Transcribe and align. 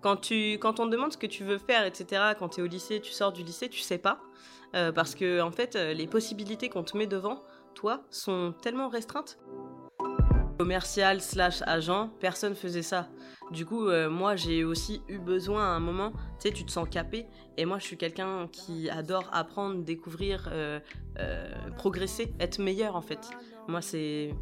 Quand, 0.00 0.16
tu, 0.16 0.58
quand 0.60 0.80
on 0.80 0.86
te 0.86 0.92
demande 0.92 1.12
ce 1.12 1.18
que 1.18 1.26
tu 1.26 1.44
veux 1.44 1.58
faire, 1.58 1.84
etc., 1.84 2.32
quand 2.38 2.50
tu 2.50 2.60
es 2.60 2.62
au 2.62 2.66
lycée, 2.66 3.00
tu 3.00 3.12
sors 3.12 3.32
du 3.32 3.42
lycée, 3.42 3.68
tu 3.68 3.80
sais 3.80 3.98
pas. 3.98 4.20
Euh, 4.74 4.92
parce 4.92 5.14
que, 5.14 5.40
en 5.40 5.50
fait, 5.50 5.76
euh, 5.76 5.92
les 5.92 6.06
possibilités 6.06 6.68
qu'on 6.68 6.84
te 6.84 6.96
met 6.96 7.06
devant, 7.06 7.42
toi, 7.74 8.02
sont 8.10 8.54
tellement 8.62 8.88
restreintes. 8.88 9.38
Commercial 10.58 11.20
slash 11.20 11.62
agent, 11.62 12.10
personne 12.20 12.54
faisait 12.54 12.82
ça. 12.82 13.08
Du 13.50 13.66
coup, 13.66 13.88
euh, 13.88 14.08
moi, 14.08 14.36
j'ai 14.36 14.62
aussi 14.62 15.02
eu 15.08 15.18
besoin 15.18 15.64
à 15.64 15.68
un 15.68 15.80
moment, 15.80 16.12
tu 16.12 16.48
sais, 16.48 16.52
tu 16.52 16.64
te 16.64 16.70
sens 16.70 16.88
capé. 16.88 17.26
Et 17.56 17.64
moi, 17.64 17.78
je 17.78 17.84
suis 17.84 17.96
quelqu'un 17.96 18.46
qui 18.52 18.88
adore 18.90 19.28
apprendre, 19.32 19.82
découvrir, 19.82 20.50
progresser, 21.76 22.32
être 22.38 22.58
meilleur, 22.58 22.94
en 22.96 23.02
fait. 23.02 23.30
Moi, 23.68 23.82
c'est. 23.82 24.34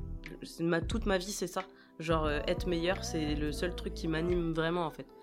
Toute 0.89 1.07
ma 1.07 1.19
vie, 1.19 1.33
c'est 1.33 1.47
ça. 1.47 1.63
Genre, 1.99 2.29
être 2.29 2.69
meilleur, 2.69 3.03
c'est 3.03 3.35
le 3.35 3.51
seul 3.51 3.75
truc 3.75 3.95
qui 3.95 4.09
m'anime 4.09 4.53
vraiment, 4.53 4.85
en 4.85 4.91
fait 4.91 5.18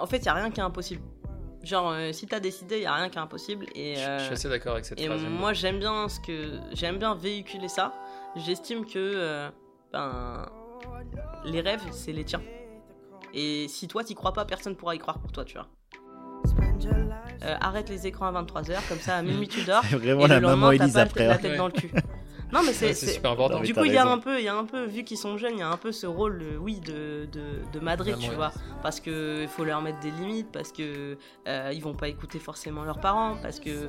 en 0.00 0.06
fait, 0.06 0.18
il 0.18 0.22
n'y 0.22 0.28
a 0.28 0.34
rien 0.34 0.50
qui 0.50 0.60
est 0.60 0.64
impossible. 0.64 1.02
Genre, 1.62 1.90
euh, 1.90 2.12
si 2.12 2.26
t'as 2.26 2.40
décidé, 2.40 2.76
il 2.76 2.80
n'y 2.80 2.86
a 2.86 2.94
rien 2.94 3.10
qui 3.10 3.18
est 3.18 3.20
impossible. 3.20 3.66
Et, 3.74 3.96
je, 3.96 4.24
suis 4.24 4.32
assez 4.32 4.48
d'accord 4.48 4.72
avec 4.72 4.86
cette 4.86 4.98
et 4.98 5.06
phrase. 5.06 5.22
moi, 5.24 5.52
j'aime 5.52 5.78
bien, 5.78 6.08
ce 6.08 6.18
que, 6.20 6.58
j'aime 6.72 6.98
bien 6.98 7.14
véhiculer 7.14 7.68
ça. 7.68 7.92
J'estime 8.36 8.86
que 8.86 8.92
euh, 8.96 9.50
ben, 9.92 10.46
les 11.44 11.60
rêves, 11.60 11.82
c'est 11.90 12.12
les 12.12 12.24
tiens. 12.24 12.42
Et 13.34 13.68
si 13.68 13.88
toi, 13.88 14.02
t'y 14.02 14.14
crois 14.14 14.32
pas, 14.32 14.44
personne 14.44 14.74
pourra 14.74 14.94
y 14.94 14.98
croire 14.98 15.18
pour 15.18 15.32
toi, 15.32 15.44
tu 15.44 15.58
vois. 15.58 15.68
Euh, 17.42 17.56
arrête 17.60 17.88
les 17.88 18.06
écrans 18.06 18.26
à 18.26 18.42
23h, 18.42 18.88
comme 18.88 18.98
ça 18.98 19.16
à 19.16 19.22
minuit 19.22 19.48
tu 19.48 19.62
dors. 19.64 19.84
vraiment 19.90 20.26
la 20.26 20.40
maman 20.40 20.72
Elise 20.72 20.96
après. 20.96 21.26
La 21.26 21.38
tête 21.38 21.56
dans 21.56 21.66
le 21.66 21.72
cul. 21.72 21.90
Non, 22.52 22.60
mais 22.64 22.72
c'est 22.72 22.94
super 22.94 23.32
important. 23.32 23.60
Du 23.60 23.74
coup, 23.74 23.84
il 23.84 23.92
y 23.92 23.96
a 23.96 24.06
un 24.06 24.18
peu, 24.18 24.38
il 24.38 24.44
y 24.44 24.48
a 24.48 24.56
un 24.56 24.64
peu, 24.64 24.84
vu 24.84 25.04
qu'ils 25.04 25.18
sont 25.18 25.36
jeunes, 25.36 25.54
il 25.54 25.60
y 25.60 25.62
a 25.62 25.68
un 25.68 25.76
peu 25.76 25.92
ce 25.92 26.06
rôle, 26.06 26.42
euh, 26.42 26.56
oui, 26.58 26.80
de, 26.80 27.26
de, 27.32 27.42
de 27.72 27.80
Madrid, 27.80 28.16
tu 28.20 28.30
vois. 28.30 28.52
Parce 28.82 29.00
que 29.00 29.42
il 29.42 29.48
faut 29.48 29.64
leur 29.64 29.82
mettre 29.82 30.00
des 30.00 30.10
limites, 30.10 30.50
parce 30.52 30.72
que 30.72 31.16
euh, 31.46 31.70
ils 31.72 31.82
vont 31.82 31.94
pas 31.94 32.08
écouter 32.08 32.38
forcément 32.38 32.84
leurs 32.84 33.00
parents, 33.00 33.36
parce 33.42 33.60
que. 33.60 33.88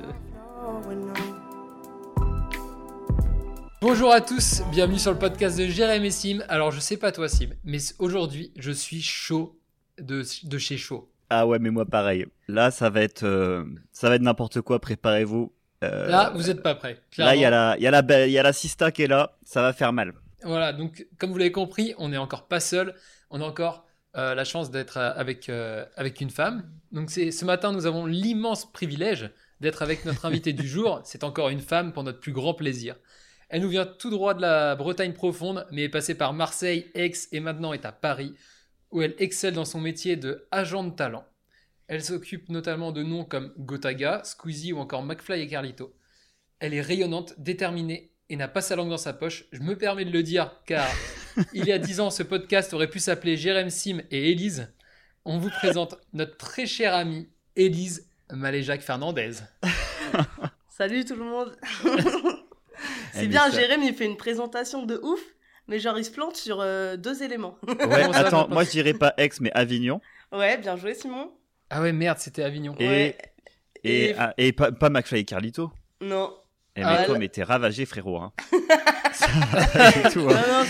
Bonjour 3.80 4.12
à 4.12 4.20
tous, 4.20 4.62
bienvenue 4.70 4.98
sur 4.98 5.10
le 5.10 5.18
podcast 5.18 5.58
de 5.58 5.66
Jérémy 5.66 6.06
et 6.06 6.10
Sim. 6.12 6.44
Alors, 6.48 6.70
je 6.70 6.78
sais 6.78 6.96
pas 6.96 7.10
toi, 7.10 7.28
Sim, 7.28 7.48
mais 7.64 7.78
aujourd'hui, 7.98 8.52
je 8.56 8.70
suis 8.70 9.02
chaud 9.02 9.58
de, 9.98 10.22
de 10.44 10.58
chez 10.58 10.76
chaud. 10.76 11.08
Ah 11.30 11.46
ouais, 11.46 11.58
mais 11.58 11.70
moi 11.70 11.86
pareil. 11.86 12.26
Là, 12.46 12.70
ça 12.70 12.90
va 12.90 13.00
être, 13.00 13.24
euh, 13.24 13.64
ça 13.90 14.08
va 14.08 14.16
être 14.16 14.22
n'importe 14.22 14.60
quoi. 14.60 14.78
Préparez-vous. 14.78 15.50
Euh, 15.82 16.08
là, 16.08 16.32
vous 16.34 16.44
n'êtes 16.44 16.62
pas 16.62 16.74
prêt. 16.74 16.98
Là, 17.18 17.34
il 17.34 17.40
y 17.40 17.44
a 17.44 17.50
la, 17.50 17.76
il 17.76 17.82
y 17.82 17.86
a 17.86 17.90
la, 17.90 18.26
il 18.26 18.32
y 18.32 18.38
a 18.38 18.42
la 18.42 18.52
Sista 18.52 18.90
qui 18.90 19.02
est 19.02 19.08
là. 19.08 19.36
Ça 19.44 19.62
va 19.62 19.72
faire 19.72 19.92
mal. 19.92 20.12
Voilà. 20.42 20.72
Donc, 20.72 21.06
comme 21.18 21.30
vous 21.30 21.38
l'avez 21.38 21.52
compris, 21.52 21.94
on 21.98 22.08
n'est 22.10 22.18
encore 22.18 22.46
pas 22.48 22.60
seul. 22.60 22.94
On 23.30 23.40
a 23.40 23.44
encore 23.44 23.86
euh, 24.16 24.34
la 24.34 24.44
chance 24.44 24.70
d'être 24.70 24.98
euh, 24.98 25.12
avec 25.16 25.50
avec 25.96 26.20
une 26.20 26.30
femme. 26.30 26.70
Donc, 26.92 27.10
c'est 27.10 27.30
ce 27.30 27.44
matin, 27.44 27.72
nous 27.72 27.86
avons 27.86 28.06
l'immense 28.06 28.70
privilège 28.70 29.30
d'être 29.60 29.82
avec 29.82 30.04
notre 30.04 30.26
invité 30.26 30.52
du 30.52 30.66
jour. 30.66 31.00
C'est 31.04 31.24
encore 31.24 31.48
une 31.48 31.60
femme 31.60 31.92
pour 31.92 32.02
notre 32.02 32.20
plus 32.20 32.32
grand 32.32 32.52
plaisir. 32.52 32.96
Elle 33.48 33.62
nous 33.62 33.68
vient 33.68 33.86
tout 33.86 34.10
droit 34.10 34.34
de 34.34 34.40
la 34.40 34.74
Bretagne 34.74 35.12
profonde, 35.12 35.66
mais 35.70 35.84
est 35.84 35.88
passée 35.88 36.14
par 36.14 36.32
Marseille, 36.32 36.90
Aix 36.94 37.12
et 37.32 37.40
maintenant 37.40 37.72
est 37.72 37.84
à 37.84 37.92
Paris, 37.92 38.34
où 38.90 39.02
elle 39.02 39.14
excelle 39.18 39.54
dans 39.54 39.64
son 39.64 39.80
métier 39.80 40.16
de 40.16 40.46
agent 40.50 40.84
de 40.84 40.90
talent. 40.90 41.24
Elle 41.92 42.02
s'occupe 42.02 42.48
notamment 42.48 42.90
de 42.90 43.02
noms 43.02 43.22
comme 43.22 43.52
Gotaga, 43.58 44.22
Squeezie 44.24 44.72
ou 44.72 44.78
encore 44.78 45.02
McFly 45.02 45.42
et 45.42 45.46
Carlito. 45.46 45.94
Elle 46.58 46.72
est 46.72 46.80
rayonnante, 46.80 47.34
déterminée 47.36 48.14
et 48.30 48.36
n'a 48.36 48.48
pas 48.48 48.62
sa 48.62 48.76
langue 48.76 48.88
dans 48.88 48.96
sa 48.96 49.12
poche. 49.12 49.44
Je 49.52 49.60
me 49.60 49.76
permets 49.76 50.06
de 50.06 50.10
le 50.10 50.22
dire 50.22 50.56
car 50.64 50.88
il 51.52 51.66
y 51.66 51.70
a 51.70 51.76
dix 51.76 52.00
ans, 52.00 52.08
ce 52.08 52.22
podcast 52.22 52.72
aurait 52.72 52.88
pu 52.88 52.98
s'appeler 52.98 53.36
Jérém 53.36 53.68
Sim 53.68 54.00
et 54.10 54.30
Élise. 54.30 54.72
On 55.26 55.36
vous 55.36 55.50
présente 55.50 55.96
notre 56.14 56.38
très 56.38 56.64
chère 56.64 56.94
amie 56.94 57.28
Élise 57.56 58.08
Maléjac 58.30 58.80
Fernandez. 58.80 59.32
Salut 60.70 61.04
tout 61.04 61.16
le 61.16 61.24
monde. 61.24 61.54
C'est 63.12 63.26
bien, 63.26 63.50
Jérém, 63.50 63.82
il 63.82 63.92
fait 63.92 64.06
une 64.06 64.16
présentation 64.16 64.86
de 64.86 64.98
ouf, 65.02 65.20
mais 65.68 65.78
genre 65.78 65.98
il 65.98 66.06
se 66.06 66.10
plante 66.10 66.36
sur 66.36 66.62
euh, 66.62 66.96
deux 66.96 67.22
éléments. 67.22 67.58
Ouais, 67.68 68.04
attends, 68.14 68.48
moi 68.48 68.64
je 68.64 68.70
dirais 68.70 68.94
pas 68.94 69.12
ex, 69.18 69.42
mais 69.42 69.52
Avignon. 69.52 70.00
Ouais, 70.32 70.56
bien 70.56 70.76
joué 70.76 70.94
Simon. 70.94 71.30
Ah 71.74 71.80
ouais, 71.80 71.92
merde, 71.92 72.18
c'était 72.18 72.42
Avignon. 72.42 72.74
Et, 72.78 72.86
ouais. 72.86 73.16
et, 73.82 74.10
et, 74.10 74.14
ah, 74.18 74.34
et 74.36 74.52
pas, 74.52 74.72
pas, 74.72 74.90
McFly 74.90 75.20
et 75.20 75.24
Carlito 75.24 75.72
Non. 76.02 76.34
Eh 76.76 76.82
ah, 76.82 76.98
mais 76.98 77.06
toi, 77.06 77.18
mais 77.18 77.28
t'es 77.28 77.42
ravagé, 77.42 77.86
frérot. 77.86 78.18
Hein. 78.18 78.32
hein. 78.52 78.58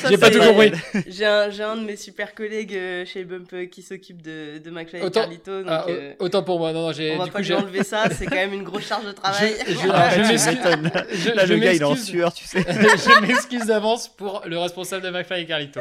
J'ai 0.08 0.16
pas 0.16 0.30
tout 0.30 0.38
compris. 0.38 0.70
J'ai 1.08 1.26
un, 1.26 1.50
un, 1.60 1.76
de 1.76 1.84
mes 1.84 1.96
super 1.96 2.36
collègues 2.36 2.76
euh, 2.76 3.04
chez 3.04 3.24
Bump 3.24 3.52
euh, 3.52 3.66
qui 3.66 3.82
s'occupe 3.82 4.22
de, 4.22 4.58
de 4.58 4.70
McFly 4.70 5.04
et 5.04 5.10
Carlito. 5.10 5.62
Donc, 5.62 5.66
ah, 5.68 5.86
euh, 5.88 6.14
autant 6.20 6.44
pour 6.44 6.60
moi. 6.60 6.72
Non, 6.72 6.82
non, 6.82 6.86
on 6.86 7.18
va 7.18 7.24
du 7.24 7.30
pas 7.32 7.40
coup, 7.40 7.46
lui 7.46 7.54
enlever 7.54 7.82
ça, 7.82 8.08
c'est 8.10 8.26
quand 8.26 8.36
même 8.36 8.52
une 8.52 8.62
grosse 8.62 8.86
charge 8.86 9.06
de 9.06 9.12
travail. 9.12 9.56
Je, 9.66 9.72
je, 9.72 9.78
je, 9.78 11.30
Là, 11.34 11.46
le 11.46 11.56
gars, 11.56 11.72
il 11.72 11.82
est 11.82 11.84
en 11.84 11.96
sueur, 11.96 12.32
tu 12.32 12.44
sais. 12.44 12.62
je 12.68 13.26
m'excuse 13.26 13.66
d'avance 13.66 14.08
pour 14.08 14.42
le 14.46 14.56
responsable 14.56 15.04
de 15.04 15.10
McFly 15.10 15.42
et 15.42 15.46
Carlito. 15.46 15.80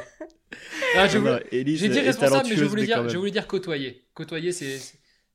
Ah, 0.97 1.07
J'ai 1.07 1.63
dit 1.73 1.99
responsable, 1.99 2.49
mais 2.49 2.55
je 2.55 2.65
voulais, 2.65 2.85
dire, 2.85 3.07
je 3.07 3.17
voulais 3.17 3.31
dire 3.31 3.45
côtoyer. 3.45 4.01
Côtoyer, 4.15 4.51
c'est 4.51 4.79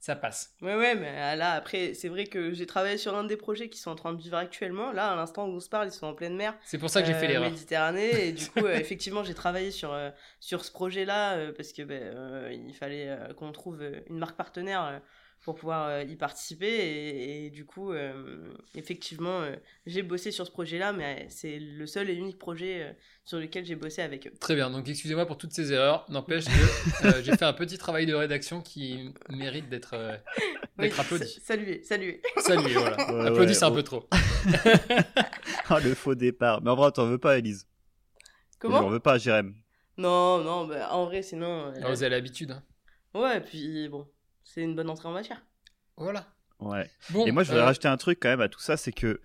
ça 0.06 0.14
passe. 0.14 0.54
Ouais, 0.62 0.76
ouais, 0.76 0.94
mais 0.94 1.08
euh, 1.08 1.34
là, 1.34 1.54
après, 1.54 1.92
c'est 1.94 2.06
vrai 2.06 2.26
que 2.26 2.52
j'ai 2.52 2.64
travaillé 2.64 2.96
sur 2.96 3.16
un 3.16 3.24
des 3.24 3.36
projets 3.36 3.68
qui 3.68 3.80
sont 3.80 3.90
en 3.90 3.96
train 3.96 4.12
de 4.12 4.22
vivre 4.22 4.36
actuellement. 4.36 4.92
Là, 4.92 5.10
à 5.10 5.16
l'instant 5.16 5.48
où 5.48 5.56
on 5.56 5.58
se 5.58 5.68
parle, 5.68 5.88
ils 5.88 5.92
sont 5.92 6.06
en 6.06 6.14
pleine 6.14 6.36
mer. 6.36 6.54
C'est 6.64 6.78
pour 6.78 6.90
ça 6.90 7.00
que 7.02 7.08
j'ai 7.08 7.14
fait 7.14 7.24
euh, 7.24 7.30
l'erreur. 7.30 7.50
Méditerranée. 7.50 8.28
Et 8.28 8.32
du 8.32 8.46
coup, 8.50 8.64
euh, 8.64 8.76
effectivement, 8.76 9.24
j'ai 9.24 9.34
travaillé 9.34 9.72
sur, 9.72 9.98
sur 10.38 10.64
ce 10.64 10.70
projet-là 10.70 11.50
parce 11.56 11.72
que 11.72 11.82
ben, 11.82 12.52
il 12.52 12.72
fallait 12.72 13.18
qu'on 13.36 13.50
trouve 13.50 13.82
une 14.08 14.18
marque 14.18 14.36
partenaire 14.36 15.00
pour 15.46 15.54
pouvoir 15.54 15.86
euh, 15.86 16.02
y 16.02 16.16
participer. 16.16 17.44
Et, 17.46 17.50
du 17.50 17.64
coup, 17.64 17.92
euh, 17.92 18.52
effectivement, 18.74 19.42
euh, 19.42 19.54
j'ai 19.86 20.02
bossé 20.02 20.32
sur 20.32 20.44
ce 20.44 20.50
projet-là, 20.50 20.92
mais 20.92 21.24
c'est 21.30 21.60
le 21.60 21.86
seul 21.86 22.10
et 22.10 22.14
unique 22.14 22.36
projet 22.36 22.96
sur 23.24 23.38
lequel 23.38 23.64
j'ai 23.64 23.76
bossé 23.76 24.02
avec 24.02 24.26
eux. 24.26 24.32
Très 24.40 24.56
bien, 24.56 24.70
donc 24.70 24.88
excusez-moi 24.88 25.24
pour 25.24 25.38
toutes 25.38 25.52
ces 25.52 25.72
erreurs. 25.72 26.04
N'empêche 26.08 26.46
que 26.46 27.22
j'ai 27.22 27.36
fait 27.36 27.44
un 27.44 27.52
petit 27.52 27.78
travail 27.78 28.06
de 28.06 28.14
rédaction 28.14 28.60
qui 28.60 29.14
mérite 29.30 29.68
d'être 29.68 29.94
applaudi. 30.78 31.40
Salué, 31.44 31.80
salué. 31.84 32.20
Salué, 32.38 32.72
voilà. 32.72 33.28
applaudi, 33.28 33.54
c'est 33.54 33.64
un 33.64 33.70
peu 33.70 33.84
trop. 33.84 34.08
oh, 35.70 35.74
le 35.82 35.94
faux 35.94 36.16
départ. 36.16 36.60
Mais 36.60 36.70
en 36.70 36.74
vrai, 36.74 36.90
t'en 36.90 37.06
veux 37.06 37.18
pas, 37.18 37.38
Elise 37.38 37.68
Comment? 38.58 38.80
J'en 38.80 38.88
veux 38.88 39.00
pas, 39.00 39.16
Jérém. 39.16 39.54
Non, 39.96 40.42
non, 40.42 40.66
bah, 40.66 40.88
en 40.90 41.04
vrai, 41.04 41.22
sinon. 41.22 41.72
Ah, 41.80 41.88
vous 41.88 42.02
avez 42.02 42.10
l'habitude. 42.10 42.50
Hein. 42.50 42.64
Ouais, 43.14 43.40
puis 43.40 43.88
bon, 43.88 44.08
c'est 44.46 44.62
une 44.62 44.74
bonne 44.74 44.88
entrée 44.88 45.08
en 45.08 45.12
matière. 45.12 45.44
Voilà. 45.96 46.26
Ouais. 46.60 46.88
et 47.26 47.32
moi, 47.32 47.42
je 47.42 47.48
voudrais 47.48 47.64
euh, 47.64 47.66
rajouter 47.66 47.88
un 47.88 47.96
truc 47.98 48.18
quand 48.20 48.28
même 48.28 48.40
à 48.40 48.48
tout 48.48 48.60
ça, 48.60 48.78
c'est 48.78 48.92
que 48.92 49.20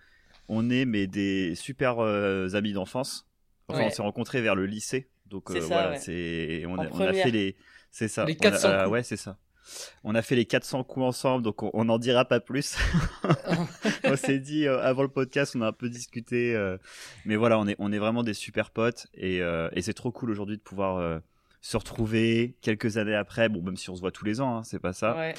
on 0.49 0.69
est 0.69 0.83
mais 0.83 1.07
des 1.07 1.55
super 1.55 1.99
euh, 1.99 2.53
amis 2.55 2.73
d'enfance. 2.73 3.27
Enfin, 3.69 3.83
on 3.83 3.89
s'est 3.89 4.01
rencontrés 4.01 4.41
vers 4.41 4.55
le 4.55 4.65
lycée, 4.65 5.09
donc 5.27 5.49
euh, 5.51 5.59
voilà, 5.61 5.97
c'est 5.97 6.65
on, 6.67 6.77
a 6.77 7.13
fait 7.13 7.31
les, 7.31 7.55
c'est 7.89 8.09
ça. 8.09 8.25
Les 8.25 8.35
400 8.35 8.87
Ouais, 8.87 9.03
c'est 9.03 9.15
ça. 9.15 9.37
On 10.03 10.13
a 10.13 10.21
fait 10.21 10.35
les 10.35 10.43
400 10.43 10.83
coups 10.83 11.05
ensemble, 11.05 11.43
donc 11.43 11.63
on 11.63 11.85
n'en 11.85 11.99
dira 11.99 12.25
pas 12.25 12.41
plus. 12.41 12.75
on 14.03 14.17
s'est 14.17 14.39
dit 14.39 14.67
avant 14.67 15.03
le 15.03 15.07
podcast, 15.07 15.55
on 15.55 15.61
a 15.61 15.67
un 15.67 15.71
peu 15.71 15.88
discuté, 15.88 16.57
mais 17.23 17.38
voilà, 17.38 17.57
on 17.59 17.67
est 17.67 17.75
on 17.79 17.93
est 17.93 17.99
vraiment 17.99 18.23
des 18.23 18.33
super 18.33 18.71
potes 18.71 19.07
et, 19.13 19.38
et 19.38 19.81
c'est 19.81 19.93
trop 19.93 20.11
cool 20.11 20.31
aujourd'hui 20.31 20.57
de 20.57 20.61
pouvoir 20.61 21.21
se 21.61 21.77
retrouver 21.77 22.55
quelques 22.61 22.97
années 22.97 23.16
après. 23.16 23.49
Bon, 23.49 23.61
même 23.61 23.77
si 23.77 23.89
on 23.89 23.95
se 23.95 24.01
voit 24.01 24.11
tous 24.11 24.25
les 24.25 24.41
ans, 24.41 24.57
hein, 24.57 24.63
c'est 24.63 24.79
pas 24.79 24.94
ça. 24.94 25.16
Ouais. 25.16 25.33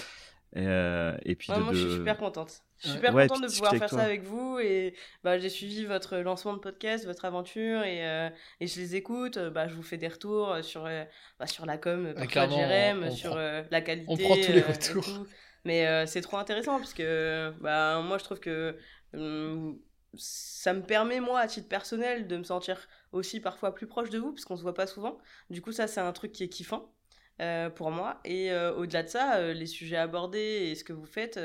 Et, 0.54 0.66
euh, 0.66 1.16
et 1.24 1.34
puis 1.34 1.50
ouais, 1.50 1.58
moi, 1.58 1.72
je 1.72 1.78
suis 1.78 1.92
super 1.92 2.18
contente. 2.18 2.62
Je 2.78 2.88
suis 2.88 2.96
super 2.96 3.12
contente 3.12 3.42
de 3.42 3.48
pouvoir 3.48 3.74
faire 3.74 3.88
ça 3.88 4.02
avec 4.02 4.22
vous. 4.22 4.58
Et 4.58 4.94
bah, 5.24 5.38
j'ai 5.38 5.48
suivi 5.48 5.84
votre 5.84 6.18
lancement 6.18 6.52
de 6.52 6.58
podcast, 6.58 7.06
votre 7.06 7.24
aventure, 7.24 7.82
et, 7.84 8.06
euh, 8.06 8.28
et 8.60 8.66
je 8.66 8.78
les 8.78 8.96
écoute. 8.96 9.38
Bah, 9.38 9.68
je 9.68 9.74
vous 9.74 9.82
fais 9.82 9.96
des 9.96 10.08
retours 10.08 10.56
sur, 10.62 10.84
euh, 10.84 11.04
bah, 11.38 11.46
sur 11.46 11.64
la 11.64 11.78
com, 11.78 12.12
sur 12.28 12.50
Jérém, 12.50 13.10
sur 13.10 13.34
euh, 13.36 13.62
la 13.70 13.80
qualité. 13.80 14.06
On 14.08 14.16
prend 14.16 14.34
tous 14.36 14.52
les 14.52 14.60
retours. 14.60 15.26
Mais 15.64 16.06
c'est 16.06 16.20
trop 16.20 16.36
intéressant 16.36 16.78
parce 16.78 16.92
que 16.92 17.52
bah, 17.60 18.02
moi, 18.02 18.18
je 18.18 18.24
trouve 18.24 18.40
que 18.40 18.76
hum, 19.14 19.78
ça 20.14 20.74
me 20.74 20.82
permet, 20.82 21.20
moi, 21.20 21.40
à 21.40 21.46
titre 21.46 21.68
personnel, 21.68 22.26
de 22.26 22.36
me 22.36 22.44
sentir 22.44 22.88
aussi 23.12 23.40
parfois 23.40 23.74
plus 23.74 23.86
proche 23.86 24.10
de 24.10 24.18
vous, 24.18 24.32
parce 24.32 24.44
qu'on 24.44 24.56
se 24.56 24.62
voit 24.62 24.74
pas 24.74 24.86
souvent. 24.86 25.18
Du 25.50 25.62
coup, 25.62 25.72
ça, 25.72 25.86
c'est 25.86 26.00
un 26.00 26.12
truc 26.12 26.32
qui 26.32 26.44
est 26.44 26.48
kiffant. 26.48 26.92
Euh, 27.40 27.70
pour 27.70 27.90
moi. 27.90 28.20
Et 28.24 28.52
euh, 28.52 28.74
au-delà 28.74 29.02
de 29.02 29.08
ça, 29.08 29.36
euh, 29.38 29.52
les 29.52 29.66
sujets 29.66 29.96
abordés 29.96 30.68
et 30.70 30.74
ce 30.74 30.84
que 30.84 30.92
vous 30.92 31.06
faites, 31.06 31.40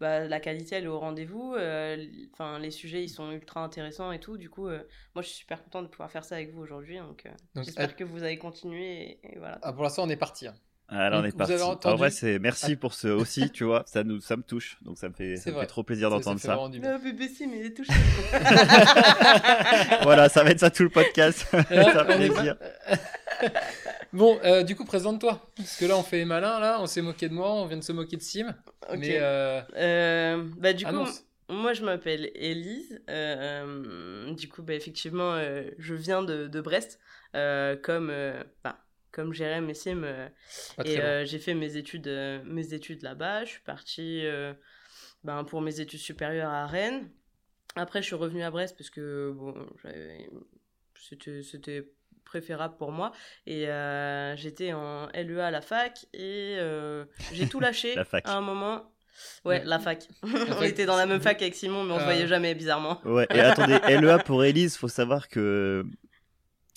bah, 0.00 0.26
la 0.26 0.40
qualité, 0.40 0.76
elle 0.76 0.84
est 0.84 0.88
au 0.88 0.98
rendez-vous. 0.98 1.54
Enfin, 2.32 2.58
les 2.58 2.70
sujets, 2.70 3.04
ils 3.04 3.08
sont 3.08 3.30
ultra 3.30 3.62
intéressants 3.62 4.12
et 4.12 4.18
tout. 4.18 4.38
Du 4.38 4.50
coup, 4.50 4.68
moi, 4.68 5.22
je 5.22 5.28
suis 5.28 5.36
super 5.38 5.62
contente 5.62 5.84
de 5.84 5.90
pouvoir 5.90 6.10
faire 6.10 6.24
ça 6.24 6.36
avec 6.36 6.52
vous 6.52 6.62
aujourd'hui. 6.62 6.98
Donc, 6.98 7.28
j'espère 7.54 7.94
que 7.94 8.04
vous 8.04 8.24
allez 8.24 8.38
continuer. 8.38 9.20
Et, 9.22 9.38
voilà. 9.38 9.58
Ah, 9.62 9.72
pour 9.72 9.82
l'instant, 9.82 10.04
on 10.04 10.08
est 10.08 10.16
parti. 10.16 10.48
Hein. 10.48 10.54
Ah, 10.88 11.10
on 11.14 11.24
est 11.24 11.36
parti. 11.36 11.54
En 11.84 11.96
vrai, 11.96 12.10
c'est 12.10 12.38
merci 12.38 12.76
pour 12.76 12.94
ce 12.94 13.08
aussi, 13.08 13.50
tu 13.50 13.64
vois, 13.64 13.82
ça 13.86 14.04
nous, 14.04 14.20
ça 14.20 14.36
me 14.36 14.42
touche, 14.42 14.78
donc 14.82 14.98
ça 14.98 15.08
me 15.08 15.14
fait, 15.14 15.36
ça 15.36 15.50
me 15.50 15.58
fait 15.60 15.66
trop 15.66 15.82
plaisir 15.82 16.10
d'entendre 16.10 16.38
ça. 16.38 16.54
ça. 16.56 16.68
Le 16.72 17.02
BBC, 17.02 17.46
mais 17.48 17.58
il 17.58 17.66
est 17.66 17.74
touché. 17.74 17.92
voilà, 20.02 20.28
ça 20.28 20.44
va 20.44 20.50
être 20.50 20.60
ça 20.60 20.70
tout 20.70 20.84
le 20.84 20.90
podcast. 20.90 21.46
ça 21.50 21.64
fait 22.04 22.28
plaisir. 22.28 22.56
bon, 24.12 24.38
euh, 24.44 24.62
du 24.62 24.76
coup, 24.76 24.84
présente-toi. 24.84 25.40
Parce 25.56 25.76
que 25.76 25.84
là, 25.86 25.96
on 25.96 26.02
fait 26.02 26.24
malin, 26.24 26.60
là, 26.60 26.78
on 26.80 26.86
s'est 26.86 27.02
moqué 27.02 27.28
de 27.28 27.34
moi, 27.34 27.52
on 27.52 27.66
vient 27.66 27.78
de 27.78 27.84
se 27.84 27.92
moquer 27.92 28.16
de 28.16 28.22
Sim. 28.22 28.54
Ok. 28.88 28.96
Mais 28.98 29.18
euh, 29.20 29.60
Euh, 29.76 30.44
bah, 30.58 30.72
du 30.72 30.84
coup, 30.84 31.04
moi 31.48 31.72
je 31.72 31.84
m'appelle 31.84 32.30
Élise. 32.34 33.00
Euh, 33.10 34.32
du 34.34 34.48
coup, 34.48 34.62
bah, 34.62 34.74
effectivement, 34.74 35.32
euh, 35.34 35.64
je 35.78 35.94
viens 35.94 36.22
de, 36.22 36.46
de 36.46 36.60
Brest. 36.60 36.98
euh, 37.34 37.76
comme, 37.76 38.08
euh, 38.10 38.42
bah, 38.64 38.78
comme 39.16 39.32
Jérém 39.32 39.68
et 39.70 39.72
euh, 39.86 40.28
et 40.84 40.96
loin. 40.96 41.04
euh, 41.04 41.24
j'ai 41.24 41.38
fait 41.38 41.54
mes 41.54 41.76
études, 41.78 42.06
euh, 42.06 42.40
mes 42.44 42.74
études 42.74 43.02
là-bas. 43.02 43.44
Je 43.46 43.50
suis 43.52 43.62
partie 43.62 44.24
ben, 45.24 45.42
pour 45.44 45.62
mes 45.62 45.80
études 45.80 46.00
supérieures 46.00 46.50
à 46.52 46.66
Rennes. 46.66 47.10
Après, 47.76 48.02
je 48.02 48.06
suis 48.06 48.14
revenue 48.14 48.42
à 48.42 48.50
Brest 48.50 48.76
parce 48.76 48.90
que 48.90 49.32
bon, 49.34 49.54
c'était, 50.94 51.88
préférable 52.24 52.76
pour 52.76 52.90
moi. 52.92 53.12
Et 53.46 53.68
euh, 53.68 54.34
j'étais 54.36 54.72
en 54.72 55.06
LEA 55.14 55.46
à 55.46 55.50
la 55.50 55.60
fac 55.60 56.06
et 56.12 56.56
euh, 56.58 57.04
j'ai 57.32 57.48
tout 57.48 57.60
lâché 57.60 57.94
La 57.96 58.04
fac. 58.04 58.26
à 58.28 58.34
un 58.36 58.40
moment. 58.40 58.92
Ouais, 59.44 59.62
la 59.64 59.78
fac. 59.78 60.08
on 60.24 60.62
était 60.62 60.84
dans 60.86 60.96
la 60.96 61.06
même 61.06 61.20
fac 61.20 61.40
avec 61.40 61.54
Simon, 61.54 61.84
mais 61.84 61.92
on 61.92 61.96
se 61.98 62.02
Ah. 62.02 62.04
voyait 62.04 62.26
jamais, 62.26 62.54
bizarrement. 62.54 63.00
Ouais, 63.04 63.26
et 63.32 63.40
attendez, 63.40 63.78
LEA 63.88 64.18
pour 64.18 64.44
Elise, 64.44 64.76
faut 64.76 64.88
savoir 64.88 65.28
que 65.28 65.86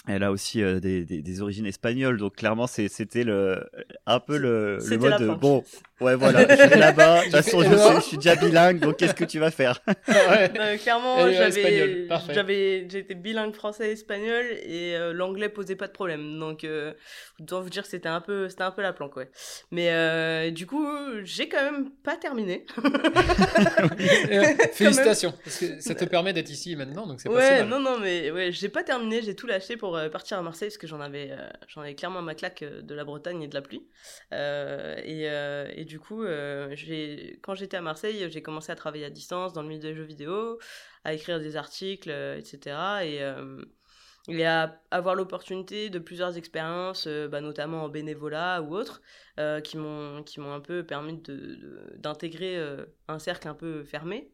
elle 0.08 0.24
a 0.24 0.32
aussi 0.32 0.64
euh, 0.64 0.80
des, 0.80 1.04
des, 1.06 1.22
des 1.22 1.42
origines 1.42 1.66
espagnoles, 1.66 2.18
donc 2.18 2.36
clairement 2.38 2.68
c'était 2.68 3.24
le 3.24 3.64
un 4.06 4.20
peu 4.20 4.38
le, 4.38 4.80
mode 4.98 5.18
planque. 5.18 5.40
bon, 5.40 5.64
ouais 6.02 6.16
voilà, 6.16 6.42
je 6.50 6.70
vais 6.70 6.78
là-bas, 6.78 7.20
de 7.20 7.24
toute 7.26 7.32
façon 7.34 7.62
je 7.62 7.76
sais, 7.76 7.96
je 7.96 8.02
suis 8.02 8.18
déjà 8.18 8.36
bilingue, 8.36 8.80
donc 8.80 8.98
qu'est-ce 8.98 9.14
que 9.14 9.26
tu 9.26 9.40
vas 9.40 9.52
faire? 9.52 9.82
Ouais. 10.08 10.52
Euh, 10.60 10.78
clairement, 10.78 11.26
LEA 11.26 11.34
j'avais, 11.50 12.02
espagnol, 12.04 12.88
j'étais 12.90 13.16
bilingue 13.16 13.54
français-espagnol 13.54 14.46
et 14.64 14.96
euh, 14.96 15.14
l'anglais 15.14 15.50
posait 15.50 15.76
pas 15.76 15.88
de 15.88 15.92
problème. 15.92 16.40
Donc, 16.40 16.64
euh, 16.64 16.94
autant 17.40 17.62
vous 17.62 17.70
dire 17.70 17.84
que 17.84 17.90
c'était 17.90 18.10
un 18.10 18.22
peu, 18.22 18.50
c'était 18.50 18.64
un 18.64 18.72
peu 18.72 18.82
la 18.82 18.94
planque, 18.94 19.16
ouais. 19.18 19.30
Mais 19.72 19.90
euh, 19.92 20.52
du 20.52 20.66
coup, 20.66 20.86
j'ai 21.24 21.48
quand 21.50 21.64
même 21.64 21.90
pas 22.04 22.16
terminé. 22.16 22.66
Euh, 24.32 24.44
félicitations, 24.74 25.34
parce 25.44 25.58
que 25.58 25.80
ça 25.82 25.96
te 25.96 26.06
permet 26.06 26.34
d'être 26.34 26.50
ici 26.50 26.76
maintenant, 26.76 27.08
donc 27.08 27.20
c'est 27.20 27.30
pas 27.30 27.42
si 27.42 27.52
Ouais, 27.52 27.60
mal. 27.60 27.68
non, 27.70 27.80
non, 27.80 28.00
mais 28.00 28.32
ouais, 28.32 28.52
j'ai 28.52 28.70
pas 28.70 28.84
terminé. 28.84 29.22
J'ai 29.22 29.36
tout 29.36 29.48
lâché 29.48 29.78
pour 29.78 29.89
euh, 29.96 30.10
partir 30.10 30.38
à 30.38 30.42
Marseille 30.42 30.70
parce 30.70 30.78
que 30.78 30.88
j'en 30.88 31.00
avais, 31.00 31.32
euh, 31.32 31.50
j'en 31.68 31.82
avais 31.82 31.96
clairement 31.96 32.22
ma 32.22 32.36
claque 32.36 32.64
euh, 32.64 32.82
de 32.82 32.96
la 32.96 33.04
Bretagne 33.04 33.42
et 33.44 33.48
de 33.48 33.54
la 33.54 33.62
pluie. 33.62 33.88
Et, 34.32 35.24
et 35.24 35.86
du 35.86 36.00
coup, 36.00 36.24
j'ai, 36.72 37.40
quand 37.42 37.56
j'étais 37.56 37.78
à 37.78 37.82
Marseille, 37.82 38.30
j'ai 38.30 38.42
commencé 38.42 38.72
à 38.72 38.76
travailler 38.76 39.06
à 39.06 39.10
distance 39.10 39.54
dans 39.54 39.62
le 39.62 39.68
milieu 39.68 39.82
des 39.82 39.94
jeux 39.94 40.04
vidéo, 40.04 40.60
à 41.04 41.14
écrire 41.14 41.40
des 41.40 41.56
articles, 41.56 42.10
etc. 42.10 42.76
Et, 43.04 43.22
euh, 43.22 43.64
et 44.28 44.46
à 44.46 44.82
avoir 44.92 45.16
l'opportunité 45.16 45.90
de 45.90 46.00
plusieurs 46.00 46.38
expériences, 46.38 47.08
bah, 47.08 47.42
notamment 47.42 47.84
en 47.84 47.90
bénévolat 47.90 48.62
ou 48.62 48.76
autres, 48.76 49.02
euh, 49.40 49.62
qui 49.62 49.78
m'ont 49.78 50.54
un 50.54 50.60
peu 50.62 50.86
permis 50.86 51.18
de, 51.22 51.96
d'intégrer 51.98 52.62
un 53.08 53.20
cercle 53.20 53.48
un 53.48 53.56
peu 53.56 53.84
fermé. 53.84 54.32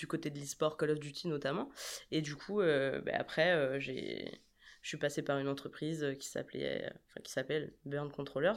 Du 0.00 0.06
côté 0.06 0.30
de 0.30 0.38
l'e-sport 0.38 0.76
Call 0.78 0.90
of 0.92 0.98
Duty 0.98 1.28
notamment. 1.28 1.68
Et 2.10 2.22
du 2.22 2.34
coup, 2.34 2.60
euh, 2.62 3.00
bah, 3.02 3.12
après, 3.16 3.52
euh, 3.52 3.78
j'ai, 3.78 4.40
je 4.82 4.88
suis 4.88 4.96
passé 4.96 5.20
par 5.22 5.38
une 5.38 5.46
entreprise 5.48 6.02
euh, 6.02 6.14
qui 6.14 6.26
s'appelait, 6.26 6.90
enfin, 7.08 7.20
qui 7.22 7.30
s'appelle 7.30 7.74
Burn 7.84 8.10
Controllers 8.10 8.56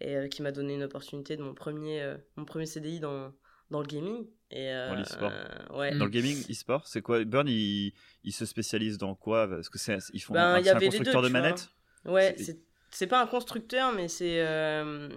et 0.00 0.16
euh, 0.16 0.28
qui 0.28 0.42
m'a 0.42 0.52
donné 0.52 0.74
une 0.74 0.82
opportunité 0.82 1.36
de 1.38 1.42
mon 1.42 1.54
premier, 1.54 2.02
euh, 2.02 2.16
mon 2.36 2.44
premier 2.44 2.66
CDI 2.66 3.00
dans, 3.00 3.32
dans 3.70 3.80
le 3.80 3.86
gaming. 3.86 4.26
Et, 4.50 4.70
euh, 4.70 4.88
Dans 4.90 4.96
l'e-sport. 4.96 5.32
ouais. 5.78 5.96
Dans 5.96 6.04
le 6.04 6.10
gaming 6.10 6.36
e-sport, 6.50 6.86
c'est 6.86 7.00
quoi? 7.00 7.24
Burn, 7.24 7.48
il, 7.48 7.94
il 8.22 8.32
se 8.32 8.44
spécialise 8.44 8.98
dans 8.98 9.14
quoi? 9.14 9.48
Parce 9.48 9.70
que 9.70 9.78
c'est 9.78 9.96
ils 10.12 10.20
font 10.20 10.34
Ben, 10.34 10.44
un, 10.56 10.58
il 10.60 10.66
y 10.66 10.68
un 10.68 10.76
avait 10.76 10.84
les 10.86 10.90
deux, 10.90 10.96
constructeur 10.98 11.22
de 11.22 11.28
vois. 11.28 11.40
manettes? 11.40 11.70
Ouais, 12.04 12.34
C'est- 12.36 12.60
c'est 12.94 13.06
pas 13.06 13.22
un 13.22 13.26
constructeur, 13.26 13.90
mais 13.92 14.06
c'est 14.08 14.42
euh, 14.46 15.08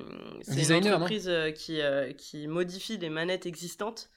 c'est 0.42 0.78
une 0.78 0.86
entreprise 0.94 1.28
euh, 1.28 1.52
qui, 1.52 1.82
euh, 1.82 2.14
qui 2.14 2.48
modifie 2.48 2.98
des 2.98 3.10
manettes 3.10 3.46
existantes 3.46 4.10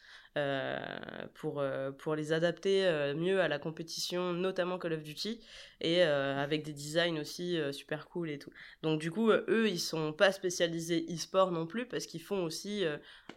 pour, 1.35 1.61
euh, 1.61 1.91
pour 1.93 2.15
les 2.15 2.33
adapter 2.33 2.85
euh, 2.85 3.15
mieux 3.15 3.41
à 3.41 3.49
la 3.49 3.59
compétition, 3.59 4.33
notamment 4.33 4.79
Call 4.79 4.95
of 4.95 5.03
Duty, 5.03 5.41
et 5.81 6.03
euh, 6.03 6.37
avec 6.37 6.65
des 6.65 6.73
designs 6.73 7.21
aussi 7.21 7.59
super 7.73 8.09
cool 8.09 8.31
et 8.31 8.39
tout. 8.39 8.51
Donc 8.83 9.01
du 9.01 9.11
coup, 9.11 9.31
eux, 9.31 9.69
ils 9.69 9.79
sont 9.79 10.13
pas 10.13 10.33
spécialisés 10.33 11.07
e-sport 11.11 11.53
non 11.53 11.67
plus, 11.67 11.87
parce 11.87 12.07
qu'ils 12.07 12.23
font 12.23 12.45
aussi 12.45 12.85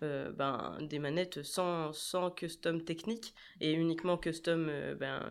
ben, 0.01 0.77
des 0.81 0.99
manettes 0.99 1.43
sans, 1.43 1.93
sans 1.93 2.31
custom 2.31 2.83
technique, 2.83 3.33
et 3.59 3.73
uniquement 3.73 4.17
custom 4.17 4.71
ben, 4.99 5.23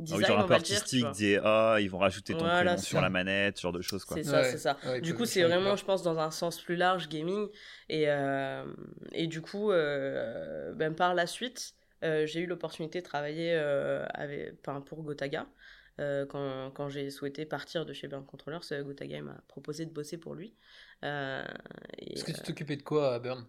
euh, 0.00 0.04
Ah 0.10 0.16
design, 0.16 0.18
oui, 0.18 0.24
genre 0.24 0.38
un 0.38 0.44
peu 0.44 0.58
dire. 0.58 0.84
artistique, 0.84 1.00
vois. 1.00 1.12
des 1.12 1.40
ah, 1.44 1.76
ils 1.80 1.90
vont 1.90 1.98
rajouter 1.98 2.36
ton 2.36 2.48
Voilà, 2.48 2.50
prénom 2.50 2.82
sur 2.82 3.00
ça. 3.00 3.00
la 3.00 3.10
manette, 3.10 3.56
ce 3.58 3.62
genre 3.62 3.72
de 3.72 3.82
choses 3.82 4.04
quoi. 4.04 4.18
C'est 4.18 4.24
ça, 4.24 4.42
Ouais, 4.42 4.44
c'est 4.44 4.58
ça. 4.58 4.78
ouais, 4.84 5.00
du 5.00 5.14
coup, 5.14 5.24
c'est 5.26 5.42
vraiment, 5.44 5.76
je 5.76 5.84
pense, 5.84 6.02
dans 6.02 6.18
un 6.18 6.30
sens 6.30 6.60
plus 6.60 6.76
large 6.76 7.08
gaming. 7.08 7.48
Et, 7.88 8.04
euh, 8.08 8.64
et 9.12 9.26
du 9.26 9.40
coup, 9.42 9.70
euh, 9.72 10.72
ben, 10.74 10.94
par 10.94 11.14
la 11.14 11.26
suite, 11.26 11.74
euh, 12.04 12.26
j'ai 12.26 12.40
eu 12.40 12.46
l'opportunité 12.46 13.00
de 13.00 13.04
travailler 13.06 13.52
euh, 13.54 14.04
avec, 14.14 14.54
enfin, 14.66 14.80
pour 14.80 15.02
Gotaga. 15.02 15.46
Euh, 16.00 16.24
quand 16.26 16.70
quand 16.72 16.88
j'ai 16.88 17.10
souhaité 17.10 17.44
partir 17.44 17.84
de 17.84 17.92
chez 17.92 18.08
Burn 18.08 18.24
Controllers, 18.24 18.62
Gotaga 18.84 19.20
m'a 19.22 19.42
proposé 19.48 19.84
de 19.86 19.92
bosser 19.92 20.16
pour 20.18 20.34
lui. 20.34 20.56
Euh, 21.04 21.44
Est-ce 21.98 22.24
que 22.24 22.32
tu 22.32 22.40
t'occupais 22.42 22.76
de 22.76 22.82
quoi 22.82 23.14
à 23.14 23.18
Burn? 23.18 23.46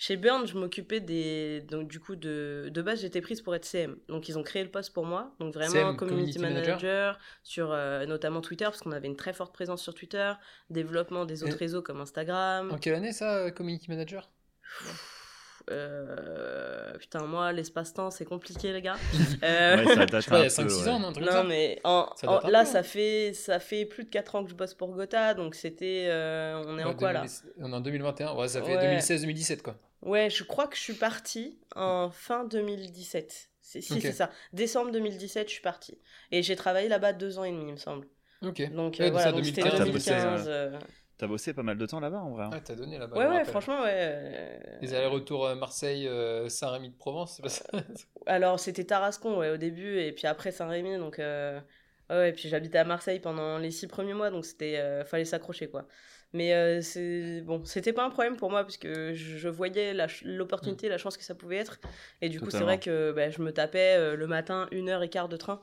Chez 0.00 0.16
Burn, 0.16 0.46
je 0.46 0.56
m'occupais 0.56 1.00
des. 1.00 1.60
Donc, 1.68 1.88
du 1.88 1.98
coup, 1.98 2.14
de, 2.16 2.70
de 2.72 2.82
base, 2.82 3.00
j'étais 3.00 3.20
prise 3.20 3.42
pour 3.42 3.54
être 3.54 3.64
CM. 3.64 3.96
Donc, 4.08 4.28
ils 4.28 4.38
ont 4.38 4.42
créé 4.44 4.62
le 4.62 4.70
poste 4.70 4.92
pour 4.94 5.04
moi. 5.04 5.34
Donc, 5.40 5.52
vraiment, 5.54 5.72
CM, 5.72 5.96
community, 5.96 6.34
community 6.34 6.38
manager, 6.38 6.66
manager. 6.76 7.18
sur 7.42 7.72
euh, 7.72 8.06
notamment 8.06 8.40
Twitter, 8.40 8.64
parce 8.66 8.80
qu'on 8.80 8.92
avait 8.92 9.08
une 9.08 9.16
très 9.16 9.32
forte 9.32 9.52
présence 9.52 9.82
sur 9.82 9.94
Twitter. 9.94 10.32
Développement 10.70 11.24
des 11.24 11.42
autres 11.42 11.56
Et- 11.56 11.58
réseaux 11.58 11.82
comme 11.82 12.00
Instagram. 12.00 12.70
En 12.72 12.78
quelle 12.78 12.94
année 12.94 13.12
ça, 13.12 13.38
euh, 13.38 13.50
Community 13.50 13.90
Manager? 13.90 14.30
Euh, 15.70 16.96
Putain, 16.98 17.24
moi, 17.26 17.52
l'espace-temps, 17.52 18.10
c'est 18.10 18.24
compliqué, 18.24 18.72
les 18.72 18.82
gars. 18.82 18.96
Euh, 19.44 19.76
Ouais, 19.76 19.84
ça 19.84 20.00
Je 20.02 20.06
date 20.06 20.22
sais 20.24 20.30
pas, 20.30 20.38
il 20.38 20.40
y 20.40 20.42
a 20.42 20.60
un 20.60 20.64
peu, 20.64 20.68
5-6 20.68 20.82
ouais. 20.84 20.88
ans, 20.88 20.98
non, 20.98 21.44
mais 21.44 21.80
en, 21.84 22.10
Ça 22.16 22.28
en- 22.30 22.48
là, 22.48 22.64
peu, 22.64 22.70
ça 22.70 22.82
fait, 22.82 23.32
ça 23.34 23.60
fait 23.60 23.84
plus 23.84 24.04
de 24.04 24.08
4 24.10 24.34
ans 24.34 24.44
que 24.44 24.50
je 24.50 24.54
bosse 24.54 24.74
pour 24.74 24.94
Gotha, 24.94 25.34
donc 25.34 25.54
c'était. 25.54 26.06
euh, 26.08 26.62
on 26.66 26.78
est 26.78 26.84
en 26.84 26.88
Ouais, 26.90 26.96
quoi 26.96 27.12
là 27.12 27.20
2000 27.22 27.64
On 27.64 27.72
est 27.72 27.76
en 27.76 27.80
2021, 27.80 28.34
ouais, 28.34 28.48
ça 28.48 28.62
fait 28.62 28.76
Ouais. 28.76 28.96
2016-2017 28.98 29.62
quoi. 29.62 29.76
Ouais, 30.02 30.30
je 30.30 30.42
crois 30.44 30.66
que 30.66 30.76
je 30.76 30.80
suis 30.82 30.94
partie 30.94 31.58
en 31.76 32.10
fin 32.10 32.44
2017. 32.44 33.50
C'est, 33.60 33.80
si, 33.82 33.92
Ok. 33.94 33.98
c'est 34.02 34.12
ça. 34.12 34.30
Décembre 34.52 34.90
2017, 34.92 35.48
je 35.48 35.52
suis 35.52 35.62
partie. 35.62 35.98
Et 36.32 36.42
j'ai 36.42 36.56
travaillé 36.56 36.88
là-bas 36.88 37.12
deux 37.12 37.38
ans 37.38 37.44
et 37.44 37.50
demi, 37.52 37.66
il 37.68 37.72
me 37.72 37.76
semble. 37.78 38.06
Ok. 38.42 38.70
Donc 38.72 39.00
euh, 39.00 39.10
voilà, 39.10 39.26
c'était 39.26 39.62
2015, 39.62 39.78
2015. 39.84 40.44
t'as 40.44 40.50
euh, 40.50 40.78
T'as 41.18 41.26
bossé 41.26 41.52
pas 41.52 41.62
mal 41.64 41.76
de 41.76 41.84
temps 41.86 42.00
là-bas 42.00 42.18
en 42.20 42.30
vrai. 42.30 42.44
hein. 42.44 42.50
Ah, 42.52 42.60
t'as 42.60 42.74
donné 42.76 42.96
là-bas. 42.96 43.16
Ouais, 43.16 43.24
ouais, 43.24 43.30
rappelle. 43.38 43.46
franchement, 43.46 43.82
ouais. 43.82 44.60
Les 44.80 44.94
allers-retours 44.94 45.46
euh, 45.46 45.54
Marseille, 45.56 46.06
euh, 46.06 46.48
Saint-Rémy 46.48 46.90
de 46.90 46.96
Provence, 46.96 47.36
c'est 47.36 47.42
pas 47.42 47.48
ça 47.48 47.64
Alors, 48.26 48.60
c'était 48.60 48.84
Tarascon, 48.84 49.38
ouais, 49.38 49.50
au 49.50 49.56
début, 49.56 49.98
et 50.00 50.12
puis 50.12 50.26
après 50.26 50.52
Saint-Rémy, 50.52 50.98
donc... 50.98 51.18
euh, 51.18 51.60
Ouais, 52.10 52.16
ouais, 52.16 52.32
puis 52.32 52.48
j'habitais 52.48 52.78
à 52.78 52.84
Marseille 52.84 53.20
pendant 53.20 53.58
les 53.58 53.70
six 53.70 53.86
premiers 53.86 54.14
mois, 54.14 54.30
donc 54.30 54.44
c'était... 54.46 54.78
euh, 54.78 55.04
fallait 55.04 55.26
s'accrocher, 55.26 55.68
quoi. 55.68 55.86
Mais 56.32 56.54
euh, 56.54 56.80
c'est... 56.80 57.42
Bon, 57.42 57.62
c'était 57.64 57.92
pas 57.92 58.04
un 58.04 58.10
problème 58.10 58.36
pour 58.36 58.50
moi, 58.50 58.64
puisque 58.64 58.86
je, 58.86 59.12
je 59.12 59.48
voyais 59.48 59.92
la 59.94 60.08
ch- 60.08 60.22
l'opportunité, 60.24 60.88
la 60.88 60.96
chance 60.98 61.16
que 61.18 61.24
ça 61.24 61.34
pouvait 61.34 61.56
être. 61.56 61.80
Et 62.22 62.28
du 62.30 62.40
coup, 62.40 62.50
c'est 62.50 62.62
vrai 62.64 62.78
que 62.78 63.12
bah, 63.12 63.28
je 63.30 63.42
me 63.42 63.52
tapais 63.52 63.96
euh, 63.98 64.14
le 64.16 64.26
matin 64.26 64.68
une 64.72 64.88
heure 64.88 65.02
et 65.02 65.10
quart 65.10 65.28
de 65.28 65.36
train. 65.36 65.62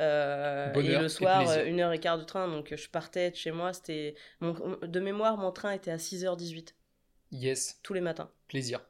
Euh, 0.00 0.72
et 0.80 0.92
et 0.92 0.96
le 0.96 1.08
soir, 1.08 1.38
plaisir. 1.44 1.58
euh, 1.60 1.66
une 1.66 1.80
heure 1.80 1.92
et 1.92 2.00
quart 2.00 2.18
de 2.18 2.24
train. 2.24 2.48
Donc, 2.48 2.74
je 2.74 2.88
partais 2.88 3.30
de 3.30 3.36
chez 3.36 3.52
moi, 3.52 3.72
c'était... 3.72 4.14
De 4.40 5.00
mémoire, 5.00 5.36
mon 5.36 5.52
train 5.52 5.72
était 5.72 5.90
à 5.90 5.98
6h18, 5.98 6.74
Yes, 7.32 7.78
tous 7.82 7.94
les 7.94 8.00
matins. 8.00 8.30
plaisir. 8.48 8.80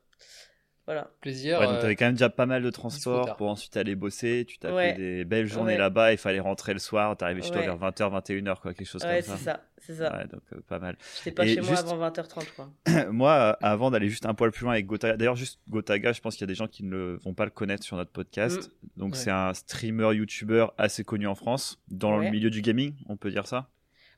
Voilà. 0.92 1.08
Plaisir. 1.20 1.60
Ouais, 1.60 1.66
donc 1.66 1.76
euh, 1.76 1.80
t'avais 1.82 1.94
quand 1.94 2.06
même 2.06 2.14
déjà 2.14 2.30
pas 2.30 2.46
mal 2.46 2.64
de 2.64 2.70
transport 2.70 3.36
pour 3.36 3.48
ensuite 3.48 3.76
aller 3.76 3.94
bosser. 3.94 4.44
Tu 4.48 4.58
tapais 4.58 4.74
Ouais. 4.74 4.92
des 4.94 5.24
belles 5.24 5.46
journées 5.46 5.74
Ouais. 5.74 5.78
là-bas, 5.78 6.10
il 6.10 6.18
fallait 6.18 6.40
rentrer 6.40 6.72
le 6.72 6.80
soir. 6.80 7.16
T'arrivais 7.16 7.42
chez 7.42 7.50
toi 7.52 7.60
Ouais. 7.60 7.66
vers 7.66 7.78
20h, 7.78 8.10
21h, 8.10 8.60
quoi, 8.60 8.74
quelque 8.74 8.88
chose 8.88 9.04
Ouais, 9.04 9.22
comme 9.24 9.36
c'est 9.36 9.44
ça. 9.44 9.52
ça, 9.52 9.60
c'est 9.78 9.94
ça. 9.94 10.16
Ouais, 10.16 10.24
donc 10.26 10.42
euh, 10.52 10.58
pas 10.66 10.80
mal. 10.80 10.96
J'étais 11.18 11.30
pas 11.30 11.46
Et 11.46 11.54
chez 11.54 11.60
moi 11.60 11.78
avant 11.78 11.96
20h30, 12.10 12.44
je 12.44 12.50
crois. 12.50 12.70
Moi, 13.12 13.30
euh, 13.32 13.52
avant 13.60 13.92
d'aller 13.92 14.08
juste 14.08 14.26
un 14.26 14.34
poil 14.34 14.50
plus 14.50 14.64
loin 14.64 14.72
avec 14.72 14.86
Gotaga, 14.86 15.16
d'ailleurs, 15.16 15.36
juste 15.36 15.60
Gotaga, 15.68 16.12
je 16.12 16.20
pense 16.20 16.34
qu'il 16.34 16.40
y 16.40 16.44
a 16.44 16.48
des 16.48 16.56
gens 16.56 16.66
qui 16.66 16.82
ne 16.82 16.90
le- 16.90 17.16
vont 17.18 17.34
pas 17.34 17.44
le 17.44 17.52
connaître 17.52 17.84
sur 17.84 17.96
notre 17.96 18.10
podcast. 18.10 18.72
Donc, 18.96 19.12
Ouais. 19.12 19.18
c'est 19.18 19.30
un 19.30 19.54
streamer, 19.54 20.12
YouTuber 20.16 20.66
assez 20.76 21.04
connu 21.04 21.28
en 21.28 21.36
France, 21.36 21.78
dans 21.88 22.16
le 22.16 22.24
Ouais. 22.24 22.30
milieu 22.32 22.50
du 22.50 22.62
gaming, 22.62 22.94
on 23.08 23.16
peut 23.16 23.30
dire 23.30 23.46
ça? 23.46 23.68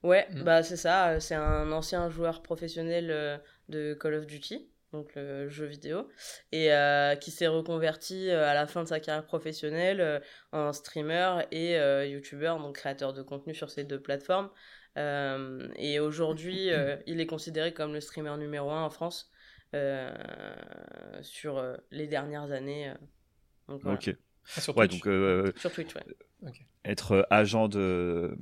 Ouais, 0.03 0.27
Mm. 0.33 0.43
bah 0.43 0.63
c'est 0.63 0.77
ça, 0.79 1.21
c'est 1.21 1.35
un 1.35 1.71
ancien 1.71 2.09
joueur 2.09 2.41
professionnel 2.43 3.41
de 3.69 3.95
Call 3.95 4.15
of 4.15 4.27
Duty, 4.27 4.67
donc 4.93 5.15
le 5.15 5.49
jeu 5.49 5.65
vidéo, 5.67 6.09
et 6.53 6.73
euh, 6.73 7.15
qui 7.17 7.31
s'est 7.31 7.47
reconverti 7.47 8.29
euh, 8.31 8.47
à 8.47 8.55
la 8.55 8.67
fin 8.67 8.83
de 8.83 8.89
sa 8.89 9.01
carrière 9.01 9.25
professionnelle 9.25 10.01
euh, 10.01 10.21
en 10.53 10.73
streamer 10.73 11.45
et 11.51 11.77
euh, 11.79 12.07
YouTuber, 12.07 12.55
donc 12.59 12.77
créateur 12.77 13.13
de 13.13 13.23
contenu 13.23 13.55
sur 13.55 13.71
ces 13.71 13.85
deux 13.85 14.01
plateformes. 14.01 14.51
Euh, 14.99 15.69
et 15.77 15.99
aujourd'hui, 16.01 16.71
euh, 16.71 16.97
il 17.07 17.21
est 17.21 17.27
considéré 17.27 17.73
comme 17.73 17.93
le 17.95 18.01
streamer 18.01 18.37
numéro 18.37 18.71
un 18.71 18.83
en 18.85 18.91
France 18.91 19.31
euh, 19.75 20.13
sur 21.23 21.57
euh, 21.59 21.77
les 21.91 22.07
dernières 22.07 22.53
années. 22.53 22.91
euh. 22.91 22.95
Donc, 23.69 23.81
voilà. 23.83 23.99
Ok. 23.99 24.15
Ah, 24.57 24.61
sur 24.61 24.77
Ouais, 24.77 24.89
Twitch. 24.89 25.01
donc 25.01 25.09
euh, 25.13 25.53
Sur 25.57 25.73
Twitch, 25.73 25.95
ouais. 25.95 26.03
Être 26.85 27.13
euh, 27.13 27.23
agent 27.31 27.69
de 27.69 28.37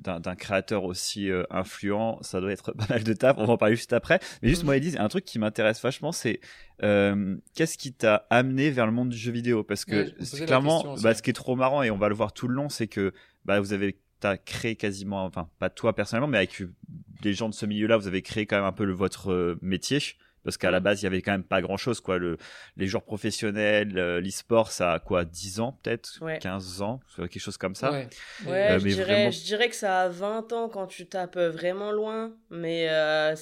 d'un 0.00 0.34
créateur 0.34 0.84
aussi 0.84 1.30
euh, 1.30 1.42
influent, 1.50 2.18
ça 2.22 2.40
doit 2.40 2.52
être 2.52 2.72
pas 2.78 2.86
mal 2.88 3.04
de 3.04 3.12
taf. 3.12 3.36
On 3.38 3.44
va 3.44 3.52
en 3.52 3.56
parler 3.58 3.76
juste 3.76 3.92
après. 3.92 4.18
Mais 4.42 4.48
juste 4.48 4.62
Mhm. 4.62 4.66
moi, 4.66 4.76
Elise, 4.78 4.96
un 4.96 5.08
truc 5.08 5.24
qui 5.26 5.38
m'intéresse 5.38 5.82
vachement, 5.82 6.10
c'est 6.12 6.40
euh, 6.82 7.36
qu'est-ce 7.54 7.76
qui 7.76 7.92
t'a 7.92 8.26
amené 8.30 8.70
vers 8.70 8.86
le 8.86 8.92
monde 8.92 9.10
du 9.10 9.16
jeu 9.18 9.30
vidéo? 9.32 9.62
Parce 9.62 9.84
que 9.84 10.04
Ouais, 10.06 10.46
clairement, 10.46 10.94
bah, 11.02 11.12
ce 11.14 11.22
qui 11.22 11.30
est 11.30 11.34
trop 11.34 11.54
marrant 11.56 11.82
et 11.82 11.90
on 11.90 11.98
va 11.98 12.08
le 12.08 12.14
voir 12.14 12.32
tout 12.32 12.48
le 12.48 12.54
long, 12.54 12.68
c'est 12.70 12.86
que 12.86 13.12
bah, 13.44 13.60
vous 13.60 13.72
avez 13.74 13.98
t'as 14.20 14.36
créé 14.36 14.76
quasiment, 14.76 15.24
enfin 15.24 15.48
pas 15.58 15.70
toi 15.70 15.94
personnellement, 15.94 16.28
mais 16.28 16.36
avec 16.38 16.62
des 17.22 17.32
gens 17.32 17.48
de 17.48 17.54
ce 17.54 17.64
milieu-là, 17.66 17.96
vous 17.96 18.06
avez 18.06 18.22
créé 18.22 18.46
quand 18.46 18.56
même 18.56 18.66
un 18.66 18.72
peu 18.72 18.84
le, 18.84 18.92
votre 18.92 19.32
euh, 19.32 19.58
métier. 19.62 19.98
Parce 20.44 20.56
qu'à 20.56 20.70
la 20.70 20.80
base, 20.80 21.02
il 21.02 21.04
y 21.04 21.06
avait 21.06 21.20
quand 21.22 21.32
même 21.32 21.44
pas 21.44 21.60
grand 21.60 21.76
chose, 21.76 22.00
quoi. 22.00 22.18
Le, 22.18 22.36
les 22.76 22.86
joueurs 22.86 23.04
professionnels, 23.04 23.98
euh, 23.98 24.20
l'e-sport, 24.20 24.72
ça 24.72 24.92
a 24.94 24.98
quoi, 24.98 25.24
10 25.24 25.60
ans, 25.60 25.78
peut-être? 25.82 26.18
Ouais. 26.22 26.38
15 26.38 26.80
ans? 26.82 27.00
Quelque 27.16 27.38
chose 27.38 27.58
comme 27.58 27.74
ça? 27.74 27.90
Ouais. 27.92 28.08
Ouais, 28.46 28.70
Euh, 28.70 28.78
je, 28.78 28.84
mais 28.84 28.90
dirais, 28.94 29.04
vraiment- 29.04 29.30
je 29.30 29.44
dirais 29.44 29.68
que 29.68 29.76
ça 29.76 30.02
a 30.02 30.08
20 30.08 30.52
ans 30.52 30.68
quand 30.68 30.86
tu 30.86 31.06
tapes 31.06 31.38
vraiment 31.38 31.92
loin, 31.92 32.32
mais 32.50 32.88
euh, 32.88 33.34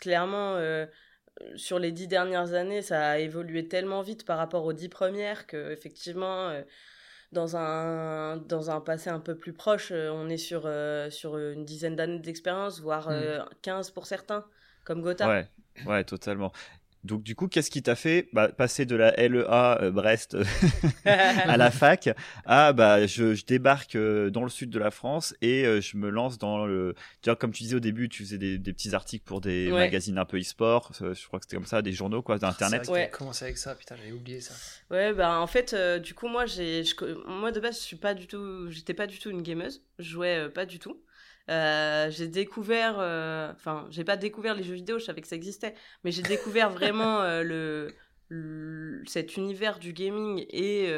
clairement, 0.00 0.54
euh, 0.56 0.86
sur 1.56 1.78
les 1.78 1.90
10 1.92 2.06
dernières 2.08 2.52
années, 2.52 2.82
ça 2.82 3.10
a 3.12 3.18
évolué 3.18 3.66
tellement 3.66 4.02
vite 4.02 4.24
par 4.26 4.36
rapport 4.38 4.64
aux 4.64 4.72
10 4.74 4.88
premières 4.90 5.46
que, 5.46 5.72
effectivement, 5.72 6.48
euh, 6.50 6.62
dans 7.32 7.56
un, 7.56 8.36
dans 8.36 8.70
un 8.70 8.80
passé 8.82 9.08
un 9.08 9.20
peu 9.20 9.34
plus 9.36 9.54
proche, 9.54 9.90
on 9.90 10.28
est 10.28 10.36
sur, 10.36 10.64
euh, 10.66 11.08
sur 11.08 11.38
une 11.38 11.64
dizaine 11.64 11.96
d'années 11.96 12.18
d'expérience, 12.18 12.80
voire 12.80 13.08
Mm. 13.08 13.12
euh, 13.14 13.44
15 13.62 13.90
pour 13.90 14.06
certains, 14.06 14.44
comme 14.84 15.02
Gotha. 15.02 15.28
Ouais, 15.28 15.48
ouais, 15.86 16.04
totalement. 16.04 16.52
Donc 17.04 17.24
du 17.24 17.34
coup, 17.34 17.48
qu'est-ce 17.48 17.68
qui 17.68 17.82
t'a 17.82 17.96
fait 17.96 18.28
bah, 18.32 18.46
passer 18.50 18.86
de 18.86 18.94
la 18.94 19.10
LEA 19.16 19.82
euh, 19.82 19.90
Brest 19.90 20.36
à 21.04 21.56
la 21.56 21.72
fac 21.72 22.10
à 22.44 22.72
bah 22.72 23.08
je, 23.08 23.34
je 23.34 23.44
débarque 23.44 23.96
euh, 23.96 24.30
dans 24.30 24.44
le 24.44 24.48
sud 24.48 24.70
de 24.70 24.78
la 24.78 24.92
France 24.92 25.34
et 25.42 25.66
euh, 25.66 25.80
je 25.80 25.96
me 25.96 26.10
lance 26.10 26.38
dans 26.38 26.64
le 26.64 26.94
tu 27.20 27.28
vois, 27.28 27.34
comme 27.34 27.50
tu 27.50 27.64
disais 27.64 27.74
au 27.74 27.80
début, 27.80 28.08
tu 28.08 28.22
faisais 28.22 28.38
des, 28.38 28.56
des 28.56 28.72
petits 28.72 28.94
articles 28.94 29.24
pour 29.24 29.40
des 29.40 29.72
Ouais. 29.72 29.80
magazines 29.80 30.16
un 30.16 30.24
peu 30.24 30.38
e-sport, 30.38 30.92
euh, 31.00 31.12
je 31.12 31.26
crois 31.26 31.40
que 31.40 31.44
c'était 31.46 31.56
comme 31.56 31.66
ça, 31.66 31.82
des 31.82 31.92
journaux 31.92 32.22
quoi, 32.22 32.38
d'internet. 32.38 32.86
Ouais. 32.88 33.10
commencé 33.10 33.46
avec 33.46 33.58
ça, 33.58 33.74
putain, 33.74 33.96
j'avais 33.96 34.12
oublié 34.12 34.40
ça. 34.40 34.54
Ouais, 34.94 35.12
bah 35.12 35.40
en 35.40 35.48
fait, 35.48 35.72
euh, 35.72 35.98
du 35.98 36.14
coup, 36.14 36.28
moi, 36.28 36.46
j'ai, 36.46 36.84
je 36.84 36.94
moi 37.28 37.50
de 37.50 37.58
base, 37.58 37.78
je 37.78 37.82
suis 37.84 37.96
pas 37.96 38.14
du 38.14 38.28
tout, 38.28 38.70
j'étais 38.70 38.94
pas 38.94 39.08
du 39.08 39.18
tout 39.18 39.30
une 39.30 39.42
gameuse, 39.42 39.82
je 39.98 40.08
jouais 40.08 40.36
euh, 40.36 40.48
pas 40.48 40.66
du 40.66 40.78
tout. 40.78 41.00
Euh, 41.50 42.10
j'ai 42.10 42.28
découvert, 42.28 42.96
euh, 42.98 43.52
enfin, 43.52 43.86
j'ai 43.90 44.04
pas 44.04 44.16
découvert 44.16 44.54
les 44.54 44.62
jeux 44.62 44.74
vidéo, 44.74 44.98
je 44.98 45.04
savais 45.04 45.20
que 45.20 45.28
ça 45.28 45.36
existait, 45.36 45.74
mais 46.04 46.12
j'ai 46.12 46.22
découvert 46.22 46.70
vraiment 46.78 47.20
euh, 47.20 47.42
le, 47.42 47.94
le- 48.28 49.02
cet 49.06 49.36
univers 49.36 49.78
du 49.78 49.92
gaming 49.92 50.44
et 50.50 50.94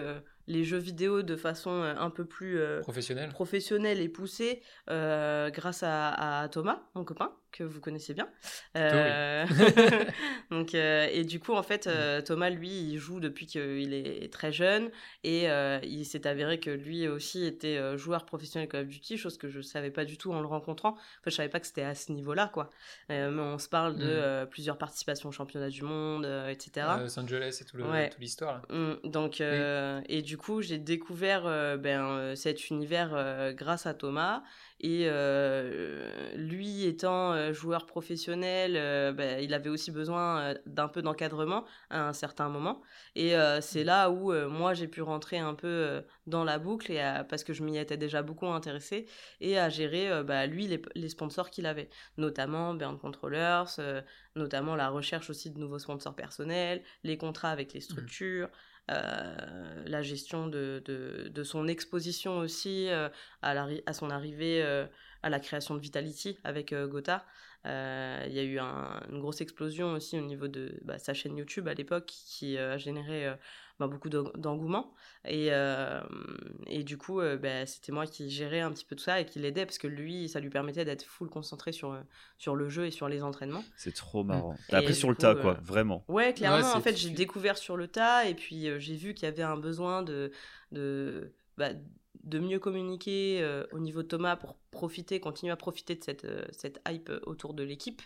les 0.46 0.64
jeux 0.64 0.78
vidéo 0.78 1.22
de 1.22 1.36
façon 1.36 1.70
un 1.82 2.10
peu 2.10 2.26
plus 2.26 2.58
euh, 2.58 2.80
Professionnel. 2.82 3.30
professionnelle 3.30 4.00
et 4.00 4.08
poussée 4.10 4.62
euh, 4.90 5.48
grâce 5.50 5.82
à, 5.82 6.42
à 6.42 6.48
Thomas, 6.50 6.82
mon 6.94 7.04
copain, 7.04 7.32
que 7.56 7.62
vous 7.64 7.80
connaissez 7.80 8.14
bien. 8.14 8.28
Oui. 8.74 8.80
Euh, 8.82 9.46
Donc, 10.50 10.74
euh, 10.74 11.06
et 11.12 11.24
du 11.24 11.38
coup, 11.40 11.54
en 11.54 11.62
fait, 11.62 11.86
euh, 11.86 12.20
Thomas, 12.20 12.50
lui, 12.50 12.68
il 12.68 12.98
joue 12.98 13.20
depuis 13.20 13.46
qu'il 13.46 13.94
est 13.94 14.32
très 14.32 14.52
jeune 14.52 14.90
et 15.22 15.46
il 15.84 16.04
s'est 16.04 16.26
avéré 16.26 16.58
que 16.60 16.70
lui 16.70 17.06
aussi 17.08 17.44
était 17.46 17.96
joueur 17.96 18.24
professionnel 18.26 18.68
Call 18.68 18.82
of 18.82 18.88
Duty, 18.88 19.16
chose 19.16 19.38
que 19.38 19.48
je 19.48 19.60
savais 19.60 19.90
pas 19.90 20.04
du 20.04 20.18
tout 20.18 20.32
en 20.32 20.40
le 20.40 20.46
rencontrant. 20.46 20.90
Enfin, 20.94 21.00
je 21.26 21.30
savais 21.30 21.48
pas 21.48 21.60
que 21.60 21.66
c'était 21.66 21.82
à 21.82 21.94
ce 21.94 22.12
niveau-là, 22.12 22.50
quoi. 22.52 22.70
Mais 23.08 23.24
on 23.26 23.58
se 23.58 23.68
parle 23.68 23.96
de 23.96 24.44
Mm. 24.44 24.46
plusieurs 24.50 24.78
participations 24.78 25.28
au 25.28 25.32
championnat 25.32 25.68
du 25.68 25.82
monde, 25.82 26.24
etc. 26.48 26.86
Los 27.00 27.18
Angeles 27.18 27.58
et 27.60 27.64
tout 27.64 27.76
le- 27.76 27.84
Ouais. 27.84 28.08
toute 28.10 28.18
l'histoire. 28.20 28.62
Mm, 28.70 28.94
donc, 29.04 29.40
euh, 29.40 30.00
et 30.08 30.22
du 30.22 30.36
coup, 30.36 30.62
j'ai 30.62 30.78
découvert 30.78 31.44
ben, 31.78 32.34
cet 32.36 32.70
univers 32.70 33.52
grâce 33.54 33.86
à 33.86 33.94
Thomas. 33.94 34.42
Et 34.80 35.06
euh, 35.08 36.34
lui 36.36 36.84
étant 36.84 37.32
euh, 37.32 37.52
joueur 37.52 37.86
professionnel, 37.86 38.74
euh, 38.76 39.12
ben, 39.12 39.40
il 39.42 39.54
avait 39.54 39.70
aussi 39.70 39.90
besoin 39.90 40.54
d'un 40.66 40.88
peu 40.88 41.00
d'encadrement 41.00 41.64
à 41.90 42.08
un 42.08 42.12
certain 42.12 42.48
moment. 42.48 42.82
Et 43.14 43.34
c'est 43.60 43.84
là 43.84 44.10
où 44.10 44.32
moi 44.48 44.74
j'ai 44.74 44.88
pu 44.88 45.00
rentrer 45.02 45.38
un 45.38 45.54
peu 45.54 46.02
dans 46.26 46.44
la 46.44 46.58
boucle 46.58 46.90
et 46.92 47.00
à- 47.00 47.24
parce 47.24 47.44
que 47.44 47.52
je 47.52 47.62
m'y 47.62 47.78
étais 47.78 47.96
déjà 47.96 48.22
beaucoup 48.22 48.46
intéressée 48.46 49.06
et 49.40 49.58
à 49.58 49.68
gérer 49.68 50.22
bah, 50.24 50.46
lui 50.46 50.66
les, 50.66 50.82
les 50.94 51.08
sponsors 51.08 51.50
qu'il 51.50 51.66
avait, 51.66 51.88
notamment 52.18 52.74
Burn 52.74 52.98
Controllers, 52.98 53.78
notamment 54.36 54.74
la 54.76 54.88
recherche 54.88 55.30
aussi 55.30 55.50
de 55.50 55.58
nouveaux 55.58 55.78
sponsors 55.78 56.14
personnels, 56.16 56.82
les 57.04 57.16
contrats 57.16 57.50
avec 57.50 57.72
les 57.72 57.80
structures. 57.80 58.48
euh, 58.48 58.73
la 58.88 60.02
gestion 60.02 60.46
de, 60.48 60.82
de, 60.86 61.42
son 61.44 61.68
exposition 61.68 62.38
aussi 62.38 62.88
euh, 62.88 63.08
à, 63.42 63.54
l'arri- 63.54 63.82
à 63.86 63.92
son 63.92 64.10
arrivée 64.10 64.62
euh, 64.62 64.86
à 65.22 65.30
la 65.30 65.40
création 65.40 65.74
de 65.74 65.80
Vitality 65.80 66.38
avec 66.44 66.72
euh, 66.72 66.86
Gotha. 66.86 67.24
Euh, 67.66 68.24
Il 68.26 68.34
y 68.34 68.38
a 68.38 68.42
eu 68.42 68.58
un- 68.58 69.00
une 69.10 69.20
grosse 69.20 69.40
explosion 69.40 69.92
aussi 69.92 70.18
au 70.18 70.22
niveau 70.22 70.48
de 70.48 70.78
bah, 70.82 70.98
sa 70.98 71.14
chaîne 71.14 71.36
YouTube 71.36 71.66
à 71.68 71.74
l'époque 71.74 72.06
qui 72.06 72.56
euh, 72.58 72.74
a 72.74 72.78
généré 72.78 73.26
euh, 73.26 73.34
bah, 73.78 73.86
beaucoup 73.88 74.08
d'eng- 74.08 74.32
d'engouement. 74.36 74.92
Et, 75.24 75.48
euh, 75.52 76.00
et 76.66 76.84
du 76.84 76.96
coup, 76.98 77.20
euh, 77.20 77.36
bah, 77.36 77.66
c'était 77.66 77.92
moi 77.92 78.06
qui 78.06 78.30
gérais 78.30 78.60
un 78.60 78.70
petit 78.72 78.84
peu 78.84 78.96
tout 78.96 79.04
ça 79.04 79.20
et 79.20 79.26
qui 79.26 79.38
l'aidais 79.38 79.66
parce 79.66 79.78
que 79.78 79.86
lui, 79.86 80.28
ça 80.28 80.40
lui 80.40 80.50
permettait 80.50 80.84
d'être 80.84 81.04
full 81.04 81.28
concentré 81.28 81.72
sur, 81.72 81.92
euh, 81.92 82.00
sur 82.38 82.56
le 82.56 82.68
jeu 82.68 82.86
et 82.86 82.90
sur 82.90 83.08
les 83.08 83.22
entraînements. 83.22 83.64
C'est 83.76 83.94
trop 83.94 84.24
marrant. 84.24 84.56
T'as 84.68 84.78
Et 84.78 84.78
appris 84.78 84.94
sur 84.94 85.08
le 85.08 85.14
coup, 85.14 85.22
tas 85.22 85.30
euh, 85.30 85.42
quoi, 85.42 85.54
vraiment. 85.62 86.04
Ouais, 86.08 86.34
clairement, 86.34 86.72
en 86.74 86.80
fait, 86.80 86.96
j'ai 86.96 87.10
découvert 87.10 87.56
sur 87.56 87.76
le 87.76 87.88
tas 87.88 88.26
et 88.26 88.34
puis 88.34 88.68
euh, 88.68 88.78
j'ai 88.78 88.94
vu 88.96 89.14
qu'il 89.14 89.24
y 89.24 89.28
avait 89.28 89.42
un 89.42 89.56
besoin 89.56 90.02
de, 90.02 90.30
de, 90.72 91.32
bah, 91.56 91.70
de 92.24 92.38
mieux 92.40 92.58
communiquer 92.58 93.40
euh, 93.42 93.64
au 93.72 93.78
niveau 93.80 94.02
de 94.02 94.08
Thomas 94.08 94.36
pour 94.36 94.56
profiter, 94.70 95.20
continuer 95.20 95.52
à 95.52 95.56
profiter 95.56 95.94
de 95.96 96.04
cette, 96.04 96.24
euh, 96.24 96.44
cette 96.52 96.80
hype 96.88 97.10
autour 97.24 97.54
de 97.54 97.62
l'équipe 97.62 98.02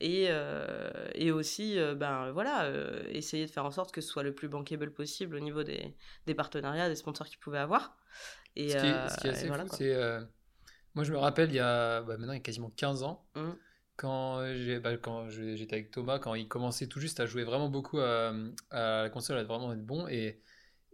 et, 0.00 0.26
euh, 0.28 1.08
et 1.14 1.30
aussi, 1.32 1.78
euh, 1.78 1.94
ben 1.94 2.30
voilà, 2.32 2.64
euh, 2.66 3.02
essayer 3.10 3.46
de 3.46 3.50
faire 3.50 3.64
en 3.64 3.70
sorte 3.70 3.92
que 3.92 4.00
ce 4.00 4.08
soit 4.08 4.22
le 4.22 4.34
plus 4.34 4.48
bankable 4.48 4.92
possible 4.92 5.36
au 5.36 5.40
niveau 5.40 5.62
des, 5.64 5.96
des 6.26 6.34
partenariats, 6.34 6.88
des 6.88 6.96
sponsors 6.96 7.26
qu'il 7.28 7.38
pouvait 7.38 7.58
avoir. 7.58 7.96
Et, 8.56 8.70
ce, 8.70 8.76
qui 8.76 8.88
est, 8.88 8.98
euh, 8.98 9.08
ce 9.08 9.16
qui 9.18 9.26
est 9.26 9.30
et 9.40 9.46
assez 9.46 9.48
voilà, 9.48 9.66
fou, 9.66 9.68
c'est. 9.68 9.94
euh, 9.94 10.20
moi, 10.94 11.04
je 11.04 11.12
me 11.12 11.18
rappelle, 11.18 11.50
il 11.50 11.56
y 11.56 11.60
a 11.60 12.02
bah, 12.02 12.16
maintenant 12.18 12.34
il 12.34 12.38
y 12.38 12.40
a 12.40 12.42
quasiment 12.42 12.70
15 12.70 13.02
ans, 13.02 13.26
Mhm. 13.34 13.58
quand 13.96 14.44
j'ai- 14.56 14.80
bah, 14.80 14.96
quand 14.98 15.30
j'étais 15.30 15.76
avec 15.76 15.90
Thomas, 15.92 16.18
quand 16.20 16.34
il 16.34 16.48
commençait 16.48 16.88
tout 16.88 17.00
juste 17.00 17.20
à 17.20 17.26
jouer 17.26 17.44
vraiment 17.44 17.70
beaucoup 17.70 18.00
à, 18.00 18.34
à 18.72 19.02
la 19.04 19.10
console, 19.10 19.38
à 19.38 19.44
vraiment 19.44 19.72
être 19.74 19.84
bon, 19.86 20.08
et, 20.08 20.40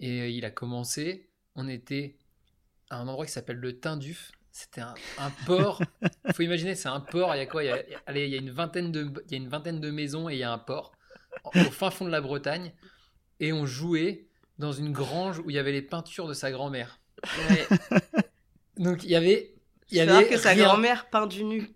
et 0.00 0.30
il 0.30 0.44
a 0.46 0.52
commencé, 0.52 1.30
on 1.56 1.68
était 1.68 2.18
à 2.90 2.96
un 2.98 3.08
endroit 3.08 3.26
qui 3.26 3.32
s'appelle 3.32 3.56
le 3.56 3.78
Tinduf. 3.78 4.32
C'était 4.52 4.80
un, 4.80 4.94
un 5.18 5.30
port. 5.46 5.80
Il 6.26 6.34
faut 6.34 6.42
imaginer, 6.42 6.74
c'est 6.74 6.88
un 6.88 7.00
port. 7.00 7.34
Il 7.34 7.38
y 7.38 7.42
a 7.42 7.46
quoi 7.46 7.62
il 7.64 7.68
y 7.68 7.70
a, 7.70 7.78
allez, 8.06 8.26
il 8.26 8.30
y 8.32 8.34
a 8.34 8.38
une 8.38 8.50
vingtaine 8.50 8.90
de, 8.92 9.10
il 9.26 9.30
y 9.30 9.34
a 9.34 9.36
une 9.38 9.48
vingtaine 9.48 9.80
de 9.80 9.90
maisons 9.90 10.28
et 10.28 10.34
il 10.34 10.38
y 10.38 10.42
a 10.42 10.52
un 10.52 10.58
port 10.58 10.92
au 11.54 11.70
fin 11.70 11.90
fond 11.90 12.04
de 12.04 12.10
la 12.10 12.20
Bretagne. 12.20 12.72
Et 13.38 13.52
on 13.52 13.64
jouait 13.64 14.26
dans 14.58 14.72
une 14.72 14.92
grange 14.92 15.38
où 15.38 15.48
il 15.50 15.56
y 15.56 15.58
avait 15.58 15.72
les 15.72 15.82
peintures 15.82 16.26
de 16.26 16.34
sa 16.34 16.50
grand-mère. 16.50 17.00
Ouais. 17.48 17.66
Donc 18.76 19.04
il 19.04 19.10
y 19.10 19.16
avait, 19.16 19.54
il 19.90 19.98
y 19.98 20.00
avait 20.00 20.26
que 20.26 20.36
sa 20.36 20.50
rien. 20.50 20.64
grand-mère 20.64 21.08
peint 21.10 21.26
du 21.26 21.44
nu. 21.44 21.70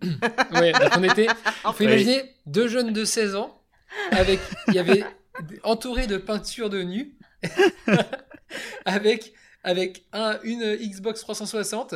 Ouais, 0.52 0.72
donc 0.72 0.90
on 0.96 1.02
était, 1.04 1.28
En 1.64 1.72
faut 1.72 1.84
imaginer 1.84 2.34
deux 2.46 2.66
jeunes 2.68 2.92
de 2.92 3.04
16 3.04 3.36
ans 3.36 3.62
avec, 4.10 4.40
il 4.68 4.74
y 4.74 4.78
avait 4.78 5.04
entouré 5.62 6.06
de 6.06 6.16
peintures 6.16 6.70
de 6.70 6.82
nu, 6.82 7.16
avec 8.84 9.32
avec 9.64 10.06
un 10.12 10.38
une 10.44 10.76
Xbox 10.76 11.20
360 11.20 11.94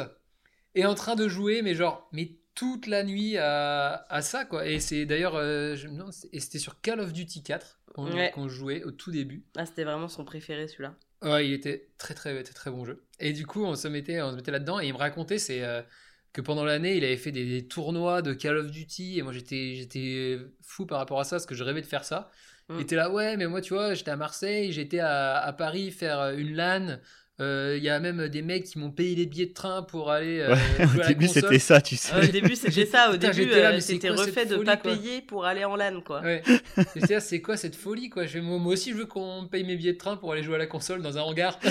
et 0.74 0.84
en 0.86 0.94
train 0.94 1.14
de 1.16 1.28
jouer, 1.28 1.62
mais 1.62 1.74
genre 1.74 2.08
mais 2.12 2.32
toute 2.54 2.86
la 2.88 3.04
nuit 3.04 3.36
à, 3.38 4.06
à 4.08 4.22
ça 4.22 4.44
quoi. 4.44 4.66
Et 4.66 4.80
c'est 4.80 5.06
d'ailleurs, 5.06 5.36
euh, 5.36 5.76
et 6.32 6.40
c'était 6.40 6.58
sur 6.58 6.80
Call 6.80 7.00
of 7.00 7.12
Duty 7.12 7.42
4 7.44 7.80
qu'on 7.94 8.10
Ouais. 8.12 8.32
jouait 8.48 8.82
au 8.84 8.90
tout 8.90 9.10
début. 9.12 9.44
Ah, 9.56 9.66
c'était 9.66 9.84
vraiment 9.84 10.08
son 10.08 10.24
préféré 10.24 10.66
celui-là. 10.68 10.94
Ouais, 11.22 11.46
il 11.48 11.52
était 11.52 11.90
très 11.98 12.14
très 12.14 12.42
très 12.42 12.54
très 12.54 12.70
bon 12.70 12.84
jeu. 12.84 13.04
Et 13.20 13.32
du 13.32 13.44
coup, 13.46 13.64
on 13.64 13.74
se 13.74 13.88
mettait, 13.88 14.20
on 14.22 14.30
se 14.30 14.36
mettait 14.36 14.50
là-dedans 14.52 14.80
et 14.80 14.86
il 14.86 14.92
me 14.92 14.98
racontait 14.98 15.38
c'est 15.38 15.62
euh, 15.64 15.82
que 16.32 16.40
pendant 16.40 16.64
l'année, 16.64 16.96
il 16.96 17.04
avait 17.04 17.16
fait 17.16 17.32
des, 17.32 17.44
des 17.44 17.66
tournois 17.66 18.22
de 18.22 18.32
Call 18.34 18.56
of 18.56 18.70
Duty 18.70 19.18
et 19.18 19.22
moi 19.22 19.32
j'étais 19.32 19.74
j'étais 19.74 20.38
fou 20.62 20.86
par 20.86 20.98
rapport 20.98 21.18
à 21.20 21.24
ça 21.24 21.36
parce 21.36 21.46
que 21.46 21.54
je 21.56 21.64
rêvais 21.64 21.80
de 21.82 21.86
faire 21.86 22.04
ça. 22.04 22.30
Mm. 22.68 22.74
Il 22.76 22.80
était 22.82 22.96
là 22.96 23.10
ouais, 23.10 23.36
mais 23.36 23.46
moi 23.46 23.60
tu 23.60 23.74
vois, 23.74 23.94
j'étais 23.94 24.10
à 24.12 24.16
Marseille, 24.16 24.72
j'étais 24.72 25.00
à, 25.00 25.38
à 25.38 25.52
Paris 25.52 25.90
faire 25.90 26.20
euh, 26.20 26.36
une 26.36 26.54
LAN. 26.54 26.98
Euh, 27.40 27.76
Il 27.78 27.84
y 27.84 27.88
a 27.88 28.00
même 28.00 28.26
des 28.28 28.42
mecs 28.42 28.64
qui 28.64 28.78
m'ont 28.80 28.90
payé 28.90 29.14
les 29.14 29.26
billets 29.26 29.46
de 29.46 29.52
train 29.52 29.82
pour 29.84 30.10
aller 30.10 30.40
euh, 30.40 30.54
Ouais, 30.54 30.86
jouer 30.88 30.98
au 30.98 31.02
à 31.02 31.06
début 31.08 31.26
console. 31.26 31.42
c'était 31.44 31.58
ça, 31.60 31.80
tu 31.80 31.96
sais. 31.96 32.12
Ah, 32.14 32.20
au 32.24 32.26
début, 32.26 32.56
c'était 32.56 32.84
ça. 32.86 33.10
Au 33.10 33.12
Putain, 33.12 33.30
début, 33.30 33.52
euh, 33.52 33.78
c'était 33.80 34.08
refait 34.10 34.44
de 34.46 34.54
folie, 34.54 34.64
pas 34.66 34.76
quoi 34.76 34.92
payer 34.92 35.20
pour 35.22 35.44
aller 35.44 35.64
en 35.64 35.76
LAN, 35.76 36.00
quoi. 36.00 36.20
Ouais. 36.22 36.42
C'est 37.20 37.40
quoi 37.40 37.56
cette 37.56 37.76
folie 37.76 38.08
quoi? 38.10 38.26
Je 38.26 38.38
moi, 38.40 38.58
moi 38.58 38.72
aussi 38.72 38.90
je 38.92 38.96
veux 38.96 39.06
qu'on 39.06 39.42
me 39.42 39.46
paye 39.48 39.62
mes 39.64 39.76
billets 39.76 39.92
de 39.92 39.98
train 39.98 40.16
pour 40.16 40.32
aller 40.32 40.42
jouer 40.42 40.56
à 40.56 40.58
la 40.58 40.66
console 40.66 41.00
dans 41.02 41.16
un 41.16 41.22
hangar. 41.22 41.58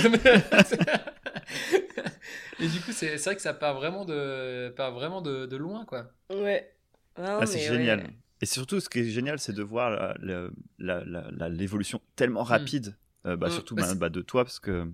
Et 2.60 2.68
du 2.68 2.80
coup, 2.82 2.92
c'est 2.92 3.18
c'est 3.18 3.30
vrai 3.30 3.36
que 3.36 3.42
ça 3.42 3.54
part 3.54 3.76
vraiment 3.76 4.04
de, 4.06 4.70
part 4.70 4.92
vraiment 4.94 5.22
de, 5.22 5.46
de 5.46 5.58
loin 5.58 5.86
quoi. 5.86 6.12
Ouais. 6.34 6.74
Ah, 7.18 7.46
c'est 7.46 7.60
génial. 7.60 8.00
ouais. 8.00 8.06
Et 8.42 8.46
surtout, 8.46 8.80
ce 8.80 8.90
qui 8.90 9.00
est 9.00 9.06
génial, 9.06 9.40
c'est 9.40 9.54
de 9.54 9.64
voir 9.64 10.16
l'évolution 10.80 12.00
tellement 12.16 12.44
rapide, 12.44 12.96
euh, 13.26 13.36
bah, 13.36 13.48
Mm. 13.48 13.52
surtout 13.52 13.76
Bah, 13.76 13.84
bah, 13.90 13.96
bah, 13.96 14.10
de 14.10 14.22
toi, 14.22 14.44
parce 14.44 14.60
que 14.60 14.88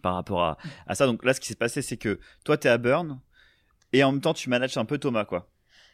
par 0.00 0.14
rapport 0.14 0.42
à, 0.42 0.58
à 0.86 0.94
ça. 0.94 1.06
Donc 1.06 1.24
là, 1.24 1.34
ce 1.34 1.40
qui 1.40 1.48
s'est 1.48 1.54
passé, 1.54 1.82
c'est 1.82 1.96
que 1.96 2.18
toi, 2.44 2.56
tu 2.56 2.66
es 2.66 2.70
à 2.70 2.78
Burn 2.78 3.20
et 3.92 4.04
en 4.04 4.12
même 4.12 4.20
temps, 4.20 4.34
tu 4.34 4.48
manages 4.50 4.76
un 4.76 4.84
peu 4.84 4.98
Thomas, 4.98 5.24
quoi. 5.24 5.48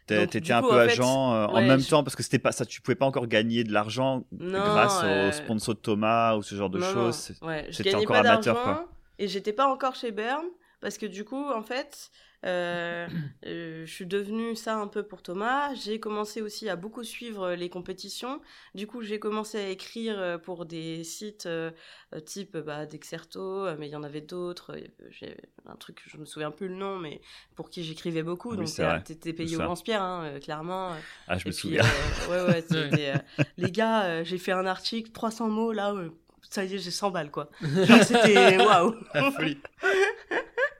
T'étais 0.06 0.52
un 0.52 0.62
coup, 0.62 0.68
peu 0.68 0.74
en 0.80 0.84
fait, 0.84 0.92
agent 0.92 1.34
euh, 1.34 1.46
en 1.46 1.62
même 1.62 1.80
je- 1.80 1.90
temps 1.90 2.04
parce 2.04 2.14
que 2.14 2.22
c'était 2.22 2.38
pas 2.38 2.52
ça, 2.52 2.64
tu 2.64 2.80
pouvais 2.80 2.94
pas 2.94 3.06
encore 3.06 3.26
gagner 3.26 3.64
de 3.64 3.72
l'argent 3.72 4.22
grâce 4.32 5.00
euh, 5.02 5.28
au 5.28 5.32
sponsor 5.32 5.74
de 5.74 5.80
Thomas 5.80 6.36
ou 6.36 6.42
ce 6.42 6.54
genre 6.54 6.70
de 6.70 6.78
Non, 6.78 6.86
choses. 6.92 7.32
Non, 7.42 7.48
ouais, 7.48 7.66
gagnais 7.72 7.96
encore 7.96 8.22
pas 8.22 8.30
amateur, 8.30 8.62
quoi. 8.62 8.88
et 9.18 9.26
j'étais 9.26 9.52
pas 9.52 9.66
encore 9.66 9.96
chez 9.96 10.12
Burn 10.12 10.44
parce 10.80 10.96
que 10.96 11.06
du 11.06 11.24
coup, 11.24 11.50
en 11.50 11.62
fait, 11.62 12.10
euh, 12.44 13.08
euh, 13.46 13.86
je 13.86 13.92
suis 13.92 14.06
devenue 14.06 14.54
ça 14.54 14.76
un 14.76 14.86
peu 14.86 15.02
pour 15.02 15.22
Thomas. 15.22 15.74
J'ai 15.74 15.98
commencé 15.98 16.42
aussi 16.42 16.68
à 16.68 16.76
beaucoup 16.76 17.02
suivre 17.02 17.52
les 17.52 17.68
compétitions. 17.68 18.40
Du 18.74 18.86
coup, 18.86 19.02
j'ai 19.02 19.18
commencé 19.18 19.58
à 19.58 19.68
écrire 19.68 20.18
euh, 20.18 20.38
pour 20.38 20.66
des 20.66 21.02
sites 21.04 21.46
euh, 21.46 21.70
euh, 22.14 22.20
type 22.20 22.56
bah, 22.56 22.86
Dexerto, 22.86 23.40
euh, 23.40 23.76
mais 23.78 23.88
il 23.88 23.92
y 23.92 23.96
en 23.96 24.02
avait 24.02 24.20
d'autres. 24.20 24.76
Euh, 24.76 24.86
J'ai 25.10 25.36
un 25.66 25.76
truc, 25.76 26.02
je 26.06 26.18
me 26.18 26.24
souviens 26.26 26.50
plus 26.50 26.68
le 26.68 26.74
nom, 26.76 26.98
mais 26.98 27.20
pour 27.54 27.70
qui 27.70 27.82
j'écrivais 27.82 28.22
beaucoup. 28.22 28.50
Oui, 28.54 28.58
donc, 28.78 29.04
t'étais 29.04 29.32
payé 29.32 29.56
au 29.56 29.60
lance-pierre, 29.62 30.02
hein, 30.02 30.24
euh, 30.24 30.38
clairement. 30.40 30.92
Ah, 31.26 31.38
je 31.38 31.48
me 31.48 31.52
puis, 31.52 31.60
souviens. 31.60 31.82
euh, 32.28 32.46
ouais, 32.46 32.52
ouais, 32.54 32.60
c'était, 32.62 33.14
euh, 33.14 33.42
les 33.56 33.70
gars, 33.72 34.04
euh, 34.04 34.24
j'ai 34.24 34.38
fait 34.38 34.52
un 34.52 34.66
article, 34.66 35.10
300 35.10 35.48
mots, 35.48 35.72
là, 35.72 35.92
euh, 35.94 36.10
ça 36.48 36.64
y 36.64 36.74
est, 36.74 36.78
j'ai 36.78 36.90
100 36.92 37.10
balles, 37.10 37.30
quoi. 37.32 37.50
Genre, 37.60 38.02
c'était 38.04 38.56
waouh. 38.64 38.94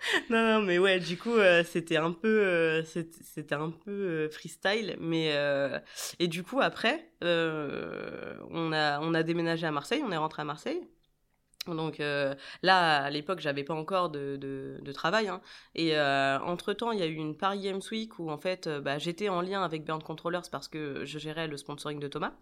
Non, 0.30 0.42
non, 0.42 0.62
mais 0.62 0.78
ouais, 0.78 1.00
du 1.00 1.16
coup, 1.16 1.34
euh, 1.34 1.64
c'était 1.64 1.96
un 1.96 2.12
peu, 2.12 2.28
euh, 2.28 2.82
c'était 2.84 3.54
un 3.54 3.70
peu 3.70 3.90
euh, 3.90 4.28
freestyle, 4.30 4.96
mais 5.00 5.34
et 6.18 6.28
du 6.28 6.42
coup 6.42 6.60
après, 6.60 7.10
on 7.22 8.72
a 8.72 9.00
on 9.00 9.14
a 9.14 9.22
déménagé 9.22 9.66
à 9.66 9.70
Marseille, 9.72 10.02
on 10.04 10.12
est 10.12 10.16
rentré 10.16 10.42
à 10.42 10.44
Marseille. 10.44 10.82
Donc 11.74 12.00
euh, 12.00 12.34
là, 12.62 13.02
à 13.04 13.10
l'époque, 13.10 13.40
j'avais 13.40 13.64
pas 13.64 13.74
encore 13.74 14.10
de, 14.10 14.36
de, 14.36 14.78
de 14.80 14.92
travail. 14.92 15.28
hein. 15.28 15.40
Et 15.74 15.96
euh, 15.96 16.38
entre-temps, 16.40 16.92
il 16.92 16.98
y 17.00 17.02
a 17.02 17.06
eu 17.06 17.14
une 17.14 17.36
Paris 17.36 17.60
Games 17.60 17.80
Week 17.90 18.18
où 18.18 18.30
en 18.30 18.38
fait, 18.38 18.66
euh, 18.66 18.80
bah, 18.80 18.98
j'étais 18.98 19.28
en 19.28 19.40
lien 19.40 19.62
avec 19.62 19.84
Burn 19.84 20.02
Controllers 20.02 20.48
parce 20.50 20.68
que 20.68 21.04
je 21.04 21.18
gérais 21.18 21.48
le 21.48 21.56
sponsoring 21.56 21.98
de 22.00 22.08
Thomas. 22.08 22.32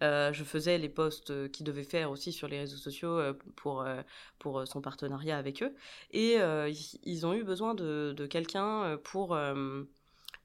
Je 0.00 0.42
faisais 0.44 0.76
les 0.78 0.88
posts 0.90 1.50
qu'il 1.50 1.64
devait 1.64 1.84
faire 1.84 2.10
aussi 2.10 2.32
sur 2.32 2.46
les 2.48 2.58
réseaux 2.58 2.76
sociaux 2.76 3.20
pour, 3.56 3.86
pour 4.38 4.66
son 4.66 4.80
partenariat 4.82 5.38
avec 5.38 5.62
eux. 5.62 5.72
Et 6.12 6.36
ils, 7.04 7.26
ont 7.26 7.32
eu 7.32 7.42
besoin 7.44 7.74
de, 7.74 8.12
de 8.16 8.26
quelqu'un 8.26 8.98
pour... 9.02 9.36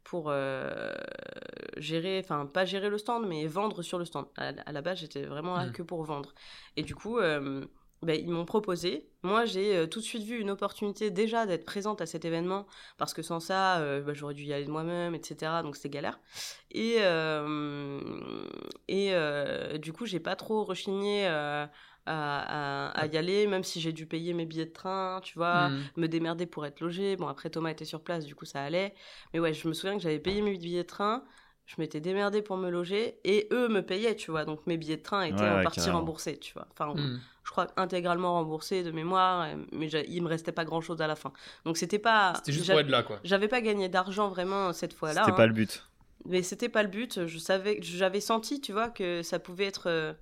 pour 0.06 0.30
euh, 0.30 0.94
gérer, 1.78 2.20
enfin 2.24 2.46
pas 2.46 2.66
gérer 2.66 2.90
le 2.90 2.98
stand, 2.98 3.28
mais 3.28 3.46
vendre 3.48 3.82
sur 3.82 4.00
le 4.00 4.06
stand. 4.06 4.26
À, 4.38 4.48
à 4.66 4.72
la 4.72 4.82
base, 4.82 5.00
j'étais 5.00 5.24
vraiment 5.24 5.56
là 5.56 5.68
Mhm. 5.68 5.72
que 5.74 5.84
pour 5.84 6.04
vendre. 6.04 6.34
Et 6.78 6.84
du 6.84 6.96
coup, 6.96 7.20
euh, 7.20 7.66
ben, 8.02 8.20
ils 8.20 8.30
m'ont 8.32 8.46
proposé. 8.46 9.10
Moi, 9.24 9.46
j'ai 9.46 9.76
euh, 9.76 9.88
tout 9.88 10.00
de 10.00 10.06
suite 10.06 10.24
vu 10.24 10.40
une 10.40 10.50
opportunité 10.50 11.12
déjà 11.12 11.46
d'être 11.46 11.66
présente 11.66 12.02
à 12.02 12.06
cet 12.06 12.24
événement, 12.26 12.66
parce 12.98 13.14
que 13.14 13.22
sans 13.22 13.40
ça, 13.40 13.80
euh, 13.80 14.02
ben, 14.02 14.14
j'aurais 14.14 14.34
dû 14.34 14.44
y 14.44 14.54
aller 14.54 14.66
de 14.66 14.72
moi-même, 14.72 15.16
etc. 15.16 15.64
Donc 15.64 15.76
c'était 15.76 15.90
galère. 15.90 16.20
Et, 16.72 16.98
euh, 17.00 18.00
et 18.88 19.80
du 19.80 19.94
coup, 19.94 20.06
j'ai 20.06 20.20
pas 20.20 20.36
trop 20.36 20.64
rechigné 20.64 21.28
à, 21.28 21.72
à- 22.06 22.88
à 23.00 23.06
y 23.08 23.18
aller, 23.18 23.46
même 23.48 23.64
si 23.64 23.82
j'ai 23.82 23.92
dû 23.94 24.06
payer 24.08 24.34
mes 24.34 24.46
billets 24.46 24.66
de 24.66 24.72
train, 24.72 25.20
tu 25.24 25.38
vois 25.38 25.70
Mm. 25.70 26.02
me 26.02 26.08
démerder 26.08 26.46
pour 26.46 26.66
être 26.66 26.80
logé. 26.80 27.16
Bon, 27.18 27.28
après, 27.28 27.50
Thomas 27.50 27.70
était 27.72 27.86
sur 27.86 28.02
place, 28.02 28.26
du 28.26 28.36
coup, 28.36 28.46
ça 28.46 28.64
allait. 28.64 28.94
Mais 29.34 29.40
ouais, 29.40 29.54
je 29.54 29.68
me 29.68 29.74
souviens 29.74 29.96
que 29.96 30.02
j'avais 30.02 30.20
payé 30.20 30.42
mes 30.42 30.58
billets 30.58 30.84
de 30.84 30.88
train, 30.88 31.24
je 31.70 31.76
m'étais 31.78 32.00
démerdée 32.02 32.42
pour 32.42 32.58
me 32.58 32.68
loger, 32.72 33.20
et 33.24 33.48
eux 33.52 33.68
me 33.70 33.82
payaient, 33.82 34.16
tu 34.16 34.32
vois. 34.32 34.44
Donc, 34.44 34.66
mes 34.66 34.76
billets 34.76 34.98
de 34.98 35.04
train 35.04 35.22
étaient 35.22 35.40
Ouais, 35.40 35.50
en 35.50 35.58
ouais, 35.58 35.64
partie 35.64 35.80
carrément. 35.82 36.00
remboursés, 36.00 36.38
tu 36.40 36.52
vois. 36.54 36.68
Enfin, 36.72 36.92
Mm. 36.96 37.20
je 37.44 37.52
crois 37.52 37.68
intégralement 37.78 38.34
remboursés 38.34 38.82
de 38.82 38.90
mémoire, 38.90 39.44
euh, 39.44 39.56
mais 39.72 39.88
il 39.88 40.24
me 40.24 40.28
restait 40.28 40.52
pas 40.52 40.66
grand-chose 40.66 41.00
à 41.00 41.06
la 41.06 41.16
fin. 41.16 41.32
Donc, 41.66 41.78
c'était 41.78 42.00
pas... 42.00 42.34
C'était 42.38 42.54
juste 42.54 42.72
pour 42.72 42.80
être 42.80 42.90
là, 42.90 43.04
quoi. 43.04 43.20
J'avais 43.24 43.48
pas 43.48 43.62
gagné 43.62 43.88
d'argent 43.88 44.30
vraiment 44.30 44.74
cette 44.74 44.94
fois-là. 44.94 45.22
C'était 45.22 45.34
hein. 45.34 45.38
pas 45.38 45.46
le 45.46 45.54
but. 45.54 45.84
Mais 46.26 46.42
c'était 46.42 46.70
pas 46.70 46.82
le 46.82 46.90
but. 46.90 47.28
Je 47.28 47.38
savais, 47.38 47.78
j'avais 47.84 48.20
senti, 48.20 48.62
tu 48.62 48.72
vois, 48.74 48.90
que 48.90 49.22
ça 49.22 49.38
pouvait 49.38 49.66
être, 49.66 49.88
euh, 49.92 50.14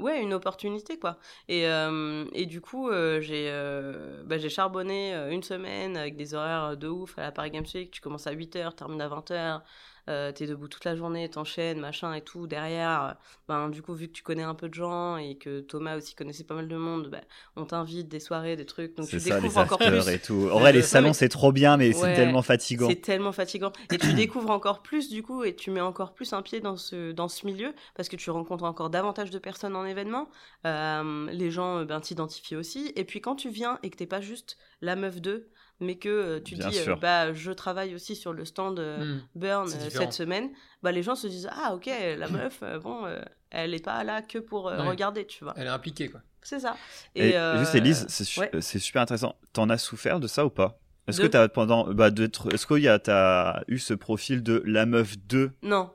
ouais, 0.00 0.22
une 0.22 0.32
opportunité, 0.32 0.98
quoi. 0.98 1.18
Et, 1.48 1.66
euh, 1.68 2.24
et 2.32 2.46
du 2.46 2.62
coup, 2.62 2.88
euh, 2.88 3.20
j'ai, 3.20 3.48
euh, 3.50 4.22
bah, 4.24 4.38
j'ai 4.38 4.48
charbonné 4.48 5.14
euh, 5.14 5.28
une 5.30 5.42
semaine 5.42 5.96
avec 5.98 6.16
des 6.16 6.32
horaires 6.34 6.74
de 6.78 6.88
ouf 6.88 7.18
à 7.18 7.22
la 7.22 7.32
Paris 7.32 7.50
Games 7.50 7.66
Week. 7.74 7.90
Tu 7.90 8.00
commences 8.00 8.26
à 8.26 8.32
8h, 8.32 8.74
termines 8.74 9.02
à 9.02 9.08
20h. 9.08 9.60
Euh, 10.08 10.30
t'es 10.30 10.46
debout 10.46 10.68
toute 10.68 10.84
la 10.84 10.94
journée, 10.94 11.28
t'enchaînes, 11.28 11.80
machin 11.80 12.14
et 12.14 12.20
tout. 12.20 12.46
Derrière, 12.46 13.02
euh, 13.04 13.12
ben, 13.48 13.68
du 13.68 13.82
coup, 13.82 13.94
vu 13.94 14.06
que 14.06 14.12
tu 14.12 14.22
connais 14.22 14.44
un 14.44 14.54
peu 14.54 14.68
de 14.68 14.74
gens 14.74 15.16
et 15.16 15.36
que 15.36 15.60
Thomas 15.60 15.96
aussi 15.96 16.14
connaissait 16.14 16.44
pas 16.44 16.54
mal 16.54 16.68
de 16.68 16.76
monde, 16.76 17.08
ben, 17.10 17.22
on 17.56 17.64
t'invite 17.64 18.08
des 18.08 18.20
soirées, 18.20 18.54
des 18.54 18.66
trucs. 18.66 18.96
Donc 18.96 19.08
tu 19.08 19.18
ça, 19.18 19.36
les 19.36 19.40
découvres 19.42 19.60
encore 19.60 19.78
plus. 19.78 20.08
et 20.08 20.18
tout. 20.20 20.48
En 20.52 20.60
vrai, 20.60 20.72
les 20.72 20.82
salons, 20.82 21.12
c'est 21.12 21.28
trop 21.28 21.50
bien, 21.50 21.76
mais 21.76 21.92
c'est 21.92 22.14
tellement 22.14 22.42
fatigant. 22.42 22.88
C'est 22.88 23.02
tellement 23.02 23.32
fatigant. 23.32 23.72
Et 23.92 23.98
tu 23.98 24.12
découvres 24.12 24.50
encore 24.50 24.82
plus, 24.82 25.08
du 25.08 25.22
coup, 25.22 25.42
et 25.42 25.56
tu 25.56 25.70
mets 25.70 25.80
encore 25.80 26.14
plus 26.14 26.32
un 26.32 26.42
pied 26.42 26.60
dans 26.60 26.76
ce, 26.76 27.12
dans 27.12 27.28
ce 27.28 27.46
milieu, 27.46 27.74
parce 27.94 28.08
que 28.08 28.16
tu 28.16 28.30
rencontres 28.30 28.64
encore 28.64 28.90
davantage 28.90 29.30
de 29.30 29.38
personnes 29.38 29.74
en 29.74 29.84
événement. 29.84 30.28
Euh, 30.66 31.26
les 31.32 31.50
gens 31.50 31.84
ben, 31.84 32.00
t'identifient 32.00 32.56
aussi. 32.56 32.92
Et 32.94 33.04
puis 33.04 33.20
quand 33.20 33.34
tu 33.34 33.48
viens 33.48 33.78
et 33.82 33.90
que 33.90 33.96
t'es 33.96 34.06
pas 34.06 34.20
juste 34.20 34.56
la 34.80 34.94
meuf 34.94 35.20
d'eux, 35.20 35.48
mais 35.80 35.96
que 35.96 36.08
euh, 36.08 36.40
tu 36.40 36.54
Bien 36.56 36.68
dis, 36.68 36.78
euh, 36.88 36.96
bah, 36.96 37.32
je 37.32 37.50
travaille 37.52 37.94
aussi 37.94 38.16
sur 38.16 38.32
le 38.32 38.44
stand 38.44 38.78
euh, 38.78 39.04
Mm. 39.16 39.20
Burn 39.34 39.68
euh, 39.72 39.90
cette 39.90 40.12
semaine, 40.12 40.50
bah, 40.82 40.92
les 40.92 41.02
gens 41.02 41.14
se 41.14 41.26
disent, 41.26 41.48
ah 41.52 41.74
ok, 41.74 41.86
la 42.18 42.28
meuf, 42.28 42.62
bon, 42.82 43.04
euh, 43.06 43.20
elle 43.50 43.74
est 43.74 43.84
pas 43.84 44.02
là 44.04 44.22
que 44.22 44.38
pour 44.38 44.68
euh, 44.68 44.78
Ouais. 44.78 44.88
regarder, 44.88 45.26
tu 45.26 45.44
vois. 45.44 45.54
Elle 45.56 45.66
est 45.66 45.70
impliquée, 45.70 46.08
quoi. 46.08 46.20
C'est 46.42 46.60
ça. 46.60 46.76
Et, 47.16 47.36
euh, 47.36 47.58
juste, 47.58 47.74
Elise, 47.74 48.06
c'est 48.08 48.24
su- 48.24 48.38
ouais. 48.40 48.50
c'est 48.60 48.78
super 48.78 49.02
intéressant. 49.02 49.34
T'en 49.52 49.68
as 49.68 49.78
souffert 49.78 50.20
de 50.20 50.28
ça 50.28 50.46
ou 50.46 50.50
pas? 50.50 50.78
Est-ce 51.08 51.18
De- 51.18 51.22
que 51.26 51.28
t'as 51.28 51.48
pendant, 51.48 51.92
bah, 51.92 52.08
est-ce 52.08 52.66
qu'il 52.66 52.82
y 52.82 52.88
a, 52.88 52.98
t'as 52.98 53.62
eu 53.68 53.78
ce 53.78 53.94
profil 53.94 54.42
de 54.42 54.62
la 54.64 54.86
meuf 54.86 55.18
2 55.18 55.50
Non, 55.62 55.90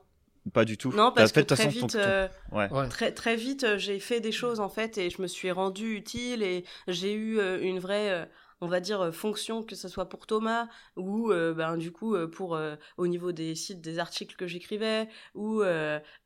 Pas 0.54 0.66
du 0.66 0.78
tout. 0.78 0.92
non, 0.94 1.12
parce 1.14 1.32
que 1.32 1.40
fait 1.42 1.46
très 1.46 1.56
façon 1.66 1.70
vite. 1.70 1.92
ton- 1.94 2.00
euh, 2.00 2.28
Ouais. 2.52 2.70
Ouais. 2.72 2.88
Très, 2.90 3.12
très 3.14 3.36
vite, 3.36 3.78
j'ai 3.78 4.00
fait 4.00 4.20
des 4.20 4.32
choses 4.34 4.60
en 4.60 4.70
fait 4.70 4.98
et 4.98 5.10
je 5.10 5.22
me 5.22 5.28
suis 5.28 5.52
rendue 5.52 5.96
utile 5.96 6.44
et 6.44 6.66
j'ai 6.88 7.14
eu 7.14 7.40
euh, 7.40 7.60
une 7.62 7.80
vraie, 7.80 8.10
euh, 8.12 8.26
on 8.62 8.68
va 8.68 8.80
dire, 8.80 9.02
euh, 9.02 9.12
fonction, 9.12 9.64
que 9.64 9.76
ce 9.76 9.90
soit 9.90 10.08
pour 10.08 10.28
Thomas 10.28 10.68
ou 10.96 11.32
euh, 11.32 11.54
ben, 11.54 11.78
du 11.78 11.92
coup 11.92 12.16
euh, 12.16 12.28
pour 12.28 12.58
au 12.98 13.08
niveau 13.08 13.32
des 13.32 13.56
sites, 13.56 13.82
des 13.82 14.00
articles 14.00 14.36
que 14.36 14.48
j'écrivais 14.48 15.10
ou 15.34 15.62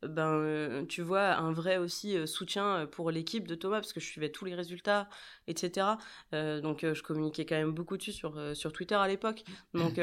ben, 0.02 0.84
tu 0.88 1.02
vois, 1.02 1.36
un 1.36 1.52
vrai 1.52 1.78
aussi 1.78 2.26
soutien 2.26 2.86
pour 2.92 3.10
l'équipe 3.10 3.48
de 3.48 3.54
Thomas 3.54 3.80
parce 3.80 3.92
que 3.92 4.00
je 4.00 4.06
suivais 4.06 4.30
tous 4.30 4.44
les 4.44 4.54
résultats, 4.54 5.08
etc. 5.46 5.86
Donc 6.32 6.80
je 6.82 7.02
communiquais 7.02 7.46
quand 7.46 7.56
même 7.56 7.72
beaucoup 7.72 7.96
dessus 7.96 8.12
sur, 8.12 8.38
sur 8.54 8.72
Twitter 8.72 8.94
à 8.94 9.08
l'époque. 9.08 9.44
Donc 9.74 9.94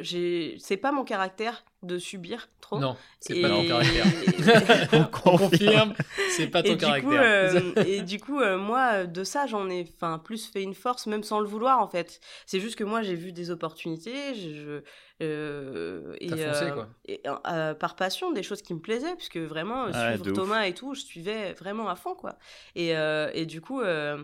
j'ai, 0.00 0.56
c'est 0.58 0.76
pas 0.76 0.92
mon 0.92 1.04
caractère 1.04 1.64
de 1.82 1.98
subir 1.98 2.48
trop. 2.60 2.78
Non, 2.78 2.96
c'est 3.20 3.38
Et- 3.38 3.42
pas 3.42 3.48
ton 3.48 3.66
caractère. 3.66 4.04
On 4.92 4.98
On 5.32 5.36
confirme. 5.38 5.94
c'est 6.36 6.46
pas 6.48 6.62
ton 6.62 6.72
et 6.74 6.76
caractère. 6.76 7.52
Du 7.54 7.72
coup, 7.72 7.78
euh, 7.78 7.84
et 7.84 8.02
du 8.02 8.20
coup, 8.20 8.38
euh, 8.40 8.58
moi, 8.58 9.06
de 9.06 9.24
ça, 9.24 9.46
j'en 9.46 9.68
ai 9.70 9.86
enfin 9.96 10.18
plus 10.18 10.46
fait 10.46 10.62
une 10.62 10.74
force, 10.74 11.06
même 11.06 11.22
sans 11.22 11.40
le 11.40 11.46
vouloir, 11.46 11.80
en 11.80 11.88
fait. 11.88 12.20
C'est 12.46 12.60
juste 12.60 12.76
que 12.76 12.84
moi, 12.84 13.02
j'ai 13.02 13.14
vu 13.14 13.32
des 13.32 13.50
opportunités, 13.50 14.34
je, 14.34 14.82
euh, 15.22 16.14
et, 16.20 16.26
T'as 16.28 16.36
foncé, 16.52 16.64
euh, 16.66 16.70
quoi. 16.72 16.88
et, 17.06 17.22
euh, 17.50 17.74
par 17.74 17.96
passion, 17.96 18.32
des 18.32 18.42
choses 18.42 18.62
qui 18.62 18.74
me 18.74 18.80
plaisaient, 18.80 19.14
puisque 19.16 19.38
vraiment, 19.38 19.86
suivre 19.92 20.26
ouf. 20.28 20.32
Thomas 20.34 20.64
et 20.64 20.74
tout, 20.74 20.94
je 20.94 21.00
suivais 21.00 21.52
vraiment 21.54 21.88
à 21.88 21.96
fond, 21.96 22.14
quoi. 22.14 22.36
Et, 22.74 22.96
euh, 22.96 23.30
et 23.34 23.46
du 23.46 23.60
coup, 23.60 23.80
euh, 23.80 24.22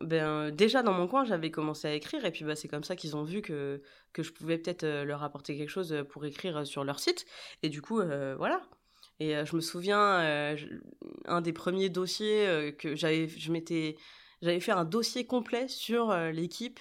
ben, 0.00 0.50
déjà 0.50 0.82
dans 0.82 0.92
mon 0.92 1.06
coin, 1.06 1.24
j'avais 1.24 1.50
commencé 1.50 1.86
à 1.88 1.94
écrire, 1.94 2.24
et 2.24 2.30
puis 2.30 2.44
bah, 2.44 2.56
c'est 2.56 2.68
comme 2.68 2.84
ça 2.84 2.96
qu'ils 2.96 3.16
ont 3.16 3.24
vu 3.24 3.42
que, 3.42 3.82
que 4.12 4.22
je 4.22 4.32
pouvais 4.32 4.58
peut-être 4.58 4.84
euh, 4.84 5.04
leur 5.04 5.22
apporter 5.22 5.56
quelque 5.56 5.70
chose 5.70 5.94
pour 6.10 6.24
écrire 6.24 6.58
euh, 6.58 6.64
sur 6.64 6.84
leur 6.84 6.98
site. 6.98 7.24
Et 7.62 7.68
du 7.68 7.82
coup, 7.82 8.00
euh, 8.00 8.34
voilà. 8.36 8.62
Et 9.20 9.36
euh, 9.36 9.44
je 9.44 9.54
me 9.54 9.60
souviens, 9.60 10.20
euh, 10.20 10.56
un 11.26 11.40
des 11.40 11.52
premiers 11.52 11.90
dossiers 11.90 12.46
euh, 12.46 12.72
que 12.72 12.96
j'avais, 12.96 13.28
je 13.28 13.52
m'étais, 13.52 13.96
j'avais 14.40 14.60
fait 14.60 14.72
un 14.72 14.84
dossier 14.84 15.26
complet 15.26 15.68
sur 15.68 16.10
euh, 16.10 16.30
l'équipe 16.30 16.80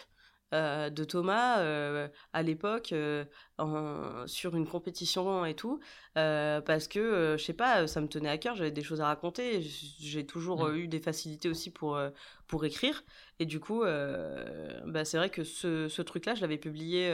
euh, 0.53 0.89
de 0.89 1.03
Thomas 1.03 1.59
euh, 1.61 2.07
à 2.33 2.43
l'époque, 2.43 2.91
euh, 2.93 3.25
en- 3.57 4.25
sur 4.27 4.55
une 4.55 4.67
compétition 4.67 5.45
et 5.45 5.55
tout, 5.55 5.79
parce 6.13 6.87
que 6.87 7.35
je 7.37 7.43
sais 7.43 7.53
pas, 7.53 7.87
ça 7.87 8.01
me 8.01 8.07
tenait 8.07 8.29
à 8.29 8.37
cœur, 8.37 8.55
j'avais 8.55 8.71
des 8.71 8.83
choses 8.83 9.01
à 9.01 9.07
raconter, 9.07 9.61
j'ai 9.61 10.25
toujours 10.25 10.63
Mm. 10.63 10.67
euh, 10.67 10.75
eu 10.75 10.87
des 10.87 10.99
facilités 10.99 11.49
aussi 11.49 11.71
pour 11.71 11.99
pour 12.47 12.65
écrire, 12.65 13.03
et 13.39 13.45
du 13.45 13.59
coup, 13.59 13.83
bah, 13.83 15.05
c'est 15.05 15.17
vrai 15.17 15.29
que 15.29 15.43
ce, 15.43 15.87
ce 15.87 16.01
truc-là, 16.01 16.35
je 16.35 16.41
l'avais 16.41 16.57
publié. 16.57 17.11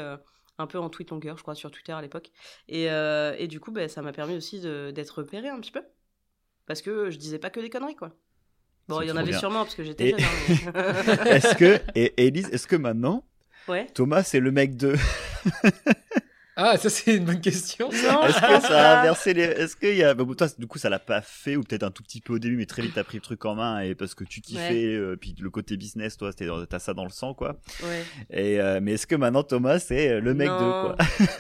un 0.60 0.66
peu 0.68 0.80
en 0.80 0.90
tweet 0.90 1.12
longueur, 1.12 1.38
je 1.38 1.44
crois, 1.44 1.54
sur 1.54 1.70
Twitter 1.70 1.92
à 1.92 2.02
l'époque. 2.02 2.32
Et, 2.68 2.90
euh, 2.92 3.36
et 3.38 3.48
du 3.48 3.60
coup, 3.60 3.72
bah, 3.72 3.88
ça 3.88 4.02
m'a 4.02 4.12
permis 4.12 4.36
aussi 4.36 4.60
d'être 4.60 5.20
repéré 5.20 5.50
un 5.50 5.60
petit 5.60 5.72
peu. 5.72 5.84
Parce 6.68 6.82
que 6.82 7.10
je 7.12 7.18
disais 7.18 7.40
pas 7.40 7.50
que 7.52 7.60
des 7.60 7.70
conneries, 7.70 7.96
quoi. 7.96 8.14
Bon, 8.88 9.02
il 9.02 9.10
y 9.10 9.12
en 9.12 9.18
avait 9.18 9.32
bien. 9.32 9.40
sûrement, 9.40 9.64
parce 9.64 9.76
que 9.76 9.84
j'étais 9.84 10.10
Et- 10.10 10.16
jeune. 10.18 10.20
hein, 10.74 10.94
mais- 11.26 11.30
Est-ce 11.32 11.56
que, 11.56 11.80
et 11.96 12.14
Elise, 12.28 12.50
est-ce 12.52 12.68
que 12.68 12.76
maintenant, 12.78 13.24
ouais. 13.68 13.88
Thomas, 13.94 14.24
c'est 14.24 14.40
le 14.40 14.52
mec 14.52 14.78
de. 14.78 14.96
Ah, 16.60 16.76
ça 16.78 16.90
c'est 16.90 17.16
une 17.16 17.26
bonne 17.26 17.40
question. 17.40 17.90
Est-ce 17.92 18.02
que 18.02 18.68
ça 18.68 18.92
a 18.92 18.94
pas. 18.96 19.00
inversé 19.02 19.34
les. 19.34 19.44
Est-ce 19.44 19.76
qu'il 19.76 19.96
y 19.96 20.04
a. 20.04 20.14
Bah, 20.14 20.26
toi, 20.38 20.48
du 20.58 20.66
coup, 20.68 20.80
ça 20.80 20.90
l'a 20.90 21.00
pas 21.00 21.22
fait, 21.22 21.56
ou 21.56 21.62
peut-être 21.64 21.84
un 21.84 21.92
tout 21.92 22.02
petit 22.04 22.20
peu 22.20 22.34
au 22.34 22.40
début, 22.40 22.58
mais 22.58 22.66
très 22.66 22.82
vite, 22.82 22.94
t'as 22.96 23.04
pris 23.04 23.18
le 23.18 23.22
truc 23.22 23.46
en 23.46 23.56
main, 23.56 23.80
et 23.82 23.94
parce 23.96 24.16
que 24.16 24.24
tu 24.24 24.42
kiffais, 24.42 24.86
euh, 24.96 25.16
puis 25.16 25.36
le 25.40 25.50
côté 25.52 25.78
business, 25.78 26.18
toi, 26.18 26.32
t'as 26.34 26.80
ça 26.80 26.94
dans 26.94 27.04
le 27.04 27.12
sang, 27.12 27.34
quoi. 27.34 27.58
Ouais. 27.84 28.04
Et, 28.32 28.60
euh, 28.60 28.80
mais 28.82 28.94
est-ce 28.94 29.06
que 29.08 29.16
maintenant, 29.16 29.44
Thomas, 29.44 29.80
c'est 29.80 30.10
euh, 30.14 30.20
le 30.20 30.34
mec 30.34 30.48
non. 30.50 30.56
de 30.58 30.96
quoi? 30.96 30.98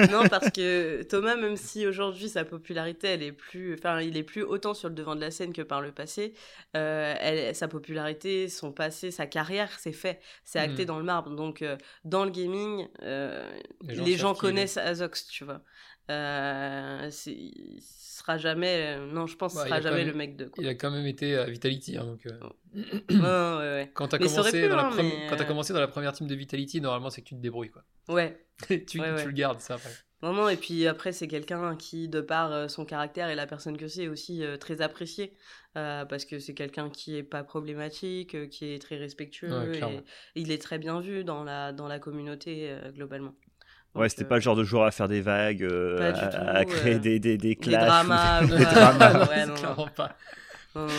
Non, 0.11 0.27
parce 0.29 0.51
que 0.51 1.01
Thomas, 1.03 1.35
même 1.35 1.57
si 1.57 1.87
aujourd'hui 1.87 2.29
sa 2.29 2.45
popularité, 2.45 3.07
elle 3.07 3.23
est 3.23 3.31
plus, 3.31 3.73
enfin, 3.73 3.99
il 4.01 4.15
est 4.17 4.23
plus 4.23 4.43
autant 4.43 4.73
sur 4.75 4.87
le 4.89 4.95
devant 4.95 5.15
de 5.15 5.21
la 5.21 5.31
scène 5.31 5.51
que 5.51 5.63
par 5.63 5.81
le 5.81 5.91
passé. 5.91 6.33
euh, 6.75 7.15
elle, 7.19 7.55
sa 7.55 7.67
popularité, 7.67 8.49
son 8.49 8.71
passé, 8.71 9.09
sa 9.11 9.25
carrière, 9.25 9.69
c'est 9.79 9.91
fait, 9.91 10.19
c'est 10.43 10.59
acté 10.59 10.83
Mm. 10.83 10.85
dans 10.85 10.97
le 10.99 11.03
marbre. 11.03 11.31
Donc, 11.35 11.61
euh, 11.61 11.75
dans 12.05 12.23
le 12.23 12.29
gaming, 12.31 12.87
euh, 13.03 13.49
Les 13.81 13.95
les 13.95 14.11
gens 14.17 14.33
gens, 14.35 14.35
savent 14.67 15.06
tu 15.09 15.43
vois. 15.45 15.61
Euh, 16.09 17.09
il 17.25 17.81
sera 17.81 18.37
jamais, 18.37 18.95
euh, 18.97 19.05
non, 19.11 19.27
je 19.27 19.35
pense, 19.35 19.53
que 19.53 19.59
Ouais, 19.59 19.65
sera 19.65 19.81
jamais 19.81 19.97
même- 20.05 20.07
le 20.07 20.13
mec 20.13 20.37
de. 20.37 20.45
Quoi. 20.45 20.63
Il 20.63 20.67
a 20.69 20.75
quand 20.75 20.91
même 20.91 21.05
été 21.05 21.35
à 21.35 21.45
Vitality, 21.45 21.97
hein, 21.97 22.05
donc. 22.05 22.25
euh, 22.25 22.39
Ouais, 22.73 23.15
ouais, 23.19 23.73
ouais. 23.73 23.91
Quand 23.93 24.07
t'as 24.07 24.17
commencé, 24.17 24.61
pu, 24.61 24.69
dans 24.69 24.75
la 24.75 24.85
hein, 24.87 24.91
mais, 24.95 25.27
quand 25.29 25.35
t'as 25.35 25.43
euh, 25.43 25.47
commencé 25.47 25.73
dans 25.73 25.79
la 25.79 25.87
première 25.87 26.13
team 26.13 26.27
de 26.27 26.35
Vitality, 26.35 26.79
normalement 26.81 27.09
c'est 27.09 27.21
que 27.21 27.27
tu 27.27 27.35
te 27.35 27.41
débrouilles 27.41 27.71
quoi. 27.71 27.83
Ouais. 28.09 28.45
tu, 28.87 28.99
le 28.99 29.31
gardes 29.31 29.59
ça 29.59 29.75
après. 29.75 29.89
Vraiment, 30.21 30.49
et 30.49 30.57
puis 30.57 30.87
après, 30.87 31.11
c'est 31.11 31.27
quelqu'un 31.27 31.75
qui, 31.75 32.09
de 32.09 32.21
par 32.21 32.51
euh, 32.51 32.67
son 32.67 32.85
caractère 32.85 33.29
et 33.29 33.35
la 33.35 33.45
personne 33.45 33.77
que 33.77 33.87
c'est, 33.87 34.05
est 34.05 34.07
aussi 34.07 34.43
euh, 34.43 34.57
très 34.57 34.81
apprécié. 34.81 35.33
euh, 35.75 36.05
parce 36.05 36.25
que 36.25 36.39
c'est 36.39 36.55
quelqu'un 36.55 36.89
qui 36.89 37.15
est 37.15 37.21
pas 37.23 37.43
problématique, 37.43 38.33
euh, 38.33 38.47
qui 38.47 38.65
est 38.73 38.79
très 38.81 38.97
respectueux, 38.97 39.55
Ouais, 39.55 39.67
et, 39.75 39.77
clairement. 39.77 40.01
il 40.33 40.51
est 40.51 40.57
très 40.61 40.79
bien 40.79 40.99
vu 41.01 41.23
dans 41.23 41.43
la, 41.43 41.71
dans 41.71 41.87
la 41.87 41.99
communauté 41.99 42.69
euh, 42.71 42.91
globalement. 42.91 43.35
Ouais, 43.95 44.01
Donc, 44.03 44.09
c'était 44.11 44.23
euh, 44.23 44.27
pas 44.27 44.35
le 44.35 44.41
genre 44.41 44.55
de 44.55 44.63
joueur 44.63 44.83
à 44.83 44.91
faire 44.91 45.07
des 45.07 45.21
vagues, 45.21 45.63
euh, 45.63 46.13
à, 46.13 46.27
tout, 46.27 46.37
à 46.39 46.65
créer 46.65 46.95
euh, 46.95 46.99
des, 46.99 47.19
des, 47.19 47.37
des 47.37 47.49
des 47.49 47.55
clashs. 47.55 47.83
ou 47.83 47.85
dramas, 47.87 48.41
des- 48.45 48.53
ou, 48.53 48.57
des 48.57 48.63
euh, 48.65 48.71
dramas. 48.71 49.25
ouais, 49.27 49.45
non, 49.45 49.47
non. 49.47 49.55
Clairement 49.55 49.87
pas. 49.95 50.15
Non, 50.75 50.81
non, 50.81 50.87
Non. 50.87 50.93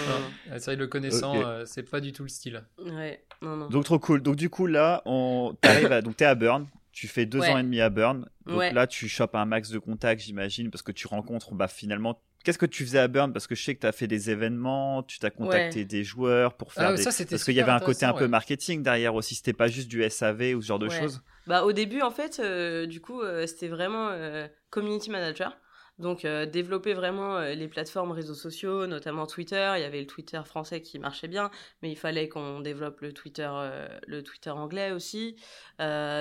Ouais, 0.52 0.58
C'est 0.58 0.64
vrai, 0.64 0.76
le 0.76 0.86
connaissant, 0.88 1.36
Ok. 1.36 1.44
euh, 1.44 1.64
c'est 1.64 1.88
pas 1.88 2.00
du 2.00 2.12
tout 2.12 2.24
le 2.24 2.28
style. 2.28 2.64
non. 2.84 2.96
Ouais, 2.96 3.22
non, 3.42 3.56
non. 3.56 3.68
Donc 3.68 3.84
trop 3.84 3.98
cool. 4.00 4.20
Donc 4.22 4.34
du 4.36 4.50
coup 4.50 4.66
là, 4.66 5.02
on 5.04 5.54
t'arrives 5.60 5.92
à... 5.92 6.02
donc 6.02 6.16
t'es 6.16 6.24
à 6.24 6.34
Burn. 6.34 6.66
Tu 6.90 7.06
fais 7.06 7.26
deux 7.26 7.38
Ouais. 7.38 7.50
ans 7.50 7.58
et 7.58 7.62
demi 7.62 7.80
à 7.80 7.90
Burn. 7.90 8.26
Donc 8.46 8.58
Ouais. 8.58 8.72
là, 8.72 8.88
tu 8.88 9.06
chopes 9.08 9.36
un 9.36 9.44
max 9.44 9.70
de 9.70 9.78
contacts, 9.78 10.20
j'imagine, 10.20 10.70
parce 10.70 10.82
que 10.82 10.90
tu 10.90 11.06
rencontres 11.06 11.54
bah 11.54 11.68
finalement. 11.68 12.20
Qu'est-ce 12.44 12.58
que 12.58 12.66
tu 12.66 12.84
faisais 12.84 12.98
à 13.00 13.08
Burn 13.08 13.32
Parce 13.32 13.46
que 13.46 13.54
je 13.54 13.62
sais 13.62 13.74
que 13.74 13.80
tu 13.80 13.86
as 13.86 13.92
fait 13.92 14.06
des 14.06 14.30
événements, 14.30 15.02
tu 15.02 15.18
t'as 15.18 15.30
contacté 15.30 15.80
Ouais. 15.80 15.84
des 15.84 16.04
joueurs 16.04 16.54
pour 16.54 16.72
faire 16.72 16.88
Ah, 16.90 16.94
des... 16.94 17.02
ça, 17.02 17.10
parce 17.28 17.44
qu'il 17.44 17.54
y 17.54 17.60
avait 17.60 17.72
un 17.72 17.80
côté 17.80 18.06
un 18.06 18.12
peu 18.12 18.22
ouais. 18.24 18.28
marketing 18.28 18.82
derrière 18.82 19.14
aussi. 19.14 19.34
C'était 19.34 19.52
pas 19.52 19.68
juste 19.68 19.88
du 19.88 20.02
SAV 20.08 20.54
ou 20.54 20.62
ce 20.62 20.66
genre 20.68 20.78
de 20.78 20.88
Ouais. 20.88 20.98
choses. 21.00 21.20
Bah, 21.46 21.64
au 21.64 21.72
début, 21.72 22.00
en 22.02 22.10
fait, 22.10 22.40
euh, 22.40 22.86
du 22.86 23.00
coup, 23.00 23.22
euh, 23.22 23.46
c'était 23.46 23.68
vraiment 23.68 24.08
euh, 24.10 24.46
community 24.70 25.10
manager. 25.10 25.56
Donc, 25.98 26.24
euh, 26.24 26.46
développer 26.46 26.94
vraiment 26.94 27.38
euh, 27.38 27.54
les 27.54 27.66
plateformes 27.66 28.12
réseaux 28.12 28.34
sociaux, 28.34 28.86
notamment 28.86 29.26
Twitter. 29.26 29.72
Il 29.76 29.80
y 29.80 29.84
avait 29.84 30.00
le 30.00 30.06
Twitter 30.06 30.40
français 30.44 30.80
qui 30.80 30.98
marchait 30.98 31.26
bien, 31.26 31.50
mais 31.82 31.90
il 31.90 31.96
fallait 31.96 32.28
qu'on 32.28 32.60
développe 32.60 33.00
le 33.00 33.12
Twitter, 33.12 33.48
euh, 33.50 33.88
le 34.06 34.22
Twitter 34.22 34.50
anglais 34.50 34.92
aussi. 34.92 35.36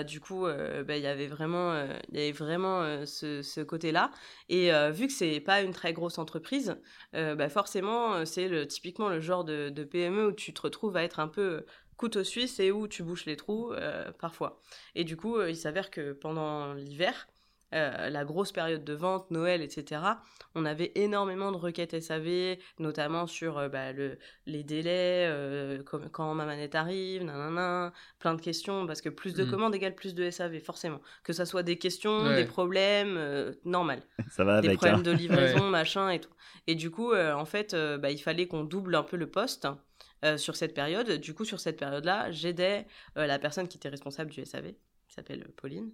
Du 0.08 0.20
coup, 0.20 0.46
bah, 0.46 0.98
il 0.98 1.04
y 1.04 1.08
avait 1.08 1.28
vraiment, 1.28 1.76
il 2.12 2.18
y 2.18 2.22
avait 2.22 2.32
vraiment 2.32 3.06
ce, 3.06 3.64
côté-là. 3.64 4.12
Et 4.50 4.72
vu 4.92 5.08
que 5.08 5.14
c'est 5.14 5.40
pas 5.40 5.62
une 5.62 5.74
très 5.74 5.94
grosse 5.94 6.18
entreprise, 6.20 6.78
bah, 7.14 7.50
forcément, 7.50 8.26
c'est 8.26 8.68
typiquement 8.68 9.10
le 9.10 9.20
genre 9.20 9.44
de, 9.44 9.84
PME 9.84 10.28
où 10.28 10.32
tu 10.32 10.54
te 10.54 10.62
retrouves 10.62 10.96
à 10.98 11.04
être 11.04 11.20
un 11.20 11.28
peu 11.28 11.66
couteau 11.98 12.24
suisse 12.24 12.60
et 12.60 12.72
où 12.72 12.88
tu 12.88 13.04
bouches 13.04 13.26
les 13.26 13.36
trous 13.36 13.74
parfois. 14.20 14.62
Et 14.96 15.04
du 15.04 15.18
coup, 15.18 15.42
il 15.42 15.58
s'avère 15.58 15.90
que 15.90 16.14
pendant 16.14 16.74
l'hiver, 16.74 17.28
euh, 17.74 18.10
la 18.10 18.24
grosse 18.26 18.52
période 18.52 18.84
de 18.84 18.94
vente, 18.94 19.30
Noël, 19.32 19.62
etc., 19.62 20.02
on 20.56 20.66
avait 20.66 20.92
énormément 20.96 21.52
de 21.52 21.58
requêtes 21.58 22.00
SAV, 22.00 22.58
notamment 22.80 23.28
sur 23.28 23.58
euh, 23.58 23.68
bah, 23.70 23.92
le, 23.92 24.18
les 24.46 24.64
délais, 24.64 25.28
euh, 25.30 25.84
comme- 25.84 26.10
quand 26.10 26.34
ma 26.34 26.46
manette 26.46 26.76
arrive, 26.76 27.24
nanana, 27.24 27.92
plein 28.20 28.34
de 28.36 28.42
questions, 28.42 28.88
parce 28.88 29.02
que 29.02 29.10
plus 29.10 29.34
de 29.34 29.44
Mm. 29.46 29.52
commandes 29.52 29.76
égale 29.76 29.96
plus 29.96 30.16
de 30.16 30.24
SAV, 30.30 30.60
forcément. 30.60 31.02
Que 31.24 31.34
ça 31.34 31.46
soit 31.46 31.64
des 31.64 31.78
questions, 31.78 32.20
Ouais. 32.24 32.36
des 32.36 32.46
problèmes, 32.46 33.54
normal 33.66 34.02
Ça 34.32 34.44
va 34.44 34.62
des 34.62 34.68
avec. 34.70 34.78
problèmes 34.80 35.00
hein. 35.00 35.04
de 35.04 35.12
livraison, 35.62 35.70
machin 35.70 36.10
et 36.10 36.20
tout. 36.22 36.34
Et 36.68 36.76
du 36.76 36.90
coup, 36.92 37.14
en 37.16 37.46
fait, 37.46 37.76
bah, 37.76 38.12
il 38.12 38.20
fallait 38.20 38.48
qu'on 38.48 38.64
double 38.64 38.96
un 38.96 39.04
peu 39.04 39.18
le 39.18 39.30
poste 39.30 39.68
euh, 40.26 40.38
sur 40.38 40.56
cette 40.56 40.74
période. 40.74 41.12
Du 41.20 41.34
coup, 41.36 41.46
sur 41.46 41.60
cette 41.60 41.78
période-là, 41.78 42.32
j'aidais 42.32 42.88
euh, 43.18 43.28
la 43.28 43.38
personne 43.38 43.68
qui 43.68 43.78
était 43.78 43.90
responsable 43.90 44.32
du 44.32 44.44
SAV, 44.44 44.74
s'appelle 45.18 45.48
Pauline. 45.58 45.92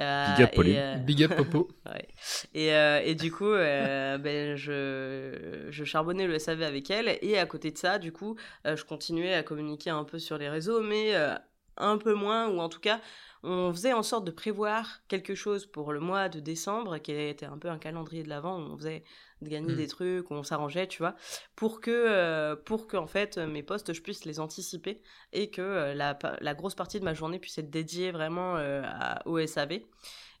Euh, 0.00 0.26
Big 0.34 0.42
up, 0.42 0.50
et, 0.52 0.56
Pauline. 0.56 0.76
euh, 0.76 0.96
Big 0.96 1.22
up 1.24 1.34
Popo. 1.36 1.68
ouais. 1.86 2.08
et, 2.54 2.72
euh, 2.74 3.00
et 3.04 3.14
du 3.14 3.30
coup, 3.30 3.52
euh, 3.52 4.16
ben, 4.18 4.56
je, 4.56 5.66
je 5.70 5.84
charbonnais 5.84 6.26
le 6.26 6.38
SAV 6.38 6.62
avec 6.62 6.90
elle. 6.90 7.18
Et 7.22 7.38
à 7.38 7.46
côté 7.46 7.70
de 7.70 7.78
ça, 7.78 7.98
du 7.98 8.12
coup, 8.12 8.36
euh, 8.66 8.76
je 8.76 8.84
continuais 8.84 9.34
à 9.34 9.42
communiquer 9.42 9.90
un 9.90 10.04
peu 10.04 10.18
sur 10.18 10.38
les 10.38 10.48
réseaux, 10.48 10.80
mais 10.80 11.14
euh, 11.14 11.34
un 11.76 11.98
peu 11.98 12.14
moins, 12.14 12.48
ou 12.48 12.60
en 12.60 12.68
tout 12.68 12.80
cas, 12.80 13.00
on 13.42 13.72
faisait 13.72 13.92
en 13.92 14.02
sorte 14.02 14.24
de 14.26 14.30
prévoir 14.30 15.00
quelque 15.08 15.34
chose 15.34 15.66
pour 15.66 15.92
le 15.92 16.00
mois 16.00 16.28
de 16.28 16.40
décembre, 16.40 16.98
qui 16.98 17.12
était 17.12 17.46
un 17.46 17.58
peu 17.58 17.68
un 17.68 17.78
calendrier 17.78 18.22
de 18.22 18.28
l'avant, 18.28 18.58
où 18.58 18.72
on 18.72 18.76
faisait 18.76 19.02
de 19.42 19.48
gagner 19.48 19.74
Mm. 19.74 19.76
des 19.76 19.86
trucs, 19.88 20.30
où 20.30 20.34
on 20.34 20.42
s'arrangeait, 20.42 20.86
tu 20.86 20.98
vois, 20.98 21.14
pour 21.56 21.80
que, 21.80 21.90
euh, 21.90 22.56
pour 22.56 22.86
que 22.86 22.96
en 22.96 23.06
fait, 23.06 23.38
mes 23.38 23.62
postes, 23.62 23.92
je 23.92 24.00
puisse 24.02 24.24
les 24.24 24.40
anticiper 24.40 25.00
et 25.32 25.50
que 25.50 25.62
euh, 25.62 25.94
la, 25.94 26.18
la 26.40 26.54
grosse 26.54 26.74
partie 26.74 27.00
de 27.00 27.04
ma 27.04 27.14
journée 27.14 27.38
puisse 27.38 27.58
être 27.58 27.70
dédiée 27.70 28.10
vraiment 28.12 28.56
euh, 28.56 28.82
à- 28.84 29.26
au 29.26 29.38
SAV. 29.38 29.84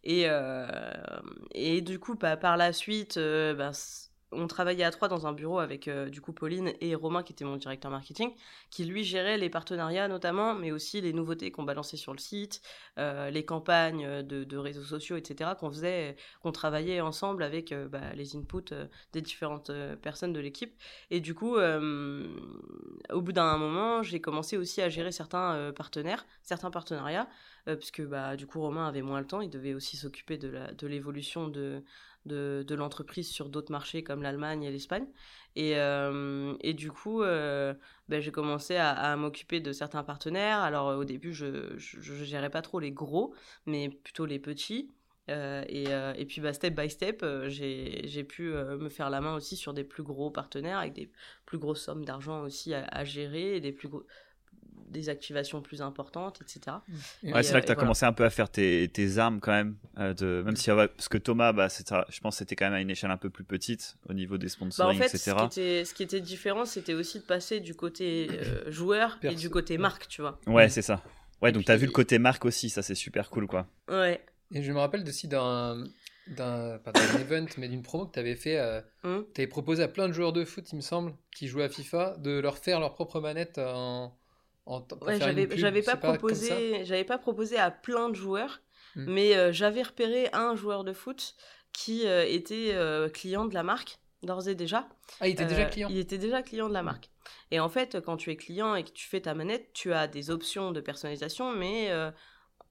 Et, 0.04 0.24
euh, 0.26 0.66
et 1.52 1.80
du 1.82 1.98
coup, 1.98 2.14
bah, 2.14 2.36
par 2.36 2.56
la 2.56 2.72
suite, 2.72 3.16
euh, 3.16 3.54
bah, 3.54 3.72
c- 3.72 4.09
on 4.32 4.46
travaillait 4.46 4.84
à 4.84 4.90
trois 4.90 5.08
dans 5.08 5.26
un 5.26 5.32
bureau 5.32 5.58
avec 5.58 5.88
euh, 5.88 6.08
du 6.08 6.20
coup 6.20 6.32
Pauline 6.32 6.72
et 6.80 6.94
Romain 6.94 7.22
qui 7.22 7.32
était 7.32 7.44
mon 7.44 7.56
directeur 7.56 7.90
marketing, 7.90 8.32
qui 8.70 8.84
lui 8.84 9.04
gérait 9.04 9.38
les 9.38 9.50
partenariats 9.50 10.08
notamment, 10.08 10.54
mais 10.54 10.70
aussi 10.70 11.00
les 11.00 11.12
nouveautés 11.12 11.50
qu'on 11.50 11.64
balançait 11.64 11.96
sur 11.96 12.12
le 12.12 12.18
site, 12.18 12.62
euh, 12.98 13.30
les 13.30 13.44
campagnes 13.44 14.22
de, 14.22 14.56
réseaux 14.56 14.84
sociaux, 14.84 15.16
etc. 15.16 15.50
qu'on 15.58 15.70
faisait, 15.70 16.16
qu'on 16.42 16.52
travaillait 16.52 17.00
ensemble 17.00 17.42
avec 17.42 17.72
euh, 17.72 17.88
bah, 17.88 18.12
les 18.14 18.36
inputs 18.36 18.74
des 19.12 19.20
différentes 19.20 19.70
personnes 20.02 20.32
de 20.32 20.40
l'équipe. 20.40 20.74
Et 21.10 21.20
du 21.20 21.34
coup, 21.34 21.56
au 21.56 23.20
bout 23.20 23.32
d'un 23.32 23.56
moment, 23.56 24.02
j'ai 24.02 24.20
commencé 24.20 24.56
aussi 24.56 24.82
à 24.82 24.88
gérer 24.88 25.12
certains 25.12 25.72
partenaires, 25.72 26.26
certains 26.42 26.70
partenariats, 26.70 27.28
puisque 27.78 28.02
bah, 28.02 28.36
du 28.36 28.46
coup 28.46 28.60
Romain 28.60 28.86
avait 28.86 29.02
moins 29.02 29.20
le 29.20 29.26
temps, 29.26 29.40
il 29.40 29.50
devait 29.50 29.74
aussi 29.74 29.96
s'occuper 29.96 30.36
de 30.38 30.86
l'évolution 30.86 31.48
de, 31.48 31.82
de, 32.26 32.64
de 32.66 32.74
l'entreprise 32.74 33.28
sur 33.30 33.48
d'autres 33.48 33.72
marchés 33.72 34.02
comme 34.02 34.22
l'Allemagne 34.22 34.62
et 34.62 34.70
l'Espagne. 34.70 35.06
Et, 35.56 35.76
euh, 35.76 36.54
et 36.60 36.74
du 36.74 36.90
coup, 36.90 37.22
euh, 37.22 37.74
ben, 38.08 38.20
j'ai 38.20 38.30
commencé 38.30 38.76
à, 38.76 39.16
m'occuper 39.16 39.60
de 39.60 39.72
certains 39.72 40.04
partenaires. 40.04 40.58
Alors 40.58 40.98
au 40.98 41.04
début, 41.04 41.32
je, 41.32 41.76
je 41.76 42.24
gérais 42.24 42.50
pas 42.50 42.62
trop 42.62 42.80
les 42.80 42.92
gros, 42.92 43.34
mais 43.66 43.88
plutôt 43.88 44.26
les 44.26 44.38
petits. 44.38 44.92
Euh, 45.28 45.64
et, 45.68 45.84
et 46.20 46.26
puis 46.26 46.40
bah, 46.40 46.52
step 46.52 46.74
by 46.74 46.90
step, 46.90 47.24
j'ai 47.46 48.24
pu 48.24 48.50
me 48.52 48.88
faire 48.88 49.10
la 49.10 49.20
main 49.20 49.34
aussi 49.34 49.56
sur 49.56 49.74
des 49.74 49.84
plus 49.84 50.02
gros 50.02 50.30
partenaires 50.30 50.78
avec 50.78 50.92
des 50.92 51.10
plus 51.46 51.58
grosses 51.58 51.82
sommes 51.82 52.04
d'argent 52.04 52.42
aussi 52.42 52.74
à, 52.74 52.84
à 52.84 53.04
gérer 53.04 53.56
et 53.56 53.60
des 53.60 53.72
plus 53.72 53.88
gros 53.88 54.04
des 54.88 55.08
activations 55.08 55.62
plus 55.62 55.82
importantes, 55.82 56.40
etc. 56.42 56.78
Et- 57.22 57.32
Ouais, 57.32 57.42
c'est 57.44 57.50
Et, 57.50 57.52
là 57.52 57.58
euh, 57.58 57.60
que 57.60 57.66
tu 57.66 57.70
as 57.70 57.74
et 57.74 57.74
voilà. 57.74 57.74
commencé 57.76 58.06
un 58.06 58.12
peu 58.12 58.24
à 58.24 58.30
faire 58.30 58.50
tes, 58.50 58.88
tes 58.92 59.18
armes 59.18 59.38
quand 59.38 59.52
même. 59.52 59.76
euh, 59.98 60.14
de, 60.14 60.42
même 60.44 60.56
si, 60.56 60.68
parce 60.70 61.08
que 61.08 61.16
Thomas, 61.18 61.52
bah, 61.52 61.68
je 61.68 62.20
pense 62.20 62.34
que 62.34 62.38
c'était 62.40 62.56
quand 62.56 62.64
même 62.66 62.74
à 62.74 62.80
une 62.80 62.90
échelle 62.90 63.12
un 63.12 63.16
peu 63.16 63.30
plus 63.30 63.44
petite 63.44 63.96
au 64.08 64.14
niveau 64.14 64.36
des 64.36 64.48
Bah, 64.78 64.88
en 64.88 64.94
fait, 64.94 65.04
etc. 65.06 65.18
ce 65.18 65.34
qui, 65.36 65.60
était, 65.60 65.84
ce 65.84 65.94
qui 65.94 66.02
était 66.02 66.20
différent, 66.20 66.64
c'était 66.64 66.94
aussi 66.94 67.20
de 67.20 67.24
passer 67.24 67.60
du 67.60 67.74
côté 67.76 68.28
euh, 68.32 68.68
joueur 68.70 69.16
et 69.18 69.28
Perso. 69.28 69.38
du 69.38 69.48
côté 69.50 69.78
marque, 69.78 70.08
tu 70.08 70.22
vois. 70.22 70.40
Ouais, 70.48 70.68
c'est 70.68 70.82
ça. 70.82 71.02
Ouais, 71.40 71.50
Et 71.50 71.52
donc 71.52 71.64
tu 71.64 71.70
as 71.72 71.76
vu 71.76 71.86
le 71.86 71.92
côté 71.92 72.18
marque 72.18 72.44
aussi, 72.44 72.68
ça 72.68 72.82
c'est 72.82 72.94
super 72.96 73.30
cool 73.30 73.46
quoi. 73.46 73.66
Ouais. 73.88 74.20
Et 74.52 74.62
je 74.62 74.72
me 74.72 74.78
rappelle 74.78 75.04
aussi 75.08 75.28
d'un, 75.28 75.84
d'un, 76.26 76.78
pas 76.78 76.90
d'un 76.92 77.00
event, 77.20 77.46
mais 77.58 77.68
d'une 77.68 77.82
promo 77.82 78.06
que 78.06 78.12
tu 78.14 78.18
avais 78.18 78.34
fait. 78.34 78.58
Euh, 78.58 78.80
Hum. 79.04 79.24
tu 79.34 79.40
avais 79.40 79.46
proposé 79.48 79.82
à 79.84 79.88
plein 79.88 80.08
de 80.08 80.12
joueurs 80.12 80.32
de 80.34 80.44
foot, 80.44 80.70
il 80.72 80.76
me 80.76 80.80
semble, 80.82 81.14
qui 81.34 81.46
jouaient 81.48 81.64
à 81.64 81.68
FIFA, 81.70 82.16
de 82.18 82.38
leur 82.40 82.58
faire 82.58 82.80
leur 82.80 82.92
propre 82.94 83.20
manette 83.20 83.56
en. 83.58 84.16
Ouais, 85.06 85.18
j'avais 85.56 85.82
pas 85.82 85.92
ça 85.92 85.96
proposé 85.96 86.84
j'avais 86.84 87.04
pas 87.04 87.18
proposé 87.18 87.58
à 87.58 87.70
plein 87.70 88.08
de 88.08 88.14
joueurs 88.14 88.60
Hmm. 88.96 89.04
mais 89.08 89.36
euh, 89.36 89.52
j'avais 89.52 89.82
repéré 89.84 90.28
un 90.32 90.56
joueur 90.56 90.82
de 90.82 90.92
foot 90.92 91.36
qui 91.72 92.08
euh, 92.08 92.24
était 92.26 92.70
euh, 92.72 93.08
client 93.08 93.44
de 93.44 93.54
la 93.54 93.62
marque 93.62 93.98
d'ores 94.24 94.48
et 94.48 94.56
déjà 94.56 94.88
Ah, 95.20 95.28
il 95.28 95.32
était 95.34 95.44
déjà 95.44 95.64
client. 95.66 95.88
il 95.88 95.96
était 95.98 96.18
déjà 96.18 96.42
client 96.42 96.68
de 96.68 96.74
la 96.74 96.82
marque 96.82 97.08
et 97.52 97.60
en 97.60 97.68
fait 97.68 98.00
quand 98.00 98.16
tu 98.16 98.30
es 98.32 98.36
client 98.36 98.74
et 98.74 98.82
que 98.82 98.90
tu 98.90 99.06
fais 99.06 99.20
ta 99.20 99.34
manette 99.34 99.72
tu 99.74 99.92
as 99.92 100.08
des 100.08 100.30
options 100.30 100.72
de 100.72 100.80
personnalisation 100.80 101.52
mais 101.52 101.88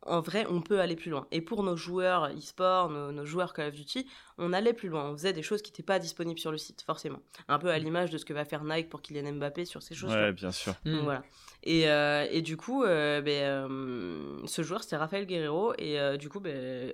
en 0.05 0.21
vrai, 0.21 0.45
on 0.49 0.61
peut 0.61 0.79
aller 0.79 0.95
plus 0.95 1.11
loin. 1.11 1.27
Et 1.31 1.41
pour 1.41 1.63
nos 1.63 1.75
joueurs 1.75 2.25
e-sport, 2.35 2.89
nos, 2.89 3.11
nos 3.11 3.25
joueurs 3.25 3.53
Call 3.53 3.67
of 3.67 3.75
Duty, 3.75 4.07
on 4.37 4.53
allait 4.53 4.73
plus 4.73 4.89
loin. 4.89 5.09
On 5.09 5.13
faisait 5.13 5.33
des 5.33 5.41
choses 5.43 5.61
qui 5.61 5.71
n'étaient 5.71 5.83
pas 5.83 5.99
disponibles 5.99 6.39
sur 6.39 6.51
le 6.51 6.57
site, 6.57 6.81
forcément. 6.83 7.19
Un 7.47 7.59
peu 7.59 7.69
à 7.69 7.77
l'image 7.77 8.09
de 8.09 8.17
ce 8.17 8.25
que 8.25 8.33
va 8.33 8.45
faire 8.45 8.63
Nike 8.63 8.89
pour 8.89 9.01
Kylian 9.01 9.33
Mbappé 9.33 9.65
sur 9.65 9.83
ces 9.83 9.95
choses. 9.95 10.13
Ouais, 10.13 10.31
bien 10.31 10.51
sûr. 10.51 10.73
Donc, 10.85 11.03
voilà. 11.03 11.23
Et, 11.63 11.89
euh, 11.89 12.25
et 12.31 12.41
du 12.41 12.55
coup, 12.55 12.83
euh, 12.83 13.21
ben, 13.21 13.43
euh, 13.43 14.37
ce 14.45 14.61
joueur, 14.61 14.83
c'était 14.83 14.95
Rafael 14.95 15.25
Guerrero. 15.25 15.73
Et 15.77 15.99
euh, 15.99 16.15
du 16.15 16.29
coup, 16.29 16.39
ben, 16.39 16.91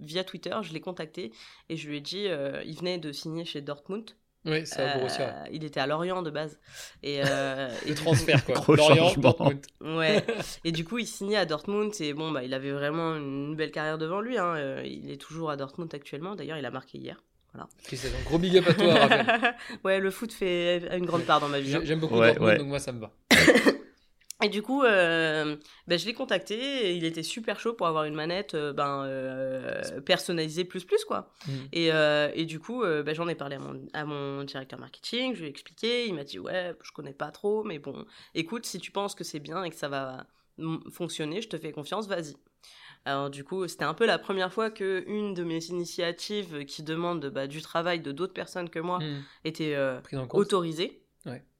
via 0.00 0.22
Twitter, 0.22 0.56
je 0.62 0.72
l'ai 0.72 0.80
contacté 0.80 1.32
et 1.68 1.76
je 1.76 1.88
lui 1.88 1.96
ai 1.96 2.00
dit, 2.00 2.28
euh, 2.28 2.62
il 2.66 2.76
venait 2.76 2.98
de 2.98 3.12
signer 3.12 3.44
chez 3.44 3.62
Dortmund. 3.62 4.10
Oui, 4.44 4.64
Borussia. 4.98 5.28
Euh, 5.28 5.44
il 5.52 5.62
était 5.64 5.78
à 5.80 5.86
Lorient 5.86 6.22
de 6.22 6.30
base. 6.30 6.58
Et, 7.02 7.20
euh, 7.24 7.68
et 7.86 7.90
Le 7.90 7.94
transfert, 7.94 8.44
quoi. 8.44 8.54
Gros 8.56 8.74
Lorient, 8.74 9.04
changement. 9.08 9.22
Dortmund. 9.22 9.60
Ouais. 9.80 10.24
Et 10.64 10.72
du 10.72 10.84
coup, 10.84 10.98
il 10.98 11.06
signait 11.06 11.36
à 11.36 11.46
Dortmund 11.46 11.92
et 12.00 12.12
bon, 12.12 12.30
bah, 12.32 12.42
il 12.42 12.52
avait 12.54 12.72
vraiment 12.72 13.14
une 13.14 13.54
belle 13.54 13.70
carrière 13.70 13.98
devant 13.98 14.20
lui. 14.20 14.38
hein. 14.38 14.54
Euh, 14.56 14.82
Il 14.84 15.10
est 15.10 15.16
toujours 15.20 15.50
à 15.50 15.56
Dortmund 15.56 15.94
actuellement. 15.94 16.34
D'ailleurs, 16.34 16.58
il 16.58 16.66
a 16.66 16.70
marqué 16.70 16.98
hier. 16.98 17.22
C'est? 17.84 18.06
Un 18.08 18.22
gros 18.24 18.38
big 18.38 18.56
up 18.56 18.64
à 18.68 18.72
toi, 18.74 18.94
Raphaël. 18.94 19.54
ouais, 19.84 20.00
le 20.00 20.10
foot 20.10 20.32
fait 20.32 20.88
une 20.96 21.04
grande 21.04 21.24
part 21.24 21.38
dans 21.40 21.48
ma 21.48 21.60
vie. 21.60 21.74
hein. 21.74 21.80
J'ai- 21.80 21.86
J'aime 21.86 22.00
beaucoup 22.00 22.16
Ouais, 22.18 22.28
Dortmund, 22.28 22.50
ouais. 22.50 22.58
donc 22.58 22.68
moi, 22.68 22.78
ça 22.78 22.92
me 22.92 23.00
va. 23.00 23.10
Et 24.42 24.48
du 24.48 24.60
coup, 24.62 24.82
euh, 24.82 25.56
ben, 25.86 25.98
je 25.98 26.04
l'ai 26.06 26.14
contacté 26.14 26.54
et 26.88 26.94
il 26.94 27.04
était 27.04 27.22
super 27.22 27.60
chaud 27.60 27.74
pour 27.74 27.86
avoir 27.86 28.04
une 28.04 28.14
manette 28.14 28.54
euh, 28.54 28.72
ben, 28.72 29.04
euh, 29.04 30.00
personnalisée 30.00 30.64
plus 30.64 30.84
plus 30.84 31.04
quoi. 31.04 31.32
Mm. 31.46 31.50
Et, 31.72 31.90
et 32.34 32.44
du 32.44 32.58
coup, 32.58 32.82
ben, 32.82 33.14
j'en 33.14 33.28
ai 33.28 33.34
parlé 33.34 33.56
à 33.56 33.58
mon, 33.60 33.86
à 33.92 34.04
mon 34.04 34.44
directeur 34.44 34.78
marketing, 34.78 35.34
je 35.34 35.40
lui 35.40 35.46
ai 35.46 35.50
expliqué, 35.50 36.06
il 36.06 36.14
m'a 36.14 36.24
dit 36.24 36.38
ouais, 36.38 36.74
je 36.82 36.92
connais 36.92 37.12
pas 37.14 37.30
trop, 37.30 37.62
mais 37.62 37.78
bon, 37.78 38.04
écoute, 38.34 38.66
si 38.66 38.78
tu 38.78 38.90
penses 38.90 39.14
que 39.14 39.24
c'est 39.24 39.40
bien 39.40 39.62
et 39.64 39.70
que 39.70 39.76
ça 39.76 39.88
va 39.88 40.26
fonctionner, 40.90 41.40
je 41.40 41.48
te 41.48 41.56
fais 41.56 41.72
confiance, 41.72 42.06
vas-y. 42.08 42.36
Alors 43.04 43.30
du 43.30 43.42
coup, 43.42 43.66
c'était 43.66 43.84
un 43.84 43.94
peu 43.94 44.06
la 44.06 44.18
première 44.18 44.52
fois 44.52 44.70
que 44.70 45.02
une 45.08 45.34
de 45.34 45.42
mes 45.42 45.64
initiatives 45.66 46.64
qui 46.66 46.82
demande 46.84 47.26
bah, 47.26 47.48
du 47.48 47.60
travail 47.60 48.00
de 48.00 48.12
d'autres 48.12 48.34
personnes 48.34 48.70
que 48.70 48.78
moi 48.78 48.98
Hmm. 49.00 49.22
était 49.44 49.76
autorisée. 50.38 51.01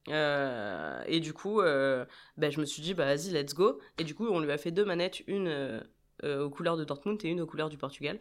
Euh, 0.08 1.02
et 1.06 1.20
du 1.20 1.32
coup, 1.32 1.60
euh, 1.60 2.04
bah, 2.36 2.50
je 2.50 2.60
me 2.60 2.64
suis 2.64 2.82
dit, 2.82 2.94
bah, 2.94 3.04
vas-y, 3.04 3.30
let's 3.30 3.54
go. 3.54 3.80
Et 3.98 4.04
du 4.04 4.14
coup, 4.14 4.28
on 4.28 4.40
lui 4.40 4.50
a 4.50 4.58
fait 4.58 4.70
deux 4.70 4.84
manettes, 4.84 5.22
une 5.26 5.48
euh, 5.48 5.80
euh, 6.24 6.44
aux 6.44 6.50
couleurs 6.50 6.76
de 6.76 6.84
Dortmund 6.84 7.24
et 7.24 7.28
une 7.28 7.40
aux 7.40 7.46
couleurs 7.46 7.68
du 7.68 7.78
Portugal. 7.78 8.18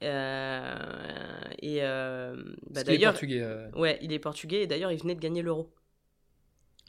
Et 0.00 0.10
bah, 0.10 0.74
d'ailleurs, 2.84 3.12
portugais. 3.12 3.44
ouais, 3.74 3.98
il 4.02 4.12
est 4.12 4.18
portugais 4.18 4.62
et 4.62 4.66
d'ailleurs, 4.66 4.92
il 4.92 5.00
venait 5.00 5.14
de 5.14 5.20
gagner 5.20 5.42
l'euro. 5.42 5.72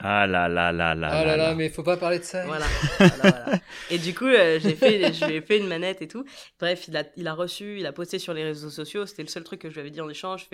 Ah 0.07 0.27
là 0.27 0.47
là 0.47 0.71
là 0.71 0.93
là 0.93 1.09
Ah 1.11 1.25
là 1.25 1.35
là, 1.35 1.55
mais 1.55 1.69
faut 1.69 1.81
pas 1.81 1.97
parler 1.97 2.19
de 2.19 2.23
ça. 2.23 2.45
Voilà. 2.45 2.65
voilà, 2.99 3.13
voilà. 3.21 3.59
Et 3.89 3.97
du 3.97 4.13
coup, 4.13 4.27
euh, 4.27 4.59
j'ai 4.61 4.75
fait, 4.75 5.11
je 5.13 5.25
lui 5.25 5.35
ai 5.37 5.41
fait 5.41 5.57
une 5.57 5.67
manette 5.67 6.01
et 6.03 6.07
tout. 6.07 6.23
Bref, 6.59 6.87
il 6.87 6.95
a, 6.95 7.03
il 7.17 7.27
a 7.27 7.33
reçu, 7.33 7.79
il 7.79 7.85
a 7.87 7.91
posté 7.91 8.19
sur 8.19 8.33
les 8.35 8.43
réseaux 8.43 8.69
sociaux. 8.69 9.07
C'était 9.07 9.23
le 9.23 9.29
seul 9.29 9.43
truc 9.43 9.61
que 9.61 9.69
je 9.69 9.73
lui 9.73 9.81
avais 9.81 9.89
dit 9.89 10.01
en 10.01 10.09
échange. 10.09 10.47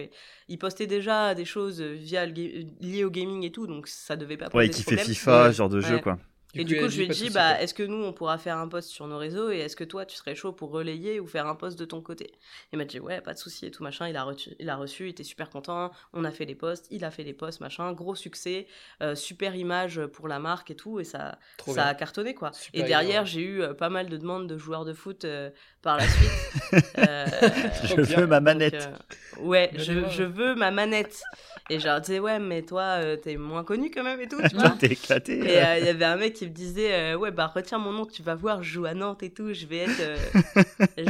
Il 0.47 0.57
postait 0.57 0.87
déjà 0.87 1.35
des 1.35 1.43
choses 1.45 1.81
via 1.81 2.25
le 2.25 2.31
liées 2.79 3.03
au 3.03 3.09
gaming 3.09 3.43
et 3.43 3.51
tout, 3.51 3.67
donc 3.67 3.87
ça 3.89 4.15
devait 4.15 4.37
pas 4.37 4.49
poser 4.49 4.65
Ouais, 4.65 4.69
qui 4.69 4.83
fait. 4.83 4.97
FIFA, 4.97 5.43
Ouais. 5.43 5.51
ce 5.51 5.57
genre 5.57 5.69
de 5.69 5.81
jeu, 5.81 5.95
Ouais. 5.95 6.01
Et 6.53 6.63
du 6.63 6.77
coup, 6.79 6.89
je 6.89 6.97
lui 6.97 7.05
ai 7.05 7.07
dit, 7.07 7.29
bah, 7.29 7.61
est-ce 7.61 7.73
que 7.73 7.83
nous, 7.83 8.03
on 8.03 8.13
pourra 8.13 8.37
faire 8.37 8.57
un 8.57 8.67
post 8.67 8.89
sur 8.89 9.07
nos 9.07 9.17
réseaux 9.17 9.51
et 9.51 9.59
est-ce 9.59 9.75
que 9.75 9.83
toi, 9.83 10.05
tu 10.05 10.15
serais 10.15 10.35
chaud 10.35 10.51
pour 10.51 10.71
relayer 10.71 11.19
ou 11.19 11.27
faire 11.27 11.47
un 11.47 11.55
post 11.55 11.77
de 11.79 11.85
ton 11.85 12.01
côté? 12.01 12.31
Il 12.73 12.77
m'a 12.77 12.85
dit, 12.85 12.99
ouais, 12.99 13.21
pas 13.21 13.33
de 13.33 13.39
souci 13.39 13.65
et 13.65 13.71
tout 13.71 13.83
machin. 13.83 14.07
Il 14.07 14.17
a, 14.17 14.23
reçu, 14.23 14.51
il 14.59 14.69
a 14.69 14.75
reçu, 14.75 15.05
il 15.05 15.09
était 15.09 15.23
super 15.23 15.49
content. 15.49 15.91
On 16.13 16.23
a 16.23 16.31
fait 16.31 16.45
les 16.45 16.55
posts, 16.55 16.87
il 16.91 17.05
a 17.05 17.11
fait 17.11 17.23
les 17.23 17.33
posts, 17.33 17.61
machin. 17.61 17.93
Gros 17.93 18.15
succès, 18.15 18.67
euh, 19.01 19.15
super 19.15 19.55
image 19.55 20.05
pour 20.07 20.27
la 20.27 20.39
marque 20.39 20.71
et 20.71 20.75
tout. 20.75 20.99
Et 20.99 21.03
ça, 21.03 21.39
Trop 21.57 21.73
ça 21.73 21.83
bien. 21.83 21.91
a 21.91 21.95
cartonné 21.95 22.33
quoi. 22.33 22.51
Super 22.53 22.81
et 22.81 22.87
derrière, 22.87 23.25
j'ai 23.25 23.41
eu 23.41 23.61
euh, 23.61 23.73
pas 23.73 23.89
mal 23.89 24.09
de 24.09 24.17
demandes 24.17 24.47
de 24.47 24.57
joueurs 24.57 24.85
de 24.85 24.93
foot 24.93 25.25
euh, 25.25 25.49
par 25.81 25.97
la 25.97 26.07
suite. 26.07 26.31
Euh, 26.99 27.25
Je 27.83 28.01
bien. 28.01 28.19
veux 28.21 28.27
ma 28.27 28.39
donc, 28.39 28.45
manette. 28.45 28.89
euh, 29.37 29.41
ouais, 29.41 29.71
je, 29.75 30.07
je 30.09 30.23
veux 30.23 30.55
ma 30.55 30.71
manette. 30.71 31.19
Et 31.69 31.79
je 31.79 31.85
leur 31.85 31.99
disais, 31.99 32.19
ouais, 32.19 32.39
mais 32.39 32.61
toi, 32.61 32.99
euh, 33.03 33.17
t'es 33.17 33.35
moins 33.35 33.65
connu 33.65 33.91
quand 33.91 34.03
même 34.03 34.21
et 34.21 34.27
tout, 34.29 34.41
tu 34.49 34.55
vois. 34.55 34.69
T'es 34.79 34.87
éclaté. 34.87 35.39
Et 35.39 35.61
euh, 35.61 35.79
il 35.79 35.85
y 35.85 35.89
avait 35.89 36.05
un 36.05 36.15
mec 36.15 36.33
qui 36.33 36.45
me 36.45 36.51
disait 36.51 36.93
euh, 36.93 37.15
ouais 37.17 37.31
bah 37.31 37.47
retiens 37.53 37.77
mon 37.77 37.91
nom 37.91 38.05
tu 38.05 38.23
vas 38.23 38.35
voir 38.35 38.63
je 38.63 38.71
joue 38.71 38.85
à 38.85 38.93
Nantes 38.93 39.21
et 39.23 39.31
tout 39.31 39.53
je 39.53 39.65
vais 39.65 39.79
être 39.79 39.99
euh, 39.99 40.17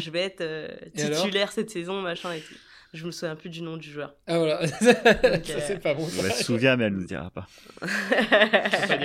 je 0.01 0.09
vais 0.09 0.21
être 0.21 0.41
euh, 0.41 0.67
titulaire 0.95 1.51
cette 1.51 1.69
saison 1.69 2.01
machin 2.01 2.31
et 2.33 2.39
tout 2.39 2.55
je 2.93 3.05
me 3.05 3.11
souviens 3.11 3.35
plus 3.35 3.49
du 3.49 3.61
nom 3.61 3.77
du 3.77 3.89
joueur 3.89 4.15
Ah 4.27 4.37
voilà. 4.39 4.67
ça, 4.67 4.85
euh, 5.05 5.37
c'est 5.43 5.79
pas 5.81 5.93
bon. 5.93 6.07
Elle 6.25 6.31
se 6.33 6.43
souvient, 6.43 6.75
mais 6.75 6.85
elle 6.85 6.93
nous 6.93 7.05
dira 7.05 7.29
pas. 7.29 7.47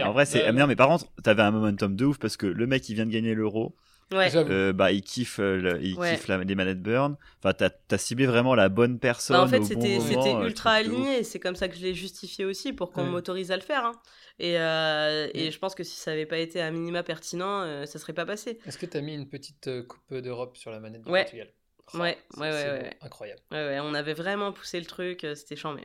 En 0.04 0.12
vrai, 0.12 0.24
c'est. 0.26 0.38
Ouais, 0.40 0.44
ah, 0.48 0.52
mais 0.52 0.60
non, 0.60 0.66
mais 0.66 0.74
par 0.76 0.88
contre, 0.88 1.06
t'avais 1.22 1.42
un 1.42 1.50
momentum 1.52 1.94
de 1.94 2.04
ouf 2.04 2.18
parce 2.18 2.36
que 2.36 2.46
le 2.46 2.66
mec, 2.66 2.88
il 2.88 2.94
vient 2.94 3.06
de 3.06 3.12
gagner 3.12 3.34
l'euro. 3.34 3.76
Ouais. 4.12 4.36
Euh, 4.36 4.72
bah, 4.72 4.92
il 4.92 5.02
kiffe, 5.02 5.38
euh, 5.40 5.56
le- 5.56 5.82
il 5.82 5.96
Ouais. 5.98 6.14
kiffe 6.16 6.28
la- 6.28 6.42
les 6.44 6.54
manettes 6.54 6.80
burn. 6.82 7.16
Enfin, 7.38 7.52
t'as 7.54 7.70
as 7.90 7.98
ciblé 7.98 8.26
vraiment 8.26 8.54
la 8.54 8.68
bonne 8.68 8.98
personne. 8.98 9.36
Bah, 9.36 9.42
en 9.42 9.48
fait 9.48 9.58
bon 9.58 9.64
c'était 9.64 10.00
c'était 10.00 10.34
euh, 10.34 10.44
ultra 10.46 10.72
aligné 10.72 11.24
c'est 11.24 11.40
comme 11.40 11.56
ça 11.56 11.68
que 11.68 11.74
je 11.76 11.82
l'ai 11.82 11.94
justifié 11.94 12.44
aussi 12.44 12.72
pour 12.72 12.92
qu'on 12.92 13.04
Ouais. 13.04 13.10
m'autorise 13.10 13.50
à 13.50 13.56
le 13.56 13.62
faire 13.62 13.84
hein. 13.84 13.92
et, 14.38 14.58
euh, 14.58 15.28
et 15.34 15.50
je 15.50 15.58
pense 15.58 15.74
que 15.74 15.82
si 15.84 15.96
ça 15.96 16.12
avait 16.12 16.26
pas 16.26 16.38
été 16.38 16.60
un 16.62 16.70
minima 16.70 17.02
pertinent 17.02 17.62
euh, 17.62 17.86
ça 17.86 17.98
serait 17.98 18.12
pas 18.12 18.26
passé 18.26 18.58
Est-ce 18.66 18.78
que 18.78 18.86
t'as 18.86 19.00
mis 19.00 19.14
une 19.14 19.28
petite 19.28 19.68
coupe 19.88 20.14
d'Europe 20.14 20.56
sur 20.56 20.70
la 20.70 20.78
manette 20.80 21.02
du 21.02 21.10
Ouais. 21.10 21.22
Portugal? 21.22 21.48
Oh, 21.94 21.98
Ouais, 21.98 22.18
ouais, 22.36 22.50
ouais, 22.50 22.70
ouais. 22.70 22.96
Incroyable. 23.00 23.40
ouais, 23.52 23.66
ouais, 23.66 23.80
on 23.80 23.94
avait 23.94 24.14
vraiment 24.14 24.52
poussé 24.52 24.78
le 24.80 24.86
truc 24.86 25.26
c'était 25.34 25.56
chambé 25.56 25.82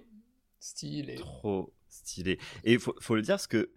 Style 0.59 1.09
et. 1.09 1.15
Trop 1.15 1.73
stylé. 1.89 2.39
Et 2.63 2.77
faut, 2.77 2.95
faut 3.01 3.15
le 3.15 3.21
dire 3.21 3.33
parce 3.33 3.47
que, 3.47 3.71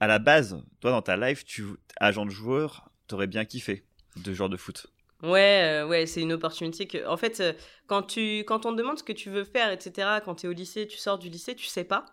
à 0.00 0.06
la 0.06 0.18
base, 0.18 0.62
toi, 0.80 0.90
dans 0.90 1.02
ta 1.02 1.16
life, 1.16 1.44
tu, 1.44 1.64
agent 1.96 2.24
de 2.26 2.30
joueur, 2.30 2.90
t'aurais 3.08 3.26
bien 3.26 3.44
kiffé 3.44 3.84
de 4.16 4.32
joueur 4.32 4.48
de 4.48 4.56
foot. 4.56 4.86
Ouais, 5.22 5.62
euh, 5.64 5.86
ouais, 5.86 6.04
c'est 6.06 6.20
une 6.20 6.32
opportunité 6.34 6.86
que. 6.86 7.06
En 7.06 7.16
fait, 7.16 7.40
euh, 7.40 7.52
quand, 7.86 8.02
tu, 8.02 8.44
quand 8.46 8.66
on 8.66 8.72
te 8.72 8.76
demande 8.78 8.98
ce 8.98 9.02
que 9.04 9.12
tu 9.14 9.30
veux 9.30 9.44
faire, 9.44 9.70
etc., 9.72 10.08
quand 10.24 10.34
tu 10.36 10.46
es 10.46 10.48
au 10.48 10.52
lycée, 10.52 10.86
tu 10.86 10.98
sors 10.98 11.18
du 11.18 11.30
lycée, 11.30 11.54
tu 11.54 11.66
sais 11.66 11.84
pas. 11.84 12.04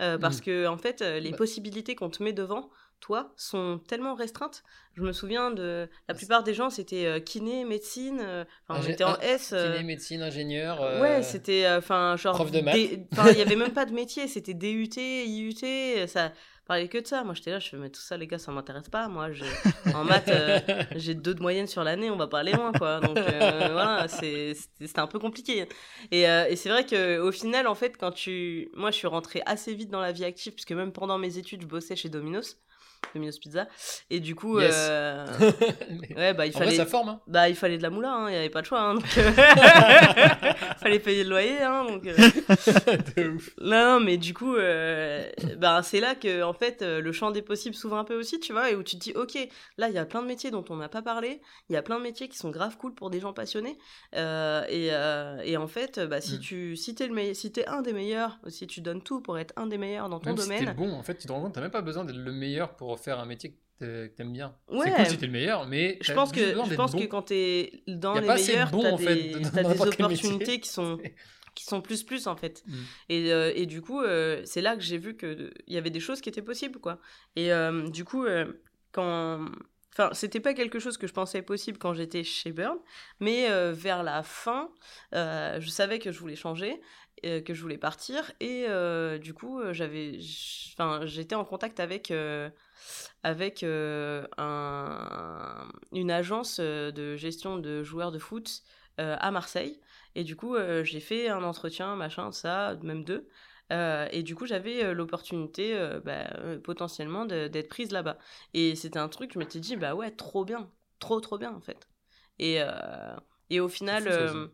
Euh, 0.00 0.16
parce 0.18 0.38
Mm. 0.38 0.42
que, 0.42 0.66
en 0.66 0.76
fait, 0.78 1.02
euh, 1.02 1.20
les 1.20 1.30
Bah. 1.32 1.36
possibilités 1.38 1.94
qu'on 1.94 2.08
te 2.10 2.22
met 2.22 2.32
devant, 2.32 2.70
toi, 3.00 3.32
sont 3.36 3.78
tellement 3.86 4.14
restreintes. 4.14 4.62
Je 4.94 5.02
me 5.02 5.12
souviens 5.12 5.50
de. 5.50 5.88
La 6.08 6.14
plupart 6.14 6.42
des 6.44 6.54
gens, 6.54 6.70
c'était 6.70 7.04
euh, 7.04 7.20
kiné, 7.20 7.64
médecine. 7.66 8.20
Enfin, 8.20 8.80
on 8.80 8.82
Ingé- 8.82 8.92
était 8.92 9.04
en 9.04 9.18
S. 9.20 9.52
euh, 9.52 9.72
Kiné, 9.72 9.84
médecine, 9.84 10.22
ingénieur. 10.22 10.80
euh, 10.82 11.00
Ouais, 11.02 11.22
c'était. 11.22 11.66
euh, 11.66 11.78
Enfin, 11.78 12.16
genre. 12.16 12.34
prof 12.34 12.50
de 12.50 12.60
maths. 12.62 12.74
Il 12.76 13.38
y 13.38 13.42
avait 13.42 13.56
même 13.56 13.72
pas 13.74 13.84
de 13.84 13.92
métier, 13.92 14.28
c'était 14.28 14.54
DUT, 14.54 14.96
IUT, 14.96 16.06
ça 16.08 16.32
parlait 16.66 16.88
que 16.88 16.98
de 16.98 17.06
ça. 17.06 17.24
Moi, 17.24 17.34
j'étais 17.34 17.50
là, 17.50 17.58
je 17.58 17.68
fais, 17.68 17.76
mais 17.76 17.90
tout 17.90 18.00
ça, 18.00 18.16
les 18.16 18.26
gars, 18.26 18.38
ça 18.38 18.52
m'intéresse 18.52 18.88
pas. 18.88 19.08
Moi, 19.08 19.32
je... 19.32 19.44
en 19.94 20.04
maths, 20.04 20.28
euh, 20.28 20.58
j'ai 20.96 21.14
deux 21.14 21.34
de 21.34 21.40
moyenne 21.40 21.66
sur 21.66 21.84
l'année, 21.84 22.10
on 22.10 22.16
va 22.16 22.26
pas 22.26 22.40
aller 22.40 22.52
loin, 22.52 22.72
quoi. 22.72 23.00
Donc, 23.00 23.16
euh, 23.16 23.68
voilà, 23.72 24.06
c'était 24.08 24.98
un 24.98 25.06
peu 25.06 25.18
compliqué. 25.18 25.68
Et, 26.10 26.28
euh, 26.28 26.46
et 26.48 26.56
c'est 26.56 26.68
vrai 26.68 26.84
qu'au 26.84 27.32
final, 27.32 27.66
en 27.66 27.74
fait, 27.74 27.96
quand 27.96 28.12
tu. 28.12 28.68
Moi, 28.74 28.90
je 28.90 28.96
suis 28.96 29.06
rentrée 29.06 29.42
assez 29.46 29.74
vite 29.74 29.90
dans 29.90 30.00
la 30.00 30.12
vie 30.12 30.24
active, 30.24 30.52
puisque 30.52 30.72
même 30.72 30.92
pendant 30.92 31.18
mes 31.18 31.38
études, 31.38 31.62
je 31.62 31.66
bossais 31.66 31.96
chez 31.96 32.08
Domino's, 32.08 32.58
Domino's 33.14 33.38
Pizza. 33.38 33.66
Et 34.10 34.20
du 34.20 34.34
coup, 34.34 34.60
Yes. 34.60 34.74
euh, 34.76 35.26
ouais, 36.16 36.34
bah, 36.34 36.46
il 36.46 36.50
En 36.50 36.58
vrai, 36.58 36.64
fallait. 36.66 36.76
ça 36.76 36.86
forme. 36.86 37.08
Hein. 37.10 37.20
Bah, 37.26 37.48
il 37.48 37.54
fallait 37.56 37.78
de 37.78 37.82
la 37.82 37.90
moula, 37.90 38.12
hein, 38.12 38.28
il 38.28 38.32
n'y 38.32 38.38
avait 38.38 38.50
pas 38.50 38.60
de 38.62 38.66
choix. 38.66 38.80
Hein, 38.80 38.94
donc, 38.94 39.04
euh, 39.18 39.30
fallait 40.78 40.98
payer 40.98 41.24
le 41.24 41.30
loyer. 41.30 41.62
Hein, 41.62 41.84
donc, 41.88 42.06
euh, 42.06 42.14
de 43.16 43.28
ouf. 43.30 43.50
Non, 43.60 43.98
non, 43.98 44.00
mais 44.00 44.16
du 44.16 44.34
coup, 44.34 44.54
euh, 44.56 45.28
bah, 45.58 45.80
c'est 45.82 46.00
là 46.00 46.14
que 46.14 46.42
en 46.42 46.52
fait, 46.52 46.82
le 46.82 47.12
champ 47.12 47.30
des 47.30 47.42
possibles 47.42 47.74
s'ouvre 47.74 47.96
un 47.96 48.04
peu 48.04 48.18
aussi, 48.18 48.40
tu 48.40 48.52
vois, 48.52 48.70
et 48.70 48.74
où 48.74 48.82
tu 48.82 48.96
te 48.98 49.02
dis, 49.02 49.12
ok, 49.14 49.36
là, 49.78 49.88
il 49.88 49.94
y 49.94 49.98
a 49.98 50.04
plein 50.04 50.22
de 50.22 50.26
métiers 50.26 50.50
dont 50.50 50.64
on 50.70 50.76
n'a 50.76 50.88
pas 50.88 51.02
parlé, 51.02 51.40
il 51.68 51.72
y 51.72 51.76
a 51.76 51.82
plein 51.82 51.98
de 51.98 52.02
métiers 52.02 52.28
qui 52.28 52.36
sont 52.38 52.50
grave 52.50 52.76
cool 52.76 52.94
pour 52.94 53.10
des 53.10 53.20
gens 53.20 53.32
passionnés, 53.32 53.78
euh, 54.14 54.62
et, 54.68 55.50
et 55.50 55.56
en 55.56 55.68
fait, 55.68 56.00
bah, 56.00 56.20
si 56.20 56.36
Mm. 56.36 56.40
tu 56.40 56.76
si 56.76 56.94
t'es 56.94 57.06
le 57.06 57.14
meilleur, 57.14 57.34
si 57.36 57.52
un 57.66 57.80
des 57.82 57.92
meilleurs, 57.92 58.38
si 58.48 58.66
tu 58.66 58.80
donnes 58.80 59.02
tout 59.02 59.20
pour 59.20 59.38
être 59.38 59.54
un 59.56 59.66
des 59.66 59.78
meilleurs 59.78 60.08
dans 60.08 60.20
ton 60.20 60.30
Même 60.30 60.38
si 60.38 60.48
t'es 60.48 60.58
domaine, 60.60 60.68
le 60.68 60.74
bon, 60.74 60.92
en 60.92 61.02
fait, 61.02 61.16
tu 61.16 61.26
te 61.26 61.32
rends 61.32 61.40
compte, 61.40 61.54
t'as 61.54 61.60
même 61.60 61.70
pas 61.70 61.80
besoin 61.82 62.04
d'être 62.04 62.16
le 62.18 62.32
meilleur 62.32 62.74
pour 62.76 62.85
faire 62.94 63.18
un 63.18 63.26
métier 63.26 63.50
que 63.50 63.56
t'a- 63.78 64.08
que 64.08 64.14
t'aimes 64.14 64.32
bien. 64.32 64.54
Ouais. 64.68 64.86
C'est 64.86 64.94
cool 64.94 65.06
si 65.06 65.18
t'es 65.18 65.26
le 65.26 65.32
meilleur, 65.32 65.66
mais 65.66 65.98
je 66.00 66.12
pense 66.12 66.30
que 66.32 66.40
je 66.40 66.74
pense 66.74 66.92
bon. 66.92 67.00
que 67.00 67.06
quand 67.06 67.22
t'es 67.22 67.82
dans 67.88 68.14
les 68.14 68.26
meilleurs, 68.26 68.70
bons, 68.70 68.82
t'as 68.82 68.92
en 68.92 68.98
fait, 68.98 69.14
des, 69.14 69.42
t'as 69.42 69.70
opportunités 69.70 70.60
qui 70.60 70.68
sont 70.68 70.98
qui 71.56 71.64
sont 71.64 71.80
plus 71.80 72.04
plus 72.04 72.28
en 72.28 72.36
fait. 72.36 72.62
Mm. 72.66 72.74
Et, 73.08 73.32
euh, 73.32 73.52
et 73.56 73.66
du 73.66 73.82
coup, 73.82 74.00
euh, 74.02 74.42
c'est 74.44 74.60
là 74.60 74.76
que 74.76 74.82
j'ai 74.82 74.98
vu 74.98 75.16
qu'il 75.16 75.50
y 75.66 75.76
avait 75.76 75.90
des 75.90 76.00
choses 76.00 76.20
qui 76.20 76.28
étaient 76.28 76.42
possibles, 76.42 76.78
quoi. 76.78 77.00
Et 77.34 77.52
euh, 77.52 77.88
du 77.88 78.04
coup, 78.04 78.24
quand... 78.92 79.46
Enfin, 79.92 80.10
c'était 80.12 80.40
pas 80.40 80.52
quelque 80.52 80.78
chose 80.78 80.98
que 80.98 81.06
je 81.06 81.14
pensais 81.14 81.40
possible 81.40 81.78
quand 81.78 81.94
j'étais 81.94 82.22
chez 82.22 82.52
Burn, 82.52 82.76
mais 83.18 83.48
vers 83.72 84.02
la 84.02 84.22
fin, 84.22 84.68
je 85.12 85.68
savais 85.68 85.98
que 85.98 86.12
je 86.12 86.18
voulais 86.18 86.36
changer, 86.36 86.78
euh, 87.24 87.40
que 87.40 87.54
je 87.54 87.62
voulais 87.62 87.78
partir, 87.78 88.32
et 88.40 88.66
euh, 88.68 89.18
du 89.18 89.34
coup, 89.34 89.60
euh, 89.60 89.72
j'avais... 89.72 90.18
Enfin, 90.72 91.00
j'étais 91.06 91.34
en 91.34 91.44
contact 91.44 91.80
avec... 91.80 92.12
avec 93.22 93.62
un- 93.62 95.68
une 95.92 96.10
agence 96.10 96.60
de 96.60 97.16
gestion 97.16 97.58
de 97.58 97.82
joueurs 97.82 98.12
de 98.12 98.18
foot 98.18 98.62
à 98.98 99.30
Marseille. 99.30 99.80
Et 100.14 100.24
du 100.24 100.36
coup, 100.36 100.56
j'ai 100.82 101.00
fait 101.00 101.28
un 101.28 101.42
entretien, 101.42 101.96
machin, 101.96 102.32
ça, 102.32 102.76
même 102.82 103.04
deux. 103.04 103.28
Euh, 103.72 104.06
et 104.12 104.22
du 104.22 104.36
coup, 104.36 104.46
j'avais 104.46 104.84
euh, 104.84 104.94
l'opportunité 104.94 105.76
euh, 105.76 106.00
bah, 106.00 106.28
potentiellement 106.62 107.26
d'être 107.26 107.68
prise 107.68 107.90
là-bas. 107.90 108.16
Et 108.54 108.76
c'était 108.76 109.00
un 109.00 109.08
truc, 109.08 109.32
je 109.34 109.38
m'étais 109.38 109.60
dit, 109.60 109.76
bah 109.76 109.94
ouais, 109.94 110.10
trop 110.10 110.44
bien. 110.44 110.70
trop 110.98 111.20
trop 111.20 111.38
bien 111.38 111.52
en 111.52 111.60
fait. 111.60 111.88
Et, 112.38 112.60
et 113.50 113.60
au 113.60 113.68
final, 113.68 114.04
fou, 114.04 114.12
ça 114.12 114.18
euh, 114.18 114.24
aussi. 114.24 114.52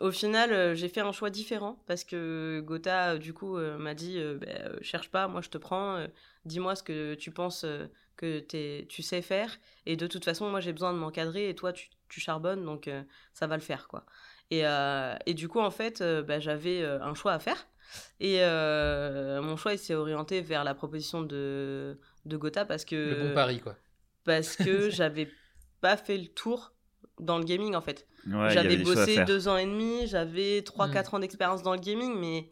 Au 0.00 0.10
final, 0.10 0.52
euh, 0.52 0.74
j'ai 0.74 0.88
fait 0.88 1.00
un 1.00 1.12
choix 1.12 1.30
différent 1.30 1.82
parce 1.86 2.04
que 2.04 2.60
Gotha, 2.64 3.12
euh, 3.14 3.18
du 3.18 3.32
coup, 3.34 3.56
euh, 3.56 3.78
m'a 3.78 3.94
dit 3.94 4.18
euh, 4.18 4.38
cherche 4.82 5.10
pas, 5.10 5.28
moi 5.28 5.40
je 5.42 5.48
te 5.50 5.58
prends, 5.58 6.06
dis-moi 6.44 6.74
ce 6.76 6.82
que 6.82 7.14
tu 7.14 7.30
penses 7.30 7.64
que 8.16 8.40
t'es- 8.40 8.86
tu 8.88 9.02
sais 9.02 9.22
faire. 9.22 9.58
Et 9.86 9.96
de 9.96 10.06
toute 10.06 10.24
façon, 10.24 10.50
moi 10.50 10.60
j'ai 10.60 10.72
besoin 10.72 10.92
de 10.92 10.98
m'encadrer 10.98 11.48
et 11.50 11.54
toi 11.54 11.72
tu, 11.72 11.88
tu 12.08 12.20
charbonnes, 12.20 12.64
donc 12.64 12.90
ça 13.34 13.46
va 13.46 13.56
le 13.56 13.62
faire 13.62 13.88
quoi. 13.88 14.04
Et, 14.50 14.66
euh, 14.66 15.14
et 15.26 15.34
du 15.34 15.48
coup, 15.48 15.60
en 15.60 15.70
fait, 15.70 16.00
euh, 16.00 16.22
bah, 16.22 16.40
j'avais 16.40 16.82
euh, 16.82 17.00
un 17.02 17.14
choix 17.14 17.32
à 17.32 17.38
faire. 17.38 17.68
Et 18.20 18.38
mon 19.42 19.56
choix 19.56 19.72
il 19.74 19.78
s'est 19.78 19.94
orienté 19.94 20.40
vers 20.42 20.64
la 20.64 20.74
proposition 20.74 21.22
de, 21.22 21.98
de 22.24 22.36
Gotha 22.36 22.64
parce 22.64 22.84
que 22.84 23.10
Le 23.10 23.16
bon 23.16 23.32
pari, 23.32 23.60
quoi. 23.60 23.76
parce 24.24 24.56
que 24.56 24.90
j'avais 24.90 25.30
pas 25.80 25.96
fait 25.96 26.18
le 26.18 26.28
tour 26.28 26.72
dans 27.20 27.38
le 27.38 27.44
gaming 27.44 27.74
en 27.74 27.80
fait. 27.80 28.06
Ouais, 28.26 28.50
j'avais 28.50 28.76
bossé 28.76 29.24
deux 29.24 29.48
ans 29.48 29.56
et 29.56 29.66
demi, 29.66 30.06
j'avais 30.06 30.60
3-4 30.62 31.12
Mm. 31.12 31.16
ans 31.16 31.18
d'expérience 31.20 31.62
dans 31.62 31.72
le 31.74 31.80
gaming, 31.80 32.18
mais 32.18 32.50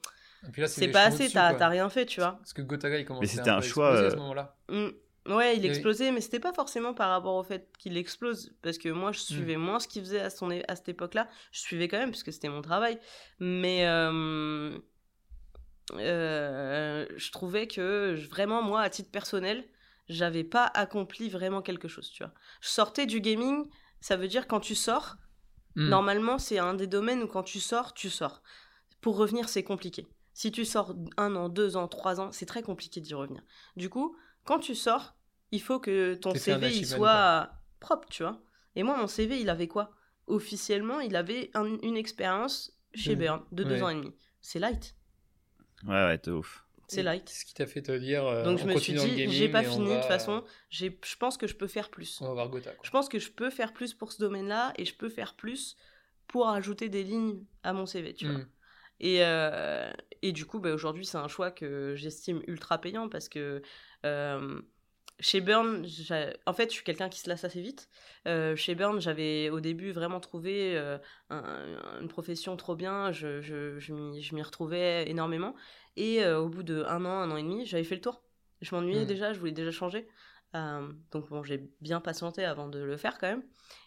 c'est 0.67 0.89
pas 0.89 1.05
assez, 1.05 1.31
t'as 1.31 1.69
rien 1.69 1.89
fait, 1.89 2.07
tu 2.07 2.21
vois. 2.21 2.33
Parce 2.39 2.53
que 2.53 2.63
Gotaga, 2.63 2.99
il 2.99 3.05
commençait 3.05 3.27
c'était 3.37 3.51
un, 3.51 3.61
choix, 3.61 3.91
exploser 3.91 4.05
à 4.05 4.07
euh, 4.07 4.11
ce 4.11 4.17
moment-là. 4.17 4.57
Mm. 4.69 4.89
Ouais, 5.35 5.57
il 5.59 5.67
explosait, 5.67 6.11
mais 6.11 6.23
c'était 6.23 6.41
pas 6.41 6.55
forcément 6.55 6.95
par 6.95 7.11
rapport 7.11 7.35
au 7.35 7.43
fait 7.43 7.69
qu'il 7.79 7.99
explose, 7.99 8.55
parce 8.63 8.79
que 8.79 8.89
moi 8.89 9.13
je 9.13 9.19
suivais 9.19 9.57
Mm. 9.57 9.61
moins 9.61 9.79
ce 9.79 9.87
qu'il 9.89 10.01
faisait 10.03 10.21
à, 10.21 10.31
son, 10.31 10.51
à 10.51 10.77
cette 10.77 10.89
époque-là. 10.89 11.29
Je 11.53 11.61
suivais 11.61 11.87
quand 11.89 11.99
même, 11.99 12.11
puisque 12.11 12.33
c'était 12.33 12.49
mon 12.49 12.63
travail. 12.63 12.99
Mais 13.39 13.87
euh, 13.87 14.79
euh, 15.97 17.07
je 17.17 17.31
trouvais 17.31 17.67
que 17.67 18.15
vraiment, 18.31 18.63
moi, 18.63 18.81
à 18.83 18.91
titre 18.91 19.11
personnel, 19.11 19.65
j'avais 20.09 20.45
pas 20.45 20.65
accompli 20.65 21.29
vraiment 21.29 21.63
quelque 21.63 21.89
chose, 21.89 22.11
tu 22.11 22.23
vois. 22.23 22.33
Je 22.61 22.69
sortais 22.69 23.07
du 23.07 23.21
gaming, 23.21 23.67
ça 24.01 24.17
veut 24.17 24.29
dire 24.29 24.47
quand 24.49 24.61
tu 24.61 24.75
sors, 24.75 25.17
Hmm. 25.77 25.89
Normalement, 25.91 26.39
c'est 26.39 26.59
un 26.59 26.75
des 26.75 26.89
domaines 26.89 27.23
où 27.23 27.29
quand 27.29 27.45
tu 27.45 27.61
sors, 27.61 27.95
tu 27.95 28.11
sors. 28.11 28.43
Pour 29.01 29.17
revenir, 29.17 29.49
c'est 29.49 29.63
compliqué. 29.63 30.09
Si 30.35 30.51
tu 30.51 30.65
sors 30.65 30.95
un 31.17 31.37
an, 31.37 31.49
deux 31.49 31.77
ans, 31.77 31.87
trois 31.89 32.21
ans, 32.21 32.33
c'est 32.33 32.47
très 32.47 32.63
compliqué 32.63 33.01
d'y 33.01 33.15
revenir. 33.15 33.43
Du 33.77 33.89
coup, 33.89 34.17
quand 34.45 34.59
tu 34.59 34.75
sors, 34.75 35.15
il 35.53 35.63
faut 35.63 35.79
que 35.79 36.15
ton 36.15 36.35
CV 36.35 36.69
il 36.77 36.87
soit 36.87 37.53
propre, 37.81 38.09
tu 38.09 38.25
vois. 38.25 38.41
Et 38.75 38.83
moi, 38.83 38.97
mon 38.97 39.07
CV, 39.07 39.41
il 39.41 39.51
avait 39.51 39.69
quoi? 39.69 39.93
Officiellement, 40.27 41.01
il 41.01 41.15
avait 41.17 41.51
un- 41.55 41.79
une 41.83 41.97
expérience 41.97 42.73
chez 42.95 43.15
De- 43.15 43.21
Burn 43.21 43.43
de 43.53 43.63
deux 43.65 43.83
ans 43.83 43.89
et 43.91 43.95
demi. 43.95 44.15
C'est 44.41 44.59
light. 44.59 44.97
Ouais, 45.85 45.91
ouais, 46.07 46.19
de 46.19 46.33
ouf. 46.33 46.65
C'est 46.89 47.03
light. 47.03 47.25
Qu'est-ce 47.27 47.45
qui 47.45 47.55
t'a 47.55 47.67
fait 47.67 47.83
te 47.83 47.93
dire 47.93 48.27
euh, 48.27 48.45
Donc 48.45 48.59
je 48.59 48.65
me 48.65 48.77
suis 48.77 48.95
dit, 48.95 49.29
j'ai 49.31 49.49
pas 49.49 49.63
fini 49.63 49.85
de 49.85 49.91
va- 49.91 49.97
toute 50.01 50.09
façon. 50.09 50.43
Je 50.71 50.89
pense 51.19 51.37
que 51.37 51.47
je 51.47 51.55
peux 51.55 51.67
faire 51.69 51.91
plus. 51.91 52.21
On 52.21 52.27
va 52.29 52.33
voir 52.33 52.49
Gotha. 52.49 52.73
quoi. 52.73 52.81
Je 52.83 52.91
pense 52.91 53.09
que 53.09 53.19
je 53.19 53.31
peux 53.31 53.51
faire 53.51 53.73
plus 53.73 53.95
pour 53.95 54.11
ce 54.13 54.19
domaine-là 54.21 54.73
et 54.77 54.85
je 54.85 54.95
peux 54.95 55.09
faire 55.09 55.35
plus 55.35 55.77
pour 56.27 56.49
ajouter 56.49 56.89
des 56.89 57.05
lignes 57.05 57.45
à 57.63 57.73
mon 57.73 57.87
CV, 57.87 58.15
tu 58.15 58.27
vois. 58.27 58.39
Hmm. 58.39 58.49
Et, 59.01 59.19
euh, 59.25 59.93
et 60.23 60.33
du 60.33 60.45
coup, 60.45 60.59
bah, 60.59 60.73
aujourd'hui, 60.73 61.07
c'est 61.07 61.19
un 61.19 61.29
choix 61.29 61.51
que 61.51 61.95
j'estime 61.95 62.43
ultra 62.47 62.79
payant 62.81 63.09
parce 63.09 63.29
que 63.29 63.63
euh, 64.05 64.61
chez 65.21 65.41
Burn, 65.41 65.85
en 66.47 66.53
fait, 66.53 66.69
je 66.71 66.75
suis 66.75 66.85
quelqu'un 66.85 67.09
qui 67.09 67.19
se 67.21 67.29
lasse 67.29 67.45
assez 67.45 67.61
vite. 67.61 67.89
Euh, 68.27 68.55
chez 68.57 68.75
Burn, 68.75 69.01
j'avais 69.01 69.51
au 69.51 69.61
début 69.61 69.91
vraiment 69.91 70.21
trouvé 70.21 70.77
euh, 70.77 70.99
un- 71.31 72.01
une 72.01 72.09
profession 72.09 72.57
trop 72.57 72.77
bien, 72.77 73.11
je, 73.11 73.41
je, 73.41 73.79
je 73.79 74.35
m'y 74.35 74.43
retrouvais 74.43 75.09
énormément. 75.11 75.55
Et 75.97 76.23
euh, 76.23 76.39
au 76.39 76.49
bout 76.49 76.63
de 76.63 76.85
un 76.85 77.05
an, 77.05 77.11
un 77.21 77.31
an 77.33 77.37
et 77.37 77.43
demi, 77.43 77.67
j'avais 77.67 77.85
fait 77.85 77.97
le 77.97 78.01
tour. 78.01 78.23
Je 78.61 78.75
m'ennuyais 78.75 79.03
Mm. 79.05 79.09
déjà, 79.09 79.33
je 79.33 79.39
voulais 79.41 79.53
déjà 79.53 79.71
changer. 79.71 80.09
Donc 81.13 81.29
bon, 81.29 81.43
j'ai 81.43 81.69
bien 81.81 82.01
patienté 82.01 82.45
avant 82.45 82.69
de 82.69 82.79
le 82.79 82.97
faire 82.97 83.19
quand 83.19 83.29
même. 83.29 83.43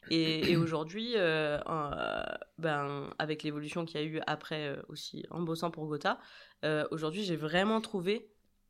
Et, 0.10 0.52
et 0.52 0.58
aujourd'hui, 0.58 1.16
ben, 1.16 3.10
avec 3.20 3.44
l'évolution 3.44 3.86
qu'il 3.86 4.00
y 4.00 4.04
a 4.04 4.06
eu 4.06 4.22
après 4.28 4.78
aussi 4.88 5.26
en 5.32 5.42
bossant 5.42 5.72
pour 5.72 5.88
Gotha, 5.88 6.20
aujourd'hui 6.92 7.24
j'ai 7.24 7.36
vraiment 7.36 7.82
trouvé 7.82 8.30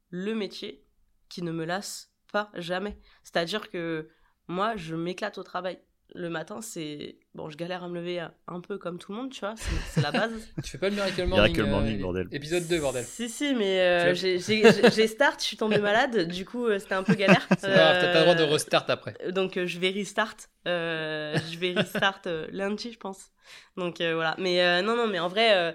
le 0.10 0.34
métier 0.36 0.86
qui 1.30 1.42
ne 1.42 1.52
me 1.52 1.66
lasse 1.66 2.11
pas 2.32 2.50
jamais. 2.56 2.98
C'est-à-dire 3.24 3.70
que 3.70 4.10
moi, 4.48 4.76
je 4.76 4.96
m'éclate 4.96 5.38
au 5.38 5.44
travail. 5.44 5.80
Le 6.14 6.28
matin, 6.28 6.60
c'est... 6.62 7.20
Bon, 7.36 7.50
je 7.50 7.56
galère 7.56 7.86
à 7.86 7.88
me 7.88 7.96
lever 7.96 8.20
un 8.20 8.60
peu 8.60 8.78
comme 8.78 8.98
tout 9.00 9.14
le 9.14 9.18
monde, 9.18 9.32
tu 9.32 9.40
vois, 9.40 9.54
c'est 9.56 10.02
la 10.02 10.12
base. 10.12 10.34
Tu 10.64 10.72
fais 10.72 10.78
pas 10.78 10.90
le 10.90 10.96
Miracle 10.96 11.24
Morning. 11.26 11.54
Miracle 11.54 11.70
Morning, 11.72 12.00
euh, 12.00 12.02
bordel. 12.02 12.28
Épisode 12.34 12.68
2, 12.68 12.82
bordel. 12.82 13.06
Si, 13.06 13.30
si, 13.30 13.54
mais 13.56 13.80
euh, 13.80 14.14
j'ai- 14.14 15.08
start, 15.08 15.40
je 15.40 15.46
suis 15.46 15.56
tombée 15.56 15.78
malade, 15.80 16.28
du 16.28 16.44
coup 16.44 16.66
euh, 16.66 16.80
c'était 16.80 16.96
un 16.96 17.04
peu 17.04 17.14
galère. 17.16 17.48
C'est 17.58 17.62
pas 17.62 17.74
grave, 17.74 17.98
t'as 18.02 18.12
pas 18.12 18.18
le 18.20 18.22
droit 18.26 18.36
de 18.36 18.44
Euh, 18.44 18.48
restart 18.48 18.86
après. 18.90 19.16
Donc 19.32 19.56
euh, 19.56 19.66
je 19.66 19.80
vais 19.80 19.90
restart. 19.92 20.36
Euh, 20.68 21.38
je 21.50 21.58
vais 21.58 21.72
restart 21.72 22.20
euh, 22.26 22.46
lundi, 22.52 22.92
je 22.92 22.98
pense. 23.00 23.30
Donc 23.78 24.02
euh, 24.02 24.14
voilà. 24.14 24.36
Mais 24.38 24.62
euh, 24.62 24.82
non, 24.82 24.98
non, 24.98 25.08
mais 25.08 25.20
en 25.20 25.30
vrai, 25.30 25.54
euh, 25.56 25.72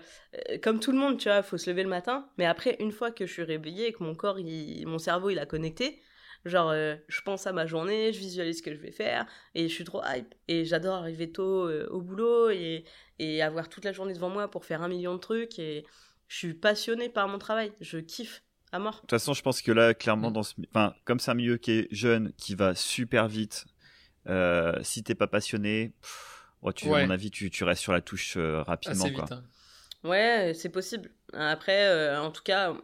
euh, 0.51 0.59
comme 0.63 0.81
tout 0.81 0.93
le 0.93 0.99
monde, 0.99 1.17
tu 1.19 1.31
vois, 1.31 1.43
faut 1.43 1.57
se 1.57 1.71
lever 1.71 1.83
le 1.83 1.89
matin. 1.89 2.29
Mais 2.37 2.45
après, 2.45 2.77
une 2.81 2.93
fois 2.93 3.11
que 3.11 3.25
je 3.25 3.33
suis 3.33 3.43
réveillée 3.43 3.87
et 3.89 3.93
que 3.95 4.03
mon 4.05 4.15
corps, 4.15 4.39
il- 4.39 4.87
mon 4.87 4.99
cerveau, 4.99 5.31
il 5.31 5.39
a 5.39 5.47
connecté, 5.47 5.99
genre, 6.47 6.71
euh, 6.71 6.97
je 7.09 7.21
pense 7.21 7.47
à 7.47 7.53
ma 7.53 7.67
journée, 7.67 8.13
je 8.13 8.19
visualise 8.19 8.59
ce 8.59 8.63
que 8.63 8.73
je 8.75 8.81
vais 8.81 8.91
faire 8.93 9.27
et 9.55 9.69
je 9.69 9.75
suis 9.75 9.85
trop 9.85 10.03
hype. 10.05 10.35
Et 10.49 10.65
j'adore 10.65 10.95
arriver 10.97 11.31
tôt 11.31 11.69
euh, 11.69 11.87
au 11.91 12.01
boulot 12.01 12.51
et, 12.51 12.85
et 13.19 13.43
avoir 13.43 13.69
toute 13.69 13.85
la 13.85 13.93
journée 13.93 14.15
devant 14.15 14.31
moi 14.31 14.51
pour 14.51 14.65
faire 14.65 14.83
un 14.83 14.89
million 14.89 15.15
de 15.15 15.21
trucs. 15.21 15.59
Et 15.59 15.85
je 16.29 16.37
suis 16.37 16.55
passionnée 16.55 17.09
par 17.09 17.29
mon 17.29 17.39
travail. 17.39 17.73
Je 17.81 17.99
kiffe 17.99 18.43
à 18.73 18.79
mort. 18.79 18.95
De 18.95 19.01
toute 19.01 19.11
façon, 19.11 19.35
je 19.35 19.43
pense 19.43 19.61
que 19.63 19.73
là, 19.73 19.93
clairement, 19.95 20.31
Mm. 20.31 20.35
dans 20.35 20.43
ce, 20.43 20.55
enfin, 20.71 20.95
comme 21.05 21.21
c'est 21.21 21.31
un 21.31 21.35
milieu 21.35 21.57
qui 21.57 21.73
est 21.73 21.89
jeune, 21.93 22.33
qui 22.39 22.55
va 22.55 22.75
super 22.75 23.29
vite, 23.29 23.67
euh, 24.29 24.73
si 24.83 25.03
t'es 25.05 25.15
pas 25.15 25.27
passionné, 25.29 25.93
pff, 26.01 26.47
ouais, 26.63 26.73
tu, 26.73 26.89
Ouais. 26.89 27.03
à 27.03 27.07
mon 27.07 27.11
avis, 27.11 27.31
tu, 27.31 27.51
tu 27.51 27.65
restes 27.65 27.83
sur 27.83 27.93
la 27.93 28.01
touche 28.01 28.37
euh, 28.37 28.63
rapidement, 28.63 29.05
Assez 29.05 29.15
quoi. 29.15 29.25
vite. 29.25 29.33
hein. 29.33 29.45
Ouais, 30.05 30.53
c'est 30.55 30.69
possible. 30.69 31.11
Après, 31.33 31.87
euh, 31.89 32.21
en 32.21 32.31
tout 32.31 32.43
cas, 32.43 32.75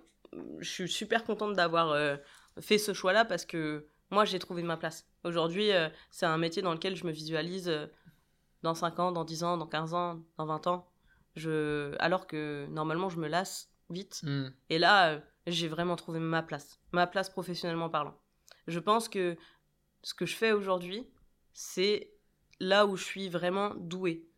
je 0.61 0.68
suis 0.68 0.88
super 0.88 1.25
contente 1.25 1.55
d'avoir 1.55 1.90
euh, 1.90 2.16
fait 2.61 2.79
ce 2.79 2.93
choix-là 2.93 3.25
parce 3.25 3.45
que 3.45 3.87
moi, 4.12 4.27
j'ai 4.27 4.38
trouvé 4.38 4.62
ma 4.62 4.77
place. 4.77 5.07
Aujourd'hui, 5.25 5.73
euh, 5.73 5.88
c'est 6.11 6.27
un 6.27 6.37
métier 6.37 6.61
dans 6.61 6.73
lequel 6.73 6.97
je 6.97 7.07
me 7.07 7.12
visualise 7.12 7.69
euh, 7.69 7.87
dans 8.62 8.75
5 8.75 8.99
ans, 9.01 9.11
dans 9.11 9.25
10 9.25 9.43
ans, 9.43 9.57
dans 9.57 9.67
15 9.67 9.95
ans, 9.95 10.21
dans 10.37 10.45
20 10.45 10.67
ans. 10.67 10.87
Je... 11.35 11.97
Alors 11.99 12.27
que 12.27 12.67
normalement, 12.69 13.09
je 13.09 13.19
me 13.19 13.27
lasse 13.27 13.71
vite. 13.88 14.21
Hmm. 14.23 14.49
Et 14.69 14.79
là, 14.79 15.12
euh, 15.12 15.21
j'ai 15.47 15.67
vraiment 15.67 15.97
trouvé 15.97 16.19
ma 16.19 16.43
place. 16.43 16.79
Ma 16.93 17.07
place 17.07 17.31
professionnellement 17.31 17.88
parlant. 17.88 18.15
Je 18.67 18.79
pense 18.79 19.09
que 19.09 19.37
ce 20.03 20.12
que 20.12 20.27
je 20.27 20.37
fais 20.37 20.53
aujourd'hui, 20.53 21.09
c'est 21.55 22.12
là 22.61 22.85
où 22.87 22.97
je 22.97 23.05
suis 23.05 23.31
vraiment 23.31 23.73
douée. 23.77 24.29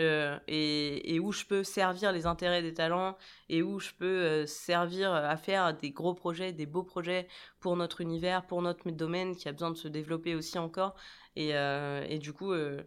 Euh, 0.00 0.36
et, 0.48 1.14
et 1.14 1.20
où 1.20 1.30
je 1.30 1.44
peux 1.44 1.62
servir 1.62 2.10
les 2.10 2.26
intérêts 2.26 2.62
des 2.62 2.74
talents 2.74 3.16
et 3.48 3.62
où 3.62 3.78
je 3.78 3.90
peux 3.96 4.04
euh, 4.06 4.44
servir 4.44 5.12
à 5.12 5.36
faire 5.36 5.72
des 5.76 5.92
gros 5.92 6.14
projets, 6.14 6.52
des 6.52 6.66
beaux 6.66 6.82
projets 6.82 7.28
pour 7.60 7.76
notre 7.76 8.00
univers, 8.00 8.44
pour 8.44 8.60
notre 8.60 8.90
domaine 8.90 9.36
qui 9.36 9.48
a 9.48 9.52
besoin 9.52 9.70
de 9.70 9.76
se 9.76 9.86
développer 9.86 10.34
aussi 10.34 10.58
encore. 10.58 10.96
Et, 11.36 11.54
euh, 11.54 12.04
et 12.08 12.18
du 12.18 12.32
coup, 12.32 12.50
euh, 12.52 12.82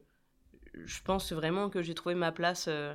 je 0.74 1.02
pense 1.02 1.32
vraiment 1.32 1.70
que 1.70 1.82
j'ai 1.82 1.93
trouvé 1.93 2.13
ma 2.13 2.34
place 2.34 2.65
euh, 2.67 2.93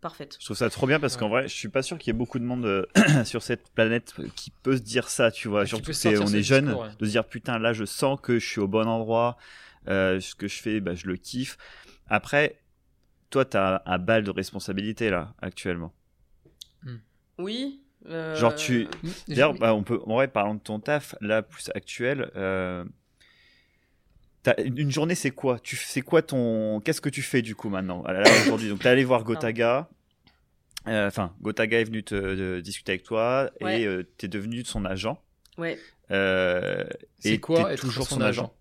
parfaite. 0.00 0.36
Je 0.38 0.44
trouve 0.44 0.56
ça 0.56 0.68
trop 0.68 0.86
bien 0.86 1.00
parce 1.00 1.14
Ouais. 1.14 1.20
qu'en 1.20 1.28
vrai, 1.30 1.48
je 1.48 1.54
suis 1.54 1.68
pas 1.68 1.82
sûr 1.82 1.96
qu'il 1.98 2.08
y 2.08 2.14
ait 2.14 2.18
beaucoup 2.18 2.38
de 2.38 2.44
monde 2.44 2.66
euh, 2.66 2.84
sur 3.24 3.42
cette 3.42 3.70
planète 3.70 4.14
qui 4.36 4.50
peut 4.50 4.76
se 4.76 4.82
dire 4.82 5.08
ça, 5.08 5.30
tu 5.30 5.48
vois. 5.48 5.64
Surtout 5.64 5.92
c'est- 5.94 6.16
sortir 6.16 6.28
on 6.28 6.38
est 6.38 6.42
jeune, 6.42 6.66
discours, 6.66 6.82
ouais. 6.82 6.88
de 6.98 7.06
se 7.06 7.10
dire 7.10 7.24
putain, 7.24 7.58
là, 7.58 7.72
je 7.72 7.84
sens 7.86 8.18
que 8.20 8.38
je 8.38 8.46
suis 8.46 8.60
au 8.60 8.68
bon 8.68 8.86
endroit, 8.86 9.38
euh, 9.88 10.20
ce 10.20 10.34
que 10.34 10.48
je 10.48 10.60
fais, 10.60 10.80
bah, 10.80 10.94
je 10.94 11.06
le 11.06 11.16
kiffe. 11.16 11.56
Après, 12.08 12.60
toi, 13.30 13.44
t'as 13.44 13.82
un 13.86 13.98
bal 13.98 14.22
de 14.24 14.30
responsabilité 14.30 15.10
là, 15.10 15.34
actuellement. 15.40 15.92
Oui. 17.38 17.80
euh, 18.06 18.36
Genre, 18.36 18.54
tu- 18.54 18.86
Hmm. 19.02 19.08
D'ailleurs, 19.28 19.54
bah, 19.54 19.74
on 19.74 19.82
peut, 19.82 20.00
en 20.06 20.14
vrai, 20.14 20.28
parlons 20.28 20.54
de 20.54 20.60
ton 20.60 20.78
taf, 20.78 21.14
là, 21.20 21.42
plus 21.42 21.70
actuel. 21.74 22.30
Euh, 22.36 22.84
une 24.62 24.90
journée, 24.90 25.14
c'est 25.14 25.30
quoi? 25.30 25.58
Tu, 25.58 25.74
c'est 25.76 26.02
quoi 26.02 26.20
ton, 26.22 26.80
qu'est-ce 26.80 27.00
que 27.00 27.08
tu 27.08 27.22
fais 27.22 27.40
du 27.42 27.54
coup 27.56 27.70
maintenant 27.70 28.02
Là, 28.04 28.22
aujourd'hui, 28.42 28.68
donc 28.68 28.80
t'es 28.80 28.88
allé 28.88 29.02
voir 29.04 29.24
Gotaga. 29.24 29.88
Euh, 30.86 31.06
Enfin, 31.08 31.34
Gotaga 31.40 31.80
est 31.80 31.84
venu 31.84 32.02
te, 32.04 32.14
de 32.14 32.60
discuter 32.60 32.92
avec 32.92 33.04
toi 33.04 33.50
Ouais. 33.62 33.80
et 33.82 34.04
t'es 34.18 34.28
devenu 34.28 34.62
son 34.64 34.84
agent. 34.84 35.18
Ouais. 35.56 35.78
Euh, 36.10 36.84
C'est 37.20 37.30
et 37.34 37.40
quoi 37.40 37.72
être 37.72 37.80
toujours 37.80 38.06
son 38.06 38.16
son 38.16 38.20
agent? 38.20 38.54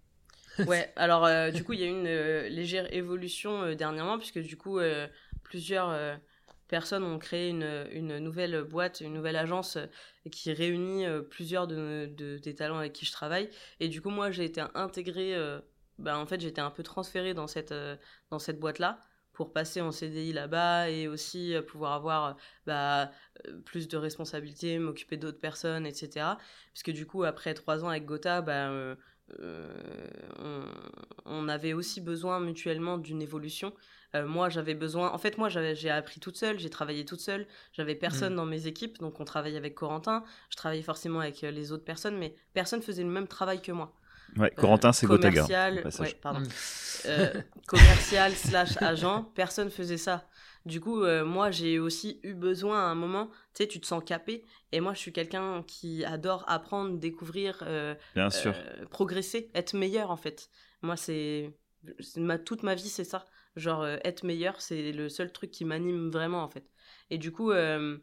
Ouais, 0.67 0.91
alors 0.95 1.25
euh, 1.25 1.51
du 1.51 1.63
coup, 1.63 1.73
il 1.73 1.79
y 1.79 1.83
a 1.83 1.87
eu 1.87 1.89
une 1.89 2.07
euh, 2.07 2.47
légère 2.49 2.93
évolution 2.93 3.63
euh, 3.63 3.75
dernièrement, 3.75 4.17
puisque 4.17 4.39
du 4.39 4.57
coup, 4.57 4.79
plusieurs 5.43 6.19
personnes 6.67 7.03
ont 7.03 7.19
créé 7.19 7.49
une, 7.49 8.19
nouvelle 8.19 8.63
boîte, 8.63 9.01
une 9.01 9.13
nouvelle 9.13 9.35
agence 9.35 9.77
qui 10.31 10.51
réunit 10.53 11.05
plusieurs 11.29 11.67
de, 11.67 12.09
de- 12.17 12.37
des 12.37 12.55
talents 12.55 12.77
avec 12.77 12.93
qui 12.93 13.05
je 13.05 13.11
travaille. 13.11 13.49
Et 13.79 13.87
du 13.87 14.01
coup, 14.01 14.09
moi, 14.09 14.31
j'ai 14.31 14.45
été 14.45 14.63
intégrée, 14.73 15.35
bah, 15.99 16.17
en 16.17 16.25
fait, 16.25 16.41
j'ai 16.41 16.47
été 16.47 16.61
un 16.61 16.71
peu 16.71 16.83
transférée 16.83 17.33
dans 17.33 17.47
cette, 17.47 17.73
dans 18.31 18.39
cette 18.39 18.59
boîte-là 18.59 18.99
pour 19.33 19.51
passer 19.51 19.81
en 19.81 19.91
CDI 19.91 20.31
là-bas 20.31 20.89
et 20.89 21.07
aussi 21.07 21.55
pouvoir 21.67 21.93
avoir 21.93 22.37
bah, 22.65 23.11
plus 23.65 23.87
de 23.87 23.97
responsabilités, 23.97 24.79
m'occuper 24.79 25.17
d'autres 25.17 25.39
personnes, 25.39 25.85
etc. 25.85 26.37
Puisque 26.71 26.91
du 26.91 27.05
coup, 27.05 27.23
après 27.23 27.53
trois 27.53 27.83
ans 27.83 27.89
avec 27.89 28.05
Gotha, 28.05 28.41
bah, 28.41 28.95
on, 29.39 30.63
on 31.25 31.49
avait 31.49 31.73
aussi 31.73 32.01
besoin 32.01 32.39
mutuellement 32.39 32.97
d'une 32.97 33.21
évolution. 33.21 33.73
Euh, 34.15 34.27
moi, 34.27 34.49
j'avais 34.49 34.75
besoin. 34.75 35.11
En 35.11 35.17
fait, 35.17 35.37
moi, 35.37 35.49
j'ai 35.49 35.89
appris 35.89 36.19
toute 36.19 36.37
seule, 36.37 36.59
j'ai 36.59 36.69
travaillé 36.69 37.03
toute 37.03 37.19
seule. 37.19 37.47
J'avais 37.71 37.95
personne 37.95 38.33
mm. 38.33 38.37
dans 38.37 38.45
mes 38.45 38.67
équipes, 38.67 38.99
donc 38.99 39.19
on 39.19 39.25
travaillait 39.25 39.57
avec 39.57 39.73
Corentin. 39.75 40.23
Je 40.49 40.55
travaillais 40.55 40.83
forcément 40.83 41.19
avec 41.19 41.43
euh, 41.43 41.51
les 41.51 41.71
autres 41.71 41.85
personnes, 41.85 42.17
mais 42.17 42.35
personne 42.53 42.81
faisait 42.81 43.03
le 43.03 43.09
même 43.09 43.27
travail 43.27 43.61
que 43.61 43.71
moi. 43.71 43.93
Ouais, 44.37 44.51
Corentin, 44.51 44.91
c'est 44.93 45.05
Gotaga. 45.05 45.43
Commercial, 45.43 45.83
ouais, 45.99 46.17
pardon. 46.21 46.41
Mm. 46.41 47.43
commercial 47.67 48.31
slash 48.33 48.81
agent, 48.81 49.31
personne 49.35 49.69
faisait 49.69 49.97
ça. 49.97 50.27
Du 50.65 50.79
coup, 50.79 51.03
moi, 51.25 51.51
j'ai 51.51 51.77
aussi 51.79 52.19
eu 52.23 52.33
besoin 52.33 52.79
à 52.79 52.83
un 52.83 52.95
moment, 52.95 53.27
tu 53.53 53.63
sais, 53.63 53.67
tu 53.67 53.79
te 53.81 53.85
sens 53.85 54.01
capé. 54.05 54.45
Et 54.71 54.79
moi, 54.79 54.93
je 54.93 54.99
suis 54.99 55.11
quelqu'un 55.11 55.63
qui 55.67 56.05
adore 56.05 56.45
apprendre, 56.47 56.97
découvrir, 56.97 57.63
Bien 58.15 58.29
sûr. 58.29 58.53
progresser, 58.89 59.51
être 59.53 59.73
meilleur, 59.75 60.09
en 60.09 60.17
fait. 60.17 60.49
Moi, 60.81 60.95
c'est. 60.95 61.53
Ma... 62.15 62.37
Toute 62.37 62.63
ma 62.63 62.75
vie, 62.75 62.89
c'est 62.89 63.03
ça. 63.03 63.25
Genre, 63.55 63.81
euh, 63.83 63.97
être 64.03 64.23
meilleur, 64.23 64.61
c'est 64.61 64.91
le 64.91 65.09
seul 65.09 65.31
truc 65.31 65.51
qui 65.51 65.65
m'anime 65.65 66.09
vraiment, 66.09 66.43
en 66.43 66.49
fait. 66.49 66.71
Et 67.09 67.17
du 67.17 67.31
coup, 67.31 67.51
euh, 67.51 67.97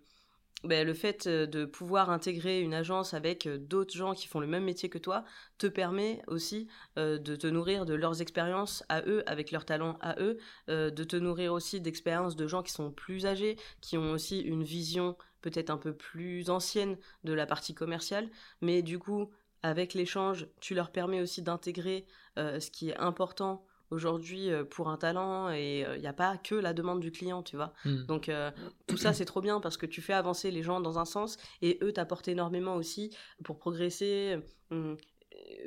ben, 0.65 0.87
le 0.87 0.95
fait 0.95 1.27
de 1.27 1.65
pouvoir 1.65 2.11
intégrer 2.11 2.61
une 2.61 2.75
agence 2.75 3.15
avec 3.15 3.49
d'autres 3.49 3.97
gens 3.97 4.15
qui 4.15 4.27
font 4.27 4.41
le 4.41 4.47
même 4.47 4.65
métier 4.65 4.89
que 4.89 4.99
toi 4.99 5.25
te 5.59 5.67
permet 5.67 6.23
aussi 6.27 6.69
de 6.97 7.37
te 7.37 7.47
nourrir 7.47 7.87
de 7.87 7.95
leurs 7.95 8.21
expériences 8.21 8.85
à 8.89 9.03
eux, 9.03 9.23
avec 9.27 9.53
leurs 9.53 9.65
talents 9.65 9.99
à 10.01 10.21
eux, 10.21 10.39
de 10.69 11.05
te 11.05 11.17
nourrir 11.17 11.53
aussi 11.53 11.81
d'expériences 11.81 12.37
de 12.37 12.47
gens 12.47 12.63
qui 12.63 12.73
sont 12.73 12.91
plus 12.91 13.27
âgés, 13.27 13.57
qui 13.81 13.97
ont 13.97 14.13
aussi 14.13 14.41
une 14.41 14.63
vision 14.63 15.17
peut-être 15.41 15.71
un 15.71 15.79
peu 15.79 15.95
plus 15.95 16.51
ancienne 16.51 16.99
de 17.25 17.33
la 17.33 17.47
partie 17.47 17.75
commerciale, 17.75 18.29
mais 18.61 18.83
du 18.83 18.99
coup, 18.99 19.31
avec 19.63 19.95
l'échange, 19.95 20.47
tu 20.61 20.75
leur 20.75 20.91
permets 20.91 21.21
aussi 21.21 21.43
d'intégrer 21.43 22.07
ce 22.37 22.71
qui 22.71 22.91
est 22.91 22.97
important 22.97 23.65
aujourd'hui 23.91 24.51
euh, 24.51 24.65
pour 24.65 24.89
un 24.89 24.97
talent 24.97 25.51
et 25.51 25.81
il 25.81 25.85
euh, 25.85 25.99
n'y 25.99 26.07
a 26.07 26.13
pas 26.13 26.37
que 26.37 26.55
la 26.55 26.73
demande 26.73 27.01
du 27.01 27.11
client, 27.11 27.43
tu 27.43 27.57
vois. 27.57 27.73
Hmm. 27.85 28.05
Donc 28.05 28.29
euh, 28.29 28.51
tout 28.87 28.97
ça 28.97 29.13
c'est 29.13 29.25
trop 29.25 29.41
bien 29.41 29.61
parce 29.61 29.77
que 29.77 29.87
tu 29.87 30.01
fais 30.01 30.13
avancer 30.13 30.51
les 30.51 30.63
gens 30.63 30.81
dans 30.81 30.99
un 30.99 31.05
sens 31.05 31.37
et 31.63 31.79
eux 31.83 31.93
t'apportent 31.93 32.29
énormément 32.29 32.77
aussi 32.77 33.15
pour 33.45 33.59
progresser, 33.59 34.39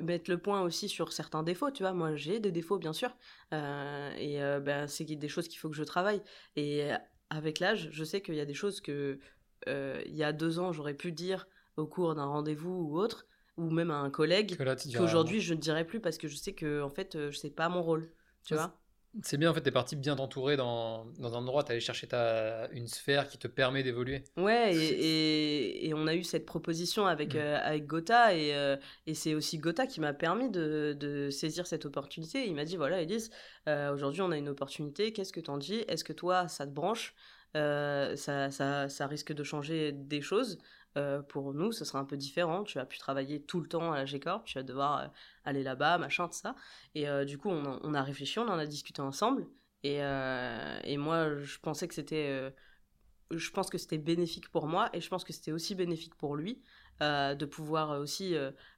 mettre 0.01 0.30
le 0.30 0.38
point 0.38 0.61
aussi 0.61 0.88
sur 0.89 1.11
certains 1.11 1.43
défauts, 1.43 1.71
tu 1.71 1.84
vois. 1.84 1.93
Moi 1.93 2.15
j'ai 2.15 2.39
des 2.39 2.51
défauts 2.51 2.78
bien 2.78 2.93
sûr 2.93 3.09
et 3.51 4.39
ben, 4.61 4.88
c'est 4.88 5.05
des 5.05 5.28
choses 5.28 5.47
qu'il 5.47 5.59
faut 5.59 5.69
que 5.69 5.76
je 5.76 5.84
travaille 5.84 6.21
et 6.55 6.89
avec 7.30 7.59
l'âge 7.59 7.89
je 7.91 8.03
sais 8.03 8.21
qu'il 8.21 8.36
y 8.36 8.39
a 8.39 8.45
des 8.45 8.53
choses 8.53 8.82
que 8.82 9.19
il 9.67 10.15
y 10.15 10.24
a 10.24 10.34
deux 10.34 10.59
ans 10.59 10.71
j'aurais 10.71 10.93
pu 10.93 11.11
dire 11.11 11.47
au 11.78 11.86
cours 11.86 12.15
d'un 12.15 12.26
rendez-vous 12.26 12.88
ou 12.89 12.97
autre 12.97 13.26
ou 13.58 13.70
même 13.70 13.91
à 13.91 13.97
un 13.97 14.10
collègue 14.10 14.58
qu'aujourd'hui 14.95 15.41
je 15.41 15.54
ne 15.54 15.60
dirais 15.60 15.86
plus 15.86 15.99
parce 15.99 16.18
que 16.18 16.28
je 16.28 16.36
sais 16.36 16.54
que 16.54 16.82
en 16.82 16.89
fait 16.89 17.16
euh, 17.16 17.32
je 17.32 17.38
sais 17.38 17.49
pas 17.49 17.70
mon 17.70 17.84
rôle 17.84 18.12
tu 18.43 18.56
vois. 18.56 18.76
c'est 19.22 19.38
bien 19.38 19.51
en 19.51 19.54
fait 19.54 19.62
t'es 19.62 19.72
parti 19.72 19.95
bien 19.95 20.16
t'entourer 20.16 20.58
dans, 20.58 21.06
dans 21.20 21.36
un 21.36 21.38
endroit 21.38 21.64
t'es 21.64 21.72
allé 21.72 21.80
chercher 21.80 22.08
ta 22.08 22.68
une 22.72 22.88
sphère 22.88 23.28
qui 23.28 23.38
te 23.38 23.47
permet 23.47 23.84
d'évoluer. 23.84 24.24
Ouais 24.38 24.76
et, 24.76 25.88
et, 25.88 25.93
on 25.93 26.08
a 26.08 26.16
eu 26.16 26.24
cette 26.24 26.45
proposition 26.45 27.06
avec 27.06 27.36
mm. 27.36 27.38
euh, 27.38 27.60
avec 27.62 27.86
Gotha 27.86 28.36
et, 28.36 28.56
euh, 28.56 28.76
et 29.06 29.14
c'est 29.14 29.36
aussi 29.36 29.60
Gotha 29.60 29.86
qui 29.86 30.01
m'a 30.01 30.14
permis 30.14 30.49
de, 30.49 30.97
de, 30.99 31.30
saisir 31.30 31.68
cette 31.68 31.86
opportunité. 31.86 32.47
Il 32.47 32.56
m'a 32.56 32.66
dit 32.66 32.76
voilà 32.76 33.01
Elise 33.01 33.30
aujourd'hui 33.68 34.22
on 34.22 34.32
a 34.32 34.38
une 34.38 34.49
opportunité 34.49 35.14
qu'est-ce 35.14 35.34
que 35.34 35.41
t'en 35.41 35.58
dis? 35.58 35.84
Est-ce 35.88 36.04
que 36.04 36.14
toi 36.14 36.47
ça 36.47 36.66
te 36.66 36.72
branche? 36.72 37.14
Ça, 37.56 38.49
ça, 38.49 38.89
ça 38.89 39.08
risque 39.08 39.32
de 39.32 39.43
changer 39.43 39.91
des 39.91 40.22
choses 40.22 40.58
euh, 40.98 41.22
pour 41.22 41.54
nous, 41.54 41.72
ce 41.72 41.86
sera 41.86 42.00
un 42.00 42.06
peu 42.06 42.18
différent. 42.18 42.64
Tu 42.64 42.78
vas 42.78 42.86
plus 42.86 43.00
travailler 43.00 43.41
tout 43.41 43.60
le 43.60 43.68
temps 43.68 43.91
à 43.91 43.98
la 43.98 44.06
G-Corp, 44.06 44.46
tu 44.46 44.58
vas 44.58 44.64
devoir 44.64 45.00
euh, 45.00 45.08
aller 45.44 45.64
là-bas, 45.64 45.98
machin, 45.98 46.28
tout 46.28 46.38
ça. 46.38 46.56
Et 46.96 47.10
euh, 47.10 47.26
du 47.26 47.38
coup, 47.38 47.50
on, 47.50 47.94
a 47.94 48.04
réfléchi, 48.04 48.39
on 48.39 48.48
en 48.48 48.60
a 48.60 48.66
discuté 48.66 49.02
ensemble. 49.02 49.48
Et, 49.84 50.00
moi, 50.98 51.36
je 51.36 51.58
pensais 51.60 51.88
que 51.88 51.94
c'était. 51.94 52.54
je 53.32 53.52
pense 53.52 53.70
que 53.70 53.78
c'était 53.78 53.98
bénéfique 53.98 54.50
pour 54.50 54.68
moi 54.68 54.89
et 54.94 55.02
je 55.02 55.10
pense 55.10 55.24
que 55.24 55.34
c'était 55.34 55.52
aussi 55.52 55.76
bénéfique 55.76 56.16
pour 56.16 56.36
lui 56.36 56.62
de 57.02 57.46
pouvoir 57.46 58.00
aussi 58.00 58.34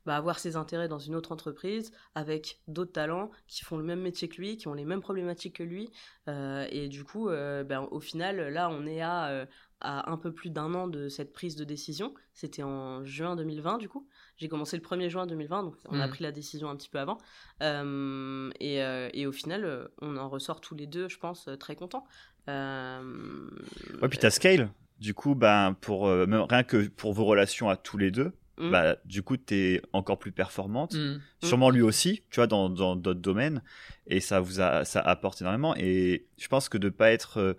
bah, 0.08 0.16
avoir 0.16 0.40
ses 0.40 0.56
intérêts 0.56 0.88
dans 0.88 0.98
une 0.98 1.14
autre 1.14 1.32
entreprise 1.32 1.92
avec 2.16 2.60
d'autres 2.68 2.94
talents 2.94 3.30
qui 3.48 3.64
font 3.64 3.78
le 3.78 3.84
même 3.84 4.02
métier 4.02 4.28
que 4.28 4.38
lui, 4.38 4.58
qui 4.58 4.68
ont 4.68 4.74
les 4.74 4.86
mêmes 4.86 5.02
problématiques 5.02 5.58
que 5.58 5.64
lui. 5.64 5.92
et 6.28 6.88
du 6.88 7.04
coup, 7.04 7.28
ben, 7.28 7.88
au 7.92 8.00
final, 8.00 8.38
là, 8.50 8.72
on 8.72 8.88
est 8.88 9.02
à 9.02 9.48
à 9.82 10.10
un 10.12 10.18
peu 10.18 10.32
plus 10.32 10.50
d'un 10.50 10.74
an 10.74 10.88
de 10.88 11.10
cette 11.10 11.34
prise 11.34 11.56
de 11.56 11.64
décision. 11.64 12.14
C'était 12.34 12.64
en 12.64 13.04
juin 13.04 13.36
2020, 13.36 13.78
du 13.78 13.90
coup. 13.90 14.08
J'ai 14.38 14.48
commencé 14.48 14.78
le 14.78 14.84
1er 14.84 15.10
juin 15.10 15.28
2020, 15.28 15.64
donc 15.64 15.76
on 15.90 16.00
a 16.00 16.08
hmm. 16.08 16.10
pris 16.10 16.24
la 16.24 16.32
décision 16.32 16.70
un 16.70 16.76
petit 16.76 16.90
peu 16.90 17.00
avant. 17.00 17.18
Euh, 17.62 18.52
et, 18.60 18.82
euh, 18.82 19.10
et, 19.14 19.26
au 19.26 19.32
final, 19.32 19.66
euh, 19.66 19.88
on 20.02 20.18
en 20.18 20.30
ressort 20.30 20.62
tous 20.62 20.76
les 20.76 20.88
deux, 20.88 21.10
je 21.10 21.18
pense, 21.18 21.50
très 21.60 21.76
contents. 21.76 22.06
ouais, 22.48 24.10
puis 24.10 24.18
t'as 24.18 24.30
Scale. 24.30 24.70
Du 25.00 25.14
coup, 25.14 25.36
ben, 25.36 25.76
pour, 25.82 26.08
rien 26.08 26.64
que 26.64 26.88
pour 26.88 27.14
vos 27.14 27.26
relations 27.26 27.70
à 27.70 27.76
tous 27.76 27.98
les 27.98 28.12
deux, 28.12 28.32
bah, 28.58 28.96
du 29.04 29.24
coup, 29.24 29.36
t'es 29.36 29.82
encore 29.92 30.18
plus 30.18 30.32
performante. 30.32 30.94
Hmm. 30.94 31.20
Sûrement 31.44 31.70
lui 31.70 31.82
aussi, 31.82 32.24
tu 32.30 32.38
vois, 32.38 32.48
dans 32.48 32.70
d'autres 32.70 33.14
domaines. 33.14 33.62
Et 34.08 34.22
ça 34.22 34.40
vous 34.40 34.62
a, 34.62 34.86
ça 34.86 35.02
apporte 35.02 35.42
énormément. 35.42 35.76
Et 35.76 36.28
je 36.38 36.48
pense 36.48 36.70
que 36.70 36.78
de 36.78 36.88
pas 36.88 37.12
être 37.12 37.58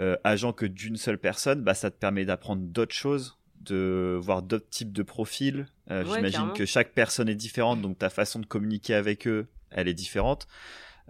euh, 0.00 0.16
agent 0.24 0.52
que 0.52 0.66
d'une 0.66 0.96
seule 0.96 1.18
personne, 1.18 1.62
bah, 1.62 1.74
ça 1.74 1.90
te 1.90 1.96
permet 1.96 2.24
d'apprendre 2.24 2.62
d'autres 2.62 2.94
choses, 2.94 3.38
de 3.60 4.18
voir 4.20 4.42
d'autres 4.42 4.68
types 4.68 4.92
de 4.92 5.02
profils. 5.02 5.66
Euh, 5.90 6.04
j'imagine 6.04 6.52
que 6.54 6.64
chaque 6.64 6.92
personne 6.92 7.28
est 7.28 7.34
différente, 7.34 7.82
donc 7.82 7.98
ta 7.98 8.08
façon 8.08 8.38
de 8.38 8.46
communiquer 8.46 8.94
avec 8.94 9.26
eux, 9.26 9.46
elle 9.70 9.88
est 9.88 9.94
différente. 9.94 10.48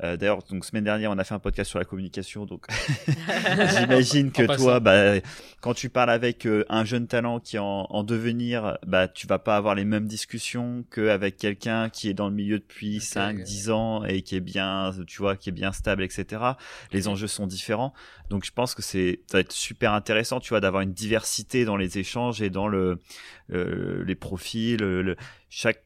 Euh, 0.02 0.16
d'ailleurs, 0.16 0.42
donc 0.50 0.64
semaine 0.64 0.84
dernière, 0.84 1.10
on 1.10 1.18
a 1.18 1.24
fait 1.24 1.34
un 1.34 1.38
podcast 1.38 1.68
sur 1.68 1.78
la 1.78 1.84
communication, 1.84 2.46
donc 2.46 2.66
j'imagine 3.78 4.32
que 4.32 4.56
toi, 4.56 4.80
bah, 4.80 5.14
quand 5.60 5.74
tu 5.74 5.90
parles 5.90 6.10
avec 6.10 6.46
euh, 6.46 6.64
un 6.68 6.84
jeune 6.84 7.06
talent 7.06 7.38
qui 7.38 7.56
est 7.56 7.60
en, 7.60 8.02
devenir, 8.02 8.78
bah, 8.86 9.08
tu 9.08 9.26
vas 9.26 9.38
pas 9.38 9.56
avoir 9.56 9.74
les 9.74 9.84
mêmes 9.84 10.06
discussions 10.06 10.84
qu'avec 10.90 11.36
quelqu'un 11.36 11.90
qui 11.90 12.08
est 12.08 12.14
dans 12.14 12.28
le 12.28 12.34
milieu 12.34 12.58
depuis 12.58 13.00
5, 13.00 13.42
10 13.42 13.70
ans 13.70 14.04
et 14.04 14.22
qui 14.22 14.36
est 14.36 14.40
bien, 14.40 14.92
tu 15.06 15.18
vois, 15.18 15.36
qui 15.36 15.50
est 15.50 15.52
bien 15.52 15.72
stable, 15.72 16.02
etc. 16.02 16.42
Les 16.92 17.08
enjeux 17.08 17.26
sont 17.26 17.46
différents, 17.46 17.92
donc 18.30 18.44
je 18.44 18.52
pense 18.52 18.74
que 18.74 18.82
c'est, 18.82 19.20
ça 19.26 19.38
va 19.38 19.40
être 19.40 19.52
super 19.52 19.92
intéressant, 19.92 20.40
tu 20.40 20.50
vois, 20.50 20.60
d'avoir 20.60 20.82
une 20.82 20.92
diversité 20.92 21.64
dans 21.64 21.76
les 21.76 21.98
échanges 21.98 22.40
et 22.40 22.48
dans 22.48 22.68
le, 22.68 23.00
euh, 23.52 24.04
les 24.06 24.14
profils, 24.14 24.78
le, 24.80 25.16
chaque 25.50 25.82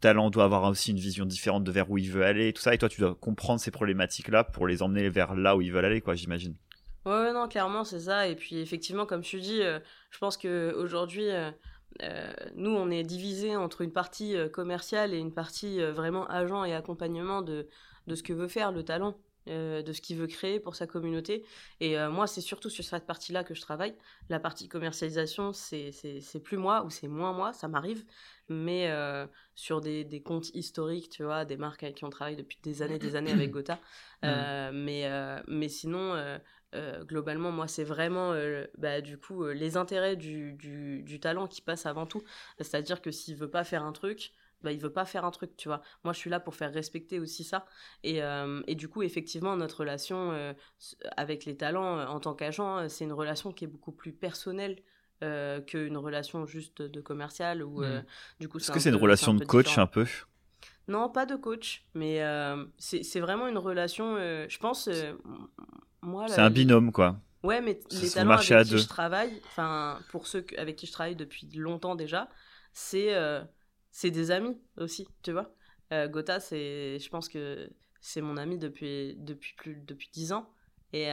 talent 0.00 0.30
doit 0.30 0.44
avoir 0.44 0.64
aussi 0.64 0.90
une 0.90 0.98
vision 0.98 1.24
différente 1.24 1.64
de 1.64 1.70
vers 1.70 1.90
où 1.90 1.98
il 1.98 2.10
veut 2.10 2.24
aller 2.24 2.48
et 2.48 2.52
tout 2.52 2.62
ça. 2.62 2.74
Et 2.74 2.78
toi, 2.78 2.88
tu 2.88 3.00
dois 3.00 3.14
comprendre 3.14 3.60
ces 3.60 3.70
problématiques-là 3.70 4.44
pour 4.44 4.66
les 4.66 4.82
emmener 4.82 5.08
vers 5.08 5.34
là 5.34 5.56
où 5.56 5.60
ils 5.60 5.72
veulent 5.72 5.84
aller, 5.84 6.00
quoi, 6.00 6.14
j'imagine. 6.14 6.56
Ouais, 7.06 7.32
non, 7.32 7.48
clairement, 7.48 7.84
c'est 7.84 8.00
ça. 8.00 8.28
Et 8.28 8.36
puis, 8.36 8.58
effectivement, 8.58 9.06
comme 9.06 9.22
tu 9.22 9.40
dis, 9.40 9.62
euh, 9.62 9.78
je 10.10 10.18
pense 10.18 10.36
qu'aujourd'hui, 10.36 11.30
euh, 11.30 11.50
euh, 12.02 12.32
nous, 12.56 12.70
on 12.70 12.90
est 12.90 13.04
divisé 13.04 13.56
entre 13.56 13.80
une 13.80 13.92
partie 13.92 14.34
commerciale 14.52 15.14
et 15.14 15.18
une 15.18 15.32
partie 15.32 15.80
vraiment 15.80 16.26
agent 16.28 16.64
et 16.64 16.74
accompagnement 16.74 17.42
de, 17.42 17.68
de 18.06 18.14
ce 18.14 18.22
que 18.22 18.32
veut 18.32 18.48
faire 18.48 18.72
le 18.72 18.84
talent. 18.84 19.16
de 19.46 19.92
ce 19.92 20.00
qu'il 20.00 20.16
veut 20.16 20.28
créer 20.28 20.60
pour 20.60 20.76
sa 20.76 20.86
communauté. 20.86 21.44
Et 21.80 21.96
moi, 22.08 22.26
c'est 22.28 22.42
surtout 22.42 22.70
sur 22.70 22.84
cette 22.84 23.06
partie-là 23.06 23.42
que 23.42 23.54
je 23.54 23.60
travaille. 23.60 23.96
La 24.28 24.38
partie 24.38 24.68
commercialisation, 24.68 25.52
c'est 25.52 26.42
plus 26.44 26.58
moi 26.58 26.84
ou 26.84 26.90
c'est 26.90 27.08
moins 27.08 27.32
moi, 27.32 27.52
ça 27.52 27.66
m'arrive 27.66 28.04
mais 28.50 28.90
euh, 28.90 29.26
sur 29.54 29.80
des, 29.80 30.04
des, 30.04 30.20
comptes 30.20 30.50
historiques, 30.54 31.08
tu 31.08 31.22
vois, 31.22 31.44
des 31.44 31.56
marques 31.56 31.84
avec 31.84 31.96
qui 31.96 32.04
on 32.04 32.10
travaille 32.10 32.36
depuis 32.36 32.58
des 32.62 32.82
années, 32.82 32.98
des 32.98 33.16
années 33.16 33.30
avec 33.30 33.50
Gotha. 33.52 33.76
Mm. 33.76 33.78
Euh, 34.24 34.70
mais, 34.74 35.06
euh, 35.06 35.40
mais 35.46 35.68
sinon, 35.68 36.16
globalement, 37.02 37.52
moi, 37.52 37.68
c'est 37.68 37.84
vraiment, 37.84 38.34
bah, 38.76 39.00
du 39.00 39.18
coup, 39.18 39.46
les 39.46 39.76
intérêts 39.76 40.16
du, 40.16 40.52
du, 40.54 41.02
du, 41.02 41.20
talent 41.20 41.46
qui 41.46 41.62
passent 41.62 41.86
avant 41.86 42.06
tout. 42.06 42.22
C'est-à-dire 42.58 43.00
que 43.00 43.10
s'il 43.10 43.36
veut 43.36 43.50
pas 43.50 43.64
faire 43.64 43.84
un 43.84 43.92
truc, 43.92 44.32
bah, 44.62 44.72
il 44.72 44.80
veut 44.80 44.92
pas 44.92 45.04
faire 45.04 45.24
un 45.24 45.30
truc, 45.30 45.56
tu 45.56 45.68
vois. 45.68 45.80
Moi, 46.02 46.12
je 46.12 46.18
suis 46.18 46.28
là 46.28 46.40
pour 46.40 46.56
faire 46.56 46.72
respecter 46.72 47.20
aussi 47.20 47.44
ça. 47.44 47.66
Et, 48.02 48.20
et 48.66 48.74
du 48.74 48.88
coup, 48.88 49.02
effectivement, 49.02 49.56
notre 49.56 49.78
relation 49.80 50.54
avec 51.16 51.44
les 51.44 51.56
talents 51.56 52.04
en 52.08 52.18
tant 52.18 52.34
qu'agent, 52.34 52.88
c'est 52.88 53.04
une 53.04 53.12
relation 53.12 53.52
qui 53.52 53.64
est 53.64 53.68
beaucoup 53.68 53.92
plus 53.92 54.12
personnelle 54.12 54.82
euh, 55.22 55.60
qu'une 55.60 55.96
relation 55.96 56.46
juste 56.46 56.80
de 56.80 57.00
commercial 57.00 57.62
ou 57.62 57.82
euh, 57.82 58.00
hmm. 58.00 58.04
du 58.40 58.48
coup 58.48 58.58
est-ce 58.58 58.70
que 58.70 58.80
c'est 58.80 58.88
une 58.88 58.96
relation 58.96 59.34
de 59.34 59.44
coach 59.44 59.76
un 59.76 59.86
peu? 59.86 60.06
Non 60.88 61.08
pas 61.08 61.26
de 61.26 61.36
coach 61.36 61.84
mais 61.94 62.22
euh, 62.22 62.64
c'est 62.78 63.20
vraiment 63.20 63.46
une 63.46 63.58
relation 63.58 64.16
je 64.16 64.58
pense 64.58 64.88
moi 66.02 66.26
c'est 66.28 66.40
un 66.40 66.50
binôme 66.50 66.90
quoi. 66.90 67.20
Ouais 67.42 67.60
mais 67.60 67.78
les 67.90 68.10
talents 68.10 68.32
avec 68.32 68.66
qui 68.66 68.78
je 68.78 68.88
travaille 68.88 69.40
enfin 69.46 69.98
pour 70.10 70.26
ceux 70.26 70.44
avec 70.56 70.76
qui 70.76 70.86
je 70.86 70.92
travaille 70.92 71.16
depuis 71.16 71.48
longtemps 71.54 71.96
déjà 71.96 72.28
c'est 72.72 73.14
c'est 73.90 74.10
des 74.10 74.30
amis 74.30 74.58
aussi 74.78 75.06
tu 75.22 75.32
vois. 75.32 75.54
Gotha 75.92 76.40
c'est 76.40 76.98
je 76.98 77.08
pense 77.10 77.28
que 77.28 77.68
c'est 78.00 78.22
mon 78.22 78.36
ami 78.36 78.58
depuis 78.58 79.16
depuis 79.18 79.54
plus 79.54 79.76
depuis 79.86 80.08
dix 80.12 80.32
ans. 80.32 80.50
Et 80.92 81.08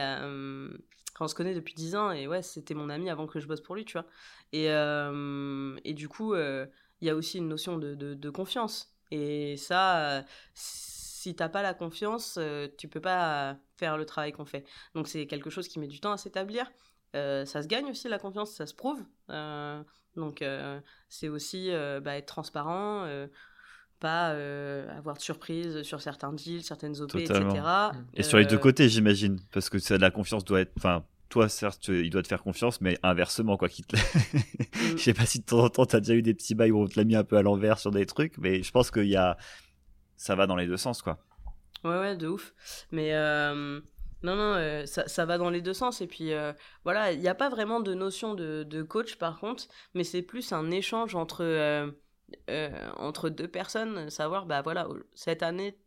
on 1.20 1.28
se 1.28 1.34
connaît 1.34 1.54
depuis 1.54 1.74
10 1.74 1.96
ans 1.96 2.10
et 2.12 2.26
ouais, 2.26 2.42
c'était 2.42 2.74
mon 2.74 2.90
ami 2.90 3.10
avant 3.10 3.26
que 3.26 3.40
je 3.40 3.46
bosse 3.46 3.60
pour 3.60 3.74
lui, 3.74 3.84
tu 3.84 3.94
vois. 3.94 4.06
Et, 4.52 4.70
euh, 4.70 5.76
et 5.84 5.94
du 5.94 6.08
coup, 6.08 6.34
euh, 6.34 6.66
il 7.00 7.08
y 7.08 7.10
a 7.10 7.14
aussi 7.14 7.38
une 7.38 7.48
notion 7.48 7.78
de, 7.78 7.94
de, 7.94 8.30
confiance. 8.30 8.94
Et 9.10 9.56
ça, 9.56 10.24
si 10.54 11.34
t'as 11.34 11.48
pas 11.48 11.62
la 11.62 11.74
confiance, 11.74 12.36
euh, 12.38 12.68
tu 12.78 12.88
peux 12.88 13.00
pas 13.00 13.58
faire 13.76 13.96
le 13.98 14.06
travail 14.06 14.32
qu'on 14.32 14.44
fait. 14.44 14.64
Donc 14.94 15.08
c'est 15.08 15.26
quelque 15.26 15.50
chose 15.50 15.68
qui 15.68 15.78
met 15.78 15.88
du 15.88 16.00
temps 16.00 16.12
à 16.12 16.16
s'établir. 16.16 16.70
Euh, 17.16 17.44
ça 17.44 17.62
se 17.62 17.68
gagne 17.68 17.90
aussi 17.90 18.08
la 18.08 18.18
confiance, 18.18 18.52
ça 18.52 18.66
se 18.66 18.74
prouve. 18.74 19.02
Euh, 19.30 19.82
donc 20.16 20.44
c'est 21.08 21.28
aussi 21.28 21.70
bah, 22.02 22.16
être 22.16 22.26
transparent, 22.26 23.06
pas 23.98 24.28
avoir 24.96 25.16
de 25.16 25.22
surprise 25.22 25.82
sur 25.82 26.00
certains 26.00 26.32
deals, 26.32 26.62
certaines 26.62 27.00
OP, 27.00 27.16
etc. 27.16 27.42
Et 28.14 28.22
sur 28.22 28.38
les 28.38 28.46
deux 28.46 28.58
côtés, 28.58 28.88
j'imagine, 28.88 29.38
parce 29.52 29.70
que 29.70 29.78
ça, 29.78 29.98
la 29.98 30.10
confiance 30.10 30.44
doit 30.44 30.60
être, 30.60 30.72
enfin, 30.76 31.04
toi, 31.28 31.48
certes, 31.48 31.88
il 31.88 32.10
doit 32.10 32.22
te 32.22 32.28
faire 32.28 32.42
confiance, 32.42 32.80
mais 32.80 32.98
inversement, 33.02 33.56
quoi 33.56 33.68
qu'il 33.68 33.86
te. 33.86 33.96
Je 34.96 34.96
sais 34.96 35.14
pas 35.14 35.26
si 35.26 35.40
de 35.40 35.44
temps 35.44 35.64
en 35.64 35.68
temps, 35.68 35.86
t'as 35.86 36.00
déjà 36.00 36.14
eu 36.14 36.22
des 36.22 36.34
petits 36.34 36.54
bails 36.54 36.70
où 36.70 36.80
on 36.80 36.86
te 36.86 36.98
l'a 36.98 37.04
mis 37.04 37.16
un 37.16 37.24
peu 37.24 37.36
à 37.36 37.42
l'envers 37.42 37.78
sur 37.78 37.90
des 37.90 38.06
trucs, 38.06 38.38
mais 38.38 38.62
je 38.62 38.70
pense 38.70 38.90
qu'il 38.90 39.08
y 39.08 39.16
a. 39.16 39.36
Ça 40.16 40.34
va 40.34 40.46
dans 40.46 40.56
les 40.56 40.66
deux 40.66 40.76
sens, 40.76 41.02
quoi. 41.02 41.18
Ouais, 41.84 41.98
ouais, 41.98 42.16
de 42.16 42.28
ouf. 42.28 42.54
Mais. 42.90 43.14
Euh, 43.14 43.80
non, 44.22 44.34
non, 44.34 44.54
euh, 44.54 44.84
ça, 44.86 45.06
ça, 45.06 45.26
va 45.26 45.38
dans 45.38 45.50
les 45.50 45.60
deux 45.60 45.74
sens. 45.74 46.00
Et 46.00 46.06
puis, 46.06 46.32
euh, 46.32 46.52
voilà, 46.82 47.12
il 47.12 47.20
n'y 47.20 47.28
a 47.28 47.36
pas 47.36 47.50
vraiment 47.50 47.78
de 47.78 47.94
notion 47.94 48.34
de, 48.34 48.64
de 48.64 48.82
coach, 48.82 49.16
par 49.16 49.38
contre, 49.38 49.68
mais 49.94 50.02
c'est 50.02 50.22
plus 50.22 50.52
un 50.52 50.70
échange 50.70 51.14
entre, 51.14 51.44
entre 52.96 53.28
deux 53.28 53.48
personnes, 53.48 54.10
savoir, 54.10 54.46
bah 54.46 54.62
voilà, 54.62 54.88
cette 55.14 55.42
année, 55.42 55.78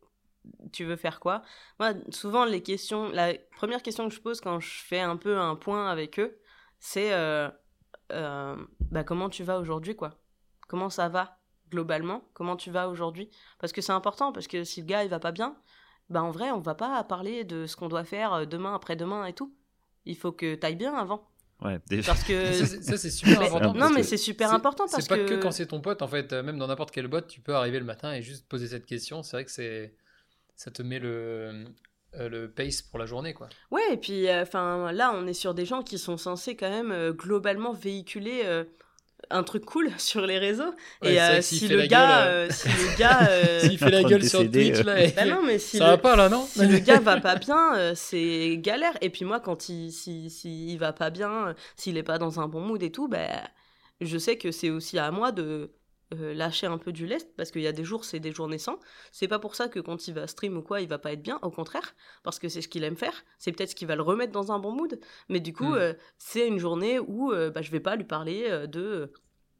tu 0.72 0.84
veux 0.84 0.96
faire 0.96 1.20
quoi? 1.20 1.42
Moi, 1.78 1.94
souvent, 2.10 2.44
les 2.44 2.62
questions, 2.62 3.08
la 3.10 3.34
première 3.56 3.82
question 3.82 4.08
que 4.08 4.14
je 4.14 4.20
pose 4.20 4.40
quand 4.40 4.60
je 4.60 4.82
fais 4.84 5.00
un 5.00 5.16
peu 5.16 5.38
un 5.38 5.56
point 5.56 5.90
avec 5.90 6.18
eux, 6.18 6.38
c'est 6.78 7.12
euh, 7.12 7.48
euh, 8.12 8.56
bah, 8.90 9.04
comment 9.04 9.28
tu 9.28 9.44
vas 9.44 9.58
aujourd'hui, 9.58 9.94
quoi? 9.94 10.18
Comment 10.68 10.90
ça 10.90 11.08
va 11.08 11.38
globalement? 11.70 12.22
Comment 12.34 12.56
tu 12.56 12.70
vas 12.70 12.88
aujourd'hui? 12.88 13.30
Parce 13.58 13.72
que 13.72 13.80
c'est 13.80 13.92
important, 13.92 14.32
parce 14.32 14.46
que 14.46 14.64
si 14.64 14.80
le 14.80 14.86
gars 14.86 15.04
il 15.04 15.10
va 15.10 15.20
pas 15.20 15.32
bien, 15.32 15.56
bah 16.10 16.22
en 16.22 16.30
vrai, 16.30 16.50
on 16.50 16.60
va 16.60 16.74
pas 16.74 17.02
parler 17.04 17.44
de 17.44 17.66
ce 17.66 17.76
qu'on 17.76 17.88
doit 17.88 18.04
faire 18.04 18.32
euh, 18.34 18.44
demain, 18.44 18.74
après-demain 18.74 19.26
et 19.26 19.32
tout. 19.32 19.54
Il 20.04 20.16
faut 20.16 20.32
que 20.32 20.54
tu 20.54 20.66
ailles 20.66 20.76
bien 20.76 20.94
avant. 20.94 21.28
Ouais, 21.64 21.78
Parce 22.04 22.24
que 22.24 22.52
ça, 22.82 22.96
c'est 22.96 23.10
super 23.10 23.40
important. 23.42 23.74
Non, 23.74 23.90
mais 23.90 24.02
c'est 24.02 24.16
super 24.16 24.52
important 24.52 24.84
parce 24.90 25.06
que. 25.06 25.14
C'est 25.14 25.22
pas 25.22 25.28
que 25.28 25.40
quand 25.40 25.52
c'est 25.52 25.66
ton 25.66 25.80
pote, 25.80 26.02
en 26.02 26.08
fait, 26.08 26.32
même 26.32 26.58
dans 26.58 26.66
n'importe 26.66 26.90
quel 26.90 27.08
bot, 27.08 27.20
tu 27.20 27.40
peux 27.40 27.54
arriver 27.54 27.78
le 27.78 27.84
matin 27.84 28.12
et 28.12 28.22
juste 28.22 28.48
poser 28.48 28.66
cette 28.66 28.86
question. 28.86 29.22
C'est 29.22 29.36
vrai 29.36 29.44
que 29.44 29.50
c'est 29.50 29.94
ça 30.62 30.70
te 30.70 30.82
met 30.82 30.98
le, 30.98 31.66
euh, 32.14 32.28
le 32.28 32.50
pace 32.50 32.82
pour 32.82 32.98
la 32.98 33.06
journée 33.06 33.34
quoi. 33.34 33.48
Ouais 33.70 33.82
et 33.92 33.96
puis 33.96 34.28
euh, 34.28 34.42
enfin 34.42 34.92
là 34.92 35.12
on 35.14 35.26
est 35.26 35.34
sur 35.34 35.54
des 35.54 35.64
gens 35.64 35.82
qui 35.82 35.98
sont 35.98 36.16
censés 36.16 36.56
quand 36.56 36.70
même 36.70 36.92
euh, 36.92 37.12
globalement 37.12 37.72
véhiculer 37.72 38.42
un 39.30 39.42
truc 39.42 39.64
cool 39.64 39.90
sur 39.98 40.26
les 40.26 40.38
réseaux. 40.38 40.74
Et 41.02 41.18
si, 41.40 41.68
le 41.68 41.86
gars, 41.86 42.48
si 42.50 42.68
le 42.68 42.98
gars 42.98 43.28
s'il 43.60 43.78
fait 43.78 43.90
la 43.90 44.02
gueule 44.02 44.24
sur 44.24 44.50
Twitch 44.50 44.78
là 44.80 45.06
bah 45.16 45.24
non, 45.24 45.42
mais 45.42 45.58
si 45.58 45.78
ça 45.78 45.86
va 45.86 45.98
pas 45.98 46.16
là 46.16 46.28
non 46.28 46.46
si 46.46 46.66
le 46.66 46.78
gars 46.80 47.00
va 47.00 47.20
pas 47.20 47.36
bien 47.36 47.94
c'est 47.94 48.56
galère. 48.58 48.96
Et 49.00 49.10
puis 49.10 49.24
moi 49.24 49.40
quand 49.40 49.68
il 49.68 49.90
si, 49.92 50.30
si 50.30 50.72
il 50.72 50.78
va 50.78 50.92
pas 50.92 51.10
bien 51.10 51.54
s'il 51.76 51.96
est 51.96 52.02
pas 52.02 52.18
dans 52.18 52.40
un 52.40 52.48
bon 52.48 52.60
mood 52.60 52.82
et 52.82 52.90
tout 52.90 53.08
ben 53.08 53.28
je 54.00 54.18
sais 54.18 54.36
que 54.36 54.50
c'est 54.50 54.70
aussi 54.70 54.98
à 54.98 55.10
moi 55.10 55.32
de 55.32 55.70
euh, 56.12 56.34
lâcher 56.34 56.66
un 56.66 56.78
peu 56.78 56.92
du 56.92 57.06
lest 57.06 57.34
parce 57.36 57.50
qu'il 57.50 57.62
y 57.62 57.66
a 57.66 57.72
des 57.72 57.84
jours 57.84 58.04
c'est 58.04 58.20
des 58.20 58.32
jours 58.32 58.48
naissants. 58.48 58.78
C'est 59.10 59.28
pas 59.28 59.38
pour 59.38 59.54
ça 59.54 59.68
que 59.68 59.80
quand 59.80 60.08
il 60.08 60.14
va 60.14 60.26
stream 60.26 60.56
ou 60.56 60.62
quoi 60.62 60.80
il 60.80 60.88
va 60.88 60.98
pas 60.98 61.12
être 61.12 61.22
bien 61.22 61.38
au 61.42 61.50
contraire 61.50 61.94
parce 62.22 62.38
que 62.38 62.48
c'est 62.48 62.62
ce 62.62 62.68
qu'il 62.68 62.84
aime 62.84 62.96
faire. 62.96 63.24
C'est 63.38 63.52
peut-être 63.52 63.70
ce 63.70 63.74
qui 63.74 63.84
va 63.84 63.96
le 63.96 64.02
remettre 64.02 64.32
dans 64.32 64.52
un 64.52 64.58
bon 64.58 64.72
mood. 64.72 64.98
Mais 65.28 65.40
du 65.40 65.52
coup 65.52 65.64
hmm. 65.64 65.74
euh, 65.74 65.94
c'est 66.18 66.46
une 66.46 66.58
journée 66.58 66.98
où 66.98 67.32
euh, 67.32 67.50
bah, 67.50 67.62
je 67.62 67.70
vais 67.70 67.80
pas 67.80 67.96
lui 67.96 68.04
parler 68.04 68.66
de 68.68 69.12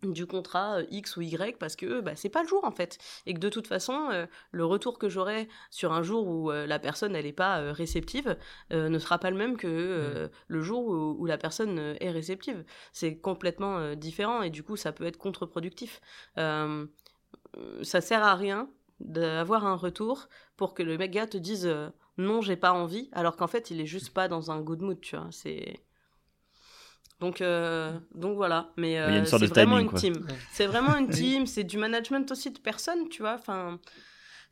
du 0.02 0.26
contrat 0.26 0.78
euh, 0.78 0.86
X 0.90 1.16
ou 1.16 1.22
Y 1.22 1.58
parce 1.58 1.76
que 1.76 2.00
bah, 2.00 2.16
c'est 2.16 2.28
pas 2.28 2.42
le 2.42 2.48
jour 2.48 2.64
en 2.64 2.70
fait. 2.70 2.98
Et 3.26 3.34
que 3.34 3.38
de 3.38 3.48
toute 3.48 3.66
façon 3.66 4.08
euh, 4.10 4.26
le 4.50 4.64
retour 4.64 4.98
que 4.98 5.08
j'aurai 5.08 5.48
sur 5.70 5.92
un 5.92 6.02
jour 6.02 6.26
où 6.26 6.50
euh, 6.50 6.66
la 6.66 6.78
personne 6.78 7.14
elle 7.14 7.26
est 7.26 7.32
pas 7.32 7.72
réceptive 7.72 8.36
ne 8.70 8.98
sera 8.98 9.18
pas 9.18 9.30
le 9.30 9.36
même 9.36 9.56
que 9.56 10.30
le 10.46 10.62
jour 10.62 10.86
où, 10.86 11.26
la 11.26 11.38
personne 11.38 11.96
est 12.00 12.10
réceptive. 12.10 12.64
C'est 12.92 13.16
complètement 13.16 13.94
différent 13.94 14.42
et 14.42 14.50
du 14.50 14.62
coup 14.62 14.76
ça 14.76 14.92
peut 14.92 15.04
être 15.04 15.18
contre-productif. 15.18 16.00
Ça 16.36 18.00
sert 18.00 18.22
à 18.22 18.34
rien 18.34 18.68
d'avoir 19.00 19.66
un 19.66 19.76
retour 19.76 20.28
pour 20.56 20.74
que 20.74 20.82
le 20.82 20.96
mec 20.96 21.10
gars 21.10 21.26
te 21.26 21.36
dise 21.36 21.74
non 22.18 22.40
j'ai 22.40 22.56
pas 22.56 22.72
envie 22.72 23.08
alors 23.12 23.36
qu'en 23.36 23.48
fait 23.48 23.70
il 23.70 23.80
est 23.80 23.86
juste 23.86 24.10
pas 24.10 24.28
dans 24.28 24.50
un 24.50 24.60
good 24.60 24.80
mood 24.80 25.00
tu 25.00 25.16
vois. 25.16 25.28
C'est 25.30 25.82
donc, 27.22 27.40
euh, 27.40 27.92
donc 28.16 28.34
voilà. 28.34 28.72
Mais 28.76 28.98
euh, 28.98 29.24
c'est 29.24 29.46
vraiment 29.46 29.78
une 29.78 29.92
team. 29.92 30.26
C'est 30.50 30.66
vraiment 30.66 30.96
une 30.96 31.08
team. 31.08 31.46
C'est 31.46 31.62
du 31.62 31.78
management 31.78 32.28
aussi 32.32 32.50
de 32.50 32.58
personnes, 32.58 33.08
tu 33.10 33.22
vois. 33.22 33.34
Enfin, 33.34 33.78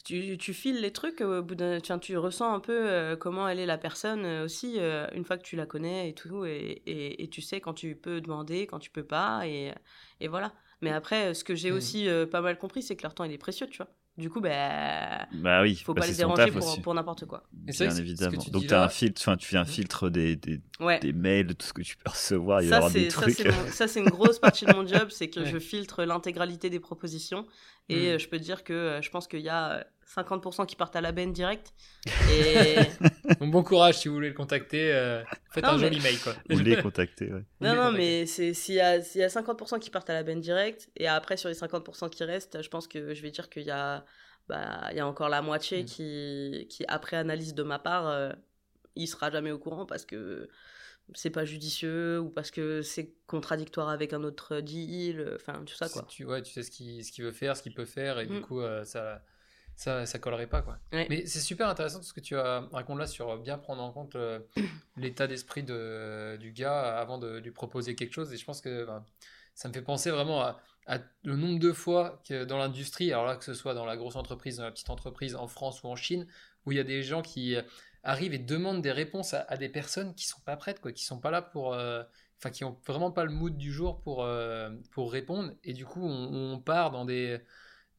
tu, 0.05 0.39
tu 0.39 0.55
files 0.55 0.81
les 0.81 0.93
trucs. 0.93 1.21
Au 1.21 1.43
bout 1.43 1.57
tu, 1.57 1.99
tu 2.01 2.17
ressens 2.17 2.55
un 2.55 2.61
peu 2.61 2.89
euh, 2.89 3.17
comment 3.17 3.49
elle 3.49 3.59
est 3.59 3.67
la 3.67 3.77
personne 3.77 4.25
aussi 4.45 4.79
une 5.13 5.25
fois 5.25 5.37
que 5.37 5.43
tu 5.43 5.57
la 5.57 5.67
connais 5.67 6.11
et 6.11 6.15
tout. 6.15 6.45
Et, 6.47 6.83
et, 6.87 7.29
tu 7.29 7.43
sais 7.43 7.61
quand 7.61 7.75
tu 7.75 7.97
peux 7.97 8.21
demander, 8.21 8.69
quand 8.69 8.79
tu 8.79 8.91
peux 8.91 9.05
pas. 9.05 9.49
Et, 9.49 9.73
et 10.21 10.29
voilà. 10.29 10.53
Mais 10.81 10.93
après, 10.93 11.35
ce 11.35 11.43
que 11.43 11.57
j'ai 11.57 11.73
aussi 11.73 12.07
pas 12.31 12.41
mal 12.41 12.57
compris, 12.57 12.83
c'est 12.85 12.95
que 12.95 13.03
leur 13.03 13.15
temps 13.15 13.25
il 13.25 13.33
est 13.33 13.39
précieux, 13.39 13.67
tu 13.67 13.79
vois. 13.79 13.91
Du 14.21 14.29
coup, 14.29 14.41
bah, 14.41 15.27
bah 15.33 15.63
oui, 15.63 15.77
faut 15.77 15.95
bah 15.95 16.03
pas 16.03 16.07
les 16.07 16.15
déranger 16.15 16.51
pour, 16.53 16.83
pour 16.83 16.95
n'importe 16.95 17.25
quoi. 17.25 17.45
Bien 17.53 17.97
évidemment. 17.97 18.43
Donc 18.51 18.67
tu 18.67 18.75
as 18.75 18.83
un 18.83 18.89
filtre, 18.89 19.37
tu 19.37 19.49
fais 19.49 19.57
un 19.57 19.65
filtre 19.65 20.11
des, 20.11 20.37
des, 20.37 20.61
des, 21.01 21.13
mails, 21.15 21.47
de 21.47 21.53
tout 21.55 21.67
ce 21.67 21.73
que 21.73 21.83
tu 21.83 21.97
peux 21.97 22.11
recevoir. 22.11 22.61
Il 22.63 22.69
ça, 22.69 22.87
y 22.89 22.93
des 22.93 23.09
trucs. 23.09 23.43
Ça, 23.71 23.89
c'est 23.89 24.01
une 24.01 24.11
grosse 24.11 24.39
partie 24.39 24.67
de 24.67 24.73
mon 24.75 24.87
job, 24.87 25.09
c'est 25.09 25.31
que 25.31 25.45
je 25.47 25.59
filtre 25.59 26.05
l'intégralité 26.05 26.69
des 26.69 26.81
propositions. 26.81 27.47
Et 27.89 28.15
mm. 28.15 28.19
je 28.19 28.29
peux 28.29 28.39
te 28.39 28.45
dire 28.45 28.63
que 28.63 28.73
euh, 28.73 29.03
je 29.03 29.11
pense 29.11 29.27
qu'il 29.27 29.41
y 29.41 29.49
a 29.49 29.87
50% 30.15 30.67
qui 30.67 30.77
partent 30.77 30.97
à 30.97 31.01
la 31.01 31.13
benne 31.13 31.33
direct. 31.33 31.73
Et... 32.33 32.77
bon 33.41 33.63
courage 33.63 33.99
si 33.99 34.09
vous 34.09 34.15
voulez 34.15 34.29
le 34.29 34.35
contacter. 34.35 34.93
Euh, 34.93 35.23
faites 35.53 35.65
un 35.65 35.79
joli 35.79 36.01
mail. 36.01 36.19
Quoi. 36.19 36.35
Vous 36.49 36.57
voulez 36.57 36.77
contacter, 36.83 37.33
ouais. 37.33 37.45
Non, 37.61 37.75
non, 37.75 37.93
mais 37.93 38.27
s'il 38.27 38.75
y, 38.75 38.81
a, 38.81 38.97
y 38.97 39.23
a 39.23 39.29
50% 39.29 39.79
qui 39.79 39.91
partent 39.91 40.11
à 40.11 40.15
la 40.15 40.23
benne 40.23 40.41
direct, 40.41 40.91
et 40.97 41.07
après 41.07 41.37
sur 41.37 41.49
les 41.49 41.55
50% 41.55 42.11
qui 42.11 42.25
restent, 42.25 42.63
je 42.63 42.69
pense 42.69 42.89
que 42.89 43.15
je 43.15 43.23
vais 43.23 43.31
dire 43.31 43.49
qu'il 43.49 43.63
y 43.63 43.71
a, 43.71 44.05
bah, 44.49 44.89
il 44.91 44.97
y 44.97 45.01
a 45.01 45.07
encore 45.07 45.29
la 45.29 45.43
moitié 45.43 45.83
mm. 45.83 45.87
qui, 45.87 46.67
qui, 46.69 46.85
après 46.89 47.17
analyse 47.17 47.55
de 47.55 47.63
ma 47.63 47.79
part, 47.79 48.09
euh, 48.09 48.33
il 48.97 49.07
sera 49.07 49.31
jamais 49.31 49.53
au 49.53 49.59
courant 49.59 49.87
parce 49.87 50.05
que 50.05 50.49
c'est 51.15 51.31
pas 51.31 51.45
judicieux 51.45 52.21
ou 52.21 52.31
parce 52.31 52.51
que 52.51 52.83
c'est 52.83 53.15
contradictoire 53.27 53.89
avec 53.89 54.13
un 54.13 54.23
autre 54.23 54.61
deal, 54.61 55.35
enfin 55.37 55.65
tout 55.65 55.75
ça 55.75 55.89
quoi. 55.89 56.03
Tu, 56.09 56.25
ouais, 56.25 56.43
tu 56.43 56.53
sais 56.53 56.63
ce 56.63 56.71
qu'il 56.71 57.05
ce 57.05 57.23
veut 57.23 57.33
faire, 57.33 57.57
ce 57.57 57.63
qu'il 57.63 57.75
peut 57.75 57.85
faire, 57.85 58.19
et 58.19 58.27
du 58.27 58.39
mm. 58.39 58.43
coup 58.43 58.61
euh, 58.61 58.85
ça 58.85 59.23
ça, 59.81 60.05
ça 60.05 60.19
collerait 60.19 60.47
pas 60.47 60.61
quoi. 60.61 60.79
Mais 60.93 61.25
c'est 61.25 61.41
super 61.41 61.67
intéressant 61.67 62.03
ce 62.03 62.13
que 62.13 62.21
tu 62.21 62.37
racontes 62.37 62.99
là 62.99 63.07
sur 63.07 63.39
bien 63.39 63.57
prendre 63.57 63.83
en 63.83 63.91
compte 63.93 64.15
euh, 64.15 64.39
l'état 64.99 65.27
d'esprit 65.27 65.63
de, 65.63 66.37
du 66.39 66.53
gars 66.53 66.99
avant 66.99 67.17
de 67.17 67.39
lui 67.39 67.51
proposer 67.51 67.95
quelque 67.95 68.13
chose. 68.13 68.31
Et 68.35 68.37
je 68.37 68.45
pense 68.45 68.61
que 68.61 68.85
ben, 68.85 69.03
ça 69.55 69.71
me 69.71 69.73
fait 69.73 69.81
penser 69.81 70.11
vraiment 70.11 70.43
à, 70.43 70.61
le 71.25 71.35
nombre 71.35 71.59
de 71.59 71.73
fois 71.73 72.21
que 72.29 72.45
dans 72.45 72.59
l'industrie, 72.59 73.11
alors 73.11 73.25
là 73.25 73.37
que 73.37 73.45
ce 73.45 73.55
soit 73.55 73.73
dans 73.73 73.87
la 73.87 73.97
grosse 73.97 74.17
entreprise, 74.17 74.59
dans 74.59 74.65
la 74.65 74.71
petite 74.71 74.91
entreprise, 74.91 75.35
en 75.35 75.49
France 75.49 75.83
ou 75.83 75.87
en 75.87 75.97
Chine, 75.97 76.27
où 76.67 76.73
il 76.73 76.77
y 76.77 76.81
a 76.81 76.85
des 76.85 77.03
gens 77.03 77.23
qui 77.23 77.57
euh, 77.57 77.63
arrivent 78.03 78.35
et 78.35 78.39
demandent 78.39 78.83
des 78.83 78.93
réponses 78.93 79.33
à, 79.33 79.57
des 79.57 79.71
personnes 79.71 80.15
qui 80.15 80.27
sont 80.27 80.41
pas 80.45 80.57
prêtes, 80.59 80.81
quoi, 80.81 80.93
qui 80.93 81.07
sont 81.07 81.21
pas 81.21 81.31
là 81.31 81.41
pour, 81.41 81.73
euh, 81.73 82.03
enfin 82.37 82.51
qui 82.51 82.65
ont 82.65 82.79
vraiment 82.87 83.13
pas 83.13 83.25
le 83.25 83.31
mood 83.31 83.57
du 83.57 83.73
jour 83.73 84.03
pour 84.03 84.29
pour 84.91 85.11
répondre. 85.11 85.55
Et 85.65 85.73
du 85.73 85.87
coup, 85.87 86.05
on 86.05 86.59
part 86.59 86.91
dans 86.91 87.07
des 87.07 87.41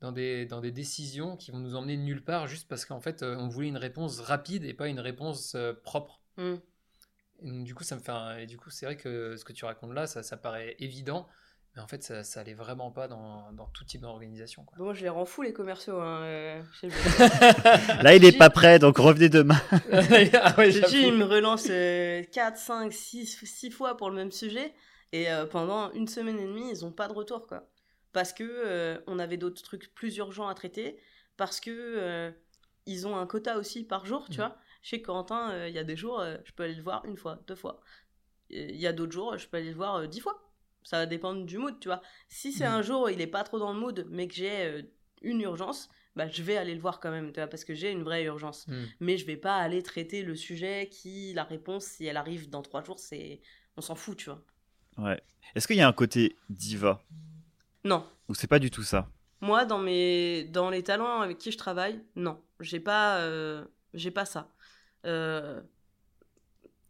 dans 0.01 0.11
des, 0.11 0.45
dans 0.45 0.61
des 0.61 0.71
décisions 0.71 1.37
qui 1.37 1.51
vont 1.51 1.59
nous 1.59 1.75
emmener 1.75 1.95
nulle 1.95 2.23
part 2.23 2.47
juste 2.47 2.67
parce 2.67 2.85
qu'en 2.85 2.99
fait, 2.99 3.21
euh, 3.21 3.35
on 3.37 3.47
voulait 3.47 3.67
une 3.67 3.77
réponse 3.77 4.19
rapide 4.19 4.65
et 4.65 4.73
pas 4.73 4.87
une 4.87 4.99
réponse 4.99 5.53
euh, 5.55 5.73
propre. 5.83 6.19
Mm. 6.37 7.63
du 7.63 7.75
coup, 7.75 7.83
ça 7.83 7.95
me 7.95 8.01
fait 8.01 8.43
et 8.43 8.47
du 8.47 8.57
coup, 8.57 8.71
c'est 8.71 8.85
vrai 8.85 8.97
que 8.97 9.35
ce 9.37 9.45
que 9.45 9.53
tu 9.53 9.63
racontes 9.63 9.93
là, 9.93 10.07
ça, 10.07 10.23
ça 10.23 10.37
paraît 10.37 10.75
évident, 10.79 11.27
mais 11.75 11.83
en 11.83 11.87
fait, 11.87 12.01
ça, 12.01 12.23
ça 12.23 12.39
allait 12.39 12.55
vraiment 12.55 12.89
pas 12.89 13.07
dans, 13.07 13.51
dans 13.51 13.67
tout 13.67 13.85
type 13.85 14.01
d'organisation. 14.01 14.65
Bon, 14.75 14.91
je 14.95 15.03
les 15.03 15.09
rends 15.09 15.25
fous, 15.25 15.43
les 15.43 15.53
commerciaux. 15.53 15.99
Hein, 15.99 16.23
euh, 16.23 16.61
là, 18.01 18.15
il 18.15 18.23
n'est 18.23 18.31
pas 18.31 18.49
prêt, 18.49 18.79
donc 18.79 18.97
revenez 18.97 19.29
demain. 19.29 19.61
ah 19.71 20.55
ouais, 20.57 20.71
il 20.71 21.13
me 21.13 21.25
relance 21.25 21.67
4, 21.67 22.57
5, 22.57 22.91
6, 22.91 23.45
6 23.45 23.69
fois 23.69 23.97
pour 23.97 24.09
le 24.09 24.15
même 24.15 24.31
sujet. 24.31 24.73
Et 25.13 25.27
pendant 25.51 25.91
une 25.91 26.07
semaine 26.07 26.39
et 26.39 26.45
demie, 26.45 26.71
ils 26.73 26.85
n'ont 26.85 26.91
pas 26.93 27.09
de 27.09 27.13
retour, 27.13 27.45
quoi 27.45 27.67
parce 28.13 28.33
que 28.33 28.43
euh, 28.43 28.99
on 29.07 29.19
avait 29.19 29.37
d'autres 29.37 29.61
trucs 29.61 29.93
plus 29.93 30.17
urgents 30.17 30.47
à 30.47 30.53
traiter, 30.53 30.99
parce 31.37 31.59
que 31.59 31.71
euh, 31.71 32.31
ils 32.85 33.07
ont 33.07 33.17
un 33.17 33.25
quota 33.25 33.57
aussi 33.57 33.83
par 33.83 34.05
jour, 34.05 34.25
tu 34.29 34.33
mm. 34.33 34.43
vois. 34.43 34.57
Chez 34.81 35.01
Corentin, 35.01 35.51
euh, 35.51 35.69
il 35.69 35.75
y 35.75 35.79
a 35.79 35.83
des 35.83 35.95
jours, 35.95 36.23
je 36.43 36.51
peux 36.53 36.63
aller 36.63 36.75
le 36.75 36.81
voir 36.81 37.05
une 37.05 37.17
fois, 37.17 37.39
deux 37.47 37.55
fois. 37.55 37.81
Il 38.49 38.75
y 38.75 38.87
a 38.87 38.93
d'autres 38.93 39.13
jours, 39.13 39.37
je 39.37 39.47
peux 39.47 39.57
aller 39.57 39.69
le 39.69 39.75
voir 39.75 40.07
dix 40.07 40.19
fois. 40.19 40.51
Ça 40.83 40.97
va 40.97 41.05
dépendre 41.05 41.45
du 41.45 41.57
mood, 41.59 41.79
tu 41.79 41.87
vois. 41.87 42.01
Si 42.27 42.51
c'est 42.51 42.67
mm. 42.67 42.73
un 42.73 42.81
jour 42.81 43.03
où 43.03 43.09
il 43.09 43.21
est 43.21 43.27
pas 43.27 43.43
trop 43.43 43.59
dans 43.59 43.73
le 43.73 43.79
mood, 43.79 44.05
mais 44.09 44.27
que 44.27 44.33
j'ai 44.33 44.83
une 45.21 45.41
urgence, 45.41 45.89
bah, 46.15 46.27
je 46.27 46.43
vais 46.43 46.57
aller 46.57 46.73
le 46.73 46.81
voir 46.81 46.99
quand 46.99 47.11
même, 47.11 47.31
tu 47.31 47.39
vois, 47.39 47.47
parce 47.47 47.63
que 47.63 47.73
j'ai 47.73 47.91
une 47.91 48.03
vraie 48.03 48.23
urgence. 48.23 48.67
Mm. 48.67 48.83
Mais 48.99 49.17
je 49.17 49.25
vais 49.25 49.37
pas 49.37 49.57
aller 49.57 49.83
traiter 49.83 50.23
le 50.23 50.35
sujet 50.35 50.89
qui, 50.91 51.33
la 51.33 51.43
réponse, 51.43 51.85
si 51.85 52.05
elle 52.05 52.17
arrive 52.17 52.49
dans 52.49 52.61
trois 52.61 52.83
jours, 52.83 52.99
c'est, 52.99 53.41
on 53.77 53.81
s'en 53.81 53.95
fout, 53.95 54.17
tu 54.17 54.25
vois. 54.25 54.43
Ouais. 54.97 55.21
Est-ce 55.55 55.67
qu'il 55.67 55.77
y 55.77 55.81
a 55.81 55.87
un 55.87 55.93
côté 55.93 56.35
diva 56.49 57.01
non. 57.83 58.05
Ou 58.29 58.35
c'est 58.35 58.47
pas 58.47 58.59
du 58.59 58.71
tout 58.71 58.83
ça 58.83 59.09
Moi, 59.41 59.65
dans, 59.65 59.79
mes... 59.79 60.43
dans 60.45 60.69
les 60.69 60.83
talents 60.83 61.21
avec 61.21 61.37
qui 61.37 61.51
je 61.51 61.57
travaille, 61.57 62.01
non. 62.15 62.41
j'ai 62.59 62.79
pas, 62.79 63.17
euh, 63.19 63.65
j'ai 63.93 64.11
pas 64.11 64.25
ça. 64.25 64.49
Euh, 65.05 65.61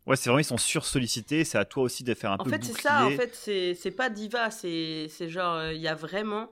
Ouais, 0.08 0.16
c'est 0.16 0.30
vraiment, 0.30 0.40
ils 0.40 0.44
sont 0.46 0.58
sursollicités. 0.58 1.44
C'est 1.46 1.58
à 1.60 1.66
toi 1.66 1.84
aussi 1.84 2.04
de 2.04 2.14
faire 2.16 2.32
un 2.32 2.38
en 2.40 2.44
peu 2.44 2.50
fait, 2.50 2.64
c'est 2.64 2.74
ça. 2.74 3.02
En 3.02 3.10
bouclier. 3.12 3.18
fait, 3.18 3.36
c'est 3.36 3.76
c'est 3.76 3.92
pas 3.92 4.10
diva. 4.10 4.50
C'est 4.50 5.08
c'est 5.10 5.30
genre, 5.30 5.56
euh, 5.56 5.74
il 5.74 5.80
y 5.82 5.88
a 5.88 5.94
vraiment 5.96 6.50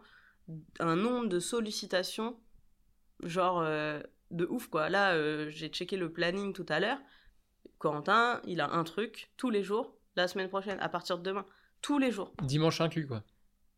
un 0.80 0.96
nombre 0.96 1.28
de 1.28 1.40
sollicitations, 1.40 2.38
genre 3.24 3.60
euh, 3.62 4.02
de 4.32 4.46
ouf 4.46 4.68
quoi. 4.68 4.90
Là, 4.90 5.14
euh, 5.14 5.50
j'ai 5.50 5.68
checké 5.70 5.98
le 5.98 6.12
planning 6.12 6.54
tout 6.54 6.66
à 6.70 6.80
l'heure. 6.80 7.00
Corentin, 7.80 8.40
il 8.46 8.62
a 8.62 8.70
un 8.72 8.84
truc 8.84 9.32
tous 9.38 9.50
les 9.50 9.64
jours. 9.64 9.96
La 10.16 10.28
semaine 10.28 10.50
prochaine, 10.50 10.80
à 10.80 10.90
partir 10.90 11.18
de 11.18 11.24
demain, 11.24 11.46
tous 11.82 11.98
les 11.98 12.12
jours. 12.12 12.34
Dimanche 12.44 12.82
inclus, 12.82 13.08
quoi. 13.08 13.24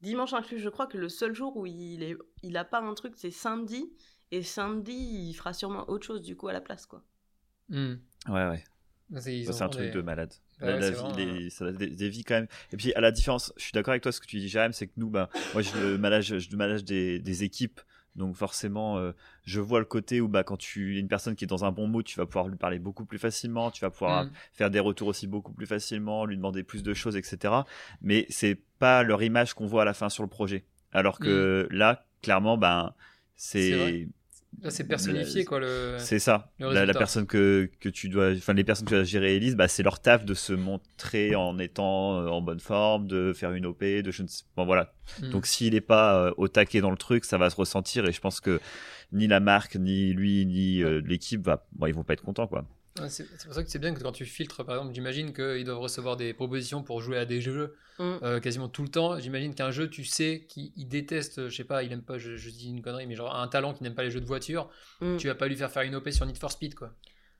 Dimanche 0.01 0.33
inclus, 0.33 0.59
je 0.59 0.69
crois 0.69 0.87
que 0.87 0.97
le 0.97 1.09
seul 1.09 1.33
jour 1.35 1.55
où 1.57 1.65
il 1.65 2.01
est, 2.03 2.17
il 2.43 2.57
a 2.57 2.63
pas 2.65 2.81
un 2.81 2.93
truc, 2.93 3.13
c'est 3.17 3.31
samedi. 3.31 3.91
Et 4.31 4.43
samedi, 4.43 4.93
il 4.93 5.33
fera 5.33 5.53
sûrement 5.53 5.89
autre 5.89 6.05
chose 6.05 6.21
du 6.21 6.35
coup 6.35 6.47
à 6.47 6.53
la 6.53 6.61
place 6.61 6.85
quoi. 6.85 7.03
Hmm. 7.69 7.95
Ouais, 8.27 8.47
ouais. 8.49 8.63
C'est 9.19 9.43
Ça, 9.43 9.51
c'est 9.53 9.63
un 9.63 9.67
ont 9.67 9.69
truc 9.69 9.85
des- 9.87 9.91
de 9.91 10.01
malade. 10.01 10.33
Bah 10.59 10.67
La- 10.67 10.73
ouais, 10.75 10.79
la 10.79 10.85
c'est 10.87 10.91
vie- 10.93 10.99
vraiment, 10.99 11.17
les- 11.17 11.49
ça 11.49 11.65
a 11.65 11.71
des, 11.71 11.87
des 11.87 12.09
vies 12.09 12.23
quand 12.23 12.35
même. 12.35 12.47
Et 12.71 12.77
puis, 12.77 12.93
à 12.93 13.01
la 13.01 13.11
différence, 13.11 13.51
je 13.57 13.63
suis 13.63 13.71
d'accord 13.73 13.91
avec 13.91 14.03
toi, 14.03 14.11
ce 14.11 14.21
que 14.21 14.25
tu 14.27 14.39
dis, 14.39 14.47
Jérém, 14.47 14.71
c'est 14.73 14.87
que 14.87 14.93
nous, 14.97 15.09
bah, 15.09 15.29
moi, 15.53 15.61
je 15.61 15.97
manage, 15.97 16.37
je 16.37 16.55
manage 16.55 16.83
des, 16.85 17.19
des 17.19 17.43
équipes. 17.43 17.81
Donc, 18.15 18.35
forcément, 18.35 18.97
euh, 18.97 19.13
je 19.45 19.61
vois 19.61 19.79
le 19.79 19.85
côté 19.85 20.19
où, 20.21 20.27
bah, 20.27 20.43
quand 20.43 20.57
tu 20.57 20.97
es 20.97 20.99
une 20.99 21.07
personne 21.07 21.35
qui 21.35 21.45
est 21.45 21.47
dans 21.47 21.63
un 21.65 21.71
bon 21.71 21.87
mood, 21.87 22.03
tu 22.05 22.17
vas 22.17 22.25
pouvoir 22.25 22.47
lui 22.47 22.57
parler 22.57 22.79
beaucoup 22.79 23.05
plus 23.05 23.19
facilement, 23.19 23.71
tu 23.71 23.81
vas 23.81 23.89
pouvoir 23.89 24.25
Hmm. 24.25 24.31
faire 24.53 24.69
des 24.69 24.79
retours 24.79 25.07
aussi 25.07 25.27
beaucoup 25.27 25.53
plus 25.53 25.65
facilement, 25.67 26.25
lui 26.25 26.35
demander 26.37 26.63
plus 26.63 26.83
de 26.83 26.93
choses, 26.93 27.15
etc. 27.15 27.65
Mais 28.01 28.25
c'est 28.29 28.59
pas 28.79 29.03
leur 29.03 29.23
image 29.23 29.53
qu'on 29.53 29.65
voit 29.65 29.83
à 29.83 29.85
la 29.85 29.93
fin 29.93 30.09
sur 30.09 30.23
le 30.23 30.29
projet. 30.29 30.65
Alors 30.91 31.19
que 31.19 31.67
là, 31.71 32.05
clairement, 32.21 32.57
ben. 32.57 32.93
C'est. 33.35 34.07
Là, 34.61 34.69
c'est 34.69 34.83
personnifié, 34.83 35.45
quoi. 35.45 35.59
Le... 35.59 35.95
c'est 35.97 36.19
ça. 36.19 36.51
le 36.59 36.73
La, 36.73 36.93
personne 36.93 37.25
que, 37.25 37.69
que 37.79 37.89
tu 37.89 38.09
dois, 38.09 38.31
enfin 38.35 38.53
les 38.53 38.63
personnes 38.63 38.85
que 38.85 38.91
tu 38.91 38.95
dois 38.95 39.03
gérer, 39.03 39.35
Elise, 39.35 39.55
bah, 39.55 39.67
c'est 39.67 39.81
leur 39.81 39.99
taf 39.99 40.25
de 40.25 40.33
se 40.33 40.53
montrer 40.53 41.35
en 41.35 41.57
étant 41.57 42.19
euh, 42.19 42.27
en 42.27 42.41
bonne 42.41 42.59
forme, 42.59 43.07
de 43.07 43.33
faire 43.33 43.53
une 43.53 43.65
OP, 43.65 43.81
de 43.81 44.11
je 44.11 44.23
ne 44.23 44.27
sais, 44.27 44.43
bon 44.55 44.65
voilà. 44.65 44.93
Hmm. 45.21 45.29
Donc 45.29 45.47
s'il 45.47 45.73
n'est 45.73 45.81
pas 45.81 46.15
euh, 46.15 46.33
au 46.37 46.47
taquet 46.47 46.81
dans 46.81 46.91
le 46.91 46.97
truc, 46.97 47.25
ça 47.25 47.37
va 47.37 47.49
se 47.49 47.55
ressentir 47.55 48.05
et 48.05 48.11
je 48.11 48.21
pense 48.21 48.39
que 48.39 48.59
ni 49.13 49.27
la 49.27 49.39
marque, 49.39 49.77
ni 49.77 50.13
lui, 50.13 50.45
ni 50.45 50.83
euh, 50.83 51.01
l'équipe 51.03 51.41
va, 51.41 51.65
bon, 51.71 51.87
ils 51.87 51.95
vont 51.95 52.03
pas 52.03 52.13
être 52.13 52.23
contents 52.23 52.47
quoi. 52.47 52.65
C'est 53.07 53.25
pour 53.45 53.53
ça 53.53 53.63
que 53.63 53.69
c'est 53.69 53.79
bien 53.79 53.93
que 53.93 54.01
quand 54.03 54.11
tu 54.11 54.25
filtres, 54.25 54.65
par 54.65 54.75
exemple, 54.75 54.93
j'imagine 54.93 55.33
qu'ils 55.33 55.63
doivent 55.63 55.79
recevoir 55.79 56.17
des 56.17 56.33
propositions 56.33 56.83
pour 56.83 57.01
jouer 57.01 57.17
à 57.17 57.25
des 57.25 57.41
jeux 57.41 57.75
Mm. 57.99 58.03
euh, 58.23 58.39
quasiment 58.39 58.67
tout 58.67 58.81
le 58.83 58.87
temps. 58.89 59.19
J'imagine 59.19 59.53
qu'un 59.53 59.69
jeu, 59.69 59.89
tu 59.89 60.03
sais 60.05 60.45
qu'il 60.49 60.71
il 60.75 60.87
déteste, 60.87 61.49
je 61.49 61.55
sais 61.55 61.63
pas, 61.65 61.83
il 61.83 61.91
aime 61.91 62.01
pas, 62.01 62.17
je, 62.17 62.35
je 62.35 62.49
dis 62.49 62.69
une 62.69 62.81
connerie, 62.81 63.05
mais 63.05 63.15
genre 63.15 63.35
un 63.35 63.47
talent 63.47 63.73
qui 63.73 63.83
n'aime 63.83 63.93
pas 63.95 64.03
les 64.03 64.09
jeux 64.11 64.21
de 64.21 64.25
voiture, 64.25 64.69
Mm. 65.01 65.17
tu 65.17 65.27
vas 65.27 65.35
pas 65.35 65.47
lui 65.47 65.55
faire 65.55 65.69
faire 65.71 65.83
une 65.83 65.95
OP 65.95 66.09
sur 66.09 66.25
Need 66.25 66.37
for 66.37 66.51
Speed, 66.51 66.73
quoi. 66.75 66.93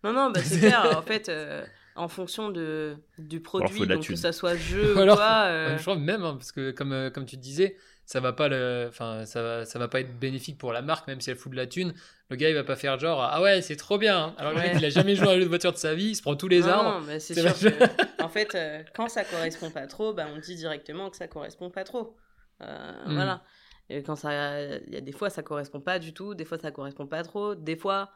Non, 0.03 0.13
non, 0.13 0.29
bah, 0.31 0.41
c'est 0.43 0.59
clair. 0.59 0.97
En 0.97 1.01
fait, 1.01 1.29
euh, 1.29 1.65
en 1.95 2.07
fonction 2.07 2.49
de, 2.49 2.95
du 3.17 3.39
produit, 3.41 3.87
donc 3.87 4.05
que 4.07 4.15
ça 4.15 4.31
soit 4.33 4.55
jeu 4.57 4.91
Ou 4.91 4.95
quoi. 4.95 5.43
euh, 5.47 5.77
Je 5.77 5.81
crois 5.81 5.95
même, 5.97 6.23
hein, 6.23 6.33
parce 6.35 6.51
que 6.51 6.71
comme, 6.71 7.09
comme 7.13 7.25
tu 7.25 7.37
te 7.37 7.41
disais, 7.41 7.75
ça 8.05 8.19
va 8.19 8.33
pas 8.33 8.47
le, 8.49 8.87
enfin, 8.89 9.25
ça 9.25 9.41
va, 9.41 9.65
ça 9.65 9.79
va 9.79 9.87
pas 9.87 9.99
être 10.01 10.19
bénéfique 10.19 10.57
pour 10.57 10.73
la 10.73 10.81
marque, 10.81 11.07
même 11.07 11.21
si 11.21 11.29
elle 11.29 11.37
fout 11.37 11.51
de 11.51 11.57
la 11.57 11.67
thune. 11.67 11.93
Le 12.29 12.35
gars, 12.35 12.49
il 12.49 12.55
va 12.55 12.63
pas 12.63 12.75
faire 12.75 12.97
genre, 12.99 13.21
ah 13.21 13.41
ouais, 13.41 13.61
c'est 13.61 13.75
trop 13.75 13.97
bien. 13.97 14.17
hein. 14.17 14.35
Alors 14.37 14.53
le 14.53 14.59
mec, 14.59 14.73
Ouais. 14.73 14.79
il 14.79 14.85
a 14.85 14.89
jamais 14.89 15.15
joué 15.15 15.27
à 15.27 15.31
un 15.31 15.35
jeu 15.35 15.43
de 15.43 15.49
voiture 15.49 15.71
de 15.73 15.77
sa 15.77 15.93
vie, 15.95 16.09
il 16.11 16.15
se 16.15 16.21
prend 16.21 16.35
tous 16.35 16.47
les 16.47 16.61
non, 16.61 16.67
arbres. 16.67 17.07
non, 17.07 17.19
c'est 17.19 17.33
sûr 17.33 17.53
que, 17.53 18.23
en 18.23 18.29
fait, 18.29 18.55
euh, 18.55 18.83
quand 18.95 19.07
ça 19.09 19.23
correspond 19.25 19.69
pas 19.71 19.87
trop, 19.87 20.13
bah, 20.13 20.25
on 20.33 20.39
dit 20.39 20.55
directement 20.55 21.09
que 21.09 21.17
ça 21.17 21.27
correspond 21.27 21.69
pas 21.69 21.83
trop. 21.83 22.15
Euh, 22.61 22.91
Mm. 23.07 23.13
Voilà. 23.15 23.43
Et 23.89 24.03
quand 24.03 24.15
ça, 24.15 24.61
il 24.87 24.93
y 24.93 24.97
a 24.97 25.01
des 25.01 25.11
fois 25.11 25.29
ça 25.29 25.43
correspond 25.43 25.81
pas 25.81 25.99
du 25.99 26.13
tout, 26.13 26.33
des 26.35 26.45
fois 26.45 26.57
ça 26.57 26.71
correspond 26.71 27.07
pas 27.07 27.23
trop, 27.23 27.55
des 27.55 27.75
fois 27.75 28.11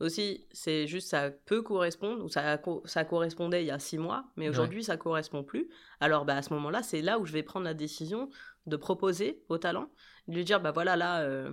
aussi 0.00 0.48
c'est 0.50 0.88
juste 0.88 1.08
ça 1.10 1.30
peut 1.30 1.62
correspondre 1.62 2.24
ou 2.24 2.28
ça 2.28 2.60
ça 2.86 3.04
correspondait 3.04 3.62
il 3.62 3.66
y 3.66 3.70
a 3.70 3.78
six 3.78 3.98
mois, 3.98 4.24
mais 4.36 4.48
aujourd'hui 4.48 4.82
ça 4.82 4.96
correspond 4.96 5.44
plus. 5.44 5.68
Alors 6.00 6.24
bah 6.24 6.36
à 6.36 6.42
ce 6.42 6.52
moment-là, 6.54 6.82
c'est 6.82 7.02
là 7.02 7.20
où 7.20 7.26
je 7.26 7.32
vais 7.32 7.44
prendre 7.44 7.64
la 7.66 7.74
décision 7.74 8.30
de 8.66 8.76
proposer 8.76 9.42
au 9.48 9.58
talent, 9.58 9.90
de 10.28 10.34
lui 10.34 10.44
dire 10.44 10.60
bah 10.60 10.72
voilà 10.72 10.96
là. 10.96 11.20
euh, 11.22 11.52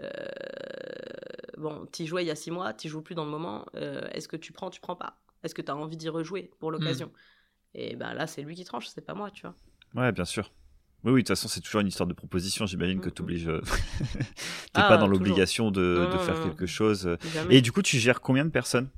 euh, 0.00 0.08
bon, 1.56 1.86
tu 1.92 2.06
jouais 2.06 2.24
il 2.24 2.26
y 2.26 2.30
a 2.30 2.36
six 2.36 2.50
mois, 2.50 2.72
tu 2.74 2.88
joues 2.88 3.02
plus 3.02 3.14
dans 3.14 3.24
le 3.24 3.30
moment. 3.30 3.66
euh, 3.76 4.06
Est-ce 4.12 4.28
que 4.28 4.36
tu 4.36 4.52
prends, 4.52 4.70
tu 4.70 4.80
prends 4.80 4.96
pas? 4.96 5.20
Est-ce 5.42 5.54
que 5.54 5.62
tu 5.62 5.70
as 5.70 5.76
envie 5.76 5.96
d'y 5.96 6.08
rejouer 6.08 6.50
pour 6.58 6.70
l'occasion? 6.70 7.12
Et 7.74 7.96
ben 7.96 8.14
là, 8.14 8.26
c'est 8.26 8.42
lui 8.42 8.54
qui 8.56 8.64
tranche, 8.64 8.88
c'est 8.88 9.02
pas 9.02 9.14
moi, 9.14 9.30
tu 9.30 9.42
vois. 9.42 9.54
Ouais, 9.94 10.12
bien 10.12 10.24
sûr. 10.24 10.52
Oui, 11.04 11.12
oui, 11.12 11.22
de 11.22 11.26
toute 11.28 11.36
façon, 11.36 11.48
c'est 11.48 11.60
toujours 11.60 11.80
une 11.80 11.86
histoire 11.88 12.06
de 12.08 12.14
proposition. 12.14 12.66
J'imagine 12.66 13.00
que 13.00 13.08
Mhm. 13.08 13.14
tu 13.14 13.22
obliges. 13.22 13.50
T'es 14.72 14.82
Ah, 14.82 14.88
pas 14.88 14.98
dans 14.98 15.06
l'obligation 15.06 15.70
de, 15.70 15.80
Non, 16.00 16.08
de 16.10 16.18
non, 16.18 16.18
faire 16.18 16.34
non. 16.34 16.40
quelque 16.40 16.66
chose. 16.66 17.16
Jamais. 17.24 17.56
Et 17.56 17.60
du 17.62 17.72
coup, 17.72 17.82
tu 17.82 17.98
gères 17.98 18.20
combien 18.20 18.44
de 18.44 18.50
personnes? 18.50 18.90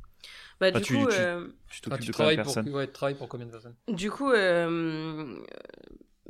Bah, 0.61 0.70
enfin, 0.70 0.80
du 0.80 0.86
tu- 0.86 0.96
coup, 0.98 1.07
tu- 1.07 1.26
Tu 1.70 1.80
Enfin, 1.86 1.90
t'occupes 1.90 2.05
tu 2.05 2.09
de 2.09 2.12
combien 2.12 2.28
de 2.36 2.42
travailles 2.42 2.42
pour, 2.42 2.57
ouais, 2.74 2.86
tu 2.86 2.92
travailles 2.92 3.14
pour 3.16 3.28
combien 3.28 3.46
de 3.46 3.51
personnes? 3.53 3.76
Du 3.88 4.11
coup, 4.11 4.30
euh, 4.30 5.36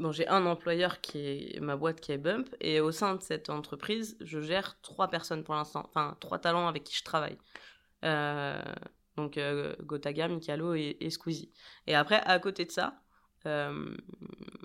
bon, 0.00 0.12
j'ai 0.12 0.26
un 0.28 0.46
employeur 0.46 1.00
qui 1.00 1.18
est 1.18 1.60
ma 1.60 1.76
boîte 1.76 2.00
qui 2.00 2.12
est 2.12 2.18
Bump, 2.18 2.54
et 2.60 2.80
au 2.80 2.90
sein 2.90 3.14
de 3.14 3.22
cette 3.22 3.50
entreprise, 3.50 4.16
je 4.20 4.40
gère 4.40 4.80
trois 4.82 5.08
personnes 5.08 5.44
pour 5.44 5.54
l'instant, 5.54 5.84
enfin 5.88 6.16
trois 6.20 6.38
talents 6.38 6.66
avec 6.66 6.84
qui 6.84 6.96
je 6.96 7.04
travaille. 7.04 7.38
Euh, 8.04 8.60
donc 9.16 9.36
euh, 9.36 9.74
Gotaga, 9.82 10.28
Mikalo 10.28 10.74
et, 10.74 10.96
et 11.00 11.10
Squeezie. 11.10 11.52
Et 11.86 11.94
après, 11.94 12.20
à 12.24 12.38
côté 12.38 12.64
de 12.64 12.70
ça, 12.70 13.02
euh, 13.46 13.94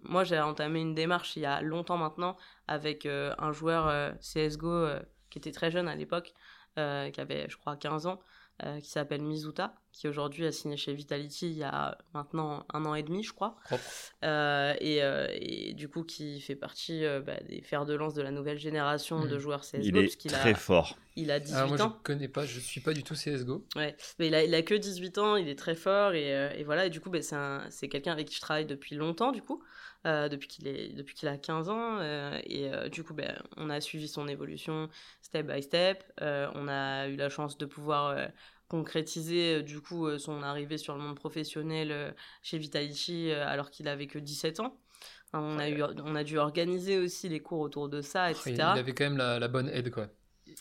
moi 0.03 0.23
j'ai 0.23 0.39
entamé 0.39 0.81
une 0.81 0.95
démarche 0.95 1.35
il 1.35 1.41
y 1.41 1.45
a 1.45 1.61
longtemps 1.61 1.97
maintenant 1.97 2.37
avec 2.67 3.05
un 3.05 3.51
joueur 3.51 4.15
CSGO 4.19 4.87
qui 5.29 5.39
était 5.39 5.51
très 5.51 5.71
jeune 5.71 5.87
à 5.87 5.95
l'époque, 5.95 6.33
qui 6.75 6.81
avait 6.81 7.47
je 7.49 7.57
crois 7.57 7.75
15 7.75 8.07
ans, 8.07 8.21
euh, 8.63 8.79
qui 8.79 8.89
s'appelle 8.89 9.21
Mizuta, 9.21 9.73
qui 9.91 10.07
aujourd'hui 10.07 10.45
a 10.45 10.51
signé 10.51 10.77
chez 10.77 10.93
Vitality 10.93 11.47
il 11.51 11.57
y 11.57 11.63
a 11.63 11.97
maintenant 12.13 12.65
un 12.73 12.85
an 12.85 12.95
et 12.95 13.03
demi 13.03 13.23
je 13.23 13.33
crois. 13.33 13.57
Euh, 14.23 14.73
et, 14.79 15.03
euh, 15.03 15.27
et 15.33 15.73
du 15.73 15.89
coup 15.89 16.03
qui 16.03 16.39
fait 16.41 16.55
partie 16.55 17.05
euh, 17.05 17.21
bah, 17.21 17.37
des 17.49 17.61
fers 17.61 17.85
de 17.85 17.93
lance 17.93 18.13
de 18.13 18.21
la 18.21 18.31
nouvelle 18.31 18.57
génération 18.57 19.25
de 19.25 19.37
joueurs 19.39 19.61
CSGO, 19.61 19.81
Il 19.83 19.93
parce 19.93 20.15
est 20.25 20.29
très 20.29 20.51
a, 20.51 20.55
fort. 20.55 20.97
il 21.15 21.31
a 21.31 21.39
18 21.39 21.55
Ah, 21.57 21.65
moi, 21.67 21.81
ans. 21.81 21.95
je 21.97 22.03
connais 22.03 22.27
pas, 22.27 22.45
je 22.45 22.59
suis 22.59 22.81
pas 22.81 22.93
du 22.93 23.03
tout 23.03 23.13
CSGO. 23.15 23.65
Ouais, 23.75 23.95
mais 24.19 24.27
il 24.27 24.35
a, 24.35 24.43
il 24.43 24.53
a 24.55 24.61
que 24.61 24.73
18 24.75 25.17
ans, 25.17 25.35
il 25.35 25.47
est 25.49 25.57
très 25.59 25.75
fort 25.75 26.13
et, 26.13 26.33
euh, 26.33 26.49
et 26.55 26.63
voilà. 26.63 26.85
Et 26.85 26.89
du 26.89 26.99
coup, 27.01 27.11
c'est 27.21 27.35
un- 27.35 27.65
c'est 27.69 27.89
quelqu'un 27.89 28.13
avec 28.13 28.27
qui 28.29 28.35
je 28.35 28.41
travaille 28.41 28.65
depuis 28.65 28.95
longtemps, 28.95 29.31
du 29.31 29.41
coup, 29.41 29.61
euh, 30.05 30.29
depuis 30.29 30.47
qu'il 30.47 30.67
est 30.67 30.89
depuis 30.93 31.15
qu'il 31.15 31.27
a 31.27 31.37
15 31.37 31.69
ans. 31.69 31.97
euh, 31.99 32.39
et 32.43 32.71
euh, 32.71 32.89
du 32.89 33.03
coup, 33.03 33.13
ben, 33.13 33.35
on 33.57 33.69
a 33.69 33.81
suivi 33.81 34.07
son 34.07 34.27
évolution 34.27 34.89
step 35.21 35.47
by 35.47 35.61
step. 35.63 36.03
On 36.21 36.67
a 36.67 37.07
eu 37.07 37.15
la 37.15 37.29
chance 37.29 37.57
de 37.57 37.65
pouvoir 37.65 38.15
concrétiser 38.67 39.61
du 39.61 39.79
coup 39.81 40.17
son 40.17 40.41
arrivée 40.41 40.77
sur 40.77 40.95
le 40.95 41.01
monde 41.01 41.15
professionnel 41.15 42.15
chez 42.41 42.57
Vitality 42.57 43.29
euh, 43.31 43.47
alors 43.47 43.69
qu'il 43.69 43.87
avait 43.87 44.07
que 44.07 44.19
17 44.19 44.59
ans. 44.59 44.77
Enfin, 45.27 45.43
on, 45.43 45.59
a 45.59 45.69
eu, 45.69 45.83
on 45.83 46.15
a 46.15 46.23
dû 46.23 46.37
organiser 46.37 46.97
aussi 46.97 47.29
les 47.29 47.39
cours 47.39 47.59
autour 47.59 47.89
de 47.89 48.01
ça, 48.01 48.31
etc. 48.31 48.51
Il, 48.51 48.55
il 48.55 48.61
avait 48.61 48.93
quand 48.93 49.03
même 49.03 49.17
la, 49.17 49.39
la 49.39 49.47
bonne 49.47 49.69
aide, 49.69 49.91
quoi. 49.91 50.07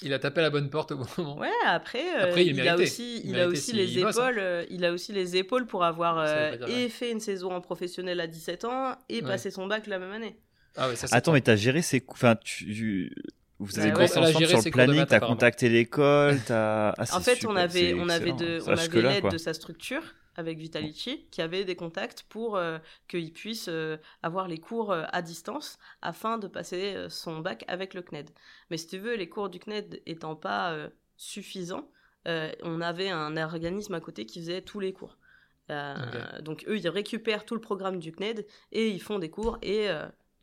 Il 0.03 0.12
a 0.14 0.18
tapé 0.18 0.41
à 0.41 0.45
la 0.45 0.51
bonne 0.51 0.70
porte 0.70 0.93
au 0.93 0.97
bon 0.97 1.07
moment. 1.18 1.39
Ouais, 1.39 1.49
après, 1.66 2.03
euh, 2.18 2.24
Après, 2.28 2.45
il 2.47 2.57
il, 2.57 2.68
a 2.68 2.76
aussi, 2.76 3.20
Il 3.24 3.30
il, 3.30 3.41
a 3.41 3.47
aussi 3.49 3.72
les 3.72 4.03
bosse, 4.03 4.16
hein. 4.18 4.28
épaules. 4.28 4.39
euh, 4.39 4.64
il 4.70 4.85
a 4.85 4.93
aussi 4.93 5.12
les 5.12 5.37
épaules 5.37 5.66
pour 5.66 5.85
avoir 5.85 6.18
euh, 6.18 6.57
dire 6.57 6.68
et 6.68 6.89
fait 6.89 7.11
une 7.11 7.20
saison 7.20 7.53
en 7.53 7.61
professionnel 7.61 8.18
à 8.20 8.26
17 8.26 8.64
ans 8.64 8.97
et 9.09 9.16
Ouais. 9.16 9.22
passé 9.22 9.51
son 9.51 9.66
bac 9.66 9.87
la 9.87 9.99
même 9.99 10.12
année. 10.12 10.37
Ah 10.76 10.89
ouais, 10.89 10.97
ça 10.97 11.07
c'est 11.07 11.14
Attends, 11.14 11.32
mais 11.32 11.41
t'as 11.43 11.57
géré 11.57 11.82
ces. 11.82 12.01
cou- 12.01 12.14
Enfin, 12.14 12.35
tu. 12.43 13.12
Vous 13.61 13.78
avez 13.78 13.91
Bah 13.93 13.99
ouais. 13.99 14.03
bossé 14.07 14.18
ensemble 14.18 14.39
géré 14.39 14.51
sur 14.55 14.61
ses 14.62 14.70
le 14.70 14.72
planning, 14.72 15.05
t'as 15.07 15.20
contacté 15.20 15.68
l'école, 15.68 16.41
t'as. 16.47 16.91
Ah, 16.99 17.05
En 17.16 17.20
fait, 17.20 17.35
super, 17.37 17.51
on 17.51 17.57
avait, 17.57 17.95
on 17.95 18.09
avait, 18.09 18.32
de, 18.32 18.61
on 18.66 18.74
va 18.74 18.82
avait 18.82 19.03
l'aide 19.03 19.20
quoi. 19.20 19.30
de 19.30 19.39
sa 19.39 19.55
structure 19.55 20.03
avec 20.37 20.59
Vitality 20.59 21.26
qui 21.30 21.43
avait 21.43 21.64
des 21.64 21.76
contacts 21.76 22.24
pour 22.28 22.57
euh, 22.57 22.78
qu'il 23.09 23.32
puisse 23.32 23.68
euh, 23.68 23.97
avoir 24.22 24.49
les 24.49 24.59
cours 24.59 24.93
euh, 24.93 25.05
à 25.12 25.22
distance 25.22 25.78
afin 26.03 26.39
de 26.39 26.47
passer 26.47 27.07
son 27.09 27.41
bac 27.41 27.64
avec 27.68 27.95
le 27.95 28.03
CNED. 28.03 28.30
Mais 28.70 28.76
si 28.76 28.87
tu 28.87 28.99
veux, 28.99 29.14
les 29.14 29.28
cours 29.28 29.49
du 29.49 29.59
CNED 29.59 30.03
étant 30.07 30.37
pas 30.37 30.76
suffisants, 31.16 31.89
on 32.26 32.80
avait 32.80 33.11
un 33.11 33.37
organisme 33.37 33.95
à 33.95 34.01
côté 34.01 34.26
qui 34.26 34.41
faisait 34.41 34.62
tous 34.62 34.80
les 34.80 34.93
cours. 34.93 35.18
Donc 36.41 36.64
eux, 36.68 36.78
ils 36.78 36.89
récupèrent 36.89 37.45
tout 37.45 37.55
le 37.55 37.61
programme 37.61 37.99
du 37.99 38.12
CNED 38.12 38.47
et 38.72 38.89
ils 38.89 39.01
font 39.01 39.18
des 39.18 39.30
cours 39.30 39.59
et 39.62 39.89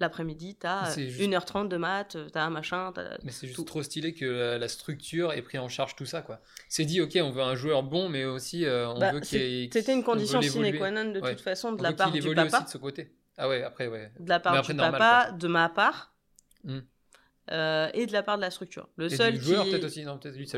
l'après-midi, 0.01 0.55
t'as 0.59 0.89
euh, 0.91 0.93
juste- 0.95 1.19
1h30 1.21 1.67
de 1.69 1.77
maths, 1.77 2.17
t'as 2.33 2.43
un 2.43 2.49
machin, 2.49 2.91
Mais 3.23 3.31
c'est 3.31 3.47
juste 3.47 3.55
tout. 3.57 3.63
trop 3.63 3.83
stylé 3.83 4.13
que 4.13 4.25
la, 4.25 4.57
la 4.57 4.67
structure 4.67 5.31
ait 5.33 5.41
pris 5.41 5.57
en 5.57 5.69
charge 5.69 5.95
tout 5.95 6.05
ça, 6.05 6.21
quoi. 6.21 6.41
C'est 6.67 6.85
dit, 6.85 6.99
ok, 7.01 7.17
on 7.21 7.31
veut 7.31 7.41
un 7.43 7.55
joueur 7.55 7.83
bon, 7.83 8.09
mais 8.09 8.25
aussi 8.25 8.65
euh, 8.65 8.89
on 8.89 8.99
Bah, 8.99 9.11
veut 9.13 9.19
qu'il 9.21 9.69
C'était 9.71 9.93
une 9.93 10.03
condition 10.03 10.41
sine 10.41 10.77
qua 10.77 10.91
non 10.91 11.11
de 11.11 11.19
Ouais. 11.19 11.35
toute 11.35 11.43
façon 11.43 11.71
de 11.71 11.79
On 11.79 11.83
la 11.83 11.93
part 11.93 12.11
du 12.11 12.17
évolue 12.17 12.35
papa. 12.35 12.57
aussi 12.57 12.65
de 12.65 12.69
ce 12.69 12.77
côté. 12.77 13.15
Ah 13.37 13.47
ouais, 13.47 13.63
après, 13.63 13.87
ouais. 13.87 14.11
de 14.19 14.27
la 14.29 14.39
part 14.39 14.53
après, 14.55 14.73
du 14.73 14.77
normal, 14.77 14.99
papa, 14.99 15.31
de 15.31 15.47
ma 15.47 15.69
part. 15.69 16.13
Hmm. 16.63 16.79
Euh, 17.51 17.89
et 17.93 18.05
de 18.05 18.13
la 18.13 18.23
part 18.23 18.37
de 18.37 18.41
la 18.41 18.49
structure. 18.51 18.87
Le 18.95 19.05
Et 19.05 19.09
seul 19.15 19.33
du 19.33 19.39
qui. 19.39 19.45
joueur, 19.53 19.65
peut-être 19.65 19.83
aussi. 19.83 20.03
Non, 20.05 20.17
peut-être 20.17 20.35
lui, 20.35 20.47
ça 20.47 20.57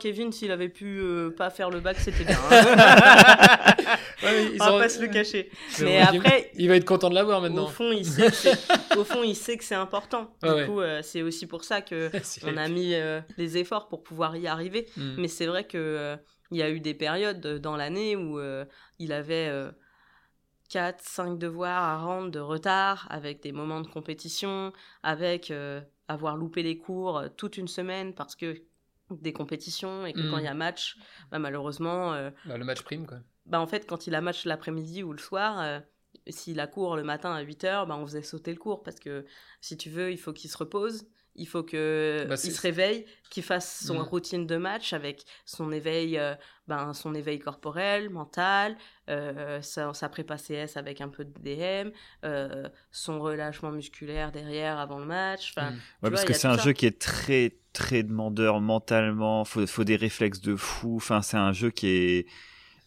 Kevin, 0.00 0.32
s'il 0.32 0.50
avait 0.50 0.68
pu 0.68 0.98
euh, 1.00 1.30
pas 1.30 1.50
faire 1.50 1.70
le 1.70 1.80
bac, 1.80 1.96
c'était 1.98 2.24
bien. 2.24 2.38
hein. 2.50 3.56
Ouais, 4.22 4.44
ils 4.54 4.62
On 4.62 4.64
va 4.64 4.70
sont- 4.70 4.78
pas 4.78 4.88
se 4.88 5.00
le 5.02 5.08
cacher. 5.08 5.50
Mais 5.80 5.84
Mais 5.84 5.98
après, 5.98 6.50
Il 6.54 6.68
va 6.68 6.76
être 6.76 6.84
content 6.84 7.10
de 7.10 7.14
l'avoir 7.14 7.38
au 7.38 7.42
maintenant. 7.42 7.66
fond, 7.66 7.90
il 7.90 8.06
sait 8.06 8.30
que 8.30 8.98
au 8.98 9.04
fond, 9.04 9.22
il 9.24 9.34
sait 9.34 9.56
que 9.56 9.64
c'est 9.64 9.74
important. 9.74 10.32
Du 10.42 10.48
ouais. 10.48 10.66
coup, 10.66 10.80
euh, 10.80 11.00
c'est 11.02 11.22
aussi 11.22 11.46
pour 11.46 11.64
ça 11.64 11.80
que 11.82 12.08
on 12.46 12.56
a 12.56 12.68
mis 12.68 12.94
euh, 12.94 13.20
les 13.36 13.58
efforts 13.58 13.88
pour 13.88 14.02
pouvoir 14.04 14.36
y 14.36 14.46
arriver. 14.46 14.86
Hmm. 14.96 15.16
Mais 15.18 15.26
c'est 15.28 15.46
vrai 15.46 15.64
que 15.64 15.76
euh, 15.76 16.16
il 16.52 16.58
y 16.58 16.62
a 16.62 16.70
eu 16.70 16.78
des 16.80 16.94
périodes 16.94 17.44
euh, 17.44 17.58
dans 17.58 17.76
l'année 17.76 18.14
où 18.14 18.40
il 19.00 19.12
avait 19.12 19.50
4, 20.70 21.00
5 21.02 21.38
devoirs 21.38 21.82
à 21.82 21.98
rendre 21.98 22.30
de 22.30 22.38
retard, 22.38 23.06
avec 23.10 23.42
des 23.42 23.52
moments 23.52 23.80
de 23.80 23.88
compétition, 23.88 24.72
avec 25.02 25.50
euh, 25.50 25.80
avoir 26.12 26.36
loupé 26.36 26.62
les 26.62 26.78
cours 26.78 27.18
euh, 27.18 27.28
toute 27.36 27.56
une 27.56 27.68
semaine 27.68 28.14
parce 28.14 28.36
que 28.36 28.62
des 29.10 29.32
compétitions 29.32 30.06
et 30.06 30.12
que 30.14 30.20
Mm. 30.20 30.30
quand 30.30 30.38
il 30.38 30.44
y 30.44 30.48
a 30.48 30.54
match, 30.54 30.96
bah, 31.30 31.38
malheureusement, 31.38 32.12
euh, 32.14 32.30
Bah, 32.46 32.56
le 32.56 32.64
match 32.64 32.82
prime, 32.82 33.06
quoi. 33.06 33.18
bah, 33.46 33.60
en 33.60 33.66
fait, 33.66 33.86
quand 33.86 34.06
il 34.06 34.14
a 34.14 34.20
match 34.20 34.44
l'après-midi 34.46 35.02
ou 35.02 35.12
le 35.12 35.18
soir, 35.18 35.60
euh, 35.60 35.80
s'il 36.28 36.60
a 36.60 36.66
cours 36.66 36.96
le 36.96 37.02
matin 37.02 37.32
à 37.34 37.42
8h, 37.42 37.86
bah, 37.86 37.96
on 37.98 38.06
faisait 38.06 38.22
sauter 38.22 38.52
le 38.52 38.58
cours 38.58 38.82
parce 38.82 38.98
que 39.00 39.26
si 39.60 39.76
tu 39.76 39.90
veux, 39.90 40.10
il 40.12 40.18
faut 40.18 40.32
qu'il 40.32 40.48
se 40.50 40.56
repose. 40.56 41.06
Il 41.34 41.46
faut 41.48 41.62
que 41.62 42.26
Bah, 42.28 42.34
il 42.44 42.52
se 42.52 42.60
réveille, 42.60 43.06
qu'il 43.30 43.42
fasse 43.42 43.84
son 43.86 43.94
Mm. 43.98 44.02
routine 44.02 44.46
de 44.46 44.56
match 44.56 44.92
avec 44.92 45.24
son 45.46 45.72
éveil, 45.72 46.18
euh, 46.18 46.34
ben, 46.68 46.92
son 46.94 47.14
éveil 47.14 47.38
corporel, 47.38 48.10
mental, 48.10 48.76
euh, 49.08 49.60
sa, 49.62 49.94
sa 49.94 50.08
prépa 50.08 50.36
CS 50.36 50.76
avec 50.76 51.00
un 51.00 51.08
peu 51.08 51.24
de 51.24 51.32
DM, 51.40 51.90
euh, 52.24 52.68
son 52.90 53.20
relâchement 53.20 53.72
musculaire 53.72 54.30
derrière 54.32 54.78
avant 54.78 54.98
le 54.98 55.06
match. 55.06 55.52
Enfin. 55.56 55.72
Ouais, 56.02 56.10
Tu 56.10 56.10
parce 56.10 56.24
vois, 56.24 56.24
que 56.24 56.32
c'est 56.34 56.48
un 56.48 56.56
ça. 56.56 56.62
jeu 56.64 56.72
qui 56.72 56.86
est 56.86 56.98
très 57.00 57.56
très 57.72 58.02
demandeur 58.02 58.60
mentalement. 58.60 59.44
Faut, 59.44 59.66
faut 59.66 59.84
des 59.84 59.96
réflexes 59.96 60.40
de 60.42 60.56
fou. 60.56 60.96
Enfin, 60.96 61.22
c'est 61.22 61.38
un 61.38 61.52
jeu 61.52 61.70
qui 61.70 61.86
est 61.88 62.26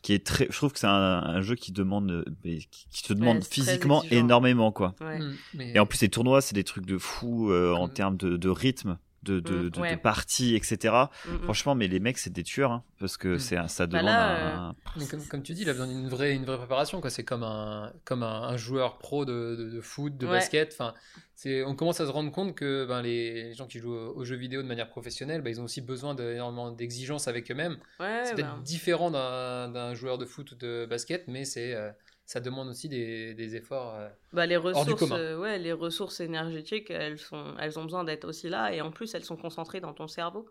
qui 0.06 0.14
est 0.14 0.24
très. 0.24 0.46
Je 0.52 0.56
trouve 0.56 0.72
que 0.72 0.78
c'est 0.78 0.86
un, 0.86 0.92
un 1.24 1.42
jeu 1.42 1.56
qui 1.56 1.72
demande, 1.72 2.12
euh, 2.12 2.24
qui, 2.44 2.68
qui 2.92 3.02
te 3.04 3.12
demande 3.14 3.38
physiquement 3.44 4.04
énormément, 4.18 4.72
quoi. 4.72 4.94
ouais. 5.02 5.18
Mais- 5.56 5.72
Et 5.74 5.80
en 5.80 5.88
plus, 5.88 6.00
les 6.02 6.10
tournois, 6.10 6.42
c'est 6.42 6.54
des 6.54 6.64
trucs 6.64 6.86
de 6.86 7.00
fou 7.00 7.50
euh, 7.52 7.74
en 7.74 7.88
termes 7.90 8.16
de, 8.16 8.38
de 8.38 8.50
rythme, 8.50 9.00
de, 9.26 9.40
de, 9.40 9.54
Mm, 9.56 9.64
de, 9.64 9.70
de 9.70 9.80
ouais. 9.82 9.98
parties, 9.98 10.56
etc. 10.56 10.94
Mm, 11.28 11.32
mm. 11.34 11.40
Franchement, 11.44 11.76
mais 11.76 11.88
les 11.88 12.00
mecs, 12.00 12.18
c'est 12.18 12.32
des 12.32 12.44
tueurs, 12.44 12.72
hein, 12.72 12.84
parce 13.00 13.18
que 13.18 13.38
c'est 13.38 13.58
un- 13.58 13.68
ça 13.68 13.88
Bah 13.88 14.00
demande 14.00 14.14
là, 14.14 14.56
un. 14.70 14.76
Mais 14.98 15.06
comme, 15.08 15.26
comme 15.26 15.44
tu 15.44 15.54
dis, 15.54 15.64
il 15.64 15.70
a 15.70 15.74
besoin 15.74 15.88
d'une 15.88 16.08
vraie, 16.08 16.34
une 16.36 16.46
vraie 16.46 16.58
préparation. 16.58 17.02
quoi. 17.02 17.10
C'est 17.10 17.24
comme 17.24 17.44
un, 17.44 17.92
comme 18.06 18.24
un, 18.24 18.44
un 18.44 18.58
joueur 18.58 18.98
pro 18.98 19.26
de, 19.26 19.56
de, 19.58 19.70
de 19.70 19.82
foot, 19.82 20.16
de 20.18 20.26
Ouais. 20.26 20.34
basket. 20.34 20.72
Enfin, 20.74 20.94
c'est, 21.36 21.64
on 21.64 21.76
commence 21.76 22.00
à 22.00 22.06
se 22.06 22.12
rendre 22.12 22.32
compte 22.32 22.56
que 22.56 22.86
ben, 22.86 23.02
les, 23.02 23.44
les 23.50 23.54
gens 23.54 23.68
qui 23.68 23.80
jouent 23.80 23.94
aux, 23.94 24.14
aux 24.16 24.24
jeux 24.26 24.38
vidéo 24.38 24.62
de 24.62 24.68
manière 24.68 24.88
professionnelle, 24.88 25.42
ben, 25.42 25.50
ils 25.50 25.60
ont 25.60 25.66
aussi 25.66 25.82
besoin 25.82 26.16
d'énormément 26.16 26.72
d'exigences 26.72 27.28
avec 27.28 27.52
eux-mêmes. 27.52 27.78
Ouais, 28.00 28.22
c'est 28.24 28.36
peut-être 28.36 28.56
ben, 28.56 28.62
différent 28.64 29.12
d'un, 29.12 29.70
d'un 29.70 29.94
joueur 29.96 30.18
de 30.18 30.26
foot 30.26 30.52
ou 30.52 30.56
de 30.56 30.86
basket, 30.90 31.28
mais 31.28 31.44
c'est, 31.44 31.74
euh, 31.74 31.92
ça 32.26 32.40
demande 32.40 32.70
aussi 32.70 32.90
des, 32.90 33.34
des 33.36 33.56
efforts. 33.56 33.96
euh. 33.96 34.10
Bah, 34.34 34.46
les 34.46 34.56
du 34.56 34.62
ressources, 34.62 35.00
commun. 35.00 35.18
euh, 35.18 35.38
ouais, 35.38 35.60
les 35.60 35.74
ressources 35.74 36.20
énergétiques, 36.20 36.90
elles, 36.90 37.20
sont, 37.20 37.56
elles 37.60 37.78
ont 37.80 37.84
besoin 37.84 38.04
d'être 38.04 38.26
aussi 38.28 38.50
là 38.50 38.74
et 38.74 38.82
en 38.82 38.92
plus 38.92 39.14
elles 39.16 39.24
sont 39.24 39.38
concentrées 39.38 39.80
dans 39.82 39.94
ton 39.94 40.08
cerveau, 40.08 40.50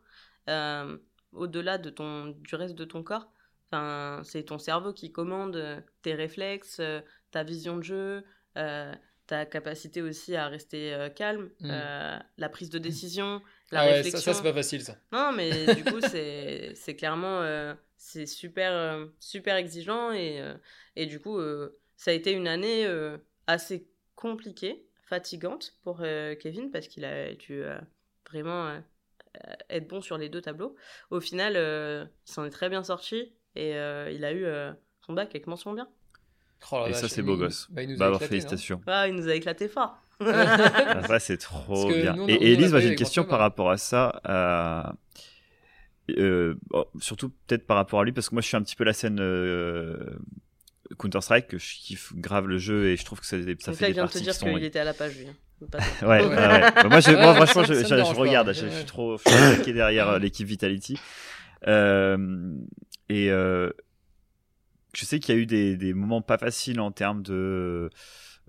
Euh, 0.48 0.96
au-delà 1.32 1.78
de 1.78 1.90
ton, 1.90 2.26
du 2.26 2.54
reste 2.54 2.74
de 2.76 2.84
ton 2.84 3.02
corps. 3.02 3.32
Enfin, 3.70 4.20
c'est 4.24 4.44
ton 4.44 4.58
cerveau 4.58 4.92
qui 4.92 5.10
commande 5.10 5.82
tes 6.02 6.14
réflexes, 6.14 6.80
ta 7.32 7.42
vision 7.42 7.76
de 7.78 7.82
jeu, 7.82 8.24
ta 9.26 9.46
capacité 9.46 10.02
aussi 10.02 10.36
à 10.36 10.46
rester 10.48 11.08
calme, 11.16 11.50
Mm. 11.60 11.70
la 12.38 12.48
prise 12.50 12.70
de 12.70 12.78
décision, 12.78 13.40
la 13.74 13.82
Ah 13.82 13.86
ouais, 13.86 14.02
ça, 14.04 14.20
réflexion. 14.20 14.20
ça, 14.20 14.34
c'est 14.34 14.42
pas 14.42 14.52
facile, 14.54 14.82
ça. 14.82 14.96
Non, 15.12 15.32
mais 15.32 15.68
du 15.68 15.84
coup, 15.84 16.00
c'est 16.02 16.74
c'est 16.76 16.96
clairement 16.96 17.42
euh, 17.42 17.74
c'est 17.96 18.26
super 18.26 18.72
euh, 18.72 19.06
super 19.20 19.56
exigeant 19.56 20.12
et 20.12 20.40
euh, 20.40 20.56
et 20.96 21.06
du 21.06 21.20
coup, 21.20 21.38
euh, 21.38 21.80
ça 21.96 22.10
a 22.12 22.14
été 22.14 22.32
une 22.32 22.48
année 22.48 22.86
euh, 22.86 23.18
assez 23.46 23.88
compliquée, 24.16 24.88
fatigante 25.04 25.78
pour 25.84 26.00
euh, 26.02 26.34
Kevin 26.36 26.70
parce 26.72 26.88
qu'il 26.88 27.04
a 27.04 27.34
dû 27.34 27.62
euh, 27.64 27.78
vraiment 28.30 28.80
être 29.70 29.88
bon 29.88 30.00
sur 30.00 30.18
les 30.18 30.28
deux 30.28 30.40
tableaux. 30.42 30.76
Au 31.10 31.20
final, 31.20 31.54
euh, 31.56 32.04
il 32.28 32.32
s'en 32.32 32.44
est 32.44 32.50
très 32.50 32.68
bien 32.68 32.82
sorti 32.84 33.34
et 33.56 33.74
euh, 33.76 34.10
il 34.12 34.24
a 34.24 34.32
eu 34.32 34.44
euh, 34.44 34.72
son 35.06 35.12
bac 35.14 35.28
avec 35.30 35.46
mention 35.46 35.72
bien. 35.72 35.88
Oh 36.72 36.86
Et 36.86 36.94
ça, 36.94 37.08
c'est 37.08 37.22
beau 37.22 37.36
gosse. 37.36 37.70
bah, 37.70 37.82
il 37.82 37.90
nous 37.90 38.02
a 38.02 38.06
Bah, 38.06 38.06
alors, 38.06 38.22
éclaté, 38.22 38.42
non 38.42 38.58
félicitations. 38.58 38.82
Ah, 38.86 39.08
il 39.08 39.14
nous 39.14 39.28
a 39.28 39.34
éclaté 39.34 39.68
fort. 39.68 40.03
Ah, 40.20 41.02
ça, 41.06 41.18
c'est 41.18 41.38
trop 41.38 41.88
bien. 41.88 42.14
nous, 42.14 42.28
et 42.28 42.52
Elise, 42.52 42.70
moi, 42.70 42.80
j'ai 42.80 42.88
une 42.88 42.96
question 42.96 43.24
par 43.24 43.38
bah. 43.38 43.44
rapport 43.44 43.70
à 43.70 43.76
ça. 43.76 44.20
euh, 44.28 44.82
euh, 46.18 46.54
bon, 46.68 46.84
surtout 47.00 47.30
peut-être 47.46 47.66
par 47.66 47.76
rapport 47.76 48.00
à 48.00 48.04
lui, 48.04 48.12
parce 48.12 48.28
que 48.28 48.34
moi, 48.34 48.42
je 48.42 48.46
suis 48.48 48.56
un 48.56 48.62
petit 48.62 48.76
peu 48.76 48.84
la 48.84 48.92
scène 48.92 49.18
euh, 49.20 49.96
Counter-Strike, 50.98 51.48
que 51.48 51.58
je 51.58 51.76
kiffe 51.76 52.12
grave 52.14 52.46
le 52.46 52.58
jeu 52.58 52.88
et 52.88 52.96
je 52.96 53.04
trouve 53.04 53.20
que 53.20 53.26
ça, 53.26 53.36
ça 53.36 53.72
fait 53.72 53.86
des 53.86 53.90
il 53.90 53.94
vient 53.94 54.04
de 54.04 54.08
te 54.10 54.18
parties 54.18 54.22
dire 54.22 54.38
qu'il 54.38 54.64
était 54.64 54.78
à 54.78 54.84
la 54.84 54.94
page, 54.94 55.16
lui. 55.18 55.28
hein. 55.28 55.34
Faut 55.58 55.66
pas- 55.66 55.78
Ouais, 56.02 56.20
ouais, 56.20 56.28
ouais. 56.28 56.36
Bah, 56.36 56.88
moi, 56.88 57.00
je, 57.00 57.10
Ouais, 57.10 57.16
moi, 57.16 57.30
ouais, 57.32 57.46
franchement, 57.46 57.64
je, 57.64 58.14
regarde, 58.18 58.52
je, 58.52 58.66
suis 58.66 58.84
trop 58.84 59.16
impliqué 59.26 59.72
derrière 59.72 60.08
euh, 60.10 60.18
l'équipe 60.18 60.46
Vitality. 60.46 60.98
Euh, 61.66 62.54
et 63.08 63.30
euh, 63.30 63.70
je 64.94 65.04
sais 65.04 65.18
qu'il 65.18 65.34
y 65.34 65.38
a 65.38 65.40
eu 65.40 65.46
des, 65.46 65.76
des 65.76 65.94
moments 65.94 66.22
pas 66.22 66.38
faciles 66.38 66.80
en 66.80 66.90
termes 66.90 67.22
de, 67.22 67.32
euh, 67.32 67.90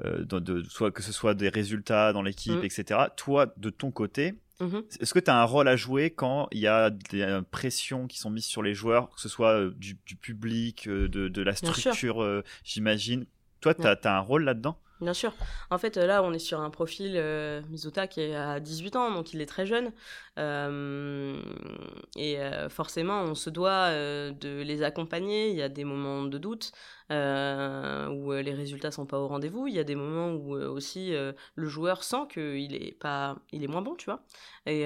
de, 0.04 0.40
de- 0.40 0.64
soit 0.64 0.92
que 0.92 1.02
ce 1.02 1.12
soit 1.14 1.34
des 1.34 1.50
résultats 1.50 2.12
dans 2.14 2.22
l'équipe, 2.22 2.60
Mm. 2.62 2.64
etc. 2.66 3.00
Toi, 3.16 3.54
de 3.58 3.70
ton 3.70 3.92
côté, 3.92 4.36
Mhm. 4.60 4.84
est-ce 5.02 5.14
que 5.14 5.20
tu 5.20 5.30
as 5.30 5.38
un 5.40 5.44
rôle 5.44 5.68
à 5.68 5.76
jouer 5.76 6.12
quand 6.12 6.48
il 6.52 6.60
y 6.60 6.68
a 6.68 6.90
des 6.90 7.22
euh, 7.22 7.42
pressions 7.42 8.08
qui 8.08 8.18
sont 8.20 8.30
mises 8.30 8.46
sur 8.46 8.64
les 8.64 8.74
joueurs, 8.74 9.10
que 9.10 9.20
ce 9.22 9.28
soit 9.30 9.52
euh, 9.52 9.72
du, 9.76 9.98
du 10.06 10.16
public, 10.16 10.88
euh, 10.88 11.08
de, 11.10 11.28
de 11.28 11.42
la 11.42 11.54
structure, 11.56 12.24
euh, 12.24 12.42
j'imagine? 12.64 13.26
Toi, 13.62 13.74
tu 13.74 13.86
as, 13.86 13.98
un 14.06 14.20
rôle 14.20 14.44
là-dedans? 14.44 14.78
Bien 15.02 15.14
sûr. 15.14 15.34
En 15.72 15.78
fait, 15.78 15.98
euh, 15.98 16.06
là, 16.08 16.24
on 16.24 16.32
est 16.32 16.40
sur 16.40 16.62
un 16.62 16.70
profil 16.70 17.14
euh, 17.16 17.62
Mizuta 17.70 18.08
qui 18.08 18.22
est 18.22 18.36
à 18.36 18.62
18 18.62 18.96
ans, 18.96 19.12
donc 19.14 19.34
il 19.34 19.42
est 19.42 19.46
très 19.46 19.66
jeune. 19.66 19.92
Euh, 20.38 21.38
et 22.16 22.40
euh, 22.40 22.70
forcément, 22.70 23.22
on 23.24 23.36
se 23.36 23.50
doit 23.50 23.90
euh, 23.90 24.32
de 24.32 24.62
les 24.62 24.84
accompagner. 24.84 25.50
Il 25.50 25.56
y 25.56 25.62
a 25.62 25.70
des 25.70 25.84
moments 25.84 26.24
de 26.24 26.38
doute 26.38 26.72
euh, 27.12 28.08
où 28.08 28.34
euh, 28.34 28.42
les 28.42 28.54
résultats 28.54 28.90
sont 28.90 29.06
pas 29.06 29.20
au 29.20 29.28
rendez-vous. 29.28 29.68
Il 29.68 29.76
y 29.76 29.80
a 29.80 29.84
des 29.84 29.96
moments 29.96 30.32
où 30.32 30.56
euh, 30.56 30.68
aussi 30.68 31.14
le 31.56 31.68
joueur 31.68 32.04
sent 32.04 32.28
qu'il 32.32 32.76
est 32.76 32.98
pas, 32.98 33.38
il 33.52 33.64
est 33.64 33.68
moins 33.68 33.82
bon, 33.82 33.96
tu 33.96 34.06
vois. 34.06 34.24
Et, 34.66 34.86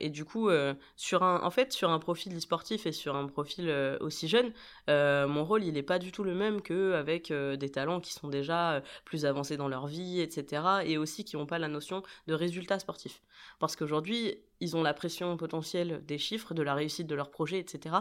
et 0.00 0.10
du 0.10 0.24
coup, 0.24 0.48
sur 0.96 1.22
un, 1.22 1.42
en 1.42 1.50
fait, 1.50 1.72
sur 1.72 1.90
un 1.90 1.98
profil 1.98 2.36
e-sportif 2.36 2.86
et 2.86 2.92
sur 2.92 3.16
un 3.16 3.26
profil 3.26 3.70
aussi 4.00 4.28
jeune, 4.28 4.52
mon 4.88 5.44
rôle, 5.44 5.64
il 5.64 5.72
n'est 5.72 5.82
pas 5.82 5.98
du 5.98 6.12
tout 6.12 6.24
le 6.24 6.34
même 6.34 6.62
qu'avec 6.62 7.32
des 7.32 7.70
talents 7.70 8.00
qui 8.00 8.12
sont 8.12 8.28
déjà 8.28 8.82
plus 9.04 9.26
avancés 9.26 9.56
dans 9.56 9.68
leur 9.68 9.86
vie, 9.86 10.20
etc. 10.20 10.62
Et 10.84 10.98
aussi 10.98 11.24
qui 11.24 11.36
n'ont 11.36 11.46
pas 11.46 11.58
la 11.58 11.68
notion 11.68 12.02
de 12.28 12.34
résultat 12.34 12.78
sportif. 12.78 13.22
Parce 13.58 13.76
qu'aujourd'hui, 13.76 14.38
ils 14.60 14.76
ont 14.76 14.82
la 14.82 14.94
pression 14.94 15.36
potentielle 15.36 16.04
des 16.06 16.18
chiffres, 16.18 16.54
de 16.54 16.62
la 16.62 16.74
réussite 16.74 17.06
de 17.06 17.14
leur 17.14 17.30
projet, 17.30 17.58
etc. 17.58 17.96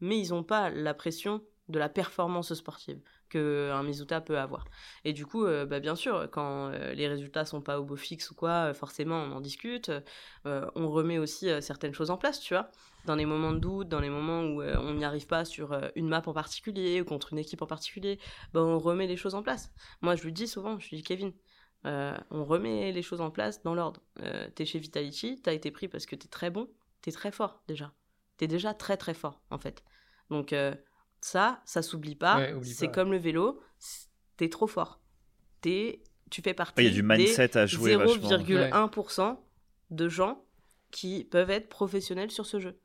Mais 0.00 0.18
ils 0.18 0.30
n'ont 0.30 0.42
pas 0.42 0.70
la 0.70 0.94
pression 0.94 1.42
de 1.68 1.78
la 1.78 1.88
performance 1.88 2.52
sportive 2.54 3.00
qu'un 3.30 3.82
Mizuta 3.82 4.20
peut 4.20 4.38
avoir. 4.38 4.66
Et 5.04 5.12
du 5.12 5.24
coup, 5.26 5.44
euh, 5.44 5.64
bah, 5.64 5.80
bien 5.80 5.96
sûr, 5.96 6.28
quand 6.30 6.68
euh, 6.68 6.92
les 6.94 7.08
résultats 7.08 7.44
sont 7.44 7.62
pas 7.62 7.80
au 7.80 7.84
beau 7.84 7.96
fixe 7.96 8.30
ou 8.30 8.34
quoi, 8.34 8.70
euh, 8.70 8.74
forcément, 8.74 9.16
on 9.16 9.32
en 9.32 9.40
discute. 9.40 9.90
Euh, 10.46 10.70
on 10.74 10.90
remet 10.90 11.18
aussi 11.18 11.48
euh, 11.48 11.60
certaines 11.60 11.94
choses 11.94 12.10
en 12.10 12.16
place, 12.16 12.40
tu 12.40 12.54
vois 12.54 12.70
dans 13.04 13.16
les 13.16 13.26
moments 13.26 13.52
de 13.52 13.58
doute, 13.58 13.88
dans 13.88 14.00
les 14.00 14.08
moments 14.08 14.42
où 14.42 14.62
euh, 14.62 14.76
on 14.78 14.94
n'y 14.94 15.04
arrive 15.04 15.26
pas 15.26 15.44
sur 15.44 15.72
euh, 15.72 15.88
une 15.94 16.08
map 16.08 16.22
en 16.26 16.32
particulier 16.32 17.00
ou 17.00 17.04
contre 17.04 17.32
une 17.32 17.38
équipe 17.38 17.62
en 17.62 17.66
particulier, 17.66 18.18
ben, 18.52 18.62
on 18.62 18.78
remet 18.78 19.06
les 19.06 19.16
choses 19.16 19.34
en 19.34 19.42
place. 19.42 19.72
Moi, 20.00 20.16
je 20.16 20.24
lui 20.24 20.32
dis 20.32 20.48
souvent, 20.48 20.78
je 20.78 20.88
lui 20.88 20.98
dis 20.98 21.02
Kevin, 21.02 21.32
euh, 21.86 22.16
on 22.30 22.44
remet 22.44 22.92
les 22.92 23.02
choses 23.02 23.20
en 23.20 23.30
place 23.30 23.62
dans 23.62 23.74
l'ordre. 23.74 24.00
Euh, 24.20 24.48
t'es 24.54 24.64
chez 24.64 24.78
Vitality, 24.78 25.40
t'as 25.42 25.52
été 25.52 25.70
pris 25.70 25.88
parce 25.88 26.06
que 26.06 26.16
t'es 26.16 26.28
très 26.28 26.50
bon, 26.50 26.68
t'es 27.02 27.12
très 27.12 27.30
fort 27.30 27.62
déjà. 27.68 27.92
T'es 28.36 28.46
déjà 28.46 28.74
très 28.74 28.96
très 28.96 29.14
fort 29.14 29.42
en 29.50 29.58
fait. 29.58 29.84
Donc 30.30 30.52
euh, 30.52 30.74
ça, 31.24 31.62
ça 31.64 31.80
s'oublie 31.80 32.16
pas. 32.16 32.36
Ouais, 32.36 32.54
c'est 32.64 32.90
comme 32.90 33.10
le 33.10 33.16
vélo, 33.16 33.58
t'es 34.36 34.50
trop 34.50 34.66
fort. 34.66 35.00
T'es, 35.62 36.02
tu 36.30 36.42
fais 36.42 36.52
partie 36.52 36.82
Il 36.82 36.84
y 36.84 36.88
a 36.88 36.90
du 36.90 37.00
des 37.00 37.16
mindset 37.16 37.56
à 37.56 37.64
jouer 37.64 37.96
vachement. 37.96 38.28
0,1% 38.28 39.38
de 39.88 40.08
gens 40.10 40.44
qui 40.90 41.24
peuvent 41.24 41.48
être 41.48 41.70
professionnels 41.70 42.30
sur 42.30 42.44
ce 42.44 42.60
jeu. 42.60 42.78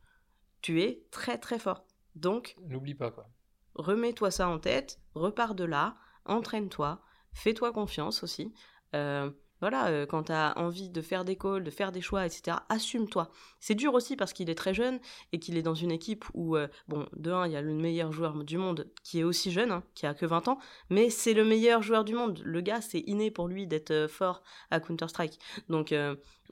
Tu 0.62 0.82
es 0.82 1.04
très 1.12 1.38
très 1.38 1.60
fort. 1.60 1.86
Donc, 2.16 2.56
N'oublie 2.66 2.96
pas, 2.96 3.12
quoi. 3.12 3.28
remets-toi 3.76 4.32
ça 4.32 4.48
en 4.48 4.58
tête, 4.58 5.02
repars 5.16 5.54
de 5.54 5.66
là, 5.66 5.98
entraîne-toi, 6.24 7.02
fais-toi 7.34 7.74
confiance 7.74 8.24
aussi. 8.24 8.54
Euh, 8.96 9.30
voilà, 9.62 9.88
euh, 9.88 10.06
quand 10.06 10.24
tu 10.24 10.32
as 10.32 10.58
envie 10.58 10.90
de 10.90 11.02
faire 11.02 11.26
des 11.26 11.36
calls, 11.36 11.64
de 11.64 11.70
faire 11.70 11.92
des 11.92 12.02
choix, 12.02 12.26
etc., 12.26 12.58
assume-toi. 12.70 13.32
C'est 13.60 13.76
dur 13.76 13.94
aussi 13.94 14.16
parce 14.16 14.34
qu'il 14.34 14.50
est 14.50 14.56
très 14.56 14.74
jeune 14.74 15.00
et 15.34 15.40
qu'il 15.40 15.58
est 15.58 15.62
dans 15.62 15.74
une 15.76 15.92
équipe 15.92 16.26
où, 16.34 16.56
euh, 16.56 16.68
bon, 16.88 17.08
de 17.16 17.32
un, 17.32 17.46
il 17.46 17.54
y 17.54 17.56
a 17.56 17.62
le 17.62 17.74
meilleur 17.74 18.12
joueur 18.12 18.44
du 18.44 18.58
monde 18.58 18.88
qui 19.04 19.20
est 19.20 19.24
aussi 19.24 19.52
jeune, 19.52 19.72
hein, 19.72 19.84
qui 19.96 20.06
a 20.06 20.14
que 20.14 20.26
20 20.26 20.48
ans, 20.48 20.60
mais 20.90 21.10
c'est 21.10 21.34
le 21.34 21.44
meilleur 21.44 21.82
joueur 21.82 22.06
du 22.06 22.14
monde. 22.14 22.42
Le 22.44 22.62
gars, 22.62 22.82
c'est 22.82 23.02
inné 23.02 23.32
pour 23.32 23.48
lui 23.48 23.68
d'être 23.68 23.92
euh, 23.92 24.08
fort 24.08 24.44
à 24.72 24.80
Counter-Strike. 24.80 25.40
Donc, 25.68 25.94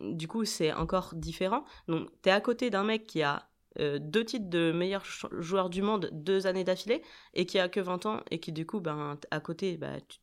du 0.02 0.28
coup, 0.28 0.46
c'est 0.46 0.74
encore 0.74 1.14
différent. 1.16 1.64
Donc, 1.88 2.10
tu 2.22 2.30
es 2.30 2.32
à 2.32 2.42
côté 2.42 2.70
d'un 2.70 2.84
mec 2.84 3.06
qui 3.08 3.24
a 3.24 3.48
deux 3.80 4.26
titres 4.26 4.50
de 4.50 4.72
meilleur 4.72 5.04
joueur 5.40 5.70
du 5.70 5.84
monde 5.84 6.10
deux 6.12 6.48
années 6.48 6.64
d'affilée 6.64 7.04
et 7.36 7.46
qui 7.46 7.60
a 7.60 7.70
que 7.70 7.80
20 7.80 8.08
ans 8.08 8.22
et 8.32 8.40
qui 8.40 8.52
du 8.52 8.66
coup 8.66 8.80
ben 8.80 9.20
à 9.30 9.40
côté 9.40 9.78
bah, 9.78 10.02
tu, 10.08 10.18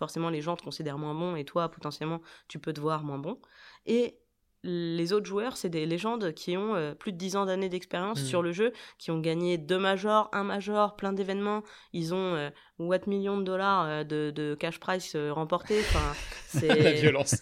forcément 0.00 0.30
les 0.30 0.40
gens 0.40 0.56
te 0.56 0.64
considèrent 0.64 0.98
moins 0.98 1.14
bon 1.14 1.36
et 1.36 1.44
toi 1.44 1.68
potentiellement 1.68 2.20
tu 2.48 2.58
peux 2.58 2.72
te 2.72 2.80
voir 2.80 3.04
moins 3.04 3.18
bon. 3.18 3.38
Et 3.86 4.16
les 4.62 5.12
autres 5.12 5.26
joueurs, 5.26 5.56
c'est 5.56 5.68
des 5.68 5.86
légendes 5.86 6.32
qui 6.34 6.56
ont 6.56 6.74
euh, 6.74 6.94
plus 6.94 7.12
de 7.12 7.16
10 7.16 7.36
ans 7.36 7.46
d'années 7.46 7.68
d'expérience 7.68 8.22
sur 8.22 8.40
hmm. 8.40 8.44
le 8.44 8.52
jeu, 8.52 8.72
qui 8.98 9.10
ont 9.10 9.18
gagné 9.18 9.56
deux 9.56 9.78
majors, 9.78 10.28
un 10.32 10.44
major, 10.44 10.96
plein 10.96 11.12
d'événements. 11.12 11.62
Ils 11.92 12.12
ont 12.12 12.34
euh, 12.34 12.50
what 12.78 13.00
millions 13.06 13.38
de 13.38 13.44
dollars 13.44 13.86
euh, 13.86 14.04
de, 14.04 14.54
cash 14.58 14.78
price 14.78 15.16
remportés. 15.16 15.80
Enfin, 15.80 16.12
c'est 16.46 16.68
la 16.68 16.92
violence. 16.92 17.36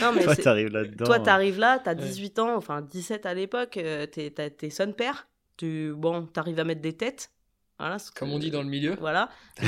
non, 0.00 0.12
mais 0.14 0.22
toi, 0.22 0.36
t'arrives 0.36 0.68
là-dedans. 0.68 1.04
Toi, 1.04 1.20
t'arrives 1.20 1.58
là, 1.58 1.80
t'as 1.82 1.94
18 1.94 2.38
ans, 2.38 2.56
enfin 2.56 2.80
17 2.82 3.26
à 3.26 3.34
l'époque, 3.34 3.72
t'es, 3.72 4.30
t'es 4.30 4.70
son 4.70 4.92
père. 4.92 5.28
Tu, 5.56 5.92
bon, 5.96 6.26
t'arrives 6.26 6.60
à 6.60 6.64
mettre 6.64 6.80
des 6.80 6.96
têtes. 6.96 7.30
Comme 8.14 8.32
on 8.32 8.38
dit 8.38 8.50
dans 8.50 8.62
le 8.62 8.68
milieu. 8.68 8.96
Voilà. 9.00 9.28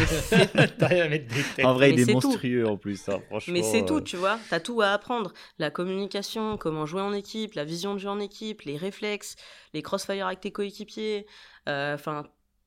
en 1.65 1.75
vrai, 1.75 1.91
il 1.93 2.01
est, 2.01 2.13
monstrueux 2.13 2.67
en 2.67 2.77
plus, 2.77 3.09
hein, 3.09 3.21
franchement. 3.29 3.53
Mais 3.53 3.63
c'est 3.63 3.85
tout, 3.85 3.97
euh. 3.97 4.03
tu 4.03 4.17
vois. 4.17 4.39
T'as 4.51 4.61
tout 4.61 4.81
à 4.81 4.89
apprendre. 4.89 5.33
La 5.59 5.71
communication, 5.71 6.57
comment 6.57 6.87
jouer 6.87 7.03
en 7.03 7.13
équipe, 7.13 7.55
la 7.55 7.65
vision 7.65 7.95
de 7.95 7.99
jeu 7.99 8.09
en 8.09 8.21
équipe, 8.21 8.63
les 8.63 8.77
réflexes, 8.77 9.37
les 9.73 9.83
crossfire 9.83 10.27
avec 10.27 10.41
tes 10.41 10.53
coéquipiers. 10.53 11.27
Euh, 11.69 11.95
enfin, 11.95 12.25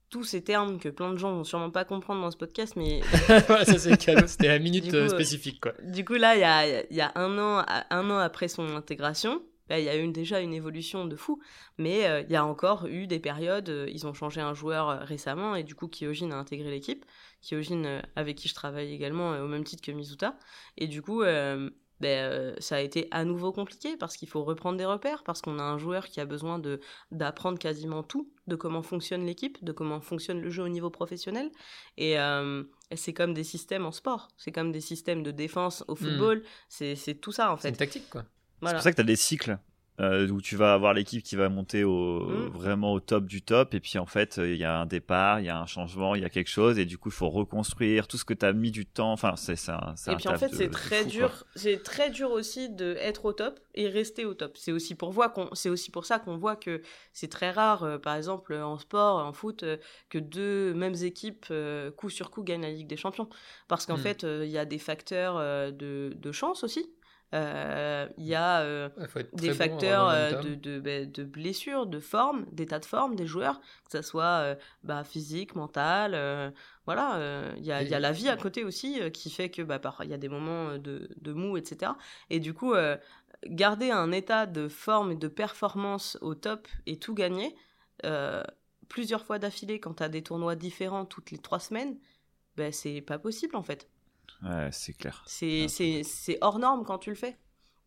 tous 0.09 0.23
ces 0.23 0.43
termes 0.43 0.79
que 0.79 0.89
plein 0.89 1.11
de 1.11 1.17
gens 1.17 1.33
vont 1.33 1.43
sûrement 1.43 1.71
pas 1.71 1.85
comprendre 1.85 2.21
dans 2.21 2.31
ce 2.31 2.37
podcast, 2.37 2.75
mais. 2.75 3.01
ça 3.27 3.65
c'est 3.65 3.97
cadeau, 3.97 4.23
c'était 4.27 4.47
la 4.47 4.59
minute 4.59 4.93
euh, 4.93 5.09
spécifique, 5.09 5.61
quoi. 5.61 5.73
Du 5.83 6.05
coup, 6.05 6.15
là, 6.15 6.35
il 6.35 6.41
y 6.41 6.43
a, 6.43 6.93
y 6.93 7.01
a 7.01 7.11
un, 7.15 7.37
an, 7.37 7.65
un 7.89 8.09
an 8.09 8.17
après 8.17 8.47
son 8.47 8.75
intégration, 8.75 9.41
bah, 9.69 9.79
il 9.79 9.85
y 9.85 9.89
a 9.89 9.97
eu 9.97 10.07
déjà 10.11 10.39
une 10.39 10.53
évolution 10.53 11.05
de 11.05 11.15
fou, 11.15 11.41
mais 11.77 12.07
euh, 12.07 12.21
il 12.21 12.31
y 12.31 12.35
a 12.35 12.45
encore 12.45 12.87
eu 12.87 13.07
des 13.07 13.19
périodes, 13.19 13.69
euh, 13.69 13.87
ils 13.89 14.07
ont 14.07 14.13
changé 14.13 14.41
un 14.41 14.53
joueur 14.53 14.89
euh, 14.89 14.97
récemment, 15.03 15.55
et 15.55 15.63
du 15.63 15.75
coup 15.75 15.87
Kyojin 15.87 16.31
a 16.31 16.35
intégré 16.35 16.69
l'équipe, 16.69 17.05
Kyojin 17.41 18.01
avec 18.15 18.37
qui 18.37 18.47
je 18.47 18.55
travaille 18.55 18.93
également 18.93 19.31
au 19.31 19.47
même 19.47 19.63
titre 19.63 19.83
que 19.83 19.91
Mizuta, 19.91 20.37
et 20.77 20.87
du 20.87 21.01
coup 21.01 21.23
ben, 21.99 22.55
ça 22.59 22.75
a 22.75 22.79
été 22.79 23.07
à 23.09 23.25
nouveau 23.25 23.51
compliqué 23.51 23.97
parce 23.97 24.17
qu'il 24.17 24.27
faut 24.27 24.43
reprendre 24.43 24.77
des 24.77 24.85
repères, 24.85 25.23
parce 25.23 25.41
qu'on 25.41 25.57
a 25.57 25.63
un 25.63 25.79
joueur 25.79 26.07
qui 26.07 26.19
a 26.19 26.25
besoin 26.25 26.59
de 26.59 26.79
d'apprendre 27.11 27.57
quasiment 27.57 28.03
tout 28.03 28.31
de 28.45 28.55
comment 28.55 28.83
fonctionne 28.83 29.25
l'équipe, 29.25 29.63
de 29.63 29.71
comment 29.71 29.99
fonctionne 29.99 30.41
le 30.41 30.49
jeu 30.49 30.63
au 30.63 30.69
niveau 30.69 30.89
professionnel. 30.89 31.51
Et 31.97 32.17
c'est 32.95 33.13
comme 33.13 33.33
des 33.33 33.43
systèmes 33.43 33.85
en 33.85 33.91
sport, 33.91 34.29
c'est 34.37 34.51
comme 34.51 34.71
des 34.71 34.81
systèmes 34.81 35.23
de 35.23 35.31
défense 35.31 35.83
au 35.87 35.93
hmm. 35.93 35.97
football, 35.97 36.43
c'est 36.69 37.21
tout 37.21 37.31
ça 37.31 37.51
en 37.51 37.57
fait. 37.57 37.63
C'est 37.63 37.69
une 37.69 37.77
tactique 37.77 38.09
quoi. 38.09 38.25
C'est 38.63 38.73
pour 38.73 38.81
ça 38.81 38.91
que 38.91 38.95
tu 38.95 39.01
as 39.01 39.05
des 39.05 39.15
cycles 39.15 39.59
euh, 39.99 40.29
où 40.29 40.41
tu 40.41 40.55
vas 40.55 40.75
avoir 40.75 40.93
l'équipe 40.93 41.23
qui 41.23 41.35
va 41.35 41.49
monter 41.49 41.83
au, 41.83 42.19
mm. 42.19 42.49
vraiment 42.49 42.93
au 42.93 42.99
top 42.99 43.25
du 43.25 43.41
top 43.41 43.73
et 43.73 43.79
puis 43.79 43.97
en 43.97 44.05
fait 44.05 44.37
il 44.37 44.55
y 44.55 44.63
a 44.63 44.77
un 44.77 44.85
départ, 44.85 45.39
il 45.39 45.47
y 45.47 45.49
a 45.49 45.59
un 45.59 45.65
changement, 45.65 46.13
il 46.13 46.21
y 46.21 46.25
a 46.25 46.29
quelque 46.29 46.51
chose 46.51 46.77
et 46.77 46.85
du 46.85 46.99
coup 46.99 47.09
il 47.09 47.15
faut 47.15 47.29
reconstruire 47.29 48.07
tout 48.07 48.17
ce 48.17 48.23
que 48.23 48.35
tu 48.35 48.45
as 48.45 48.53
mis 48.53 48.69
du 48.69 48.85
temps. 48.85 49.11
Enfin 49.11 49.35
c'est 49.37 49.55
ça. 49.55 49.95
Et 50.07 50.15
puis 50.15 50.27
en 50.27 50.37
fait 50.37 50.53
c'est 50.53 50.69
très 50.69 51.03
dur, 51.03 51.45
c'est 51.55 51.81
très 51.81 52.11
dur 52.11 52.29
aussi 52.29 52.69
de 52.69 52.95
être 52.99 53.25
au 53.25 53.33
top 53.33 53.59
et 53.73 53.89
rester 53.89 54.23
au 54.23 54.35
top. 54.35 54.55
C'est 54.55 54.71
aussi 54.71 54.93
pour 54.93 55.11
voir 55.11 55.33
qu'on, 55.33 55.49
c'est 55.53 55.69
aussi 55.69 55.89
pour 55.89 56.05
ça 56.05 56.19
qu'on 56.19 56.37
voit 56.37 56.55
que 56.55 56.83
c'est 57.11 57.31
très 57.31 57.49
rare, 57.49 57.81
euh, 57.81 57.97
par 57.97 58.15
exemple 58.15 58.53
en 58.53 58.77
sport, 58.77 59.25
en 59.25 59.33
foot, 59.33 59.63
euh, 59.63 59.77
que 60.09 60.19
deux 60.19 60.75
mêmes 60.75 60.95
équipes 61.01 61.51
coup 61.95 62.11
sur 62.11 62.29
coup 62.29 62.43
gagnent 62.43 62.61
la 62.61 62.69
Ligue 62.69 62.87
des 62.87 62.97
Champions 62.97 63.29
parce 63.67 63.87
qu'en 63.87 63.97
mm. 63.97 64.01
fait 64.01 64.23
il 64.23 64.49
y 64.49 64.59
a 64.59 64.65
des 64.65 64.77
facteurs 64.77 65.37
de, 65.73 66.13
de 66.15 66.31
chance 66.31 66.63
aussi 66.63 66.87
euh, 67.33 68.07
il 68.17 68.25
y 68.25 68.35
a 68.35 68.61
euh, 68.61 68.89
des 69.33 69.53
facteurs 69.53 70.07
euh, 70.07 70.41
de, 70.41 70.55
de, 70.55 70.79
bah, 70.79 71.05
de, 71.05 71.23
blessures, 71.23 71.85
de 71.85 71.99
forme, 71.99 72.45
d'état 72.53 72.79
de 72.79 72.85
forme 72.85 73.15
des 73.15 73.27
joueurs, 73.27 73.59
que 73.59 73.91
ce 73.91 74.01
soit 74.01 74.55
bah, 74.83 75.03
physique, 75.03 75.55
mental. 75.55 76.53
voilà, 76.85 77.53
il 77.57 77.65
y, 77.65 77.71
a, 77.71 77.83
y 77.83 77.93
a 77.93 77.99
la 77.99 78.11
vie 78.11 78.29
à 78.29 78.37
côté 78.37 78.63
aussi 78.63 78.99
qui 79.11 79.29
fait 79.29 79.49
que 79.49 79.61
bah, 79.61 79.81
il 80.03 80.09
y 80.09 80.13
a 80.13 80.17
des 80.17 80.29
moments 80.29 80.77
de, 80.77 81.09
de 81.19 81.33
mou, 81.33 81.57
etc. 81.57 81.91
Et 82.29 82.39
du 82.39 82.53
coup, 82.53 82.73
garder 83.45 83.91
un 83.91 84.11
état 84.11 84.45
de 84.45 84.67
forme 84.67 85.11
et 85.11 85.15
de 85.15 85.27
performance 85.27 86.17
au 86.21 86.33
top 86.33 86.67
et 86.85 86.97
tout 86.97 87.13
gagner 87.13 87.55
plusieurs 88.87 89.25
fois 89.25 89.37
d'affilée 89.37 89.81
quand 89.81 89.95
tu 89.95 90.03
as 90.03 90.09
des 90.09 90.23
tournois 90.23 90.55
différents 90.55 91.05
toutes 91.05 91.31
les 91.31 91.39
trois 91.39 91.59
semaines, 91.59 91.97
ben, 92.55 92.71
c'est 92.71 93.01
pas 93.01 93.19
possible 93.19 93.57
en 93.57 93.63
fait. 93.63 93.89
Ouais, 94.43 94.69
c'est 94.71 94.93
clair. 94.93 95.23
C'est 95.25 96.37
hors 96.41 96.59
norme 96.59 96.85
quand 96.85 96.99
tu 96.99 97.09
le 97.09 97.15
fais. 97.15 97.37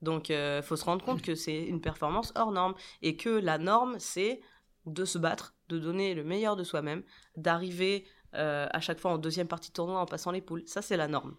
Donc, 0.02 0.30
il 0.30 0.34
euh, 0.34 0.62
faut 0.62 0.76
se 0.76 0.84
rendre 0.84 1.04
compte 1.04 1.22
que 1.22 1.34
c'est 1.34 1.62
une 1.64 1.80
performance 1.80 2.32
hors 2.34 2.52
norme 2.52 2.74
et 3.02 3.16
que 3.16 3.28
la 3.28 3.58
norme, 3.58 3.98
c'est 3.98 4.40
de 4.86 5.04
se 5.04 5.18
battre, 5.18 5.54
de 5.68 5.78
donner 5.78 6.14
le 6.14 6.24
meilleur 6.24 6.56
de 6.56 6.64
soi-même, 6.64 7.02
d'arriver 7.36 8.06
euh, 8.34 8.66
à 8.70 8.80
chaque 8.80 8.98
fois 8.98 9.12
en 9.12 9.18
deuxième 9.18 9.48
partie 9.48 9.68
de 9.68 9.74
tournoi 9.74 10.00
en 10.00 10.06
passant 10.06 10.30
les 10.30 10.40
poules. 10.40 10.66
Ça, 10.66 10.80
c'est 10.80 10.96
la 10.96 11.06
norme. 11.06 11.36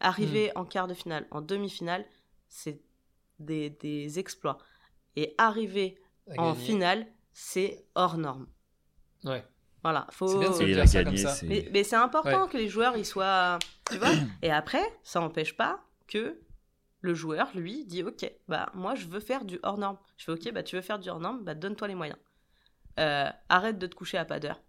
Arriver 0.00 0.50
hmm. 0.54 0.58
en 0.58 0.64
quart 0.64 0.88
de 0.88 0.94
finale, 0.94 1.28
en 1.30 1.40
demi-finale, 1.40 2.04
c'est 2.48 2.82
des, 3.38 3.70
des, 3.70 4.18
exploits. 4.18 4.58
Et 5.14 5.34
arriver 5.38 6.00
en 6.38 6.54
finale, 6.54 7.06
c'est 7.32 7.84
hors 7.94 8.18
norme. 8.18 8.46
Ouais. 9.24 9.44
Voilà, 9.82 10.06
faut. 10.10 10.28
C'est 10.28 10.38
bien 10.38 10.50
de 10.50 10.54
se 10.54 10.64
dire 10.64 10.88
ça 10.88 11.04
comme 11.04 11.16
ça. 11.16 11.34
Mais, 11.44 11.84
c'est 11.84 11.96
important 11.96 12.46
que 12.46 12.56
les 12.56 12.68
joueurs 12.68 12.96
ils 12.96 13.06
soient, 13.06 13.58
tu 13.90 13.98
vois. 13.98 14.12
Et 14.42 14.50
après, 14.50 14.82
ça 15.02 15.20
n'empêche 15.20 15.56
pas 15.56 15.80
que 16.06 16.38
le 17.00 17.14
joueur, 17.14 17.48
lui, 17.54 17.84
dit 17.84 18.02
ok, 18.02 18.30
bah 18.48 18.70
moi 18.74 18.94
je 18.94 19.06
veux 19.06 19.20
faire 19.20 19.44
du 19.44 19.58
hors 19.62 19.78
norme. 19.78 19.96
Je 20.16 20.24
fais 20.24 20.32
ok, 20.32 20.52
bah 20.52 20.62
tu 20.62 20.76
veux 20.76 20.82
faire 20.82 20.98
du 20.98 21.08
hors 21.10 21.18
norme, 21.18 21.42
bah 21.42 21.54
donne-toi 21.54 21.88
les 21.88 21.96
moyens. 21.96 22.18
Euh, 23.00 23.28
arrête 23.48 23.78
de 23.78 23.86
te 23.86 23.94
coucher 23.94 24.18
à 24.18 24.24
pas 24.24 24.38
d'heure. 24.38 24.60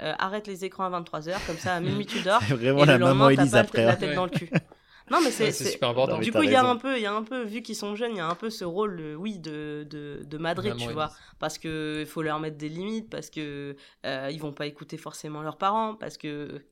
Euh, 0.00 0.14
arrête 0.18 0.46
les 0.46 0.64
écrans 0.64 0.84
à 0.84 1.00
23h, 1.00 1.44
comme 1.46 1.56
ça 1.56 1.74
à 1.74 1.80
minuit 1.80 2.06
tu 2.06 2.20
dors. 2.22 2.40
vraiment 2.48 2.84
et 2.84 2.86
la 2.86 2.98
maman 2.98 3.30
Elise 3.30 3.56
après. 3.56 3.84
La 3.84 3.96
tête 3.96 4.14
dans 4.14 4.26
le 4.26 4.30
cul. 4.30 4.50
Non, 5.10 5.20
mais 5.22 5.30
c'est 5.30 5.52
super 5.52 5.90
important. 5.90 6.18
Du 6.18 6.32
coup, 6.32 6.42
il 6.42 6.50
y 6.50 6.54
a 6.54 6.64
un 6.64 6.76
peu, 6.76 6.96
il 6.96 7.02
y 7.02 7.06
a 7.06 7.12
un 7.12 7.22
peu, 7.22 7.42
vu 7.44 7.62
qu'ils 7.62 7.76
sont 7.76 7.94
jeunes, 7.94 8.12
il 8.12 8.18
y 8.18 8.20
a 8.20 8.28
un 8.28 8.34
peu 8.34 8.50
ce 8.50 8.64
rôle, 8.64 9.00
euh, 9.00 9.14
oui, 9.14 9.38
de, 9.38 9.86
de, 9.88 10.22
de 10.24 10.38
Madrid, 10.38 10.74
tu 10.78 10.92
vois. 10.92 11.10
Parce 11.38 11.58
que 11.58 12.00
il 12.00 12.06
faut 12.06 12.22
leur 12.22 12.40
mettre 12.40 12.56
des 12.56 12.68
limites, 12.68 13.10
parce 13.10 13.30
que 13.30 13.76
euh, 14.06 14.28
ils 14.30 14.40
vont 14.40 14.52
pas 14.52 14.66
écouter 14.66 14.96
forcément 14.96 15.42
leurs 15.42 15.58
parents, 15.58 15.94
parce 15.94 16.16
que, 16.16 16.62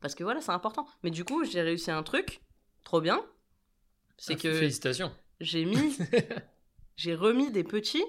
parce 0.00 0.14
que 0.14 0.24
voilà, 0.24 0.40
c'est 0.40 0.52
important. 0.52 0.86
Mais 1.02 1.10
du 1.10 1.24
coup, 1.24 1.44
j'ai 1.44 1.62
réussi 1.62 1.90
un 1.90 2.02
truc, 2.02 2.40
trop 2.84 3.00
bien. 3.00 3.20
C'est 4.16 4.34
ah, 4.34 4.42
que. 4.42 4.52
Félicitations. 4.54 5.12
J'ai 5.40 5.64
mis, 5.64 5.96
j'ai 6.96 7.14
remis 7.14 7.50
des 7.50 7.64
petits 7.64 8.04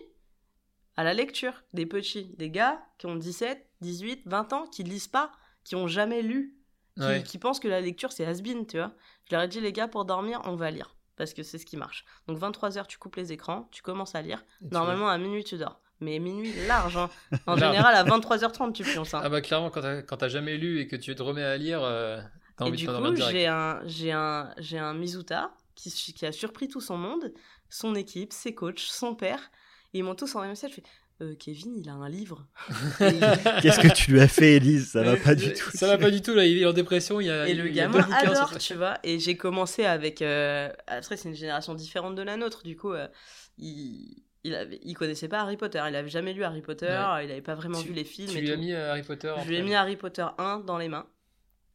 à 0.98 1.04
la 1.04 1.14
lecture. 1.14 1.64
Des 1.74 1.86
petits, 1.86 2.34
des 2.38 2.50
gars 2.50 2.82
qui 2.98 3.06
ont 3.06 3.16
17, 3.16 3.66
18, 3.82 4.24
20 4.26 4.54
ans, 4.54 4.68
qui 4.68 4.84
lisent 4.84 5.08
pas, 5.08 5.32
qui 5.64 5.76
ont 5.76 5.88
jamais 5.88 6.22
lu 6.22 6.60
qui, 7.26 7.38
pensent 7.38 7.60
que 7.60 7.68
la 7.68 7.82
lecture 7.82 8.12
c'est 8.12 8.26
has 8.26 8.42
tu 8.42 8.78
vois. 8.78 8.94
Je 9.30 9.36
leur 9.36 9.44
ai 9.44 9.48
dit, 9.48 9.62
les 9.62 9.72
gars, 9.72 9.88
pour 9.88 10.06
dormir, 10.06 10.42
on 10.46 10.56
va 10.56 10.72
lire. 10.72 10.96
Parce 11.16 11.34
que 11.34 11.44
c'est 11.44 11.58
ce 11.58 11.66
qui 11.66 11.78
marche. 11.78 12.06
Donc 12.28 12.40
23h, 12.40 12.88
tu 12.88 12.98
coupes 12.98 13.18
les 13.18 13.34
écrans, 13.34 13.68
tu 13.72 13.82
commences 13.82 14.16
à 14.16 14.22
lire. 14.22 14.44
Normalement, 14.72 15.10
à 15.10 15.18
minuit, 15.18 15.44
tu 15.44 15.58
dors. 15.58 15.82
Mais 16.00 16.18
minuit 16.20 16.54
large. 16.66 16.96
Hein. 16.96 17.10
En 17.46 17.58
général, 17.58 17.94
à 17.94 18.04
23h30, 18.06 18.72
tu 18.72 18.84
pionces. 18.84 19.14
Hein. 19.14 19.22
Ah 19.24 19.30
bah 19.30 19.42
clairement, 19.42 19.70
quand 19.70 20.18
t'as 20.18 20.28
jamais 20.30 20.58
lu 20.58 20.80
et 20.80 20.88
que 20.88 20.96
tu 20.96 21.14
te 21.14 21.22
remets 21.22 21.44
à 21.44 21.58
lire, 21.58 21.84
euh, 21.84 22.22
t'as 22.58 22.66
envie 22.66 22.84
et 22.84 22.88
de 22.88 22.92
du 22.94 23.22
coup, 23.22 23.30
j'ai 23.30 23.48
un, 23.48 23.82
j'ai 23.86 24.14
un, 24.14 24.54
j'ai 24.58 24.80
un 24.80 24.94
Mizuta 24.94 25.52
qui, 25.76 25.92
qui 25.92 26.26
a 26.26 26.32
surpris 26.32 26.70
tout 26.70 26.80
son 26.80 26.98
monde, 26.98 27.34
son 27.70 27.96
équipe, 27.96 28.32
ses 28.32 28.56
coachs, 28.56 28.80
son 28.80 29.14
père. 29.14 29.52
Et 29.94 30.00
ils 30.00 30.04
m'ont 30.04 30.16
tous 30.16 30.30
envoyé 30.30 30.48
un 30.48 30.52
message. 30.52 30.72
Je 30.72 30.76
fais, 30.76 30.84
euh, 31.22 31.36
Kevin, 31.36 31.76
il 31.78 31.90
a 31.90 31.94
un 31.94 32.08
livre. 32.08 32.48
Qu'est-ce 33.62 33.80
que 33.80 33.94
tu 33.94 34.12
lui 34.12 34.22
as 34.22 34.28
fait, 34.30 34.54
Elise? 34.54 34.92
Ça 34.92 35.04
va 35.04 35.18
pas 35.18 35.36
du 35.36 35.52
tout. 35.52 35.70
Ça 35.74 35.88
va 35.88 35.98
pas 35.98 36.12
du 36.12 36.22
tout, 36.22 36.34
là. 36.34 36.46
Il 36.46 36.58
est 36.58 36.66
en 36.66 36.72
dépression. 36.72 37.20
Il 37.20 37.28
y 37.28 37.30
a, 37.30 37.48
et 37.48 37.54
le 37.54 37.68
gamin 37.68 38.08
adore, 38.12 38.58
tu 38.58 38.74
vois. 38.76 38.98
Et 39.04 39.20
j'ai 39.20 39.36
commencé 39.36 39.84
avec. 39.84 40.22
Euh... 40.22 40.72
Après, 40.88 41.18
c'est 41.18 41.28
une 41.28 41.36
génération 41.36 41.76
différente 41.76 42.16
de 42.16 42.22
la 42.22 42.38
nôtre. 42.38 42.64
Du 42.64 42.76
coup, 42.76 42.94
euh, 42.94 43.08
il. 43.58 44.24
Il, 44.46 44.56
avait, 44.56 44.80
il 44.84 44.94
connaissait 44.94 45.28
pas 45.28 45.42
Harry 45.42 45.58
Potter, 45.58 45.84
il 45.90 45.96
avait 45.98 46.08
jamais 46.08 46.32
lu 46.32 46.46
Harry 46.46 46.62
Potter, 46.62 46.98
il 47.22 47.30
avait 47.30 47.42
pas 47.42 47.56
vraiment 47.56 47.82
vu 47.82 47.92
les 47.92 48.06
films. 48.06 48.32
Tu 48.32 48.40
lui 48.40 48.52
as 48.52 48.56
mis 48.56 48.74
Harry 48.74 49.04
Potter 49.04 49.36
Je 49.44 49.50
lui 49.50 49.58
ai 49.58 49.62
mis 49.62 49.76
Harry 49.76 49.98
Potter 49.98 50.26
1 50.38 50.60
dans 50.60 50.78
les 50.78 50.88
mains. 50.88 51.08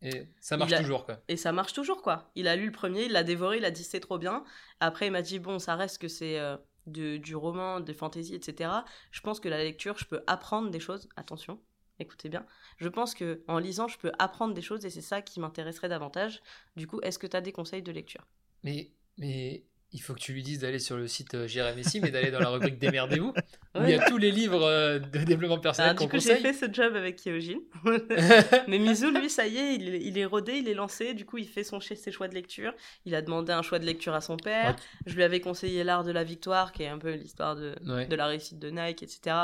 Et 0.01 0.27
ça 0.41 0.57
marche 0.57 0.75
toujours, 0.75 1.05
quoi. 1.05 1.21
Et 1.29 1.37
ça 1.37 1.53
marche 1.53 1.75
toujours, 1.75 2.01
quoi. 2.01 2.31
Il 2.37 2.49
a 2.49 2.57
lu 2.57 2.65
le 2.65 2.73
premier, 2.73 3.05
il 3.05 3.13
l'a 3.13 3.23
dévoré, 3.23 3.59
il 3.59 3.67
a 3.67 3.71
dit 3.71 3.85
c'est 3.85 4.01
trop 4.01 4.17
bien. 4.17 4.45
Après, 4.81 5.09
il 5.09 5.11
m'a 5.11 5.21
dit 5.21 5.41
bon, 5.41 5.59
ça 5.59 5.77
reste 5.77 5.99
que 6.01 6.09
c'est 6.09 6.41
du 6.87 7.37
roman, 7.37 7.80
des 7.80 7.95
fantaisies, 7.95 8.35
etc., 8.35 8.85
je 9.11 9.20
pense 9.20 9.41
que 9.41 9.49
la 9.49 9.62
lecture, 9.62 9.99
je 9.99 10.05
peux 10.05 10.22
apprendre 10.26 10.70
des 10.70 10.80
choses. 10.80 11.09
Attention, 11.16 11.61
écoutez 11.99 12.28
bien. 12.28 12.47
Je 12.76 12.89
pense 12.89 13.14
que 13.14 13.43
en 13.49 13.59
lisant, 13.59 13.89
je 13.89 13.99
peux 13.99 14.12
apprendre 14.18 14.55
des 14.55 14.62
choses 14.62 14.85
et 14.85 14.91
c'est 14.91 15.01
ça 15.01 15.22
qui 15.22 15.41
m'intéresserait 15.41 15.89
davantage. 15.89 16.43
Du 16.76 16.87
coup, 16.87 17.01
est-ce 17.03 17.18
que 17.18 17.26
tu 17.26 17.37
as 17.37 17.41
des 17.41 17.53
conseils 17.53 17.82
de 17.82 17.93
lecture? 17.93 18.26
Mais 18.62 19.64
il 19.95 20.03
faut 20.03 20.13
que 20.13 20.19
tu 20.19 20.33
lui 20.33 20.43
dises 20.43 20.59
d'aller 20.59 20.81
sur 20.81 20.97
le 20.97 21.07
site 21.07 21.35
euh, 21.35 21.75
Messi, 21.77 22.01
mais 22.01 22.11
d'aller 22.11 22.33
dans 22.33 22.41
la 22.41 22.49
rubrique 22.49 22.79
Démerdez-vous, 22.81 23.33
où 23.77 23.83
il 23.85 23.91
y 23.91 23.95
a 23.95 24.05
tous 24.05 24.19
les 24.19 24.33
livres 24.33 24.65
euh, 24.65 24.99
de 24.99 25.21
développement 25.21 25.61
personnel 25.61 25.95
qu'on 25.95 26.07
Du 26.07 26.11
coup, 26.11 26.19
j'ai 26.19 26.35
fait 26.35 26.53
ce 26.53 26.67
job 26.71 26.97
avec 26.97 27.17
Kyojin. 27.17 27.61
mais 28.69 28.81
Mizu, 28.81 29.13
lui, 29.13 29.31
ça 29.31 29.47
y 29.47 29.57
est, 29.57 29.77
il, 29.77 30.19
est 30.19 30.25
rodé, 30.25 30.55
il 30.55 30.69
est 30.69 30.75
lancé. 30.75 31.15
Du 31.15 31.25
coup, 31.25 31.39
il 31.39 31.49
fait 31.49 31.63
son, 31.63 31.79
ses 31.79 32.11
choix 32.11 32.27
de 32.27 32.35
lecture. 32.35 32.75
Il 33.05 33.15
a 33.15 33.23
demandé 33.23 33.53
un 33.53 33.63
choix 33.63 33.79
de 33.79 33.87
lecture 33.87 34.15
à 34.15 34.21
son 34.21 34.37
père. 34.37 34.75
Je 35.07 35.15
lui 35.15 35.23
avais 35.23 35.41
conseillé 35.41 35.85
L'Art 35.85 36.03
de 36.03 36.11
la 36.11 36.25
Victoire, 36.25 36.73
qui 36.73 36.83
est 36.83 36.89
un 36.89 36.99
peu 36.99 37.13
l'histoire 37.13 37.55
de, 37.55 37.77
de 37.81 38.17
la 38.17 38.27
réussite 38.27 38.59
de 38.59 38.71
Nike, 38.71 39.05
etc. 39.05 39.37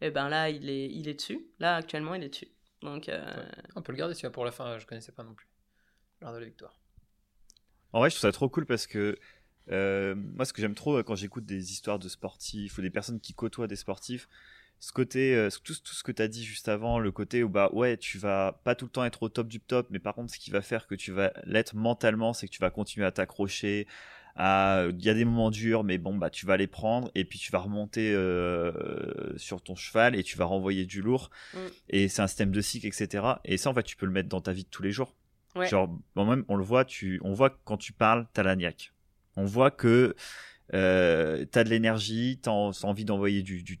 Et 0.00 0.10
ben 0.10 0.28
là, 0.28 0.50
il 0.50 0.70
est, 0.70 0.86
il 0.86 1.08
est 1.08 1.14
dessus. 1.14 1.48
Là, 1.58 1.74
actuellement, 1.74 2.14
il 2.14 2.22
est 2.22 2.28
dessus. 2.28 2.48
Donc, 2.80 3.08
euh, 3.08 3.44
On 3.74 3.82
peut 3.82 3.90
le 3.90 3.98
garder 3.98 4.14
celui-là 4.14 4.30
pour 4.30 4.44
la 4.44 4.52
fin, 4.52 4.78
je 4.78 4.86
connaissais 4.86 5.12
pas 5.12 5.24
non 5.24 5.34
plus. 5.34 5.48
L'Art 6.20 6.32
de 6.32 6.38
la 6.38 6.46
Victoire. 6.46 6.78
En 7.92 8.00
vrai, 8.00 8.10
je 8.10 8.16
trouve 8.16 8.28
ça 8.28 8.32
trop 8.32 8.48
cool 8.48 8.66
parce 8.66 8.86
que 8.86 9.16
euh, 9.70 10.14
moi, 10.14 10.44
ce 10.44 10.52
que 10.52 10.60
j'aime 10.60 10.74
trop 10.74 10.98
euh, 10.98 11.02
quand 11.02 11.14
j'écoute 11.14 11.44
des 11.44 11.72
histoires 11.72 11.98
de 11.98 12.08
sportifs 12.08 12.78
ou 12.78 12.82
des 12.82 12.90
personnes 12.90 13.20
qui 13.20 13.34
côtoient 13.34 13.66
des 13.66 13.76
sportifs, 13.76 14.28
ce 14.78 14.92
côté, 14.92 15.34
euh, 15.34 15.48
tout, 15.64 15.74
tout, 15.74 15.94
ce 15.94 16.02
que 16.02 16.12
tu 16.12 16.22
as 16.22 16.28
dit 16.28 16.44
juste 16.44 16.68
avant, 16.68 16.98
le 16.98 17.10
côté 17.10 17.42
où 17.42 17.48
bah 17.48 17.70
ouais, 17.72 17.96
tu 17.96 18.18
vas 18.18 18.60
pas 18.64 18.74
tout 18.74 18.84
le 18.84 18.90
temps 18.90 19.04
être 19.04 19.22
au 19.22 19.28
top 19.28 19.48
du 19.48 19.60
top, 19.60 19.88
mais 19.90 19.98
par 19.98 20.14
contre, 20.14 20.32
ce 20.32 20.38
qui 20.38 20.50
va 20.50 20.60
faire 20.60 20.86
que 20.86 20.94
tu 20.94 21.12
vas 21.12 21.32
l'être 21.44 21.74
mentalement, 21.74 22.32
c'est 22.32 22.46
que 22.46 22.52
tu 22.52 22.60
vas 22.60 22.70
continuer 22.70 23.06
à 23.06 23.10
t'accrocher. 23.10 23.86
Il 24.38 24.42
y 25.02 25.08
a 25.08 25.14
des 25.14 25.24
moments 25.24 25.50
durs, 25.50 25.82
mais 25.82 25.96
bon, 25.96 26.14
bah 26.14 26.28
tu 26.28 26.44
vas 26.44 26.58
les 26.58 26.66
prendre 26.66 27.10
et 27.14 27.24
puis 27.24 27.38
tu 27.38 27.50
vas 27.50 27.58
remonter 27.58 28.12
sur 29.38 29.62
ton 29.62 29.74
cheval 29.74 30.14
et 30.14 30.22
tu 30.22 30.36
vas 30.36 30.44
renvoyer 30.44 30.84
du 30.84 31.00
lourd. 31.00 31.30
Mm. 31.54 31.58
Et 31.88 32.08
c'est 32.08 32.20
un 32.20 32.26
système 32.26 32.50
de 32.50 32.60
cycle, 32.60 32.86
etc. 32.86 33.24
Et 33.46 33.56
ça, 33.56 33.70
en 33.70 33.74
fait, 33.74 33.82
tu 33.82 33.96
peux 33.96 34.04
le 34.04 34.12
mettre 34.12 34.28
dans 34.28 34.42
ta 34.42 34.52
vie 34.52 34.64
de 34.64 34.68
tous 34.68 34.82
les 34.82 34.92
jours. 34.92 35.14
Genre, 35.64 35.88
même, 36.16 36.44
on 36.48 36.56
le 36.56 36.64
voit, 36.64 36.84
tu, 36.84 37.18
on 37.24 37.32
voit 37.32 37.48
que 37.48 37.56
quand 37.64 37.78
tu 37.78 37.94
parles, 37.94 38.26
t'as 38.34 38.42
la 38.42 38.56
niaque. 38.56 38.92
On 39.36 39.44
voit 39.44 39.70
que 39.70 40.14
euh, 40.74 41.44
tu 41.50 41.58
as 41.58 41.64
de 41.64 41.68
l'énergie, 41.70 42.40
tu 42.42 42.48
as 42.48 42.52
envie 42.52 43.04
d'envoyer 43.04 43.42
du, 43.42 43.62
du, 43.62 43.78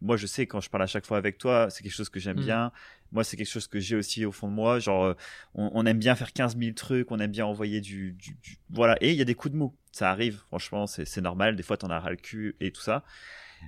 Moi, 0.00 0.16
je 0.16 0.26
sais, 0.26 0.46
quand 0.46 0.60
je 0.60 0.70
parle 0.70 0.84
à 0.84 0.86
chaque 0.86 1.06
fois 1.06 1.18
avec 1.18 1.38
toi, 1.38 1.68
c'est 1.70 1.82
quelque 1.82 1.94
chose 1.94 2.08
que 2.08 2.20
j'aime 2.20 2.38
mm. 2.38 2.44
bien. 2.44 2.72
Moi, 3.12 3.24
c'est 3.24 3.36
quelque 3.36 3.50
chose 3.50 3.66
que 3.66 3.78
j'ai 3.78 3.96
aussi 3.96 4.24
au 4.24 4.32
fond 4.32 4.48
de 4.48 4.54
moi. 4.54 4.78
Genre, 4.78 5.04
euh, 5.04 5.14
on, 5.54 5.84
aime 5.84 5.98
bien 5.98 6.14
faire 6.14 6.32
15 6.32 6.56
000 6.58 6.72
trucs, 6.72 7.10
on 7.10 7.18
aime 7.18 7.30
bien 7.30 7.46
envoyer 7.46 7.80
du... 7.80 8.12
du, 8.12 8.36
Voilà, 8.70 8.96
et 9.00 9.10
il 9.10 9.16
y 9.16 9.20
a 9.20 9.24
des 9.24 9.34
coups 9.34 9.52
de 9.52 9.58
mou. 9.58 9.74
Ça 9.90 10.10
arrive, 10.10 10.40
franchement, 10.48 10.86
c'est 10.86 11.20
normal. 11.20 11.56
Des 11.56 11.62
fois, 11.62 11.76
tu 11.76 11.84
en 11.84 11.90
as 11.90 12.00
ras 12.00 12.10
le 12.10 12.16
cul 12.16 12.56
et 12.60 12.70
tout 12.70 12.80
ça. 12.80 13.04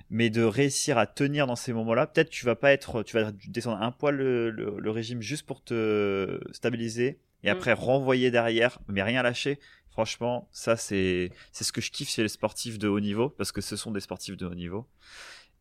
Mais 0.09 0.29
de 0.29 0.43
réussir 0.43 0.97
à 0.97 1.05
tenir 1.05 1.47
dans 1.47 1.55
ces 1.55 1.71
moments-là, 1.71 2.07
peut-être 2.07 2.29
tu 2.29 2.45
vas 2.45 2.55
pas 2.55 2.71
être... 2.71 3.03
Tu 3.03 3.15
vas 3.15 3.31
descendre 3.47 3.81
un 3.81 3.91
poil 3.91 4.15
le, 4.15 4.49
le, 4.51 4.91
régime 4.91 5.21
juste 5.21 5.45
pour 5.45 5.63
te 5.63 6.39
stabiliser 6.51 7.19
et 7.45 7.49
mm. 7.49 7.51
après 7.51 7.73
renvoyer 7.73 8.31
derrière, 8.31 8.79
mais 8.87 9.03
rien 9.03 9.23
lâcher. 9.23 9.59
Franchement, 9.89 10.49
ça, 10.51 10.75
c'est 10.75 11.31
ce 11.53 11.71
que 11.71 11.79
je 11.79 11.89
kiffe 11.89 12.09
chez 12.09 12.21
les 12.21 12.27
sportifs 12.27 12.77
de 12.77 12.89
haut 12.89 12.99
niveau, 12.99 13.29
parce 13.29 13.53
que 13.53 13.61
ce 13.61 13.77
sont 13.77 13.91
des 13.91 14.01
sportifs 14.01 14.35
de 14.35 14.45
haut 14.45 14.55
niveau. 14.55 14.89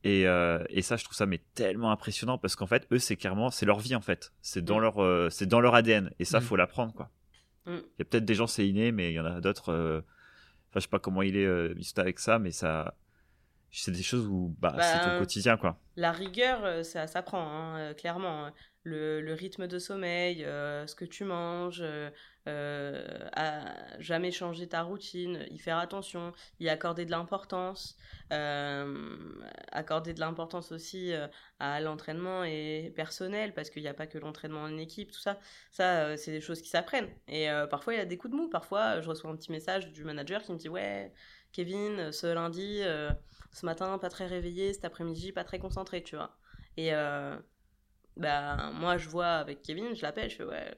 Et, 0.02 0.26
euh, 0.26 0.62
et 0.68 0.82
ça, 0.82 0.96
je 0.96 1.04
trouve 1.04 1.16
ça 1.16 1.24
mais 1.24 1.40
tellement 1.54 1.92
impressionnant, 1.92 2.36
parce 2.36 2.56
qu'en 2.56 2.66
fait, 2.66 2.86
eux, 2.90 2.98
c'est 2.98 3.16
clairement, 3.16 3.50
c'est 3.50 3.64
leur 3.64 3.78
vie, 3.78 3.94
en 3.94 4.00
fait. 4.00 4.32
C'est 4.42 4.64
dans, 4.64 4.78
mm. 4.78 4.82
leur, 4.82 5.02
euh, 5.02 5.30
c'est 5.30 5.46
dans 5.46 5.60
leur 5.60 5.74
ADN. 5.74 6.10
Et 6.18 6.24
ça, 6.24 6.38
il 6.38 6.40
mm. 6.42 6.46
faut 6.46 6.56
l'apprendre, 6.56 6.92
quoi. 6.94 7.10
Mm. 7.66 7.76
Il 7.76 7.98
y 8.00 8.02
a 8.02 8.04
peut-être 8.06 8.24
des 8.24 8.34
gens, 8.34 8.46
c'est 8.46 8.66
inné, 8.66 8.90
mais 8.90 9.12
il 9.12 9.14
y 9.14 9.20
en 9.20 9.24
a 9.24 9.40
d'autres. 9.40 9.72
Euh, 9.72 10.00
enfin, 10.70 10.76
je 10.76 10.80
sais 10.80 10.88
pas 10.88 10.98
comment 10.98 11.22
il 11.22 11.36
est, 11.36 11.46
euh, 11.46 11.74
avec 11.96 12.18
ça, 12.18 12.38
mais 12.38 12.50
ça. 12.50 12.96
C'est 13.76 13.90
des 13.90 14.04
choses 14.04 14.26
où 14.28 14.54
bah, 14.60 14.76
c'est 14.80 15.00
ton 15.00 15.06
bah, 15.06 15.18
quotidien, 15.18 15.56
quoi. 15.56 15.80
La 15.96 16.12
rigueur, 16.12 16.84
ça 16.84 17.08
s'apprend, 17.08 17.74
hein, 17.74 17.92
clairement. 17.94 18.52
Le, 18.84 19.32
rythme 19.34 19.66
de 19.66 19.78
sommeil, 19.78 20.40
ce 20.42 20.94
que 20.94 21.04
tu 21.04 21.24
manges, 21.24 21.82
euh, 22.46 23.02
à 23.32 23.74
jamais 24.00 24.30
changer 24.30 24.68
ta 24.68 24.82
routine, 24.82 25.46
y 25.50 25.58
faire 25.58 25.78
attention, 25.78 26.34
y 26.60 26.68
accorder 26.68 27.06
de 27.06 27.10
l'importance, 27.10 27.96
euh, 28.34 29.08
accorder 29.72 30.12
de 30.12 30.20
l'importance 30.20 30.70
aussi 30.70 31.14
euh, 31.14 31.26
à 31.58 31.80
l'entraînement 31.80 32.44
et 32.44 32.92
personnel, 32.94 33.54
parce 33.54 33.70
qu'il 33.70 33.80
n'y 33.80 33.88
a 33.88 33.94
pas 33.94 34.06
que 34.06 34.18
l'entraînement 34.18 34.60
en 34.60 34.76
équipe, 34.76 35.10
tout 35.10 35.20
ça, 35.20 35.38
ça 35.70 36.18
c'est 36.18 36.32
des 36.32 36.42
choses 36.42 36.60
qui 36.60 36.68
s'apprennent. 36.68 37.08
Et 37.28 37.48
parfois 37.70 37.94
il 37.94 37.96
y 37.96 38.00
a 38.00 38.04
des 38.04 38.18
coups 38.18 38.32
de 38.32 38.36
mou, 38.36 38.50
parfois 38.50 39.00
je 39.00 39.08
reçois 39.08 39.30
un 39.30 39.36
petit 39.36 39.50
message 39.50 39.90
du 39.92 40.04
manager 40.04 40.42
qui 40.42 40.52
me 40.52 40.58
dit 40.58 40.68
ouais 40.68 41.14
Kevin, 41.52 42.12
ce 42.12 42.26
lundi, 42.26 42.82
ce 43.52 43.64
matin 43.64 43.96
pas 43.98 44.10
très 44.10 44.26
réveillé, 44.26 44.74
cet 44.74 44.84
après-midi 44.84 45.32
pas 45.32 45.44
très 45.44 45.58
concentré, 45.58 46.02
tu 46.02 46.16
vois. 46.16 46.36
Et 46.76 46.92
bah 48.16 48.70
moi 48.74 48.96
je 48.96 49.08
vois 49.08 49.34
avec 49.34 49.62
Kevin, 49.62 49.94
je 49.94 50.02
l'appelle, 50.02 50.30
je 50.30 50.36
fais 50.36 50.44
ouais, 50.44 50.76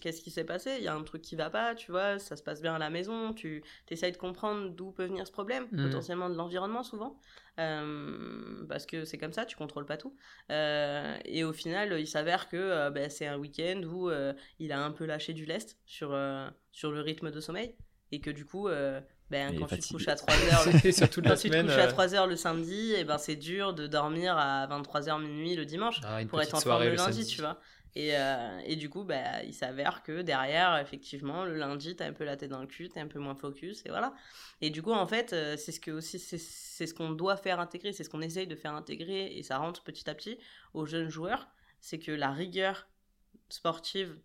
qu'est-ce 0.00 0.22
qui 0.22 0.30
s'est 0.30 0.44
passé? 0.44 0.76
Il 0.78 0.84
y 0.84 0.88
a 0.88 0.94
un 0.94 1.02
truc 1.02 1.22
qui 1.22 1.36
va 1.36 1.50
pas, 1.50 1.74
tu 1.74 1.90
vois, 1.90 2.18
ça 2.18 2.36
se 2.36 2.42
passe 2.42 2.62
bien 2.62 2.74
à 2.74 2.78
la 2.78 2.90
maison, 2.90 3.34
tu 3.34 3.62
essayes 3.90 4.12
de 4.12 4.16
comprendre 4.16 4.70
d'où 4.70 4.92
peut 4.92 5.04
venir 5.04 5.26
ce 5.26 5.32
problème, 5.32 5.66
mmh. 5.70 5.84
potentiellement 5.84 6.30
de 6.30 6.34
l'environnement 6.34 6.82
souvent, 6.82 7.20
euh, 7.58 8.64
parce 8.68 8.86
que 8.86 9.04
c'est 9.04 9.18
comme 9.18 9.32
ça, 9.32 9.44
tu 9.44 9.56
contrôles 9.56 9.86
pas 9.86 9.96
tout. 9.96 10.16
Euh, 10.50 11.16
et 11.24 11.44
au 11.44 11.52
final, 11.52 11.98
il 11.98 12.06
s'avère 12.06 12.48
que 12.48 12.56
euh, 12.56 12.90
bah, 12.90 13.10
c'est 13.10 13.26
un 13.26 13.36
week-end 13.36 13.82
où 13.84 14.10
il 14.58 14.72
a 14.72 14.82
un 14.82 14.90
peu 14.90 15.04
lâché 15.04 15.34
du 15.34 15.44
lest 15.44 15.78
sur, 15.84 16.18
sur 16.72 16.92
le 16.92 17.00
rythme 17.00 17.30
de 17.30 17.40
sommeil, 17.40 17.74
et 18.12 18.20
que 18.20 18.30
du 18.30 18.46
coup, 18.46 18.68
ben, 19.30 19.58
quand 19.58 19.66
tu 19.66 19.78
te 19.78 19.88
couches 19.88 20.08
à 20.08 20.14
3 20.14 20.34
heures, 20.34 20.66
le... 20.66 20.72
tu 20.80 21.50
te 21.50 21.60
couches 21.60 21.78
à 21.78 21.86
3 21.86 22.14
heures 22.14 22.26
le 22.26 22.36
samedi, 22.36 22.94
et 22.94 23.04
ben 23.04 23.18
c'est 23.18 23.36
dur 23.36 23.74
de 23.74 23.86
dormir 23.86 24.36
à 24.38 24.66
23h 24.66 25.20
minuit 25.20 25.54
le 25.54 25.66
dimanche 25.66 26.00
ah, 26.04 26.20
pour 26.26 26.40
être 26.40 26.54
en 26.54 26.60
forme 26.60 26.84
le, 26.84 26.94
lundi, 26.94 27.26
tu 27.26 27.40
vois. 27.40 27.60
Et, 27.94 28.16
euh, 28.16 28.60
et, 28.64 28.76
du 28.76 28.90
coup, 28.90 29.02
bah, 29.02 29.42
il 29.44 29.54
s'avère 29.54 30.02
que 30.02 30.22
derrière, 30.22 30.78
effectivement, 30.78 31.44
le 31.44 31.54
lundi, 31.54 31.96
t'as 31.96 32.06
un 32.06 32.12
peu 32.12 32.24
la 32.24 32.36
tête 32.36 32.50
dans 32.50 32.60
le 32.60 32.66
cul, 32.66 32.88
t'es 32.88 33.00
un 33.00 33.08
peu 33.08 33.18
moins 33.18 33.34
focus, 33.34 33.84
et 33.86 33.88
voilà. 33.88 34.14
Et 34.60 34.70
du 34.70 34.82
coup, 34.82 34.92
en 34.92 35.06
fait, 35.06 35.32
euh, 35.32 35.56
c'est 35.56 35.72
ce 35.72 35.80
que 35.80 35.90
aussi, 35.90 36.18
c'est 36.18 36.86
ce 36.86 36.94
qu'on 36.94 37.10
doit 37.10 37.36
faire 37.36 37.60
intégrer, 37.60 37.92
c'est 37.92 38.04
ce 38.04 38.10
qu'on 38.10 38.20
essaye 38.20 38.46
de 38.46 38.56
faire 38.56 38.74
intégrer, 38.74 39.36
et 39.36 39.42
ça 39.42 39.58
rentre 39.58 39.82
petit 39.82 40.08
à 40.08 40.14
petit 40.14 40.38
aux 40.74 40.86
jeunes 40.86 41.08
joueurs, 41.08 41.48
c'est 41.80 41.98
que 41.98 42.12
la 42.12 42.30
rigueur 42.30 42.88
sportive 43.48 44.16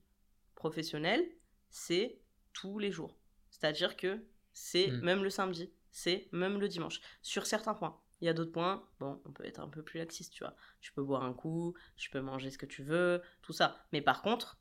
professionnelle, 0.55 1.25
c'est 1.69 2.19
tous 2.53 2.79
les 2.79 2.91
jours. 2.91 3.17
C'est-à-dire 3.49 3.95
que 3.95 4.23
c'est 4.53 4.87
mm. 4.87 5.01
même 5.01 5.23
le 5.23 5.29
samedi, 5.29 5.71
c'est 5.91 6.27
même 6.31 6.59
le 6.59 6.67
dimanche, 6.67 7.01
sur 7.21 7.45
certains 7.45 7.73
points. 7.73 7.99
Il 8.21 8.25
y 8.25 8.29
a 8.29 8.33
d'autres 8.33 8.51
points, 8.51 8.87
bon, 8.99 9.21
on 9.25 9.31
peut 9.31 9.45
être 9.45 9.59
un 9.59 9.67
peu 9.67 9.83
plus 9.83 9.97
laxiste, 9.97 10.33
tu 10.33 10.43
vois. 10.43 10.55
Tu 10.79 10.93
peux 10.93 11.03
boire 11.03 11.23
un 11.23 11.33
coup, 11.33 11.75
tu 11.97 12.09
peux 12.09 12.21
manger 12.21 12.51
ce 12.51 12.57
que 12.57 12.65
tu 12.65 12.81
veux, 12.81 13.21
tout 13.41 13.51
ça. 13.51 13.85
Mais 13.91 14.01
par 14.01 14.21
contre, 14.21 14.57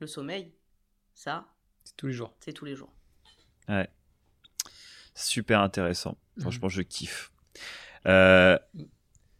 le 0.00 0.06
sommeil, 0.06 0.52
ça. 1.14 1.54
C'est 1.84 1.96
tous 1.96 2.08
les 2.08 2.12
jours. 2.12 2.34
C'est 2.40 2.52
tous 2.52 2.64
les 2.64 2.74
jours. 2.74 2.92
Ouais. 3.68 3.88
Super 5.14 5.60
intéressant. 5.60 6.18
Mm. 6.36 6.40
Franchement, 6.40 6.68
je 6.68 6.82
kiffe. 6.82 7.30
Euh, 8.06 8.58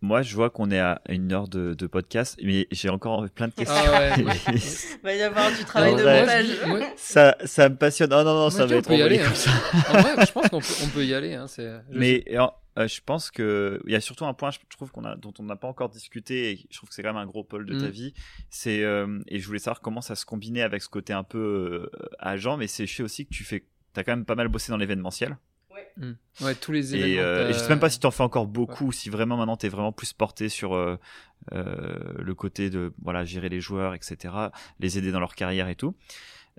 moi, 0.05 0.23
je 0.23 0.35
vois 0.35 0.51
qu'on 0.51 0.71
est 0.71 0.79
à 0.79 1.01
une 1.09 1.33
heure 1.33 1.49
de, 1.49 1.87
podcast, 1.87 2.39
mais 2.43 2.69
j'ai 2.71 2.89
encore 2.89 3.29
plein 3.31 3.49
de 3.49 3.55
questions. 3.55 3.75
Ah 3.77 4.17
Il 4.19 4.25
va 5.03 5.15
y 5.15 5.23
avoir 5.23 5.51
du 5.51 5.65
travail 5.65 5.95
de 5.95 6.03
montage. 6.03 6.95
Ça, 6.97 7.37
ça 7.45 7.69
me 7.69 7.77
passionne. 7.77 8.13
Oh 8.13 8.23
non, 8.23 8.35
non, 8.35 8.51
ça 8.51 8.67
va 8.67 8.77
être 8.77 8.93
y 8.93 9.03
aller, 9.03 9.21
hein. 9.21 9.33
En 9.89 10.01
vrai, 10.01 10.27
je 10.27 10.33
pense 10.33 10.49
qu'on 10.49 10.61
peut, 10.61 10.75
on 10.85 10.89
peut 10.89 11.05
y 11.05 11.15
aller. 11.15 11.35
Hein, 11.35 11.47
mais 11.91 12.25
euh, 12.79 12.89
je 12.89 13.01
pense 13.05 13.31
que 13.31 13.81
il 13.87 13.93
y 13.93 13.97
a 13.97 14.01
surtout 14.01 14.27
un 14.27 14.35
point, 14.35 14.51
je 14.51 14.59
trouve 14.69 14.91
qu'on 14.91 15.05
a, 15.05 15.17
dont 15.17 15.33
on 15.39 15.45
n'a 15.45 15.57
pas 15.57 15.69
encore 15.69 15.89
discuté, 15.89 16.53
et 16.53 16.67
je 16.71 16.77
trouve 16.77 16.89
que 16.89 16.95
c'est 16.95 17.03
quand 17.03 17.13
même 17.13 17.23
un 17.23 17.27
gros 17.27 17.45
pôle 17.45 17.67
de 17.67 17.79
ta 17.79 17.87
mm. 17.87 17.91
vie. 17.91 18.15
C'est 18.51 18.83
euh, 18.83 19.21
et 19.29 19.39
je 19.39 19.47
voulais 19.47 19.59
savoir 19.59 19.81
comment 19.81 20.01
ça 20.01 20.17
se 20.17 20.27
combinait 20.27 20.63
avec 20.63 20.83
ce 20.83 20.89
côté 20.89 21.13
un 21.13 21.25
peu 21.25 21.89
euh, 21.95 22.09
agent, 22.19 22.57
mais 22.57 22.67
c'est 22.67 22.87
je 22.87 22.95
sais 22.95 23.03
aussi 23.03 23.27
que 23.27 23.35
tu 23.35 23.45
fais, 23.45 23.65
as 23.97 24.05
quand 24.05 24.13
même 24.13 24.25
pas 24.25 24.35
mal 24.35 24.49
bossé 24.49 24.71
dans 24.71 24.77
l'événementiel. 24.77 25.37
Mm. 25.97 26.13
Ouais, 26.41 26.55
tous 26.55 26.73
les 26.73 26.95
événements. 26.95 27.49
Et, 27.49 27.53
je 27.53 27.59
sais 27.59 27.69
même 27.69 27.81
pas 27.81 27.91
si 27.91 28.01
tu 28.01 28.07
en 28.07 28.11
fais 28.11 28.23
encore 28.23 28.47
beaucoup, 28.47 28.93
si 28.93 29.11
vraiment 29.11 29.37
maintenant 29.37 29.57
tu 29.57 29.67
es 29.67 29.69
vraiment 29.69 29.93
plus 29.93 30.13
porté 30.13 30.49
sur 30.49 30.75
euh, 31.53 31.95
le 32.19 32.35
côté 32.35 32.71
de 32.71 32.93
voilà 33.03 33.25
gérer 33.25 33.49
les 33.49 33.61
joueurs, 33.61 33.95
etc., 33.95 34.35
les 34.81 34.99
aider 34.99 35.13
dans 35.13 35.21
leur 35.21 35.35
carrière 35.35 35.69
et 35.69 35.77
tout. 35.77 35.95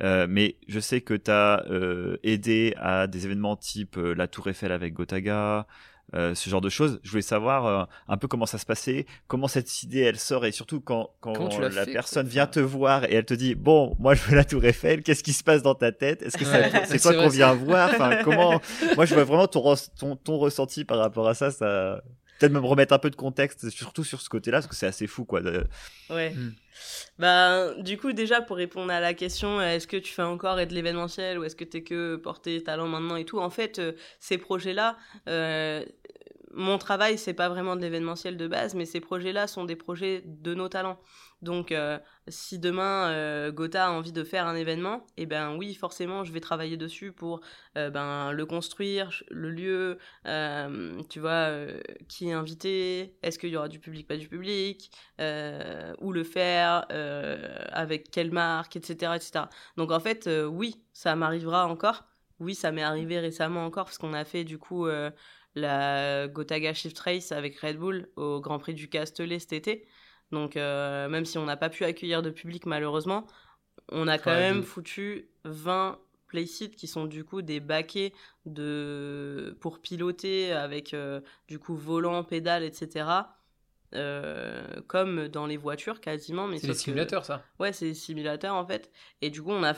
Euh, 0.01 0.27
mais 0.29 0.57
je 0.67 0.79
sais 0.79 1.01
que 1.01 1.13
tu 1.13 1.31
as 1.31 1.65
euh, 1.69 2.17
aidé 2.23 2.73
à 2.77 3.07
des 3.07 3.25
événements 3.25 3.55
type 3.55 3.95
la 3.97 4.27
Tour 4.27 4.49
Eiffel 4.49 4.71
avec 4.71 4.93
Gotaga, 4.93 5.67
euh, 6.13 6.35
ce 6.35 6.49
genre 6.49 6.61
de 6.61 6.69
choses. 6.69 6.99
Je 7.03 7.09
voulais 7.09 7.21
savoir 7.21 7.65
euh, 7.65 7.83
un 8.07 8.17
peu 8.17 8.27
comment 8.27 8.45
ça 8.45 8.57
se 8.57 8.65
passait, 8.65 9.05
comment 9.27 9.47
cette 9.47 9.83
idée 9.83 10.01
elle 10.01 10.19
sort 10.19 10.45
et 10.45 10.51
surtout 10.51 10.79
quand, 10.79 11.09
quand 11.19 11.57
la 11.59 11.85
personne 11.85 12.27
vient 12.27 12.47
te 12.47 12.59
voir 12.59 13.05
et 13.05 13.15
elle 13.15 13.25
te 13.25 13.33
dit 13.33 13.55
bon 13.55 13.95
moi 13.99 14.13
je 14.13 14.23
veux 14.23 14.35
la 14.35 14.45
Tour 14.45 14.63
Eiffel, 14.65 15.01
qu'est-ce 15.01 15.23
qui 15.23 15.33
se 15.33 15.43
passe 15.43 15.63
dans 15.63 15.75
ta 15.75 15.91
tête? 15.91 16.21
Est-ce 16.21 16.37
que 16.37 16.45
c'est 16.45 16.99
toi 17.01 17.13
qu'on 17.15 17.29
vient 17.29 17.53
voir? 17.53 17.89
Enfin 17.89 18.19
comment 18.23 18.61
Moi 18.95 19.05
je 19.05 19.15
vois 19.15 19.23
vraiment 19.23 19.47
ton, 19.47 19.73
ton, 19.97 20.15
ton 20.15 20.37
ressenti 20.37 20.85
par 20.85 20.99
rapport 20.99 21.27
à 21.27 21.33
ça. 21.33 21.51
Ça 21.51 22.01
peut-être 22.39 22.51
me 22.51 22.59
remettre 22.59 22.93
un 22.93 22.99
peu 22.99 23.09
de 23.09 23.15
contexte 23.15 23.69
surtout 23.69 24.03
sur 24.03 24.21
ce 24.21 24.29
côté-là 24.29 24.57
parce 24.57 24.67
que 24.67 24.75
c'est 24.75 24.87
assez 24.87 25.07
fou 25.07 25.25
quoi. 25.25 25.41
Ouais. 26.09 26.31
Hmm. 26.31 26.51
Bah, 27.19 27.73
du 27.75 27.97
coup, 27.97 28.11
déjà, 28.11 28.41
pour 28.41 28.57
répondre 28.57 28.91
à 28.91 28.99
la 28.99 29.13
question, 29.13 29.61
est-ce 29.61 29.87
que 29.87 29.97
tu 29.97 30.11
fais 30.11 30.21
encore 30.21 30.57
de 30.57 30.73
l'événementiel 30.73 31.39
ou 31.39 31.43
est-ce 31.43 31.55
que 31.55 31.63
tu 31.63 31.77
es 31.77 31.83
que 31.83 32.17
porté 32.17 32.61
talent 32.61 32.87
maintenant 32.87 33.15
et 33.15 33.25
tout, 33.25 33.39
en 33.39 33.49
fait, 33.49 33.79
euh, 33.79 33.93
ces 34.19 34.37
projets-là, 34.37 34.97
euh, 35.29 35.83
mon 36.55 36.77
travail, 36.77 37.17
c'est 37.17 37.33
pas 37.33 37.49
vraiment 37.49 37.75
de 37.75 37.81
l'événementiel 37.81 38.37
de 38.37 38.47
base, 38.47 38.75
mais 38.75 38.85
ces 38.85 39.01
projets-là 39.01 39.47
sont 39.47 39.65
des 39.65 39.75
projets 39.75 40.23
de 40.25 40.53
nos 40.53 40.69
talents. 40.69 40.99
Donc, 41.41 41.71
euh, 41.71 41.99
si 42.29 42.59
demain 42.59 43.09
euh, 43.09 43.51
Gotha 43.51 43.87
a 43.87 43.91
envie 43.91 44.13
de 44.13 44.23
faire 44.23 44.47
un 44.47 44.55
événement, 44.55 45.05
eh 45.17 45.25
ben 45.25 45.55
oui, 45.57 45.75
forcément, 45.75 46.23
je 46.23 46.31
vais 46.31 46.39
travailler 46.39 46.77
dessus 46.77 47.11
pour 47.11 47.41
euh, 47.77 47.89
ben, 47.89 48.31
le 48.31 48.45
construire, 48.45 49.21
le 49.29 49.51
lieu, 49.51 49.97
tu 51.09 51.19
vois, 51.19 51.51
qui 52.07 52.29
est 52.29 52.33
invité, 52.33 53.15
est-ce 53.21 53.37
qu'il 53.37 53.49
y 53.49 53.57
aura 53.57 53.67
du 53.67 53.79
public, 53.79 54.07
pas 54.07 54.17
du 54.17 54.27
public, 54.29 54.89
où 55.19 56.11
le 56.11 56.23
faire, 56.23 56.85
avec 57.71 58.09
quelle 58.11 58.31
marque, 58.31 58.75
etc., 58.77 59.13
etc. 59.15 59.45
Donc, 59.77 59.91
en 59.91 59.99
fait, 59.99 60.29
oui, 60.47 60.81
ça 60.93 61.15
m'arrivera 61.15 61.67
encore. 61.67 62.05
Oui, 62.39 62.55
ça 62.55 62.71
m'est 62.71 62.83
arrivé 62.83 63.19
récemment 63.19 63.65
encore 63.65 63.85
parce 63.85 63.97
qu'on 63.97 64.13
a 64.13 64.25
fait 64.25 64.43
du 64.43 64.57
coup 64.57 64.87
la 65.55 66.27
Gotaga 66.27 66.73
Shift 66.73 66.99
Race 66.99 67.31
avec 67.31 67.57
Red 67.59 67.77
Bull 67.77 68.09
au 68.15 68.39
Grand 68.41 68.59
Prix 68.59 68.73
du 68.73 68.89
Castellet 68.89 69.39
cet 69.39 69.53
été. 69.53 69.87
Donc, 70.31 70.57
euh, 70.57 71.07
même 71.09 71.25
si 71.25 71.37
on 71.37 71.45
n'a 71.45 71.57
pas 71.57 71.69
pu 71.69 71.83
accueillir 71.83 72.21
de 72.21 72.29
public 72.29 72.65
malheureusement, 72.65 73.25
on 73.91 74.07
a 74.07 74.17
quand 74.17 74.33
même 74.33 74.63
foutu 74.63 75.29
20 75.45 75.99
playsites 76.27 76.75
qui 76.75 76.87
sont 76.87 77.05
du 77.05 77.23
coup 77.23 77.41
des 77.41 77.59
baquets 77.59 78.11
de... 78.45 79.55
pour 79.61 79.79
piloter 79.79 80.51
avec 80.51 80.93
euh, 80.93 81.21
du 81.47 81.59
coup 81.59 81.75
volant, 81.75 82.23
pédale, 82.23 82.63
etc. 82.63 83.07
Euh, 83.93 84.65
comme 84.87 85.27
dans 85.27 85.45
les 85.45 85.57
voitures 85.57 86.01
quasiment. 86.01 86.47
Mais 86.47 86.57
c'est 86.57 86.67
des 86.67 86.73
simulateurs, 86.73 87.23
ça 87.23 87.43
Ouais, 87.59 87.71
c'est 87.71 87.85
des 87.85 87.93
simulateurs 87.93 88.55
en 88.55 88.65
fait. 88.65 88.91
Et 89.21 89.29
du 89.29 89.41
coup, 89.41 89.51
on 89.51 89.63
a, 89.63 89.73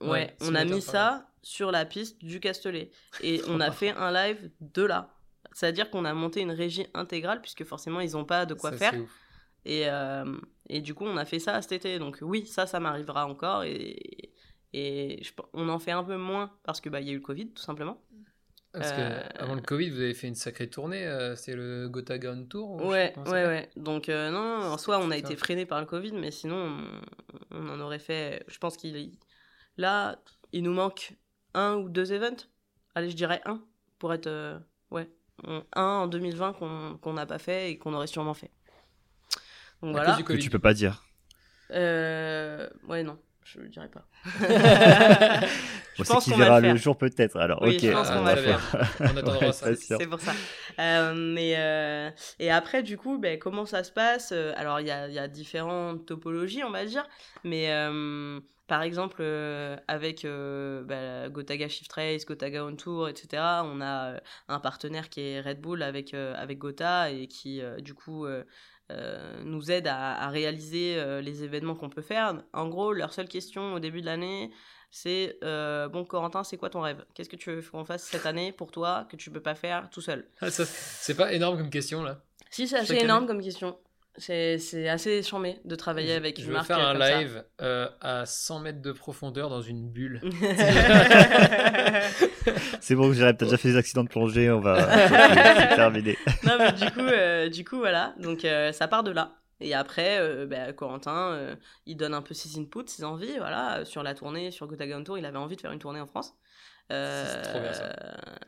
ouais, 0.00 0.34
on 0.40 0.54
a 0.54 0.64
mis 0.64 0.80
ça 0.80 1.31
sur 1.42 1.72
la 1.72 1.84
piste 1.84 2.24
du 2.24 2.40
Castellet. 2.40 2.90
Et 3.22 3.40
on 3.48 3.60
a 3.60 3.70
fait 3.70 3.90
un 3.90 4.12
live 4.12 4.50
de 4.60 4.82
là. 4.82 5.14
C'est-à-dire 5.52 5.90
qu'on 5.90 6.04
a 6.04 6.14
monté 6.14 6.40
une 6.40 6.52
régie 6.52 6.86
intégrale, 6.94 7.40
puisque 7.40 7.64
forcément, 7.64 8.00
ils 8.00 8.12
n'ont 8.12 8.24
pas 8.24 8.46
de 8.46 8.54
quoi 8.54 8.72
faire. 8.72 8.94
Et, 9.64 9.84
euh, 9.86 10.36
et 10.68 10.80
du 10.80 10.94
coup, 10.94 11.04
on 11.04 11.16
a 11.16 11.24
fait 11.24 11.38
ça 11.38 11.60
cet 11.62 11.72
été. 11.72 11.98
Donc 11.98 12.18
oui, 12.22 12.46
ça, 12.46 12.66
ça 12.66 12.80
m'arrivera 12.80 13.26
encore. 13.26 13.64
Et, 13.64 14.32
et 14.72 15.22
on 15.52 15.68
en 15.68 15.78
fait 15.78 15.90
un 15.90 16.04
peu 16.04 16.16
moins 16.16 16.50
parce 16.64 16.80
qu'il 16.80 16.90
bah, 16.90 17.00
y 17.00 17.10
a 17.10 17.12
eu 17.12 17.16
le 17.16 17.20
Covid, 17.20 17.48
tout 17.50 17.62
simplement. 17.62 18.00
Parce 18.72 18.92
euh, 18.96 19.20
avant 19.38 19.54
le 19.54 19.60
Covid, 19.60 19.90
vous 19.90 20.00
avez 20.00 20.14
fait 20.14 20.28
une 20.28 20.34
sacrée 20.34 20.70
tournée. 20.70 21.04
Euh, 21.04 21.36
c'est 21.36 21.54
le 21.54 21.90
Gotagon 21.90 22.46
Tour 22.46 22.82
Ouais, 22.82 23.12
ouais, 23.26 23.46
ouais. 23.46 23.68
Donc 23.76 24.08
non, 24.08 24.62
en 24.62 24.78
soi, 24.78 24.98
on 24.98 25.10
a 25.10 25.16
été 25.18 25.36
freiné 25.36 25.66
par 25.66 25.78
le 25.80 25.86
Covid, 25.86 26.12
mais 26.12 26.30
sinon, 26.30 26.78
on, 27.50 27.68
en 27.68 27.80
aurait 27.80 27.98
fait. 27.98 28.42
Je 28.48 28.56
pense 28.56 28.78
qu'il 28.78 29.12
là, 29.76 30.18
il 30.52 30.62
nous 30.62 30.72
manque 30.72 31.12
un 31.54 31.76
ou 31.76 31.88
deux 31.88 32.12
events. 32.12 32.48
Allez, 32.94 33.10
je 33.10 33.16
dirais 33.16 33.40
un 33.44 33.60
pour 33.98 34.12
être 34.12 34.60
ouais, 34.90 35.08
un 35.46 35.82
en 35.82 36.06
2020 36.06 36.54
qu'on 37.00 37.12
n'a 37.12 37.26
pas 37.26 37.38
fait 37.38 37.70
et 37.70 37.78
qu'on 37.78 37.94
aurait 37.94 38.06
sûrement 38.06 38.34
fait. 38.34 38.50
Donc 39.82 39.92
voilà. 39.92 40.20
Que 40.22 40.34
tu 40.34 40.50
peux 40.50 40.58
pas 40.58 40.74
dire. 40.74 41.04
Euh... 41.72 42.68
Ouais, 42.86 43.02
non, 43.02 43.18
je 43.44 43.58
le 43.60 43.68
dirai 43.68 43.88
pas. 43.88 44.06
je 45.98 46.04
pense 46.04 46.24
qu'il 46.24 46.36
verra 46.36 46.60
le, 46.60 46.76
jour 46.76 46.96
peut-être. 46.96 47.36
Alors, 47.38 47.60
oui, 47.62 47.76
ok. 47.76 47.82
Je 47.82 47.92
pense 47.92 48.10
qu'on 48.10 48.22
va 48.22 48.34
le 48.34 48.42
faire. 48.42 48.60
On 49.00 49.16
attendra 49.16 49.52
ça. 49.52 49.74
C'est 49.74 50.06
pour 50.06 50.20
ça. 50.20 50.32
Euh, 50.78 51.14
mais 51.14 51.54
euh... 51.56 52.10
et 52.38 52.50
après, 52.50 52.82
du 52.82 52.96
coup, 52.96 53.18
ben, 53.18 53.38
comment 53.38 53.66
ça 53.66 53.82
se 53.82 53.90
passe? 53.90 54.30
Euh, 54.32 54.52
Alors, 54.56 54.80
il 54.80 54.86
y 54.86 54.90
a, 54.90 55.08
y 55.08 55.18
a, 55.18 55.28
différentes 55.28 56.06
topologies, 56.06 56.62
on 56.62 56.70
va 56.70 56.84
dire, 56.84 57.06
mais 57.42 57.72
euh, 57.72 58.38
par 58.72 58.80
exemple, 58.80 59.18
euh, 59.20 59.76
avec 59.86 60.24
euh, 60.24 60.82
bah, 60.82 61.28
Gotaga 61.28 61.68
Shift 61.68 61.92
Race, 61.92 62.24
Gotaga 62.24 62.64
On 62.64 62.74
Tour, 62.74 63.06
etc., 63.10 63.42
on 63.64 63.82
a 63.82 64.14
un 64.48 64.60
partenaire 64.60 65.10
qui 65.10 65.20
est 65.20 65.42
Red 65.42 65.60
Bull 65.60 65.82
avec, 65.82 66.14
avec 66.14 66.56
Gotha 66.56 67.10
et 67.10 67.26
qui, 67.26 67.60
du 67.80 67.92
coup, 67.92 68.24
euh, 68.90 69.42
nous 69.44 69.70
aident 69.70 69.88
à, 69.88 70.26
réaliser 70.30 70.96
euh, 70.96 71.20
les 71.20 71.44
événements 71.44 71.74
qu'on 71.74 71.90
peut 71.90 72.00
faire. 72.00 72.42
En 72.54 72.66
gros, 72.68 72.94
leur 72.94 73.12
seule 73.12 73.28
question 73.28 73.74
au 73.74 73.78
début 73.78 74.00
de 74.00 74.06
l'année, 74.06 74.50
c'est 74.90 75.36
euh, 75.44 75.86
bon 75.90 76.06
Corentin, 76.06 76.42
c'est 76.42 76.56
quoi 76.56 76.70
ton 76.70 76.80
rêve? 76.80 77.04
Qu'est-ce 77.12 77.28
que 77.28 77.36
tu 77.36 77.52
veux 77.52 77.60
qu'on 77.60 77.84
fasse 77.84 78.04
cette 78.04 78.24
année 78.24 78.52
pour 78.52 78.70
toi 78.70 79.06
que 79.10 79.16
tu 79.16 79.30
peux 79.30 79.42
pas 79.42 79.54
faire 79.54 79.90
tout 79.90 80.00
seul? 80.00 80.26
Ah, 80.40 80.50
C'est 80.50 81.14
pas 81.14 81.34
énorme 81.34 81.58
comme 81.58 81.68
question 81.68 82.02
là. 82.02 82.22
Si, 82.48 82.66
c'est 82.66 82.78
assez 82.78 82.96
énorme 82.96 83.26
comme 83.26 83.42
question. 83.42 83.76
C'est 84.18 84.88
assez 84.88 85.22
charmé 85.22 85.58
de 85.64 85.74
travailler 85.74 86.12
avec 86.12 86.38
une 86.38 86.44
je 86.44 86.52
marque. 86.52 86.68
Je 86.68 86.74
vais 86.74 86.80
faire 86.80 86.88
un 86.88 86.98
live 86.98 87.44
euh, 87.62 87.88
à 88.02 88.26
100 88.26 88.60
mètres 88.60 88.82
de 88.82 88.92
profondeur 88.92 89.48
dans 89.48 89.62
une 89.62 89.88
bulle. 89.88 90.20
c'est 92.80 92.94
bon, 92.94 93.10
j'ai 93.14 93.22
peut-être 93.22 93.44
déjà 93.44 93.56
fait 93.56 93.70
des 93.70 93.76
accidents 93.76 94.04
de 94.04 94.10
plongée, 94.10 94.50
on 94.50 94.60
va 94.60 94.84
terminer. 95.74 96.18
non, 96.44 96.58
mais 96.58 96.72
du 96.72 96.90
coup, 96.90 97.00
euh, 97.00 97.48
du 97.48 97.64
coup 97.64 97.78
voilà. 97.78 98.14
Donc 98.18 98.44
euh, 98.44 98.72
ça 98.72 98.86
part 98.86 99.02
de 99.02 99.12
là. 99.12 99.38
Et 99.60 99.74
après, 99.74 100.46
bah, 100.46 100.72
Corentin, 100.72 101.56
il 101.86 101.96
donne 101.96 102.14
un 102.14 102.22
peu 102.22 102.34
ses 102.34 102.58
inputs, 102.58 102.88
ses 102.88 103.04
envies, 103.04 103.38
voilà, 103.38 103.84
sur 103.84 104.02
la 104.02 104.12
tournée, 104.12 104.50
sur 104.50 104.66
Gotagon 104.66 105.04
Tour. 105.04 105.18
Il 105.18 105.24
avait 105.24 105.38
envie 105.38 105.54
de 105.54 105.60
faire 105.60 105.70
une 105.70 105.78
tournée 105.78 106.00
en 106.00 106.06
France. 106.08 106.34
Euh, 106.90 107.42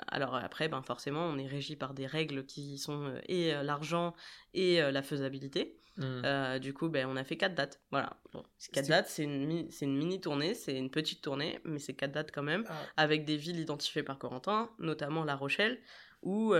alors 0.08 0.34
après, 0.34 0.68
ben 0.68 0.82
forcément, 0.82 1.24
on 1.26 1.38
est 1.38 1.46
régi 1.46 1.76
par 1.76 1.94
des 1.94 2.06
règles 2.06 2.44
qui 2.44 2.78
sont 2.78 3.04
euh, 3.04 3.20
et 3.26 3.54
euh, 3.54 3.62
l'argent 3.62 4.14
et 4.52 4.80
la 4.80 5.02
faisabilité. 5.02 5.78
Mmh. 5.96 6.58
du 6.58 6.74
coup, 6.74 6.88
ben, 6.88 7.06
on 7.08 7.14
a 7.14 7.22
fait 7.22 7.36
quatre 7.36 7.54
dates. 7.54 7.80
Voilà. 7.92 8.18
Bon, 8.32 8.42
quatre 8.72 8.88
dates, 8.88 9.08
c'est 9.08 9.22
une, 9.22 9.96
mini 9.96 10.20
tournée, 10.20 10.54
c'est 10.54 10.76
une 10.76 10.90
petite 10.90 11.22
tournée, 11.22 11.60
mais 11.64 11.78
c'est 11.78 11.94
quatre 11.94 12.10
dates 12.10 12.32
quand 12.32 12.42
même, 12.42 12.64
ah. 12.68 12.74
avec 12.96 13.24
des 13.24 13.36
villes 13.36 13.60
identifiées 13.60 14.02
par 14.02 14.18
Corentin, 14.18 14.70
notamment 14.80 15.22
La 15.22 15.36
Rochelle, 15.36 15.80
où 16.22 16.52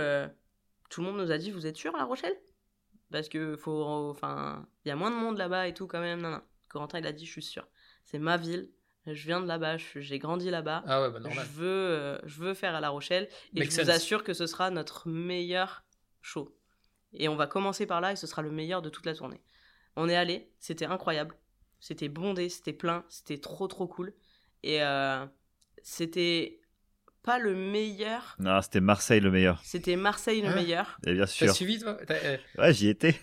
tout 0.89 1.01
le 1.01 1.07
monde 1.07 1.17
nous 1.17 1.31
a 1.31 1.37
dit 1.37 1.51
Vous 1.51 1.67
êtes 1.67 1.75
sûr, 1.75 1.95
La 1.97 2.05
Rochelle? 2.05 2.35
Parce 3.11 3.27
que 3.27 3.57
faut, 3.57 3.83
enfin, 4.09 4.67
il 4.83 4.89
y 4.89 4.91
a 4.91 4.95
moins 4.95 5.11
de 5.11 5.15
monde 5.15 5.37
là-bas 5.37 5.67
et 5.67 5.73
tout 5.73 5.87
quand 5.87 5.99
même. 5.99 6.21
Non, 6.21 6.31
non. 6.31 6.41
Corentin, 6.69 6.99
il 6.99 7.07
a 7.07 7.11
dit 7.11 7.25
Je 7.25 7.31
suis 7.31 7.43
sûr. 7.43 7.67
C'est 8.05 8.19
ma 8.19 8.37
ville, 8.37 8.69
je 9.07 9.25
viens 9.27 9.39
de 9.39 9.47
là-bas, 9.47 9.77
j'ai 9.77 10.19
grandi 10.19 10.49
là-bas. 10.49 10.83
Ah 10.87 11.01
ouais, 11.01 11.11
bah 11.11 11.29
Je 11.31 11.39
veux, 11.59 11.67
euh, 11.67 12.17
je 12.25 12.39
veux 12.39 12.53
faire 12.53 12.73
à 12.73 12.81
La 12.81 12.89
Rochelle 12.89 13.29
et 13.55 13.63
je 13.63 13.81
vous 13.81 13.89
assure 13.89 14.23
que 14.23 14.33
ce 14.33 14.47
sera 14.47 14.71
notre 14.71 15.07
meilleur 15.07 15.83
show. 16.21 16.57
Et 17.13 17.29
on 17.29 17.35
va 17.35 17.47
commencer 17.47 17.85
par 17.85 18.01
là 18.01 18.11
et 18.11 18.15
ce 18.15 18.27
sera 18.27 18.41
le 18.41 18.51
meilleur 18.51 18.81
de 18.81 18.89
toute 18.89 19.05
la 19.05 19.13
tournée. 19.13 19.41
On 19.95 20.09
est 20.09 20.15
allé, 20.15 20.49
c'était 20.59 20.85
incroyable, 20.85 21.35
c'était 21.79 22.09
bondé, 22.09 22.49
c'était 22.49 22.73
plein, 22.73 23.05
c'était 23.07 23.37
trop 23.37 23.67
trop 23.67 23.87
cool. 23.87 24.13
Et 24.63 24.81
euh, 24.81 25.25
c'était 25.83 26.59
pas 27.21 27.37
le 27.37 27.55
meilleur. 27.55 28.35
Non, 28.39 28.61
c'était 28.61 28.81
Marseille 28.81 29.19
le 29.19 29.31
meilleur. 29.31 29.61
C'était 29.63 29.95
Marseille 29.95 30.41
le 30.41 30.53
meilleur. 30.53 30.97
Et 31.05 31.13
bien 31.13 31.25
sûr. 31.27 31.47
T'as 31.47 31.53
suivi 31.53 31.79
toi? 31.79 31.97
Euh, 32.09 32.37
Ouais, 32.57 32.73
j'y 32.73 32.89
étais. 32.89 33.15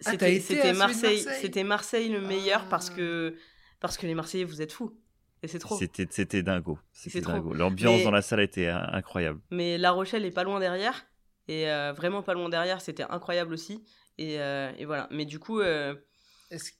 C'était 0.00 0.72
Marseille, 0.72 1.24
c'était 1.40 1.64
Marseille 1.64 2.08
le 2.08 2.20
meilleur 2.20 2.68
parce 2.68 2.90
ah. 2.90 2.96
que 2.96 3.36
parce 3.82 3.98
que 3.98 4.06
les 4.06 4.14
Marseillais, 4.14 4.44
vous 4.44 4.62
êtes 4.62 4.72
fous. 4.72 4.96
Et 5.42 5.48
c'est 5.48 5.58
trop. 5.58 5.76
C'était, 5.76 6.06
c'était 6.08 6.42
dingo. 6.44 6.78
C'était 6.92 7.20
dingo. 7.20 7.52
L'ambiance 7.52 8.04
dans 8.04 8.12
la 8.12 8.22
salle 8.22 8.40
était 8.40 8.68
incroyable. 8.68 9.40
Mais 9.50 9.76
La 9.76 9.90
Rochelle 9.90 10.24
est 10.24 10.30
pas 10.30 10.44
loin 10.44 10.60
derrière. 10.60 11.04
Et 11.48 11.68
euh, 11.68 11.92
vraiment 11.92 12.22
pas 12.22 12.34
loin 12.34 12.48
derrière, 12.48 12.80
c'était 12.80 13.02
incroyable 13.02 13.52
aussi. 13.52 13.84
Et, 14.18 14.40
euh, 14.40 14.70
et, 14.78 14.84
voilà. 14.84 15.08
Mais 15.10 15.24
du 15.24 15.40
coup. 15.40 15.60
Euh, 15.60 15.96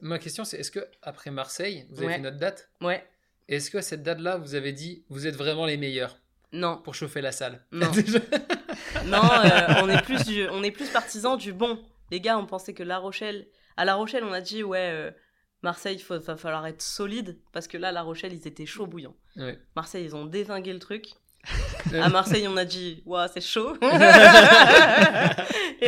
ma 0.01 0.21
question, 0.21 0.45
c'est 0.45 0.59
est-ce 0.59 0.71
que 0.71 0.87
après 1.03 1.33
Marseille, 1.33 1.87
vous 1.91 2.05
avez 2.05 2.15
fait 2.15 2.21
notre 2.21 2.39
date? 2.39 2.71
Ouais. 2.81 3.05
Est-ce 3.49 3.69
que 3.69 3.81
cette 3.81 4.05
date-là, 4.05 4.37
vous 4.37 4.55
avez 4.55 4.73
dit, 4.73 5.05
vous 5.09 5.27
êtes 5.27 5.35
vraiment 5.35 5.67
les 5.67 5.77
meilleurs? 5.77 6.21
Non. 6.53 6.79
Pour 6.79 6.95
chauffer 6.95 7.21
la 7.21 7.33
salle 7.33 7.65
Non. 7.73 7.91
non, 9.07 9.23
on, 9.83 9.89
est 9.89 10.03
plus 10.05 10.25
du, 10.25 10.49
on 10.51 10.63
est 10.63 10.71
plus 10.71 10.89
partisans 10.89 11.37
du 11.37 11.53
bon. 11.53 11.83
Les 12.13 12.21
gars, 12.21 12.39
on 12.39 12.47
pensait 12.47 12.75
que 12.75 12.85
La 12.85 12.99
Rochelle. 12.99 13.49
À 13.77 13.85
La 13.85 13.97
Rochelle, 13.97 14.23
on 14.23 14.33
a 14.33 14.41
dit, 14.41 14.63
ouais 14.63 15.13
Marseille, 15.63 15.97
il 15.97 16.17
va 16.17 16.37
falloir 16.37 16.67
être 16.67 16.83
solide 16.83 17.39
parce 17.53 17.69
que 17.69 17.77
là, 17.77 17.93
La 17.93 18.03
Rochelle, 18.03 18.33
ils 18.33 18.49
étaient 18.49 18.67
chauds 18.67 18.87
bouillants. 18.87 19.15
Marseille, 19.77 20.05
ils 20.05 20.17
ont 20.17 20.27
désingué 20.27 20.73
le 20.73 20.79
truc. 20.79 21.07
à 21.93 22.09
Marseille, 22.09 22.47
on 22.49 22.57
a 22.57 22.65
dit, 22.65 23.03
waouh, 23.05 23.29
c'est 23.33 23.41
chaud. 23.41 23.77
et 23.83 23.87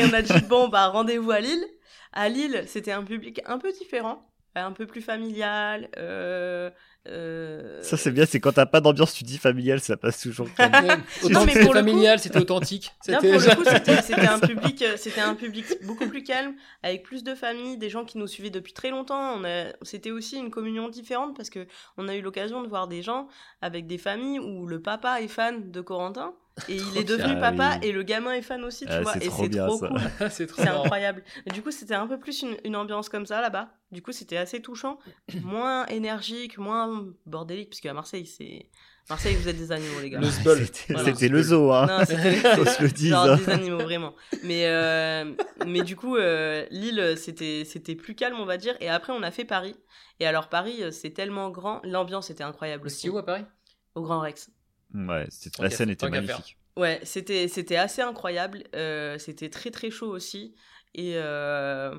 on 0.04 0.12
a 0.12 0.22
dit, 0.22 0.40
bon, 0.48 0.68
bah, 0.68 0.88
rendez-vous 0.88 1.30
à 1.30 1.40
Lille. 1.40 1.64
À 2.12 2.28
Lille, 2.28 2.64
c'était 2.66 2.92
un 2.92 3.04
public 3.04 3.40
un 3.46 3.58
peu 3.58 3.72
différent, 3.72 4.28
un 4.54 4.72
peu 4.72 4.86
plus 4.86 5.02
familial. 5.02 5.88
Euh, 5.96 6.70
euh, 7.06 7.82
ça 7.82 7.98
c'est 7.98 8.10
bien, 8.10 8.24
c'est 8.24 8.40
quand 8.40 8.52
t'as 8.52 8.64
pas 8.64 8.80
d'ambiance, 8.80 9.12
tu 9.12 9.24
dis 9.24 9.36
familial, 9.36 9.80
ça 9.80 9.96
passe 9.96 10.20
toujours. 10.20 10.48
non, 11.30 11.44
mais 11.44 11.60
pour 11.62 11.74
familial, 11.74 12.18
c'était 12.18 12.38
authentique. 12.38 12.92
Non, 13.08 13.18
pour 13.18 13.32
le 13.32 13.54
coup, 13.56 13.64
c'était 14.02 14.26
un 14.26 14.38
public, 14.38 14.82
euh, 14.82 14.96
c'était 14.96 15.20
un 15.20 15.34
public 15.34 15.66
beaucoup 15.84 16.06
plus 16.08 16.22
calme, 16.22 16.54
avec 16.82 17.02
plus 17.02 17.22
de 17.22 17.34
familles, 17.34 17.76
des 17.76 17.90
gens 17.90 18.04
qui 18.04 18.16
nous 18.16 18.26
suivaient 18.26 18.50
depuis 18.50 18.72
très 18.72 18.90
longtemps. 18.90 19.40
C'était 19.82 20.10
aussi 20.10 20.36
une 20.36 20.50
communion 20.50 20.88
différente 20.88 21.36
parce 21.36 21.50
que 21.50 21.66
on 21.98 22.08
a 22.08 22.16
eu 22.16 22.22
l'occasion 22.22 22.62
de 22.62 22.68
voir 22.68 22.88
des 22.88 23.02
gens 23.02 23.28
avec 23.60 23.86
des 23.86 23.98
familles 23.98 24.38
où 24.38 24.66
le 24.66 24.80
papa 24.80 25.20
est 25.20 25.28
fan 25.28 25.70
de 25.70 25.80
Corentin 25.80 26.34
Et 26.68 26.76
il 26.76 26.96
est 26.98 27.04
devenu 27.04 27.34
papa 27.40 27.70
Ah 27.74 27.78
oui. 27.82 27.88
et 27.88 27.92
le 27.92 28.02
gamin 28.04 28.32
est 28.32 28.42
fan 28.42 28.62
aussi, 28.64 28.86
tu 28.86 28.92
Ah, 28.92 29.00
vois. 29.00 29.14
c'est 29.14 29.24
Et 29.24 29.28
trop 29.28 29.42
c'est 29.42 29.48
bien, 29.48 29.66
trop 29.66 29.78
ça. 29.78 29.88
cool. 29.88 30.00
c'est 30.30 30.46
trop 30.46 30.56
C'est 30.62 30.64
marrant. 30.66 30.82
incroyable. 30.84 31.24
Du 31.52 31.62
coup, 31.62 31.70
c'était 31.72 31.94
un 31.94 32.06
peu 32.06 32.18
plus 32.18 32.42
une, 32.42 32.56
une 32.64 32.76
ambiance 32.76 33.08
comme 33.08 33.26
ça 33.26 33.40
là-bas. 33.40 33.70
Du 33.90 34.02
coup, 34.02 34.12
c'était 34.12 34.36
assez 34.36 34.60
touchant, 34.62 34.98
moins 35.42 35.84
énergique, 35.86 36.58
moins 36.58 37.06
bordélique, 37.26 37.70
parce 37.70 37.80
qu'à 37.80 37.92
Marseille, 37.92 38.26
c'est. 38.26 38.70
Marseille, 39.10 39.34
vous 39.34 39.48
êtes 39.48 39.58
des 39.58 39.70
animaux, 39.72 40.00
les 40.00 40.10
gars. 40.10 40.20
Le. 40.20 40.26
C'était 40.30 40.92
Voilà. 40.94 41.12
c'était 41.12 41.28
le 41.28 41.42
zoo, 41.42 41.72
hein. 41.72 41.86
Non, 41.86 42.04
c'était 42.06 42.32
Faut 42.56 42.64
se 42.64 42.82
le 42.82 42.88
dire. 42.88 43.10
genre 43.16 43.30
hein. 43.30 43.36
des 43.36 43.50
animaux 43.50 43.78
vraiment. 43.82 44.14
Mais 44.44 44.66
euh, 44.66 45.34
mais 45.66 45.82
du 45.82 45.94
coup, 45.96 46.16
euh, 46.16 46.64
Lille, 46.70 47.14
c'était 47.18 47.64
c'était 47.66 47.96
plus 47.96 48.14
calme, 48.14 48.36
on 48.38 48.46
va 48.46 48.56
dire. 48.56 48.76
Et 48.80 48.88
après, 48.88 49.12
on 49.12 49.22
a 49.22 49.30
fait 49.30 49.44
Paris. 49.44 49.76
Et 50.20 50.26
alors 50.26 50.48
Paris, 50.48 50.82
euh, 50.82 50.90
c'est 50.90 51.10
tellement 51.10 51.50
grand, 51.50 51.80
l'ambiance 51.84 52.30
était 52.30 52.44
incroyable 52.44 52.86
aussi. 52.86 53.08
Aussi 53.08 53.10
où 53.10 53.18
à 53.18 53.26
Paris? 53.26 53.44
Au 53.94 54.02
Grand 54.02 54.20
Rex. 54.20 54.50
Ouais, 54.94 55.26
c'était- 55.30 55.62
la 55.62 55.70
scène 55.70 55.90
était 55.90 56.08
magnifique. 56.08 56.56
Ouais, 56.76 57.00
c'était 57.04 57.48
c'était 57.48 57.76
assez 57.76 58.02
incroyable. 58.02 58.64
euh, 58.74 59.18
c'était 59.18 59.50
très 59.50 59.70
très 59.70 59.90
chaud 59.90 60.08
aussi. 60.08 60.54
Et 60.94 61.12
euh, 61.16 61.98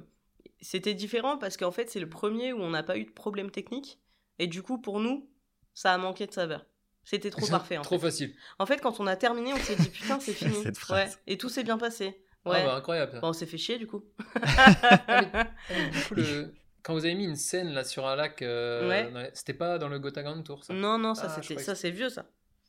c'était 0.61 0.93
différent 0.93 1.37
parce 1.37 1.57
qu'en 1.57 1.71
fait, 1.71 1.89
c'est 1.89 1.99
le 1.99 2.09
premier 2.09 2.53
où 2.53 2.59
on 2.61 2.69
n'a 2.69 2.83
pas 2.83 2.97
eu 2.97 3.05
de 3.05 3.11
problème 3.11 3.51
technique. 3.51 3.99
Et 4.39 4.47
du 4.47 4.61
coup, 4.61 4.79
pour 4.81 4.99
nous, 4.99 5.29
ça 5.73 5.93
a 5.93 5.97
manqué 5.97 6.25
de 6.27 6.31
saveur. 6.33 6.65
C'était 7.03 7.29
trop 7.29 7.45
parfait 7.49 7.77
en 7.77 7.81
Trop 7.83 7.99
fait. 7.99 8.07
facile. 8.07 8.35
En 8.59 8.65
fait, 8.65 8.81
quand 8.81 8.99
on 8.99 9.07
a 9.07 9.15
terminé, 9.15 9.53
on 9.53 9.57
s'est 9.57 9.75
dit 9.75 9.89
putain, 9.89 10.19
c'est 10.19 10.33
fini. 10.33 10.63
Cette 10.63 10.77
phrase. 10.77 11.15
Ouais. 11.27 11.33
Et 11.33 11.37
tout 11.37 11.49
s'est 11.49 11.63
bien 11.63 11.77
passé. 11.77 12.21
Ouais. 12.45 12.59
Ah 12.61 12.65
bah 12.65 12.75
incroyable. 12.75 13.19
Bon, 13.21 13.29
on 13.29 13.33
s'est 13.33 13.45
fait 13.47 13.57
chier 13.57 13.77
du 13.77 13.87
coup. 13.87 14.03
Ah, 14.45 15.47
mais 15.69 15.89
du 15.89 15.99
coup, 16.03 16.15
le- 16.15 16.53
quand 16.83 16.93
vous 16.93 17.05
avez 17.05 17.15
mis 17.15 17.25
une 17.25 17.35
scène 17.35 17.69
là 17.69 17.83
sur 17.83 18.05
un 18.07 18.15
lac, 18.15 18.41
euh, 18.41 18.87
Ouais. 18.87 19.31
c'était 19.33 19.53
pas 19.53 19.77
dans 19.79 19.87
le 19.89 19.99
Gotha 19.99 20.21
Grand 20.23 20.41
Tour 20.43 20.63
ça? 20.63 20.73
Non, 20.73 20.97
non, 20.97 21.15
ça 21.15 21.27
Ah, 21.35 21.41
c'était 21.41 21.61
ça 21.61 21.75
c'est 21.75 21.89
vieux 21.91 22.09
ça. 22.09 22.25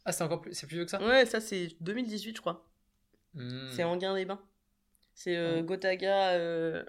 Ah, 0.07 0.13
c'est 0.13 0.25
encore 0.25 0.41
plus, 0.41 0.55
c'est 0.55 0.67
plus 0.67 0.77
vieux 0.77 0.85
que 0.85 0.91
ça? 0.91 1.03
Ouais, 1.05 1.27
ça 1.27 1.41
c'est 1.41 1.77
2018 1.81 2.37
je 2.37 2.41
crois. 2.41 2.65
Hmm. 3.35 3.69
C'est 3.73 3.85
Anguin 3.85 4.15
les 4.17 4.25
Bains. 4.25 4.41
C'est 5.15 5.37
euh, 5.37 5.57
Ah. 5.59 5.63
Gotaga 5.63 6.31
euh, 6.35 6.83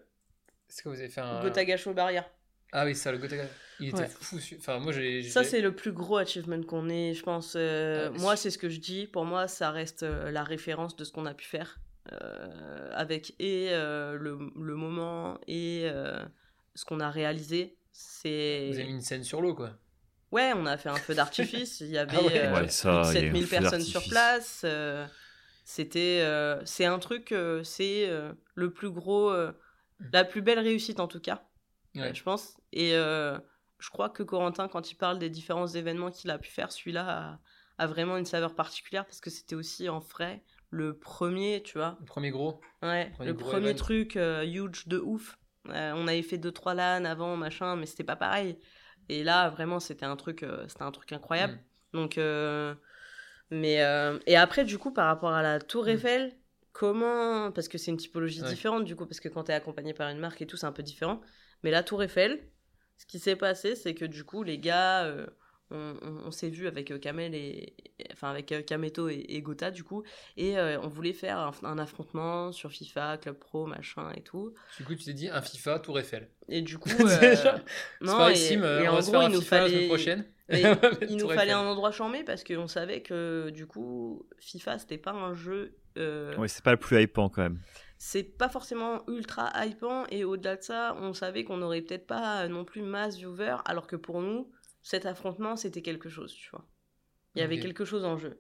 Est-ce 0.70 0.84
que 0.84 0.90
vous 0.90 1.00
avez 1.00 1.10
fait 1.10 1.22
un. 1.22 1.42
Gotaga 1.42 1.76
Chaubarrière. 1.78 2.30
Ah 2.74 2.84
oui, 2.86 2.94
ça, 2.96 3.12
le 3.12 3.18
Gotaga. 3.18 3.46
Il 3.80 3.90
était 3.90 4.00
Ouais. 4.00 4.08
fou. 4.08 4.38
Enfin, 4.58 4.80
moi 4.80 4.92
j'ai. 4.92 5.24
Ça 5.24 5.44
c'est 5.44 5.62
le 5.62 5.74
plus 5.76 5.92
gros 5.92 6.18
achievement 6.18 6.62
qu'on 6.64 6.90
ait, 6.90 7.14
je 7.14 7.24
pense. 7.24 7.54
euh, 7.56 8.10
Ah, 8.14 8.20
moi 8.20 8.36
c'est- 8.36 8.44
c'est 8.44 8.52
ce 8.52 8.58
que 8.58 8.70
je 8.70 8.80
dis. 8.80 9.08
Pour 9.08 9.26
moi 9.26 9.48
ça 9.48 9.72
reste 9.72 10.04
euh, 10.04 10.30
la 10.32 10.44
référence 10.44 10.96
de 10.96 11.04
ce 11.04 11.12
qu'on 11.12 11.26
a 11.26 11.34
pu 11.34 11.46
faire 11.46 11.80
euh, 12.12 12.92
avec 12.94 13.34
et 13.40 13.70
euh, 13.72 14.18
le, 14.18 14.38
le 14.56 14.76
moment 14.76 15.40
et 15.48 15.84
euh, 15.92 16.24
ce 16.76 16.86
qu'on 16.86 17.00
a 17.00 17.10
réalisé. 17.10 17.78
C'est 17.92 18.68
Vous 18.70 18.76
avez 18.76 18.86
mis 18.86 18.92
une 18.94 19.02
scène 19.02 19.24
sur 19.24 19.42
l'eau 19.42 19.56
quoi. 19.56 19.72
Ouais, 20.32 20.52
on 20.56 20.66
a 20.66 20.78
fait 20.78 20.90
un 20.90 21.00
feu 21.00 21.16
d'artifice. 21.16 21.80
Il 21.82 21.88
y 21.88 21.98
avait 21.98 22.18
Ah 22.18 22.24
ouais. 22.24 22.48
euh, 22.48 22.54
Ouais, 22.64 22.70
ça, 22.70 22.90
plus 22.90 23.00
de 23.00 23.04
il 23.14 23.22
y 23.22 23.24
a 23.24 23.28
eu 23.28 23.30
un 23.30 23.34
7000 23.34 23.48
feu 23.48 23.50
personnes 23.50 23.82
sur 23.84 24.02
place. 24.08 24.62
euh, 24.66 25.08
c'était, 25.64 26.22
euh, 26.24 26.64
c'est 26.66 26.86
un 26.86 27.00
truc, 27.00 27.32
euh, 27.32 27.64
c'est 27.64 28.08
euh, 28.10 28.34
le 28.56 28.72
plus 28.72 28.90
gros, 28.90 29.30
euh, 29.32 29.52
la 30.14 30.24
plus 30.24 30.42
belle 30.42 30.60
réussite 30.60 31.00
en 31.00 31.08
tout 31.08 31.20
cas, 31.20 31.44
Ouais. 31.96 32.10
euh, 32.10 32.14
je 32.14 32.24
pense. 32.24 32.58
Et 32.72 32.96
euh, 32.96 33.38
je 33.80 33.90
crois 33.90 34.10
que 34.10 34.24
Corentin, 34.24 34.68
quand 34.68 34.92
il 34.92 34.96
parle 34.96 35.20
des 35.20 35.30
différents 35.30 35.68
événements 35.68 36.12
qu'il 36.12 36.30
a 36.32 36.38
pu 36.38 36.50
faire, 36.50 36.72
celui-là 36.72 37.40
a, 37.78 37.84
a 37.84 37.88
vraiment 37.88 38.18
une 38.18 38.26
saveur 38.26 38.56
particulière 38.56 39.06
parce 39.06 39.20
que 39.20 39.30
c'était 39.30 39.56
aussi 39.56 39.90
en 39.90 40.02
frais 40.02 40.44
le 40.70 40.98
premier, 40.98 41.62
tu 41.64 41.78
vois. 41.78 41.98
Le 42.00 42.06
premier 42.06 42.30
gros. 42.32 42.62
Ouais, 42.82 43.10
Premier 43.16 43.30
le 43.30 43.34
gros 43.34 43.50
premier 43.50 43.70
event. 43.70 43.78
truc 43.78 44.16
euh, 44.18 44.44
huge 44.46 44.88
de 44.88 45.00
ouf. 45.00 45.38
Euh, 45.70 45.94
on 45.96 46.08
avait 46.08 46.22
fait 46.24 46.38
deux 46.38 46.52
trois 46.52 46.74
LAN 46.74 47.04
avant, 47.06 47.36
machin, 47.36 47.76
mais 47.76 47.86
c'était 47.86 48.04
pas 48.04 48.16
pareil. 48.16 48.58
Et 49.10 49.24
là, 49.24 49.50
vraiment, 49.50 49.80
c'était 49.80 50.06
un 50.06 50.16
truc, 50.16 50.44
euh, 50.44 50.66
c'était 50.68 50.84
un 50.84 50.92
truc 50.92 51.12
incroyable. 51.12 51.54
Mm. 51.54 51.98
Donc, 51.98 52.18
euh, 52.18 52.76
mais 53.50 53.82
euh, 53.84 54.20
et 54.26 54.36
après, 54.38 54.66
du 54.66 54.78
coup, 54.78 54.92
par 54.92 55.08
rapport 55.08 55.32
à 55.32 55.42
la 55.42 55.60
Tour 55.60 55.86
Mm. 55.86 55.90
Eiffel, 55.90 56.38
comment 56.74 57.52
Parce 57.52 57.68
que 57.68 57.78
c'est 57.78 57.92
une 57.92 57.98
typologie 57.98 58.42
Ouais. 58.42 58.50
différente, 58.50 58.86
du 58.86 58.96
coup, 58.96 59.06
parce 59.06 59.20
que 59.20 59.30
quand 59.30 59.46
t'es 59.46 59.54
accompagné 59.54 59.94
par 59.94 60.10
une 60.10 60.20
marque 60.20 60.42
et 60.42 60.48
tout, 60.48 60.58
c'est 60.58 60.66
un 60.68 60.72
peu 60.72 60.84
différent. 60.84 61.22
Mais 61.64 61.72
la 61.72 61.84
Tour 61.84 62.04
Eiffel, 62.04 62.40
ce 62.98 63.06
qui 63.06 63.20
s'est 63.20 63.36
passé, 63.36 63.76
c'est 63.76 63.94
que 63.96 64.06
du 64.06 64.24
coup, 64.24 64.44
les 64.44 64.60
gars, 64.60 65.12
on, 65.72 65.96
on- 66.02 66.28
on 66.28 66.32
s'est 66.32 66.50
vu 66.50 66.68
avec 66.68 66.92
euh, 66.92 67.00
Kamel 67.00 67.36
et, 67.36 67.74
et- 68.00 68.08
enfin 68.14 68.30
avec 68.30 68.52
euh, 68.52 68.62
Kameto 68.62 69.10
et, 69.10 69.26
et 69.30 69.42
Gotha 69.42 69.72
du 69.72 69.84
coup, 69.84 70.04
et 70.38 70.58
euh, 70.58 70.80
on 70.82 70.88
voulait 70.88 71.14
faire 71.14 71.38
un, 71.40 71.52
un 71.64 71.78
affrontement 71.78 72.52
sur 72.52 72.72
FIFA, 72.72 73.18
Club 73.18 73.36
Pro, 73.38 73.66
machin 73.66 74.12
et 74.16 74.22
tout. 74.22 74.54
Du 74.78 74.84
coup, 74.86 74.96
tu 74.96 75.04
t'es 75.06 75.14
dit 75.14 75.30
un 75.30 75.42
FIFA 75.42 75.80
Tour 75.80 76.00
Eiffel. 76.00 76.30
Et 76.50 76.62
du 76.62 76.78
coup, 76.78 76.90
C'est 77.08 77.46
euh, 77.46 77.58
non, 78.02 78.18
pareil, 78.18 78.34
et, 78.34 78.36
Sim, 78.36 78.64
et 78.64 78.88
on 78.88 78.92
en 78.92 78.96
va 78.96 79.02
se 79.02 79.12
gros, 79.12 79.12
faire 79.12 79.22
un 79.22 79.30
il 79.30 79.34
nous 79.34 79.42
FIFA 79.42 79.60
la 79.60 79.68
semaine 79.68 79.82
fallait, 79.82 79.88
prochaine. 79.88 80.26
mais 80.50 80.64
il 81.10 81.18
nous 81.18 81.28
fallait 81.30 81.52
un 81.52 81.66
endroit 81.66 81.92
charmé 81.92 82.24
parce 82.24 82.44
qu'on 82.46 82.68
savait 82.68 83.02
que 83.02 83.50
du 83.50 83.66
coup, 83.68 84.26
FIFA 84.40 84.80
c'était 84.80 84.98
pas 84.98 85.12
un 85.12 85.34
jeu. 85.34 85.76
euh, 85.98 86.36
Ouais, 86.38 86.48
c'est 86.48 86.64
pas 86.64 86.72
le 86.72 86.78
plus 86.78 87.02
hypant 87.02 87.28
quand 87.30 87.42
même. 87.42 87.60
c'est 87.98 88.24
pas 88.24 88.48
forcément 88.48 89.04
ultra 89.10 89.52
hypant 89.66 90.06
et 90.10 90.24
au-delà 90.24 90.56
de 90.56 90.62
ça, 90.64 90.96
on 91.02 91.14
savait 91.14 91.44
qu'on 91.44 91.62
aurait 91.62 91.82
peut-être 91.82 92.08
pas 92.08 92.48
non 92.48 92.64
plus 92.64 92.82
masse 92.82 93.18
viewers 93.18 93.58
alors 93.66 93.88
que 93.88 93.96
pour 93.98 94.22
nous, 94.22 94.50
cet 94.88 95.06
affrontement 95.06 95.56
c'était 95.58 95.82
quelque 95.82 96.10
chose, 96.10 96.34
tu 96.34 96.50
vois. 96.52 96.66
Il 97.36 97.40
y 97.42 97.44
avait 97.44 97.60
quelque 97.60 97.86
chose 97.86 98.06
en 98.06 98.18
jeu. 98.18 98.40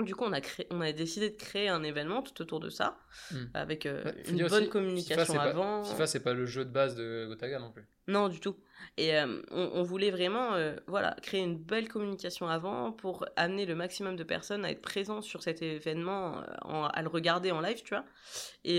Du 0.00 0.14
coup, 0.14 0.24
on 0.24 0.32
a, 0.32 0.40
créé, 0.40 0.66
on 0.70 0.80
a 0.80 0.90
décidé 0.92 1.28
de 1.28 1.36
créer 1.36 1.68
un 1.68 1.82
événement 1.82 2.22
tout 2.22 2.40
autour 2.40 2.60
de 2.60 2.70
ça, 2.70 2.98
Hmm. 3.30 3.44
avec 3.52 3.84
euh, 3.84 4.02
Ouais, 4.04 4.22
une 4.30 4.38
bonne 4.48 4.62
aussi, 4.62 4.68
communication 4.70 5.16
FIFA, 5.20 5.26
c'est 5.26 5.36
pas- 5.38 5.42
avant. 5.50 5.84
FIFA, 5.84 6.06
c'est 6.06 6.22
pas 6.22 6.32
le 6.32 6.46
jeu 6.46 6.64
de 6.64 6.70
base 6.70 6.96
de 6.96 7.26
Gotaga 7.28 7.58
non 7.58 7.70
plus. 7.72 7.86
Non, 8.08 8.28
du 8.28 8.40
tout. 8.40 8.56
Et 8.96 9.14
euh, 9.16 9.42
on, 9.50 9.70
on 9.74 9.82
voulait 9.82 10.10
vraiment 10.10 10.54
euh, 10.54 10.74
voilà, 10.86 11.14
créer 11.22 11.42
une 11.42 11.58
belle 11.58 11.88
communication 11.90 12.48
avant 12.48 12.90
pour 12.90 13.26
amener 13.36 13.66
le 13.66 13.74
maximum 13.74 14.16
de 14.16 14.24
personnes 14.24 14.64
à 14.64 14.70
être 14.70 14.80
présents 14.82 15.20
sur 15.20 15.42
cet 15.42 15.60
événement, 15.60 16.42
en- 16.62 16.86
à 16.86 17.02
le 17.02 17.08
regarder 17.08 17.50
en 17.52 17.60
live, 17.60 17.82
tu 17.84 17.90
vois. 17.94 18.06
Et, 18.64 18.78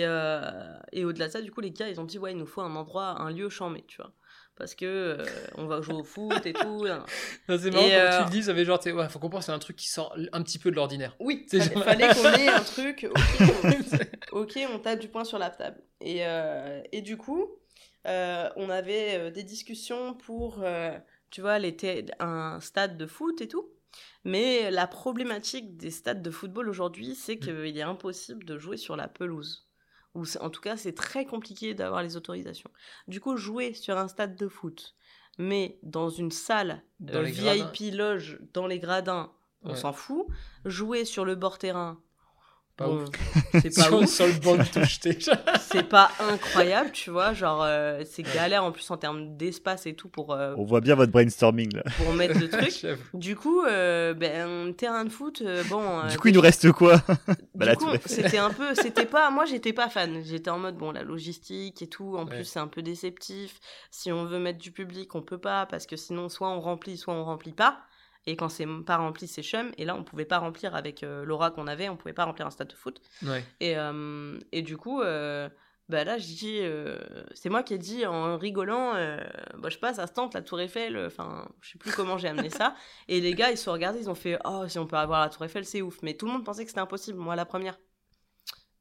et 0.98 1.06
au-delà 1.06 1.28
de 1.28 1.32
ça, 1.32 1.42
du 1.44 1.52
coup, 1.52 1.62
les 1.62 1.72
gars, 1.72 1.90
ils 1.90 2.02
ont 2.02 2.06
dit, 2.06 2.18
ouais, 2.18 2.32
il 2.32 2.38
nous 2.38 2.48
faut 2.48 2.62
un 2.62 2.76
endroit, 2.76 3.22
un 3.22 3.30
lieu 3.30 3.50
chambé, 3.50 3.84
tu 3.88 3.98
vois. 4.02 4.12
Parce 4.56 4.76
que 4.76 4.86
euh, 4.86 5.26
on 5.56 5.66
va 5.66 5.82
jouer 5.82 5.96
au 5.96 6.04
foot 6.04 6.46
et 6.46 6.54
tout. 6.54 6.86
hein. 6.88 7.04
C'est 7.48 7.72
marrant 7.72 7.86
Et, 7.88 7.90
quand 7.92 7.98
euh, 7.98 8.18
tu 8.20 8.24
le 8.26 8.30
dis, 8.30 8.44
ça 8.44 8.54
fait 8.54 8.66
genre, 8.66 8.80
ouais, 8.86 9.10
faut 9.10 9.18
qu'on 9.20 9.30
pense 9.30 9.50
à 9.50 9.54
un 9.54 9.60
truc 9.60 9.76
qui 9.78 9.88
sort 9.90 10.16
un 10.32 10.44
petit 10.44 10.60
peu 10.60 10.70
de 10.70 10.76
l'ordinaire. 10.76 11.16
Oui, 11.20 11.46
C'est 11.48 11.60
fallait, 11.60 11.74
genre- 11.74 11.84
fallait 11.84 12.14
qu'on 12.14 12.40
ait 12.40 12.48
un 12.50 12.60
truc. 12.64 13.08
ok, 13.10 13.50
on- 14.32 14.40
Ok, 14.42 14.60
on 14.72 14.80
tape 14.80 15.00
du 15.00 15.08
poing 15.08 15.24
sur 15.24 15.40
la 15.40 15.50
table. 15.50 15.82
Et, 16.02 16.26
euh, 16.26 16.82
et 16.92 17.02
du 17.02 17.18
coup, 17.18 17.48
euh, 18.08 18.48
on 18.56 18.70
avait 18.70 19.18
euh, 19.18 19.32
des 19.32 19.44
discussions 19.44 20.14
pour, 20.14 20.62
euh, 20.64 20.98
tu 21.32 21.42
vois, 21.42 21.58
les 21.58 21.76
un 22.20 22.60
stade 22.62 22.98
de 22.98 23.08
foot 23.08 23.42
et 23.42 23.48
tout. 23.48 23.68
Mais 24.24 24.72
la 24.72 24.88
problématique 24.88 25.78
des 25.78 25.92
stades 25.92 26.22
de 26.22 26.32
football 26.32 26.70
aujourd'hui, 26.70 27.16
c'est 27.16 27.38
qu'il 27.38 27.78
est 27.78 27.82
impossible 27.82 28.46
de 28.46 28.58
jouer 28.58 28.78
sur 28.78 28.96
la 28.96 29.08
pelouse. 29.08 29.68
Ou 30.16 30.24
en 30.42 30.50
tout 30.50 30.62
cas, 30.62 30.78
c'est 30.78 30.94
très 30.94 31.26
compliqué 31.26 31.74
d'avoir 31.74 32.04
les 32.04 32.16
autorisations. 32.16 32.70
Du 33.08 33.20
coup, 33.20 33.36
jouer 33.38 33.74
sur 33.74 33.98
un 33.98 34.08
stade 34.08 34.36
de 34.36 34.48
foot, 34.48 34.96
mais 35.40 35.80
dans 35.82 36.10
une 36.10 36.32
salle 36.32 36.84
Dans 37.00 37.20
euh, 37.20 37.24
VIP 37.24 37.94
loge, 37.96 38.40
dans 38.54 38.68
les 38.68 38.80
gradins, 38.80 39.32
on 39.64 39.72
Ouais. 39.72 39.76
s'en 39.76 39.94
fout. 39.94 40.28
Jouer 40.66 41.06
sur 41.06 41.26
le 41.26 41.36
bord 41.36 41.58
terrain, 41.58 42.00
Pas 42.84 42.90
bon, 42.90 43.04
ouf. 43.04 43.10
c'est 43.62 43.76
pas 43.76 43.84
sur, 43.84 44.00
ouf. 44.00 44.10
sur 44.10 44.28
le 44.28 44.34
banc 44.34 44.56
de 44.58 44.64
touche, 44.64 45.00
t'es 45.02 45.20
genre- 45.20 45.36
C'est 45.72 45.88
pas 45.90 46.12
incroyable, 46.20 46.92
tu 46.92 47.10
vois. 47.10 47.34
Genre, 47.34 47.62
euh, 47.64 48.04
c'est 48.10 48.24
galère 48.24 48.64
en 48.64 48.72
plus 48.72 48.90
en 48.92 48.98
termes 48.98 49.36
d'espace 49.38 49.86
et 49.86 49.94
tout 49.96 50.10
pour, 50.10 50.34
euh, 50.34 50.54
On 50.58 50.64
voit 50.66 50.82
bien 50.82 50.96
votre 50.96 51.12
brainstorming 51.12 51.74
là. 51.76 51.84
pour 51.98 52.14
mettre 52.14 52.40
le 52.40 52.50
truc. 52.50 52.86
Du 53.14 53.36
coup, 53.36 53.64
euh, 53.66 54.14
ben, 54.14 54.74
terrain 54.76 55.06
de 55.06 55.10
foot, 55.10 55.42
euh, 55.46 55.64
bon. 55.70 55.82
euh, 56.00 56.08
Du 56.10 56.18
coup, 56.18 56.28
il 56.28 56.34
nous 56.34 56.42
reste 56.42 56.72
quoi? 56.72 57.02
Bah, 57.56 57.66
du 57.66 57.66
la 57.66 57.76
coup, 57.76 57.90
c'était 58.06 58.38
un 58.38 58.50
peu, 58.52 58.76
c'était 58.76 59.06
pas, 59.06 59.30
moi 59.32 59.46
j'étais 59.46 59.74
pas 59.74 59.90
fan. 59.90 60.22
J'étais 60.24 60.50
en 60.50 60.60
mode 60.60 60.76
bon, 60.78 60.92
la 60.92 61.04
logistique 61.04 61.82
et 61.82 61.88
tout. 61.88 62.16
En 62.18 62.26
Ouais. 62.26 62.36
plus, 62.36 62.46
c'est 62.46 62.60
un 62.60 62.68
peu 62.68 62.82
déceptif. 62.82 63.60
Si 63.92 64.12
on 64.12 64.26
veut 64.26 64.40
mettre 64.40 64.60
du 64.60 64.72
public, 64.72 65.14
on 65.16 65.22
peut 65.22 65.38
pas 65.38 65.66
parce 65.66 65.86
que 65.86 65.96
sinon, 65.96 66.30
soit 66.30 66.50
on 66.50 66.60
remplit, 66.62 66.98
soit 66.98 67.14
on 67.14 67.24
remplit 67.24 67.52
pas. 67.54 67.78
Et 68.26 68.36
quand 68.36 68.50
c'est 68.50 68.68
pas 68.86 68.98
rempli, 68.98 69.28
c'est 69.28 69.44
chum. 69.44 69.72
Et 69.78 69.86
là, 69.86 69.96
on 69.96 70.04
pouvait 70.04 70.26
pas 70.26 70.40
remplir 70.40 70.76
avec 70.76 71.04
euh, 71.04 71.26
l'aura 71.26 71.52
qu'on 71.52 71.68
avait, 71.68 71.90
on 71.90 71.98
pouvait 71.98 72.14
pas 72.14 72.26
remplir 72.26 72.48
un 72.48 72.52
stade 72.52 72.70
de 72.70 72.74
foot. 72.74 73.02
Ouais. 73.24 73.44
Et, 73.60 73.78
euh, 73.78 74.40
et 74.52 74.62
du 74.62 74.78
coup, 74.78 75.02
euh, 75.02 75.50
bah 75.90 76.04
là, 76.06 76.18
je 76.18 76.26
dis, 76.26 76.62
c'est 77.34 77.50
moi 77.50 77.64
qui 77.64 77.74
ai 77.74 77.78
dit 77.78 78.06
en 78.06 78.38
rigolant, 78.38 78.94
bah, 79.58 79.70
je 79.70 79.78
passe 79.78 80.00
à 80.00 80.08
ce 80.08 80.14
tente, 80.14 80.34
la 80.34 80.42
Tour 80.42 80.62
Eiffel, 80.62 80.98
enfin, 81.06 81.50
je 81.62 81.72
sais 81.72 81.78
plus 81.78 81.92
comment 81.92 82.18
j'ai 82.18 82.30
amené 82.30 82.50
ça. 82.50 82.76
Et 83.10 83.20
les 83.20 83.34
gars, 83.34 83.52
ils 83.52 83.58
se 83.58 83.66
sont 83.66 83.74
regardés, 83.74 84.00
ils 84.00 84.10
ont 84.10 84.16
fait, 84.16 84.40
oh, 84.46 84.66
si 84.68 84.80
on 84.80 84.88
peut 84.88 84.96
avoir 84.96 85.20
la 85.20 85.30
Tour 85.30 85.44
Eiffel, 85.44 85.66
c'est 85.66 85.82
ouf. 85.82 86.02
Mais 86.02 86.14
tout 86.14 86.26
le 86.26 86.32
monde 86.32 86.46
pensait 86.46 86.64
que 86.64 86.70
c'était 86.70 86.82
impossible, 86.82 87.20
moi 87.20 87.36
la 87.36 87.46
première. 87.46 87.78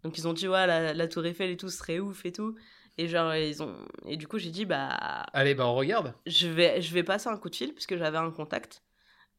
Donc 0.04 0.18
ils 0.18 0.26
ont 0.28 0.32
dit, 0.32 0.46
ouais, 0.46 0.66
la, 0.66 0.94
la 0.94 1.08
Tour 1.08 1.26
Eiffel 1.26 1.50
et 1.50 1.56
tout 1.56 1.68
ce 1.68 1.78
serait 1.78 1.98
ouf 1.98 2.24
et 2.24 2.32
tout. 2.32 2.56
Et 2.98 3.08
genre, 3.08 3.34
ils 3.34 3.62
ont. 3.62 3.74
Et 4.06 4.16
du 4.16 4.28
coup, 4.28 4.38
j'ai 4.38 4.50
dit, 4.50 4.64
bah, 4.64 4.88
Allez, 5.32 5.54
bah 5.54 5.66
on 5.66 5.74
regarde. 5.74 6.14
je 6.26 6.48
vais, 6.48 6.80
je 6.82 6.92
vais 6.92 7.02
passer 7.02 7.28
un 7.28 7.36
coup 7.36 7.48
de 7.48 7.56
fil, 7.56 7.72
puisque 7.72 7.96
j'avais 7.96 8.18
un 8.18 8.30
contact, 8.30 8.82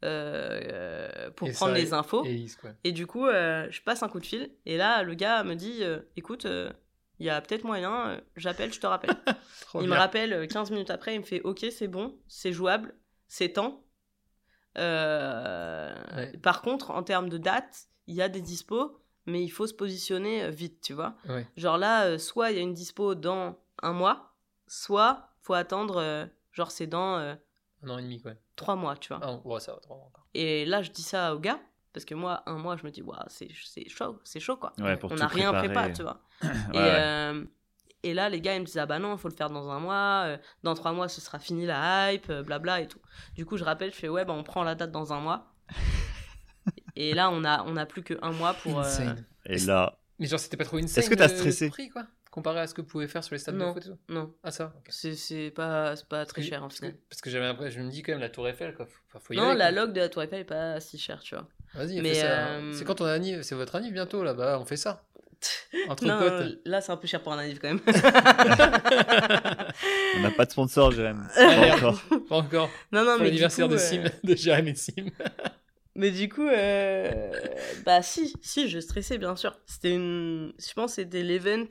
euh, 0.04 1.30
pour 1.32 1.48
Et 1.48 1.52
prendre 1.52 1.74
ça, 1.74 1.80
les 1.80 1.94
infos. 1.94 2.26
Et 2.84 2.92
du 2.92 3.08
coup, 3.08 3.26
euh, 3.26 3.68
je 3.70 3.82
passe 3.82 4.04
un 4.04 4.10
coup 4.10 4.20
de 4.20 4.26
fil. 4.26 4.52
Et 4.66 4.78
là, 4.78 5.04
le 5.04 5.14
gars 5.14 5.44
me 5.44 5.56
dit 5.56 5.80
euh, 5.82 6.00
Écoute, 6.18 6.46
il 7.20 7.26
y 7.26 7.30
a 7.30 7.40
peut-être 7.42 7.64
moyen, 7.64 8.22
j'appelle, 8.36 8.74
je 8.74 8.80
te 8.80 8.88
rappelle. 8.88 9.16
Il 9.76 9.82
bien. 9.82 9.90
me 9.90 9.96
rappelle 9.96 10.34
euh, 10.34 10.48
15 10.48 10.72
minutes 10.72 10.90
après, 10.90 11.16
il 11.16 11.22
me 11.22 11.26
fait 11.26 11.42
Ok, 11.42 11.66
c'est 11.72 11.88
bon, 11.88 12.16
c'est 12.28 12.54
jouable, 12.54 12.94
c'est 13.28 13.50
temps. 13.50 13.84
Ouais. 14.76 16.38
Par 16.42 16.62
contre, 16.62 16.92
en 16.92 17.04
termes 17.04 17.30
de 17.30 17.38
date, 17.38 17.88
il 18.08 18.16
y 18.16 18.22
a 18.22 18.30
des 18.30 18.42
dispos, 18.42 19.00
mais 19.26 19.44
il 19.44 19.50
faut 19.50 19.66
se 19.66 19.74
positionner 19.74 20.50
vite, 20.52 20.82
tu 20.82 20.94
vois. 20.94 21.16
Ouais. 21.28 21.48
Genre 21.58 21.78
là, 21.78 22.20
soit 22.20 22.52
il 22.52 22.58
y 22.58 22.60
a 22.60 22.64
une 22.64 22.74
dispo 22.74 23.16
dans 23.16 23.58
un 23.82 23.94
mois, 23.94 24.36
soit 24.68 25.30
faut 25.42 25.54
attendre, 25.54 26.28
genre 26.52 26.72
c'est 26.72 26.88
dans 26.88 27.36
Un 27.84 27.90
an 27.90 27.98
et 27.98 28.04
demi, 28.04 28.22
quoi. 28.22 28.32
trois 28.56 28.76
mois, 28.76 28.96
tu 28.98 29.10
vois. 29.10 29.20
Ah, 29.22 29.36
ouais, 29.48 29.60
ça 29.60 29.74
va, 29.74 29.80
trois 29.80 29.98
mois 29.98 30.06
encore. 30.08 30.26
Et 30.34 30.66
là, 30.66 30.82
je 30.82 30.92
dis 30.92 31.02
ça 31.04 31.36
au 31.36 31.40
gars, 31.40 31.60
parce 31.94 32.06
que 32.06 32.16
moi, 32.16 32.44
un 32.46 32.58
mois, 32.58 32.78
je 32.78 32.84
me 32.86 32.92
dis, 32.92 33.02
waouh, 33.02 33.20
c'est 33.28 33.50
c'est 33.66 33.88
chaud, 33.90 34.20
c'est 34.24 34.40
chaud, 34.40 34.58
quoi. 34.58 34.74
Ouais, 34.80 34.96
pour 34.98 35.12
On 35.12 35.16
n'a 35.16 35.28
rien 35.28 35.54
préparé, 35.54 35.94
tu 35.94 36.02
vois. 36.04 36.22
Ouais, 36.44 36.50
et, 36.74 36.78
ouais. 36.78 36.90
euh, 37.00 37.46
et 38.04 38.14
là, 38.14 38.28
les 38.30 38.42
gars, 38.42 38.56
ils 38.56 38.60
me 38.62 38.66
disent, 38.66 38.78
ah 38.78 38.86
bah 38.86 39.00
non, 39.00 39.14
il 39.14 39.18
faut 39.18 39.30
le 39.30 39.34
faire 39.36 39.50
dans 39.50 39.70
un 39.70 39.80
mois, 39.80 40.24
euh, 40.26 40.38
dans 40.64 40.74
trois 40.74 40.92
mois, 40.92 41.08
ce 41.08 41.22
sera 41.22 41.40
fini 41.40 41.66
la 41.66 42.12
hype, 42.14 42.30
euh, 42.30 42.44
blabla 42.44 42.82
et 42.82 42.88
tout. 42.88 43.00
Du 43.36 43.46
coup, 43.46 43.58
je 43.58 43.64
rappelle, 43.64 43.92
je 43.94 43.98
fais, 43.98 44.10
ouais, 44.10 44.26
bah 44.26 44.34
on 44.34 44.44
prend 44.44 44.64
la 44.64 44.76
date 44.76 44.92
dans 44.92 45.14
un 45.14 45.20
mois. 45.20 45.54
et 46.96 47.14
là, 47.14 47.30
on 47.30 47.44
a, 47.46 47.64
on 47.64 47.78
a 47.78 47.86
plus 47.86 48.04
qu'un 48.04 48.32
mois 48.32 48.54
pour. 48.54 48.80
euh. 48.80 49.14
Et 49.46 49.58
là, 49.60 50.00
Mais 50.20 50.26
genre, 50.28 50.40
c'était 50.40 50.58
pas 50.58 50.66
trop 50.66 50.78
insane. 50.78 51.02
Est-ce 51.04 51.10
que 51.10 51.16
t'as 51.16 51.28
stressé 51.30 51.66
le 51.66 51.72
prix, 51.72 51.90
quoi? 51.90 52.04
Comparé 52.34 52.62
à 52.62 52.68
ce 52.68 52.74
que 52.74 52.82
vous 52.82 52.88
pouvez 52.88 53.08
faire 53.08 53.24
sur 53.24 53.36
les 53.36 53.40
stades 53.40 53.54
Non. 53.54 53.68
de 53.70 53.74
foot 53.74 53.84
et 53.86 53.90
tout 53.90 53.98
Non, 54.10 54.34
Ah, 54.44 54.50
ça 54.50 54.74
ok. 54.76 54.88
c'est 54.90 55.14
c'est 55.14 55.52
pas, 55.52 55.96
c'est 55.96 56.08
pas 56.10 56.26
très 56.26 56.42
cher 56.42 56.64
en 56.64 56.68
parce 56.68 56.80
que- 56.80 56.88
final. 56.88 57.00
Parce 57.08 57.22
que 57.22 57.30
j'avais 57.30 57.46
l'impression, 57.46 57.82
je 57.82 57.86
me 57.86 57.92
dis 57.92 58.02
quand 58.02 58.14
même 58.14 58.22
la 58.22 58.30
Tour 58.30 58.48
Eiffel, 58.50 58.74
quoi. 58.74 58.88
Faut, 58.88 59.00
enfin, 59.10 59.20
faut 59.24 59.34
y 59.34 59.38
Non, 59.38 59.50
aller, 59.50 59.60
la 59.60 59.70
log 59.72 59.94
de 59.94 60.00
la 60.00 60.10
Tour 60.10 60.24
Eiffel 60.24 60.40
est 60.40 60.44
pas 60.44 60.80
si 60.80 60.98
chère, 60.98 61.20
tu 61.22 61.36
vois. 61.36 61.48
Vas-y, 61.76 62.00
euh, 62.04 62.74
C'est 62.74 62.86
quand 62.86 62.96
ton 62.96 63.06
anniv 63.06 63.44
C'est 63.44 63.54
votre 63.54 63.76
anniv 63.76 63.94
bientôt, 63.94 64.24
là-bas, 64.24 64.58
on 64.60 64.66
fait 64.66 64.78
ça. 64.78 65.04
Entre 65.90 66.06
Non, 66.06 66.18
potes. 66.18 66.58
là, 66.66 66.82
c'est 66.82 66.92
un 66.92 66.98
peu 66.98 67.06
cher 67.08 67.22
pour 67.22 67.34
un 67.34 67.38
anniv 67.38 67.60
quand 67.60 67.68
même. 67.68 67.82
on 70.16 70.20
n'a 70.22 70.32
pas 70.32 70.46
de 70.46 70.52
sponsor, 70.52 70.92
Jérém. 70.92 71.28
Ah, 71.36 71.56
Pas 71.70 71.76
encore. 71.76 72.02
Pas 72.30 72.36
encore. 72.38 72.70
non, 72.92 73.04
non, 73.06 73.16
Pour 73.16 73.26
l'anniversaire 73.26 73.68
de 73.68 73.76
euh, 73.76 73.78
Sim, 73.78 74.04
de 74.24 74.36
Jérémy 74.36 74.76
Sim. 74.76 75.06
Mais 75.96 76.10
du 76.12 76.28
coup, 76.30 76.48
euh, 76.48 77.32
bah 77.86 78.02
si, 78.02 78.34
si, 78.42 78.68
je 78.70 78.80
stressais 78.80 79.18
bien 79.20 79.36
sûr. 79.36 79.60
C'était 79.68 79.92
une, 79.94 80.52
je 80.58 80.74
pense, 80.74 80.92
que 80.96 81.04
c'était 81.04 81.22
l'event, 81.22 81.68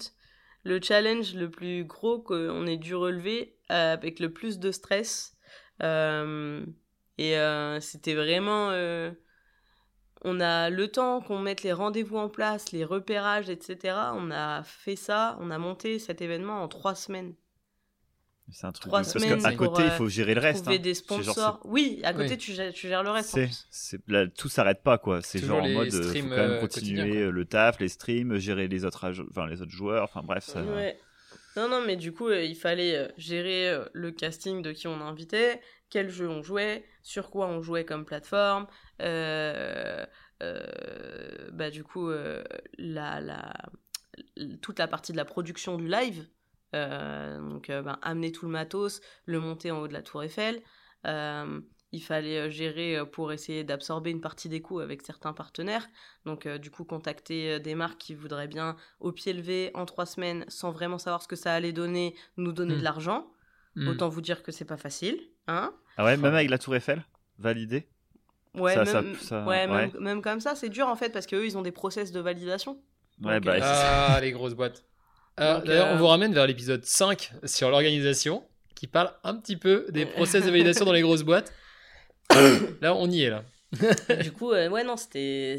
le 0.64 0.80
challenge 0.80 1.34
le 1.34 1.50
plus 1.50 1.84
gros 1.84 2.20
qu'on 2.20 2.66
ait 2.66 2.76
dû 2.76 2.94
relever 2.94 3.56
euh, 3.70 3.92
avec 3.92 4.20
le 4.20 4.32
plus 4.32 4.58
de 4.58 4.70
stress. 4.70 5.36
Euh, 5.82 6.64
et 7.18 7.38
euh, 7.38 7.80
c'était 7.80 8.14
vraiment, 8.14 8.70
on 10.24 10.40
a 10.40 10.70
le 10.70 10.88
temps 10.88 11.20
qu'on 11.20 11.38
mette 11.38 11.62
les 11.62 11.72
rendez-vous 11.72 12.16
en 12.16 12.28
place, 12.28 12.72
les 12.72 12.84
repérages, 12.84 13.50
etc. 13.50 14.12
On 14.14 14.30
a 14.30 14.62
fait 14.62 14.96
ça, 14.96 15.36
on 15.40 15.50
a 15.50 15.58
monté 15.58 15.98
cet 15.98 16.22
événement 16.22 16.62
en 16.62 16.68
trois 16.68 16.94
semaines. 16.94 17.34
C'est 18.52 18.66
un 18.66 18.72
truc. 18.72 18.88
Trois 18.88 19.00
de- 19.00 19.04
Parce 19.04 19.18
semaines 19.18 19.42
qu'à 19.42 19.54
côté, 19.54 19.82
il 19.82 19.88
euh, 19.88 19.96
faut 19.96 20.08
gérer 20.08 20.34
le 20.34 20.40
reste. 20.40 20.62
Trouver 20.64 20.78
hein. 20.78 20.82
des 20.82 20.94
genre, 20.94 20.96
sponsors. 21.04 21.60
Oui, 21.64 22.00
à 22.04 22.12
côté 22.12 22.30
Oui. 22.30 22.38
tu, 22.38 22.52
gères, 22.52 22.72
tu 22.72 22.88
gères 22.88 23.02
le 23.02 23.10
reste. 23.10 23.38
C'est, 23.70 24.00
là, 24.08 24.26
tout 24.28 24.48
s'arrête 24.48 24.82
pas 24.82 24.98
quoi. 24.98 25.22
C'est 25.22 25.40
Toujours 25.40 25.56
genre 25.58 25.66
en 25.66 25.68
mode, 25.70 25.92
euh, 25.94 26.02
faut 26.02 26.08
streams, 26.08 26.28
quand 26.30 26.36
même 26.36 26.50
euh, 26.52 26.60
continuer 26.60 27.16
euh, 27.22 27.30
le 27.30 27.44
taf, 27.44 27.80
les 27.80 27.88
streams, 27.88 28.36
gérer 28.38 28.68
les 28.68 28.84
autres, 28.84 29.04
ag- 29.04 29.24
enfin 29.30 29.46
les 29.46 29.60
autres 29.62 29.70
joueurs. 29.72 30.04
Enfin 30.04 30.22
bref, 30.24 30.44
ça. 30.44 30.62
Ouais. 30.62 30.98
Non, 31.56 31.68
non, 31.68 31.82
mais 31.86 31.96
du 31.96 32.12
coup, 32.12 32.28
euh, 32.28 32.42
il 32.42 32.56
fallait 32.56 32.96
euh, 32.96 33.08
gérer 33.18 33.68
euh, 33.68 33.84
le 33.92 34.10
casting 34.10 34.62
de 34.62 34.72
qui 34.72 34.86
on 34.86 35.00
invitait, 35.02 35.60
quel 35.90 36.08
jeu 36.08 36.26
on 36.28 36.42
jouait, 36.42 36.84
sur 37.02 37.30
quoi 37.30 37.46
on 37.46 37.60
jouait 37.60 37.84
comme 37.84 38.06
plateforme, 38.06 38.66
euh, 39.02 40.04
euh, 40.42 41.50
bah, 41.52 41.70
du 41.70 41.84
coup, 41.84 42.08
euh, 42.08 42.42
la, 42.78 43.20
la, 43.20 43.52
toute 44.62 44.78
la 44.78 44.88
partie 44.88 45.12
de 45.12 45.16
la 45.18 45.24
production 45.24 45.76
du 45.76 45.88
live. 45.88 46.26
Euh, 46.74 47.38
donc, 47.40 47.68
euh, 47.70 47.82
ben, 47.82 47.98
amener 48.02 48.32
tout 48.32 48.46
le 48.46 48.52
matos, 48.52 49.00
le 49.26 49.40
monter 49.40 49.70
en 49.70 49.80
haut 49.80 49.88
de 49.88 49.92
la 49.92 50.02
Tour 50.02 50.22
Eiffel. 50.22 50.62
Euh, 51.06 51.60
il 51.94 52.02
fallait 52.02 52.50
gérer 52.50 52.98
pour 53.12 53.32
essayer 53.32 53.64
d'absorber 53.64 54.10
une 54.10 54.22
partie 54.22 54.48
des 54.48 54.62
coûts 54.62 54.80
avec 54.80 55.02
certains 55.02 55.34
partenaires. 55.34 55.86
Donc, 56.24 56.46
euh, 56.46 56.56
du 56.56 56.70
coup, 56.70 56.84
contacter 56.84 57.60
des 57.60 57.74
marques 57.74 57.98
qui 57.98 58.14
voudraient 58.14 58.48
bien, 58.48 58.76
au 59.00 59.12
pied 59.12 59.34
levé, 59.34 59.70
en 59.74 59.84
trois 59.84 60.06
semaines, 60.06 60.46
sans 60.48 60.70
vraiment 60.72 60.96
savoir 60.98 61.20
ce 61.22 61.28
que 61.28 61.36
ça 61.36 61.52
allait 61.52 61.72
donner, 61.72 62.14
nous 62.38 62.52
donner 62.52 62.74
Hmm. 62.74 62.78
de 62.78 62.84
l'argent. 62.84 63.30
Hmm. 63.74 63.88
Autant 63.88 64.08
vous 64.08 64.22
dire 64.22 64.42
que 64.42 64.52
c'est 64.52 64.64
pas 64.64 64.76
facile. 64.78 65.20
Hein 65.48 65.74
Ah 65.98 66.04
ouais, 66.04 66.16
même 66.16 66.34
avec 66.34 66.48
la 66.48 66.56
Tour 66.58 66.74
Eiffel, 66.76 67.04
validé. 67.38 67.88
ouais, 68.54 68.72
Ça- 68.74 68.84
même, 69.02 69.14
ça- 69.16 69.44
ouais, 69.44 69.66
Même, 69.66 69.92
ouais. 69.92 70.00
même 70.00 70.22
comme 70.22 70.40
ça, 70.40 70.54
c'est 70.54 70.68
dur 70.70 70.88
en 70.88 70.96
fait, 70.96 71.10
parce 71.10 71.26
qu'eux, 71.26 71.44
ils 71.44 71.58
ont 71.58 71.62
des 71.62 71.72
process 71.72 72.10
de 72.12 72.20
validation. 72.20 72.80
Ouais, 73.22 73.34
Donc, 73.34 73.44
bah 73.44 73.54
euh. 73.56 73.60
Ah, 73.62 74.18
les 74.22 74.32
grosses 74.32 74.54
boîtes. 74.54 74.84
Donc, 75.38 75.64
D'ailleurs, 75.64 75.88
euh, 75.88 75.94
on 75.94 75.96
vous 75.96 76.06
ramène 76.06 76.32
vers 76.34 76.46
l'épisode 76.46 76.84
5 76.84 77.32
sur 77.44 77.70
l'organisation, 77.70 78.44
qui 78.74 78.86
parle 78.86 79.12
un 79.24 79.34
petit 79.34 79.56
peu 79.56 79.86
des 79.90 80.06
process 80.16 80.44
de 80.44 80.50
validation 80.50 80.84
dans 80.84 80.92
les 80.92 81.02
grosses 81.02 81.22
boîtes. 81.22 81.52
Là, 82.80 82.94
on 82.94 83.10
y 83.10 83.22
est, 83.22 83.30
là. 83.30 83.44
du 84.22 84.32
coup, 84.32 84.52
euh, 84.52 84.68
ouais, 84.68 84.84
non, 84.84 84.96
c'était 84.96 85.58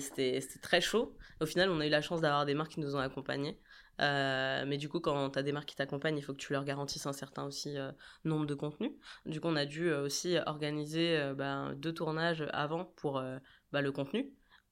très 0.62 0.82
chaud. 0.82 1.16
Au 1.42 1.46
final, 1.46 1.70
on 1.70 1.80
a 1.80 1.88
eu 1.88 1.90
la 1.90 2.02
chance 2.02 2.22
d'avoir 2.22 2.46
des 2.46 2.54
marques 2.54 2.74
qui 2.74 2.80
nous 2.80 2.96
ont 2.96 3.00
accompagnés. 3.00 3.58
Euh, 4.02 4.66
mais 4.68 4.78
du 4.78 4.90
coup, 4.90 5.00
quand 5.00 5.30
tu 5.32 5.40
as 5.40 5.44
des 5.44 5.52
marques 5.52 5.70
qui 5.70 5.76
t'accompagnent, 5.76 6.18
il 6.18 6.24
faut 6.24 6.34
que 6.34 6.40
tu 6.40 6.54
leur 6.54 6.64
garantisses 6.64 7.06
un 7.06 7.14
certain 7.14 7.44
aussi 7.44 7.78
euh, 7.78 7.92
nombre 8.26 8.46
de 8.46 8.56
contenus. 8.56 8.92
Du 9.26 9.40
coup, 9.40 9.48
on 9.48 9.56
a 9.56 9.66
dû 9.66 9.90
euh, 9.90 10.04
aussi 10.04 10.38
organiser 10.46 11.18
euh, 11.18 11.34
ben, 11.34 11.74
deux 11.76 11.94
tournages 11.94 12.44
avant 12.54 12.86
pour 12.86 13.18
euh, 13.18 13.38
bah, 13.72 13.82
le 13.82 13.92
contenu. 13.92 14.32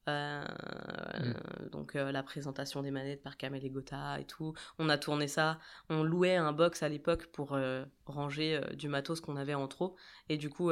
Euh, 0.10 0.44
Donc 1.72 1.96
euh, 1.96 2.12
la 2.12 2.24
présentation 2.24 2.82
des 2.82 2.92
manettes 2.92 3.22
par 3.22 3.38
Kamel 3.38 3.64
et 3.64 3.70
Gotha 3.70 4.20
et 4.20 4.26
tout. 4.26 4.54
On 4.80 4.90
a 4.90 4.98
tourné 4.98 5.28
ça. 5.28 5.60
On 5.90 6.04
louait 6.04 6.36
un 6.36 6.52
box 6.54 6.84
à 6.84 6.90
l'époque 6.90 7.28
pour 7.28 7.54
euh, 7.54 7.86
ranger 8.06 8.62
du 8.74 8.88
matos 8.88 9.22
qu'on 9.22 9.36
avait 9.38 9.54
en 9.54 9.68
trop. 9.68 9.96
Et 10.30 10.38
du 10.38 10.50
coup, 10.50 10.72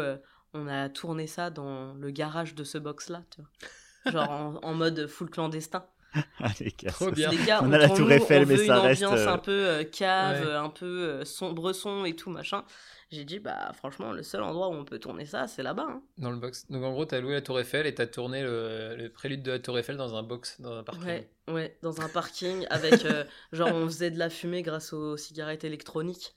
on 0.54 0.68
a 0.68 0.90
tourné 0.90 1.28
ça 1.28 1.50
dans 1.50 1.94
le 1.94 2.10
garage 2.12 2.56
de 2.56 2.64
ce 2.64 2.78
box-là. 2.78 3.24
tu 3.30 3.42
vois. 3.42 4.12
Genre 4.12 4.32
en, 4.32 4.56
en 4.64 4.74
mode 4.74 5.08
full 5.08 5.30
clandestin. 5.30 5.86
Allez, 6.40 6.72
casse. 6.72 6.96
Trop 6.96 7.12
bien. 7.12 7.30
Les 7.30 7.38
gars, 7.46 7.60
On 7.64 7.72
a 7.72 7.78
la 7.78 7.88
Tour 7.90 8.08
nous, 8.08 8.12
Eiffel, 8.12 8.44
on 8.44 8.46
mais 8.48 8.56
veut 8.56 8.66
ça 8.66 8.76
une 8.78 8.82
reste, 8.82 9.04
ambiance 9.04 9.20
euh, 9.28 9.34
un 9.34 9.38
peu 9.38 9.52
euh, 9.52 9.84
cave, 9.84 10.46
Ouais. 10.48 10.54
un 10.56 10.70
peu 10.70 10.86
euh, 10.86 11.26
sombre 11.26 11.72
son 11.74 12.06
et 12.06 12.16
tout 12.16 12.30
machin. 12.30 12.64
J'ai 13.12 13.26
dit 13.26 13.40
bah 13.40 13.72
franchement 13.76 14.12
le 14.12 14.22
seul 14.22 14.44
endroit 14.44 14.68
où 14.70 14.74
on 14.74 14.86
peut 14.86 15.00
tourner 15.00 15.26
ça 15.26 15.48
c'est 15.48 15.64
là-bas. 15.64 15.88
hein. 15.90 16.02
Dans 16.20 16.30
le 16.32 16.38
box. 16.38 16.66
Donc, 16.70 16.84
en 16.84 16.92
gros, 16.92 17.06
t'as 17.06 17.20
loué 17.20 17.34
la 17.34 17.42
Tour 17.42 17.60
Eiffel 17.60 17.88
et 17.88 17.94
t'as 17.96 18.06
tourné 18.06 18.44
le, 18.44 18.96
le 18.96 19.10
prélude 19.10 19.42
de 19.44 19.52
la 19.52 19.60
Tour 19.60 19.78
Eiffel 19.80 19.98
dans 19.98 20.16
un 20.16 20.22
box, 20.24 20.62
dans 20.62 20.78
un 20.78 20.84
parking. 20.84 21.06
Ouais, 21.06 21.30
ouais, 21.48 21.78
dans 21.82 22.02
un 22.02 22.08
parking 22.10 22.66
avec 22.70 23.06
euh, 23.06 23.24
genre 23.52 23.70
on 23.74 23.86
faisait 23.88 24.12
de 24.12 24.20
la 24.20 24.30
fumée 24.30 24.62
grâce 24.62 24.94
aux 24.94 25.18
cigarettes 25.18 25.64
électroniques. 25.64 26.36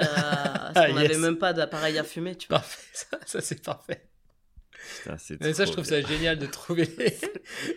Euh, 0.00 0.04
parce 0.04 0.72
Ah, 0.76 0.86
qu'on 0.86 0.98
yes. 0.98 1.08
n'avait 1.08 1.18
même 1.18 1.38
pas 1.38 1.52
d'appareil 1.52 1.98
à 1.98 2.04
fumer, 2.04 2.34
tu 2.34 2.48
vois. 2.48 2.58
Parfait, 2.58 2.88
ça, 2.94 3.18
ça, 3.26 3.40
c'est 3.40 3.62
parfait. 3.62 4.08
Putain, 5.04 5.16
Mais 5.40 5.52
ça, 5.54 5.64
je 5.64 5.72
trouve 5.72 5.84
ça 5.84 6.00
génial 6.00 6.38
de 6.38 6.46
trouver 6.46 6.84
les, 6.98 7.16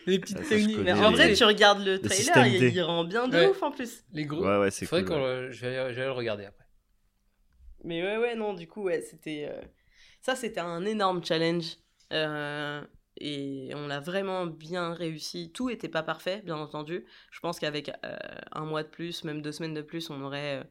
les 0.07 0.19
petites 0.19 0.37
Ah, 0.41 0.49
techniques. 0.49 0.77
Mais 0.79 0.93
en 0.93 1.11
vrai, 1.11 1.33
tu 1.33 1.43
regardes 1.43 1.85
le 1.85 1.99
trailer, 1.99 2.47
il, 2.47 2.81
rend 2.81 3.03
bien 3.03 3.27
de 3.27 3.37
Ouais. 3.37 3.47
ouf 3.47 3.61
en 3.63 3.71
plus. 3.71 4.03
Les 4.13 4.25
gros. 4.25 4.43
Ouais, 4.43 4.57
ouais, 4.59 4.71
c'est 4.71 4.87
cool. 4.87 5.05
qu'on 5.05 5.15
ouais. 5.23 5.41
le- 5.41 5.51
je 5.51 5.61
vais, 5.65 5.93
je 5.93 5.99
vais 5.99 6.05
le 6.05 6.11
regarder 6.11 6.45
après. 6.45 6.65
Mais 7.83 8.01
ouais, 8.03 8.17
ouais, 8.17 8.35
non, 8.35 8.53
du 8.53 8.67
coup, 8.67 8.83
ouais, 8.83 9.01
c'était. 9.01 9.47
euh, 9.49 9.61
Ça, 10.21 10.35
c'était 10.35 10.59
un 10.61 10.85
énorme 10.85 11.23
challenge. 11.23 11.77
Euh, 12.13 12.81
Et 13.21 13.71
on 13.75 13.87
l'a 13.87 13.99
vraiment 13.99 14.45
bien 14.47 14.93
réussi. 14.93 15.51
Tout 15.53 15.69
était 15.69 15.87
pas 15.89 16.03
parfait, 16.03 16.41
bien 16.43 16.57
entendu. 16.57 17.05
Je 17.31 17.39
pense 17.39 17.59
qu'avec 17.59 17.89
euh, 18.03 18.17
un 18.51 18.65
mois 18.65 18.83
de 18.83 18.89
plus, 18.89 19.23
même 19.23 19.41
deux 19.41 19.51
semaines 19.53 19.73
de 19.73 19.81
plus, 19.83 20.09
on 20.09 20.21
aurait, 20.21 20.61
euh, 20.61 20.63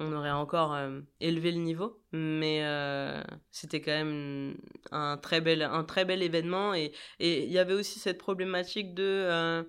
on 0.00 0.12
aurait 0.12 0.30
encore 0.32 0.74
euh, 0.74 1.00
élevé 1.20 1.52
le 1.52 1.58
niveau. 1.58 2.02
Mais 2.12 2.64
euh, 2.64 3.22
c'était 3.52 3.80
quand 3.80 3.92
même 3.92 4.56
un 4.90 5.16
très 5.18 5.40
bel, 5.40 5.62
un 5.62 5.84
très 5.84 6.04
bel 6.04 6.22
événement. 6.22 6.74
Et 6.74 6.92
et 7.20 7.44
il 7.44 7.52
y 7.52 7.58
avait 7.58 7.74
aussi 7.74 7.98
cette 8.00 8.18
problématique 8.18 8.94
de. 8.94 9.04
euh, 9.04 9.62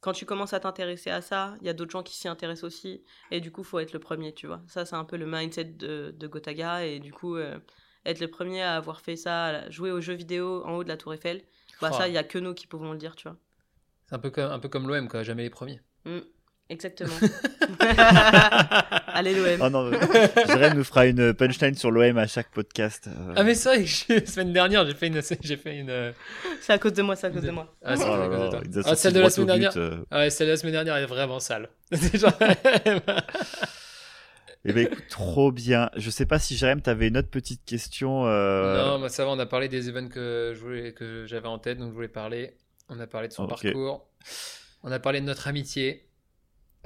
quand 0.00 0.12
tu 0.12 0.24
commences 0.26 0.52
à 0.54 0.60
t'intéresser 0.60 1.10
à 1.10 1.20
ça, 1.22 1.56
il 1.60 1.66
y 1.66 1.70
a 1.70 1.74
d'autres 1.74 1.90
gens 1.90 2.02
qui 2.02 2.16
s'y 2.16 2.28
intéressent 2.28 2.64
aussi. 2.64 3.02
Et 3.30 3.40
du 3.40 3.50
coup, 3.52 3.64
faut 3.64 3.78
être 3.80 3.92
le 3.92 3.98
premier, 3.98 4.32
tu 4.32 4.46
vois. 4.46 4.62
Ça, 4.68 4.84
c'est 4.86 4.96
un 4.96 5.04
peu 5.04 5.16
le 5.16 5.26
mindset 5.26 5.64
de, 5.64 6.14
de 6.16 6.26
Gotaga. 6.26 6.84
Et 6.86 7.00
du 7.00 7.12
coup, 7.12 7.36
être 7.38 8.20
le 8.20 8.28
premier 8.28 8.62
à 8.62 8.76
avoir 8.76 9.00
fait 9.02 9.16
ça, 9.16 9.68
jouer 9.70 9.90
aux 9.90 10.00
jeux 10.00 10.14
vidéo 10.14 10.62
en 10.64 10.76
haut 10.76 10.84
de 10.84 10.88
la 10.88 10.96
Tour 10.96 11.12
Eiffel, 11.14 11.42
bah 11.82 11.90
Oh. 11.92 11.96
ça, 11.98 12.08
il 12.08 12.14
y 12.14 12.18
a 12.18 12.24
que 12.24 12.38
nous 12.38 12.54
qui 12.54 12.66
pouvons 12.66 12.92
le 12.92 12.98
dire, 12.98 13.14
tu 13.16 13.28
vois. 13.28 13.36
C'est 14.06 14.14
un 14.14 14.18
peu 14.18 14.30
comme, 14.30 14.50
un 14.50 14.58
peu 14.58 14.68
comme 14.68 14.88
l'OM, 14.88 15.08
quoi. 15.08 15.22
Jamais 15.22 15.42
les 15.44 15.50
premiers. 15.50 15.80
Mm, 16.04 16.20
exactement. 16.70 17.12
Allez, 19.12 19.34
l'OM. 19.34 19.60
Oh 19.62 19.68
non, 19.70 19.90
Jérém 20.46 20.74
nous 20.74 20.84
fera 20.84 21.06
une 21.06 21.34
punchline 21.34 21.74
sur 21.74 21.90
l'OM 21.90 22.16
à 22.18 22.26
chaque 22.26 22.50
podcast. 22.50 23.08
euh. 23.08 23.32
Ah, 23.36 23.42
mais 23.42 23.54
c'est 23.54 23.68
vrai 23.68 23.78
que 23.84 23.86
je- 23.88 24.12
la 24.20 24.26
semaine 24.26 24.52
dernière, 24.52 24.86
j'ai 24.86 24.94
fait 24.94 25.08
une. 25.08 25.20
J'ai 25.42 25.56
fait 25.56 25.76
une 25.78 25.90
euh, 25.90 26.12
C'est 26.60 26.72
à 26.72 26.78
cause 26.78 26.92
de 26.94 27.02
moi, 27.02 27.16
c'est 27.16 27.26
à 27.26 27.30
cause 27.30 27.42
de 27.42 27.50
moi. 27.50 27.74
Ah, 27.84 27.96
c'est 27.96 28.04
Oh 28.04 28.16
là 28.16 28.24
à 28.24 28.28
cause 28.28 28.68
de 28.68 28.82
toi. 28.82 28.90
Ah, 28.92 28.96
celle 28.96 29.12
de 29.12 29.20
la 29.20 29.30
semaine 29.30 29.46
but, 29.58 29.60
dernière. 29.60 29.76
euh. 29.76 30.04
Ah 30.10 30.18
ouais, 30.20 30.30
celle 30.30 30.46
de 30.46 30.52
la 30.52 30.56
semaine 30.56 30.72
dernière 30.72 30.96
est 30.96 31.06
vraiment 31.06 31.40
sale. 31.40 31.68
C'est 31.92 32.18
genre- 32.18 32.32
Eh 34.64 34.72
ben 34.74 34.86
écoute, 34.86 35.04
trop 35.08 35.50
bien. 35.52 35.90
Je 35.96 36.10
sais 36.10 36.26
pas 36.26 36.38
si 36.38 36.54
Jérém, 36.56 36.82
t'avais 36.82 37.08
une 37.08 37.16
autre 37.16 37.30
petite 37.30 37.64
question. 37.64 38.26
euh, 38.26 38.76
Non, 38.76 38.98
moi 38.98 39.08
ça 39.08 39.24
va, 39.24 39.30
on 39.30 39.38
a 39.38 39.46
parlé 39.46 39.68
des 39.68 39.88
events 39.88 40.08
que 40.08 40.52
je 40.54 40.60
voulais, 40.60 40.92
que 40.92 41.24
j'avais 41.26 41.48
en 41.48 41.58
tête, 41.58 41.78
donc 41.78 41.88
je 41.90 41.94
voulais 41.94 42.08
parler. 42.08 42.54
On 42.90 43.00
a 43.00 43.06
parlé 43.06 43.28
de 43.28 43.32
son 43.32 43.46
parcours. 43.46 44.06
On 44.82 44.92
a 44.92 44.98
parlé 44.98 45.20
de 45.20 45.26
notre 45.26 45.48
amitié. 45.48 46.06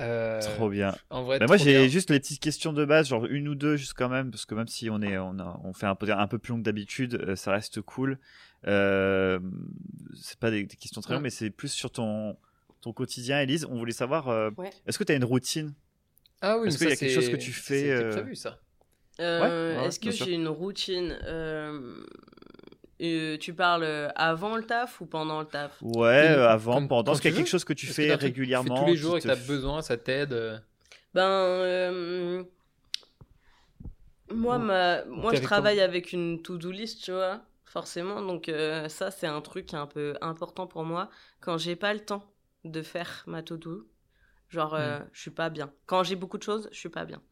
Euh, 0.00 0.40
Trop 0.56 0.68
bien. 0.68 0.94
En 1.10 1.22
vrai, 1.22 1.38
Bah, 1.38 1.46
moi, 1.46 1.56
j'ai 1.56 1.88
juste 1.88 2.10
les 2.10 2.18
petites 2.18 2.40
questions 2.40 2.72
de 2.72 2.84
base, 2.84 3.08
genre 3.08 3.26
une 3.26 3.48
ou 3.48 3.54
deux, 3.54 3.76
juste 3.76 3.94
quand 3.96 4.08
même, 4.08 4.30
parce 4.30 4.44
que 4.44 4.54
même 4.54 4.66
si 4.66 4.90
on 4.90 5.00
est, 5.02 5.16
on, 5.18 5.38
a- 5.38 5.60
on 5.62 5.72
fait 5.72 5.86
un 5.86 5.94
peu, 5.94 6.10
un 6.10 6.26
peu 6.26 6.38
plus 6.38 6.50
long 6.52 6.58
que 6.58 6.64
d'habitude, 6.64 7.14
euh, 7.14 7.36
ça 7.36 7.52
reste 7.52 7.80
cool. 7.80 8.18
Euh, 8.66 9.38
c'est 10.16 10.38
pas 10.38 10.50
des, 10.50 10.64
des 10.64 10.76
questions 10.76 11.00
très 11.00 11.10
Ouais. 11.12 11.16
longues, 11.16 11.24
mais 11.24 11.30
c'est 11.30 11.50
plus 11.50 11.68
sur 11.68 11.90
ton, 11.92 12.36
ton 12.80 12.92
quotidien, 12.92 13.40
Elise. 13.40 13.66
On 13.70 13.76
voulait 13.78 13.92
savoir, 13.92 14.28
euh, 14.28 14.50
Ouais. 14.56 14.70
est-ce 14.86 14.98
que 14.98 15.04
tu 15.04 15.12
as 15.12 15.16
une 15.16 15.24
routine? 15.24 15.74
Ah 16.40 16.58
oui, 16.58 16.68
Est-ce 16.68 16.78
qu'il 16.78 16.88
y 16.88 16.92
a 16.92 16.96
quelque 16.96 17.12
chose 17.14 17.28
que 17.30 17.36
tu 17.36 17.52
fais, 17.52 17.78
C'était 17.78 17.92
euh, 18.04 18.12
prévu 18.12 18.34
ça. 18.36 18.58
Euh, 19.20 19.78
ouais, 19.80 19.86
Est-ce 19.86 20.00
que 20.00 20.10
j'ai 20.10 20.32
une 20.32 20.48
routine 20.48 21.16
Euh, 23.00 23.34
euh, 23.34 23.38
Tu 23.38 23.54
parles 23.54 24.12
avant 24.16 24.56
le 24.56 24.64
taf 24.66 25.00
ou 25.00 25.06
pendant 25.06 25.40
le 25.40 25.46
taf? 25.46 25.82
Ouais, 25.82 26.30
euh, 26.30 26.48
avant, 26.48 26.80
comme- 26.80 26.88
pendant, 26.88 27.12
est-ce 27.12 27.20
qu'il 27.22 27.30
y 27.30 27.34
tu 27.34 27.34
a 27.34 27.36
quelque 27.36 27.48
chose 27.48 27.64
que 27.64 27.72
tu 27.72 27.86
que 27.86 27.92
fais 27.92 28.14
tu 28.16 28.16
régulièrement 28.16 28.70
tous 28.70 28.84
les 28.84 28.96
jours 28.96 29.16
et 29.16 29.20
que 29.20 29.26
tu 29.26 29.30
as 29.30 29.36
besoin, 29.36 29.82
ça 29.82 29.96
t'aide. 29.96 30.32
euh, 30.32 30.58
Ben, 31.14 31.22
euh, 31.22 32.44
moi, 34.30 34.58
ma, 34.58 35.04
moi 35.06 35.34
je 35.34 35.40
travaille 35.42 35.80
avec 35.80 36.12
une 36.12 36.42
to-do 36.42 36.70
list, 36.70 37.02
tu 37.04 37.12
vois, 37.12 37.42
forcément. 37.64 38.20
Donc, 38.22 38.48
euh, 38.48 38.88
ça, 38.88 39.10
c'est 39.10 39.26
un 39.26 39.40
truc 39.40 39.74
un 39.74 39.86
peu 39.86 40.14
important 40.20 40.66
pour 40.66 40.84
moi. 40.84 41.10
Quand 41.40 41.58
j'ai 41.58 41.76
pas 41.76 41.92
le 41.94 42.00
temps 42.00 42.24
de 42.64 42.82
faire 42.82 43.22
ma 43.26 43.42
to-do, 43.42 43.86
genre, 44.50 44.74
euh, 44.74 45.00
Hmm. 45.00 45.04
je 45.12 45.20
suis 45.22 45.30
pas 45.32 45.50
bien. 45.50 45.72
Quand 45.86 46.02
j'ai 46.04 46.16
beaucoup 46.16 46.38
de 46.38 46.42
choses, 46.44 46.68
je 46.72 46.78
suis 46.78 46.88
pas 46.90 47.04
bien. 47.06 47.22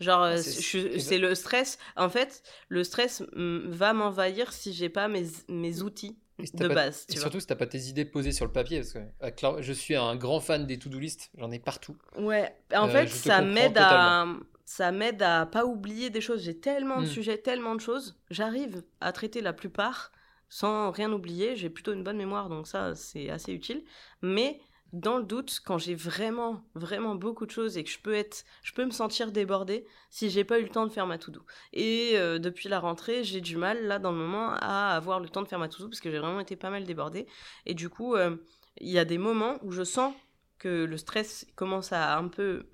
Genre, 0.00 0.22
euh, 0.22 0.34
Ah, 0.34 0.42
c'est- 0.42 1.18
le 1.18 1.34
stress. 1.34 1.78
En 1.96 2.08
fait, 2.08 2.42
le 2.68 2.84
stress 2.84 3.22
va 3.34 3.92
m'envahir 3.92 4.52
si 4.52 4.72
j'ai 4.72 4.88
pas 4.88 5.08
mes, 5.08 5.24
mes 5.48 5.82
outils 5.82 6.16
et 6.40 6.56
de 6.56 6.68
pas- 6.68 6.74
base, 6.74 7.06
Et 7.08 7.12
tu 7.12 7.20
surtout 7.20 7.40
si 7.40 7.46
t'as 7.46 7.54
pas 7.54 7.66
tes 7.66 7.78
idées 7.78 8.04
posées 8.04 8.32
sur 8.32 8.44
le 8.44 8.52
papier, 8.52 8.80
parce 8.80 8.92
que 8.92 8.98
euh, 8.98 9.62
je 9.62 9.72
suis 9.72 9.94
un 9.94 10.16
grand 10.16 10.40
fan 10.40 10.66
des 10.66 10.78
to-do 10.78 10.98
list, 10.98 11.30
j'en 11.38 11.50
ai 11.50 11.58
partout. 11.60 11.96
Ouais, 12.18 12.54
en 12.74 12.86
Euh, 12.86 12.88
fait, 12.88 13.08
ça 13.08 13.40
m'aide 13.42 13.78
à 13.78 14.26
ça 14.66 14.92
m'aide 14.92 15.22
à 15.22 15.44
pas 15.46 15.66
oublier 15.66 16.08
des 16.10 16.20
choses. 16.22 16.42
J'ai 16.42 16.58
tellement 16.58 17.00
de 17.00 17.06
Mm. 17.06 17.10
sujets, 17.10 17.38
tellement 17.38 17.74
de 17.74 17.80
choses, 17.80 18.16
j'arrive 18.30 18.82
à 19.00 19.12
traiter 19.12 19.42
la 19.42 19.52
plupart 19.52 20.10
sans 20.48 20.90
rien 20.90 21.12
oublier. 21.12 21.54
J'ai 21.54 21.68
plutôt 21.70 21.92
une 21.92 22.02
bonne 22.02 22.16
mémoire, 22.16 22.48
donc 22.48 22.66
ça 22.66 22.94
c'est 22.94 23.30
assez 23.30 23.52
utile. 23.52 23.84
Mais 24.22 24.60
dans 24.94 25.18
le 25.18 25.24
doute, 25.24 25.60
quand 25.64 25.76
j'ai 25.76 25.96
vraiment 25.96 26.64
vraiment 26.74 27.16
beaucoup 27.16 27.46
de 27.46 27.50
choses 27.50 27.76
et 27.76 27.82
que 27.82 27.90
je 27.90 27.98
peux 27.98 28.14
être, 28.14 28.44
je 28.62 28.72
peux 28.72 28.84
me 28.84 28.92
sentir 28.92 29.32
débordée 29.32 29.86
si 30.10 30.30
j'ai 30.30 30.44
pas 30.44 30.60
eu 30.60 30.62
le 30.62 30.68
temps 30.68 30.86
de 30.86 30.92
faire 30.92 31.06
ma 31.06 31.18
to-do. 31.18 31.42
Et 31.72 32.12
euh, 32.14 32.38
depuis 32.38 32.68
la 32.68 32.78
rentrée, 32.78 33.24
j'ai 33.24 33.40
du 33.40 33.56
mal 33.56 33.86
là 33.86 33.98
dans 33.98 34.12
le 34.12 34.18
moment 34.18 34.52
à 34.52 34.94
avoir 34.94 35.18
le 35.18 35.28
temps 35.28 35.42
de 35.42 35.48
faire 35.48 35.58
ma 35.58 35.68
to-do 35.68 35.88
parce 35.88 36.00
que 36.00 36.10
j'ai 36.12 36.20
vraiment 36.20 36.38
été 36.38 36.54
pas 36.54 36.70
mal 36.70 36.84
débordée. 36.84 37.26
Et 37.66 37.74
du 37.74 37.88
coup, 37.88 38.14
euh, 38.14 38.36
il 38.78 38.88
y 38.88 38.98
a 38.98 39.04
des 39.04 39.18
moments 39.18 39.58
où 39.62 39.72
je 39.72 39.82
sens 39.82 40.14
que 40.58 40.84
le 40.84 40.96
stress 40.96 41.44
commence 41.56 41.92
à 41.92 42.16
un 42.16 42.28
peu 42.28 42.68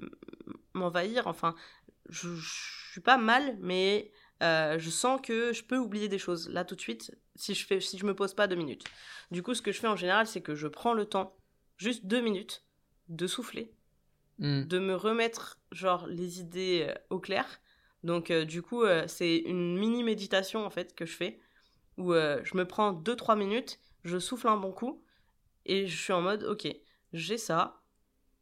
m'envahir. 0.74 1.26
Enfin, 1.26 1.54
je, 2.10 2.28
je 2.36 2.90
suis 2.92 3.00
pas 3.00 3.16
mal, 3.16 3.56
mais 3.60 4.12
euh, 4.42 4.78
je 4.78 4.90
sens 4.90 5.20
que 5.22 5.52
je 5.52 5.64
peux 5.64 5.78
oublier 5.78 6.08
des 6.08 6.18
choses 6.18 6.48
là 6.48 6.64
tout 6.64 6.74
de 6.74 6.80
suite 6.80 7.14
si 7.34 7.54
je 7.54 7.66
fais, 7.66 7.80
si 7.80 7.98
je 7.98 8.04
me 8.04 8.14
pose 8.14 8.34
pas 8.34 8.46
deux 8.46 8.56
minutes. 8.56 8.84
Du 9.30 9.42
coup, 9.42 9.54
ce 9.54 9.62
que 9.62 9.72
je 9.72 9.80
fais 9.80 9.86
en 9.86 9.96
général, 9.96 10.26
c'est 10.26 10.42
que 10.42 10.54
je 10.54 10.66
prends 10.66 10.92
le 10.92 11.06
temps, 11.06 11.36
juste 11.80 12.04
deux 12.06 12.20
minutes, 12.20 12.62
de 13.08 13.26
souffler, 13.26 13.72
Hmm. 14.38 14.62
de 14.62 14.78
me 14.78 14.94
remettre 14.94 15.58
genre 15.72 16.06
les 16.06 16.40
idées 16.40 16.86
euh, 16.88 16.94
au 17.10 17.18
clair. 17.20 17.46
Donc 18.04 18.30
euh, 18.30 18.44
du 18.44 18.62
coup, 18.62 18.82
euh, 18.84 19.06
c'est 19.06 19.36
une 19.38 19.78
mini 19.78 20.02
méditation 20.02 20.64
en 20.64 20.70
fait 20.70 20.94
que 20.94 21.04
je 21.06 21.12
fais 21.14 21.38
où 21.98 22.12
euh, 22.14 22.40
je 22.44 22.56
me 22.56 22.64
prends 22.66 22.92
2-3 22.92 23.36
minutes, 23.36 23.78
je 24.04 24.18
souffle 24.18 24.48
un 24.48 24.56
bon 24.56 24.72
coup 24.72 25.02
et 25.66 25.86
je 25.86 25.96
suis 26.02 26.12
en 26.14 26.22
mode 26.22 26.44
ok, 26.44 26.68
j'ai 27.12 27.38
ça, 27.38 27.82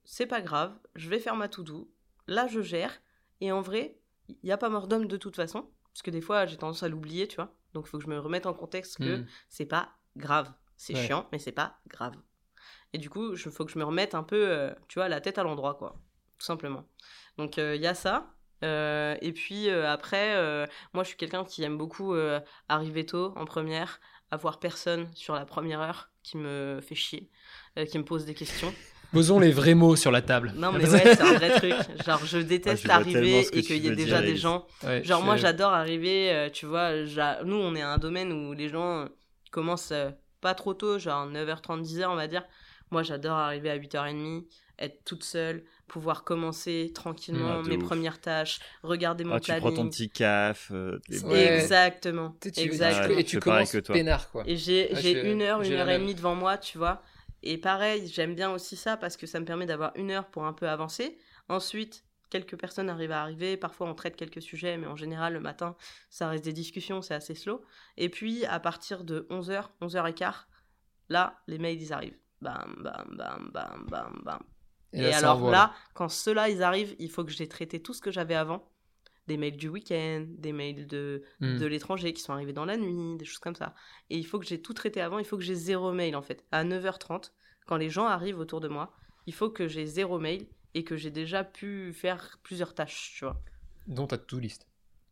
c'est 0.04 0.26
pas 0.26 0.40
grave, 0.40 0.78
je 0.94 1.08
vais 1.08 1.18
faire 1.18 1.36
ma 1.36 1.48
to 1.48 1.62
do. 1.64 1.90
Là, 2.28 2.46
je 2.46 2.60
gère 2.62 3.00
et 3.40 3.50
en 3.52 3.60
vrai, 3.60 3.98
il 4.28 4.36
n'y 4.44 4.52
a 4.52 4.58
pas 4.58 4.68
mort 4.68 4.88
d'homme 4.88 5.08
de 5.08 5.16
toute 5.16 5.36
façon 5.36 5.68
parce 5.92 6.02
que 6.02 6.10
des 6.12 6.20
fois, 6.20 6.46
j'ai 6.46 6.56
tendance 6.58 6.82
à 6.84 6.88
l'oublier, 6.88 7.26
tu 7.28 7.36
vois. 7.36 7.52
Donc 7.74 7.86
il 7.86 7.90
faut 7.90 7.98
que 7.98 8.04
je 8.04 8.10
me 8.10 8.20
remette 8.20 8.46
en 8.46 8.54
contexte 8.54 8.98
que 8.98 9.16
Hmm. 9.16 9.26
c'est 9.48 9.66
pas 9.66 9.96
grave. 10.16 10.52
C'est 10.76 10.94
Ouais. 10.94 11.06
chiant, 11.06 11.28
mais 11.32 11.38
c'est 11.40 11.50
pas 11.52 11.80
grave. 11.88 12.14
Et 12.92 12.98
du 12.98 13.10
coup, 13.10 13.32
il 13.34 13.38
faut 13.38 13.64
que 13.64 13.72
je 13.72 13.78
me 13.78 13.84
remette 13.84 14.14
un 14.14 14.22
peu, 14.22 14.48
euh, 14.48 14.70
tu 14.88 14.98
vois, 14.98 15.08
la 15.08 15.20
tête 15.20 15.38
à 15.38 15.42
l'endroit, 15.42 15.74
quoi. 15.74 15.96
Tout 16.38 16.46
simplement. 16.46 16.84
Donc, 17.36 17.56
il 17.56 17.76
y 17.76 17.86
a 17.86 17.94
ça. 17.94 18.32
Euh, 18.64 19.16
et 19.20 19.32
puis 19.32 19.68
euh, 19.68 19.88
après, 19.88 20.34
euh, 20.34 20.66
moi, 20.92 21.04
je 21.04 21.08
suis 21.08 21.16
quelqu'un 21.16 21.44
qui 21.44 21.62
aime 21.62 21.78
beaucoup 21.78 22.14
euh, 22.14 22.40
arriver 22.68 23.06
tôt 23.06 23.32
en 23.36 23.44
première, 23.44 24.00
avoir 24.30 24.58
personne 24.58 25.08
sur 25.14 25.34
la 25.34 25.44
première 25.44 25.80
heure 25.80 26.10
qui 26.24 26.36
me 26.38 26.80
fait 26.82 26.96
chier, 26.96 27.30
euh, 27.78 27.84
qui 27.84 27.98
me 27.98 28.04
pose 28.04 28.24
des 28.24 28.34
questions. 28.34 28.74
Posons 29.12 29.38
les 29.38 29.52
vrais 29.52 29.74
mots 29.74 29.96
sur 29.96 30.10
la 30.10 30.20
table. 30.20 30.52
Non, 30.54 30.70
mais 30.72 30.86
ouais, 30.90 31.14
c'est 31.14 31.22
un 31.22 31.32
vrai 31.34 31.50
truc. 31.58 31.72
Genre, 32.04 32.22
je 32.26 32.38
déteste 32.38 32.84
Ah, 32.90 32.98
tellement 32.98 33.10
arriver 33.16 33.40
et 33.52 33.62
qu'il 33.62 33.76
y 33.82 33.86
ait 33.88 33.94
déjà 33.96 34.20
dire, 34.20 34.30
des 34.32 34.36
gens 34.36 34.66
Ouais, 34.84 35.02
Genre 35.02 35.22
moi 35.22 35.36
j'adore 35.36 35.72
arriver, 35.72 36.30
euh, 36.30 36.50
tu 36.50 36.66
vois, 36.66 36.92
nous 37.44 37.56
on 37.56 37.74
est 37.74 37.80
un 37.80 37.96
domaine 37.96 38.32
où 38.32 38.52
les 38.52 38.68
gens 38.68 39.04
euh, 39.04 39.06
commencent 39.50 39.92
euh, 39.92 40.10
pas 40.42 40.54
trop 40.54 40.74
tôt, 40.74 40.98
genre 40.98 41.26
9h30, 41.26 41.82
10h 41.84 42.06
on 42.08 42.16
va 42.16 42.26
dire. 42.26 42.44
Moi 42.90 43.02
j'adore 43.02 43.36
arriver 43.36 43.70
à 43.70 43.76
8h30, 43.76 44.44
être 44.78 45.04
toute 45.04 45.24
seule, 45.24 45.64
pouvoir 45.88 46.24
commencer 46.24 46.92
tranquillement 46.94 47.60
Ah, 47.64 47.68
mes 47.68 47.76
ouf. 47.76 47.82
premières 47.84 48.20
tâches, 48.20 48.60
regarder 48.82 49.24
mon 49.24 49.34
Ah, 49.34 49.40
tu 49.40 49.46
planning. 49.46 49.60
prends 49.62 49.72
ton 49.72 49.88
petit 49.90 50.08
caf. 50.10 50.70
euh, 50.70 50.98
Ouais. 51.24 51.56
Exactement, 51.56 52.36
Tu 52.40 52.52
tu- 52.52 52.60
exactement. 52.60 53.18
Et 53.18 53.24
tu 53.24 53.40
commences 53.40 53.72
que 53.72 53.78
toi. 53.78 53.94
peinard, 53.94 54.30
quoi. 54.30 54.44
Et 54.46 54.56
j'ai 54.56 54.92
Ouais, 54.94 55.00
je- 55.02 55.26
une 55.30 55.42
heure, 55.42 55.62
une 55.62 55.72
heure 55.72 55.88
et 55.90 55.98
demie 55.98 56.14
devant 56.14 56.34
moi, 56.34 56.56
tu 56.58 56.78
vois. 56.78 57.02
Et 57.42 57.58
pareil, 57.58 58.08
j'aime 58.08 58.34
bien 58.34 58.50
aussi 58.50 58.76
ça 58.76 58.96
parce 58.96 59.16
que 59.16 59.26
ça 59.26 59.38
me 59.40 59.44
permet 59.44 59.66
d'avoir 59.66 59.92
une 59.96 60.10
heure 60.10 60.26
pour 60.26 60.44
un 60.44 60.52
peu 60.52 60.68
avancer. 60.68 61.18
Ensuite, 61.48 62.04
quelques 62.30 62.56
personnes 62.58 62.90
arrivent 62.90 63.12
à 63.12 63.22
arriver. 63.22 63.56
Parfois, 63.56 63.88
on 63.88 63.94
traite 63.94 64.16
quelques 64.16 64.42
sujets, 64.42 64.76
mais 64.76 64.86
en 64.86 64.96
général, 64.96 65.32
le 65.34 65.40
matin, 65.40 65.76
ça 66.10 66.28
reste 66.28 66.44
des 66.44 66.52
discussions, 66.52 67.00
c'est 67.00 67.14
assez 67.14 67.34
slow. 67.34 67.62
Et 67.96 68.08
puis, 68.08 68.44
à 68.44 68.58
partir 68.60 69.02
de 69.04 69.26
11h, 69.30 69.70
11h15, 69.80 70.46
là, 71.08 71.40
les 71.46 71.58
mails, 71.58 71.80
ils 71.80 71.92
arrivent. 71.92 72.18
Bam, 72.40 72.76
bam, 72.82 73.16
bam, 73.16 73.50
bam, 73.52 73.86
bam, 73.88 74.22
bam. 74.24 74.42
Et, 74.92 75.02
là, 75.02 75.16
alors 75.18 75.50
là, 75.50 75.74
quand 75.94 76.08
ceux-là, 76.08 76.48
ils 76.48 76.62
arrivent, 76.62 76.94
il 76.98 77.10
faut 77.10 77.24
que 77.24 77.30
j'ai 77.32 77.48
traité 77.48 77.82
tout 77.82 77.92
ce 77.94 78.00
que 78.00 78.10
j'avais 78.10 78.34
avant. 78.34 78.70
Des 79.26 79.36
mails 79.36 79.56
du 79.58 79.68
week-end, 79.68 80.24
des 80.28 80.52
mails 80.52 80.86
de, 80.86 81.22
Hmm. 81.40 81.58
de 81.58 81.66
l'étranger 81.66 82.14
qui 82.14 82.22
sont 82.22 82.32
arrivés 82.32 82.54
dans 82.54 82.64
la 82.64 82.78
nuit, 82.78 83.16
des 83.18 83.26
choses 83.26 83.38
comme 83.40 83.54
ça. 83.56 83.74
Et 84.08 84.16
il 84.16 84.24
faut 84.24 84.38
que 84.38 84.46
j'ai 84.46 84.62
tout 84.62 84.72
traité 84.72 85.02
avant, 85.02 85.18
il 85.18 85.24
faut 85.26 85.36
que 85.36 85.42
j'ai 85.44 85.54
zéro 85.54 85.92
mail 85.92 86.16
en 86.16 86.22
fait. 86.22 86.46
À 86.50 86.64
9h30, 86.64 87.34
quand 87.66 87.76
les 87.76 87.90
gens 87.90 88.06
arrivent 88.06 88.38
autour 88.38 88.60
de 88.60 88.68
moi, 88.68 88.94
il 89.26 89.34
faut 89.34 89.50
que 89.50 89.68
j'ai 89.68 89.84
zéro 89.84 90.18
mail 90.18 90.46
et 90.74 90.82
que 90.84 90.96
j'ai 90.96 91.10
déjà 91.10 91.44
pu 91.44 91.92
faire 91.92 92.38
plusieurs 92.42 92.74
tâches, 92.74 93.14
tu 93.18 93.24
vois. 93.24 93.42
Dont 93.86 94.06
ta 94.06 94.16
to 94.16 94.38
list. 94.38 94.66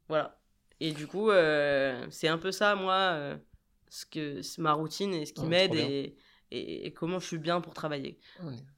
Voilà. 0.08 0.40
Et 0.80 0.92
du 0.92 1.06
coup, 1.06 1.30
euh, 1.30 2.06
c'est 2.10 2.28
un 2.28 2.38
peu 2.38 2.52
ça, 2.52 2.74
moi, 2.74 2.94
euh, 2.94 3.36
ce 3.88 4.06
que, 4.06 4.40
ma 4.60 4.72
routine 4.72 5.12
et 5.14 5.26
ce 5.26 5.32
qui 5.32 5.42
Ah, 5.44 5.48
m'aide 5.48 5.74
et, 5.74 6.16
et, 6.51 6.86
et 6.86 6.93
comment 6.93 7.18
je 7.18 7.27
suis 7.27 7.39
bien 7.39 7.60
pour 7.60 7.74
travailler. 7.74 8.18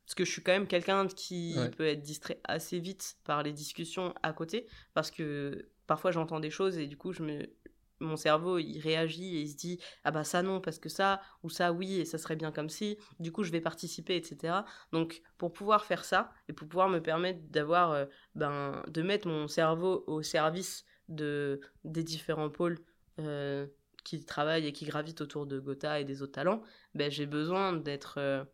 Parce 0.04 0.14
que 0.14 0.24
je 0.24 0.30
suis 0.30 0.42
quand 0.42 0.52
même 0.52 0.66
quelqu'un 0.66 1.06
qui 1.06 1.54
Ouais. 1.58 1.70
peut 1.70 1.86
être 1.86 2.02
distrait 2.02 2.40
assez 2.44 2.78
vite 2.78 3.16
par 3.24 3.42
les 3.42 3.52
discussions 3.52 4.14
à 4.22 4.32
côté, 4.32 4.66
parce 4.94 5.10
que 5.10 5.68
parfois 5.86 6.10
j'entends 6.12 6.40
des 6.40 6.50
choses 6.50 6.78
et 6.78 6.86
du 6.86 6.96
coup 6.96 7.12
je 7.12 7.22
me... 7.22 7.46
mon 8.00 8.16
cerveau 8.16 8.58
il 8.58 8.78
réagit 8.80 9.36
et 9.36 9.40
il 9.42 9.48
se 9.48 9.56
dit 9.56 9.80
ah 10.04 10.10
bah 10.12 10.22
ça 10.22 10.42
non 10.42 10.60
parce 10.60 10.78
que 10.78 10.88
ça 10.88 11.20
ou 11.42 11.50
ça 11.50 11.72
oui 11.72 11.98
et 12.00 12.04
ça 12.04 12.16
serait 12.18 12.36
bien 12.36 12.52
comme 12.52 12.68
si 12.68 12.96
du 13.18 13.32
coup 13.32 13.42
je 13.42 13.50
vais 13.50 13.60
participer 13.60 14.14
etc 14.16 14.54
donc 14.92 15.20
pour 15.36 15.52
pouvoir 15.52 15.84
faire 15.84 16.04
ça 16.04 16.30
et 16.48 16.52
pour 16.52 16.68
pouvoir 16.68 16.88
me 16.88 17.00
permettre 17.02 17.40
d'avoir 17.50 17.90
euh, 17.92 18.04
ben 18.36 18.82
de 18.88 19.02
mettre 19.02 19.26
mon 19.26 19.48
cerveau 19.48 20.04
au 20.06 20.22
service 20.22 20.84
de 21.08 21.60
des 21.84 22.04
différents 22.04 22.50
pôles 22.50 22.78
euh, 23.18 23.66
qui 24.08 24.24
travaillent 24.24 24.66
et 24.66 24.72
qui 24.72 24.86
gravitent 24.86 25.20
autour 25.20 25.46
de 25.46 25.58
Gotha 25.60 26.00
et 26.00 26.04
des 26.04 26.22
autres 26.22 26.32
talents 26.32 26.62
ben 26.94 27.10
j'ai 27.10 27.26
besoin 27.26 27.72
d'être 27.72 28.18
euh, 28.18 28.44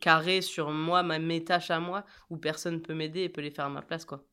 carré 0.00 0.40
sur 0.42 0.70
moi, 0.70 1.02
ma, 1.02 1.18
mes 1.18 1.44
tâches 1.44 1.70
à 1.70 1.80
moi, 1.80 2.04
où 2.30 2.36
personne 2.38 2.82
peut 2.82 2.94
m'aider 2.94 3.20
et 3.22 3.28
peut 3.28 3.40
les 3.42 3.50
faire 3.50 3.66
à 3.66 3.70
ma 3.70 3.82
place, 3.82 4.04
quoi. 4.04 4.24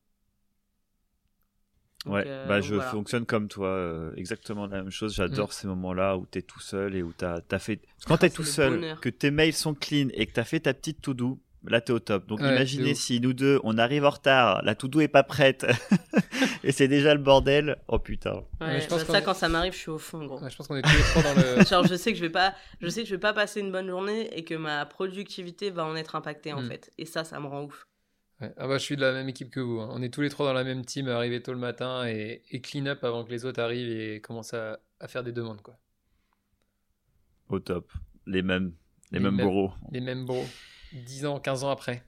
Donc, 2.04 2.14
Ouais, 2.14 2.24
euh, 2.26 2.46
bah 2.46 2.60
je 2.60 2.74
voilà. 2.74 2.90
fonctionne 2.90 3.26
comme 3.26 3.48
toi, 3.48 3.68
euh, 3.68 4.12
exactement 4.16 4.66
la 4.66 4.76
même 4.82 4.90
chose. 4.90 5.14
J'adore 5.14 5.48
Mm. 5.48 5.52
ces 5.52 5.66
moments-là 5.66 6.16
où 6.16 6.26
t'es 6.26 6.42
tout 6.42 6.60
seul 6.60 6.94
et 6.94 7.02
où 7.02 7.12
t'as 7.12 7.40
as 7.50 7.58
fait. 7.58 7.76
Parce 7.96 8.04
que 8.06 8.08
quand 8.08 8.18
t'es 8.18 8.28
c'est 8.28 8.30
tout 8.30 8.44
seul, 8.44 8.72
bonheur. 8.80 9.00
que 9.00 9.08
tes 9.08 9.30
mails 9.32 9.52
sont 9.52 9.74
clean 9.74 10.08
et 10.14 10.26
que 10.26 10.32
t'as 10.32 10.44
fait 10.44 10.60
ta 10.60 10.74
petite 10.74 11.00
to-do, 11.02 11.40
là 11.64 11.80
t'es 11.80 11.92
au 11.92 11.98
top. 11.98 12.26
Donc 12.26 12.40
Ouais, 12.40 12.48
imaginez 12.54 12.94
si 12.94 13.20
nous 13.20 13.32
deux 13.32 13.60
on 13.64 13.78
arrive 13.78 14.04
en 14.04 14.10
retard, 14.10 14.62
la 14.62 14.74
to-do 14.74 15.00
est 15.00 15.08
pas 15.08 15.22
prête 15.22 15.66
et 16.64 16.72
c'est 16.72 16.88
déjà 16.88 17.14
le 17.14 17.20
bordel. 17.20 17.76
Oh 17.88 17.98
putain. 17.98 18.42
Ouais, 18.60 18.80
je 18.80 18.86
pense 18.86 19.00
bah, 19.00 19.04
qu'on 19.06 19.12
ça, 19.12 19.18
est- 19.18 19.22
quand 19.24 19.34
ça 19.34 19.48
m'arrive, 19.48 19.72
je 19.72 19.78
suis 19.78 19.90
au 19.90 19.98
fond, 19.98 20.24
gros. 20.26 20.40
Ouais, 20.40 20.50
je 20.50 20.56
pense 20.56 20.68
qu'on 20.68 20.76
est 20.76 20.82
tous 20.82 20.96
les 20.96 21.02
trois 21.02 21.22
dans 21.22 21.34
le. 21.34 21.64
Genre, 21.68 21.86
je 21.86 21.94
sais 21.96 22.12
que 22.12 22.18
je 22.18 22.22
vais 22.24 22.30
pas, 22.30 22.54
je 22.80 22.88
sais 22.88 23.02
que 23.02 23.08
je 23.08 23.14
vais 23.14 23.20
pas 23.20 23.32
passer 23.32 23.60
une 23.60 23.72
bonne 23.72 23.88
journée 23.88 24.36
et 24.38 24.44
que 24.44 24.54
ma 24.54 24.84
productivité 24.86 25.70
va 25.70 25.84
en 25.86 25.96
être 25.96 26.14
impactée, 26.14 26.52
en 26.52 26.62
Mm. 26.62 26.68
fait. 26.68 26.92
Et 26.98 27.04
ça, 27.06 27.24
ça 27.24 27.40
me 27.40 27.46
rend 27.46 27.64
ouf. 27.64 27.86
Ouais. 28.40 28.52
Ah 28.58 28.68
bah, 28.68 28.76
je 28.78 28.82
suis 28.84 28.96
de 28.96 29.00
la 29.00 29.12
même 29.12 29.28
équipe 29.30 29.50
que 29.50 29.60
vous. 29.60 29.80
hein. 29.80 29.88
On 29.92 30.02
est 30.02 30.12
tous 30.12 30.20
les 30.20 30.28
trois 30.28 30.44
dans 30.46 30.52
la 30.52 30.62
même 30.64 30.84
team, 30.84 31.08
arriver 31.08 31.42
tôt 31.42 31.52
le 31.52 31.58
matin 31.58 32.06
et, 32.06 32.42
et 32.50 32.60
clean 32.60 32.84
up 32.86 33.02
avant 33.02 33.24
que 33.24 33.30
les 33.30 33.44
autres 33.46 33.60
arrivent 33.62 33.88
et 33.88 34.20
commencent 34.20 34.52
à, 34.54 34.78
à 35.00 35.08
faire 35.08 35.24
des 35.24 35.32
demandes. 35.32 35.62
Quoi. 35.62 35.78
Au 37.48 37.60
top. 37.60 37.90
Les 38.26 38.42
mêmes, 38.42 38.72
les, 39.12 39.18
Les 39.18 39.24
mêmes 39.24 39.36
mêmes. 39.36 39.46
bros. 39.46 39.72
Les 39.92 40.00
mêmes 40.00 40.26
bros. 40.26 40.44
10 40.96 41.26
ans, 41.26 41.40
15 41.40 41.64
ans 41.64 41.70
après. 41.70 42.02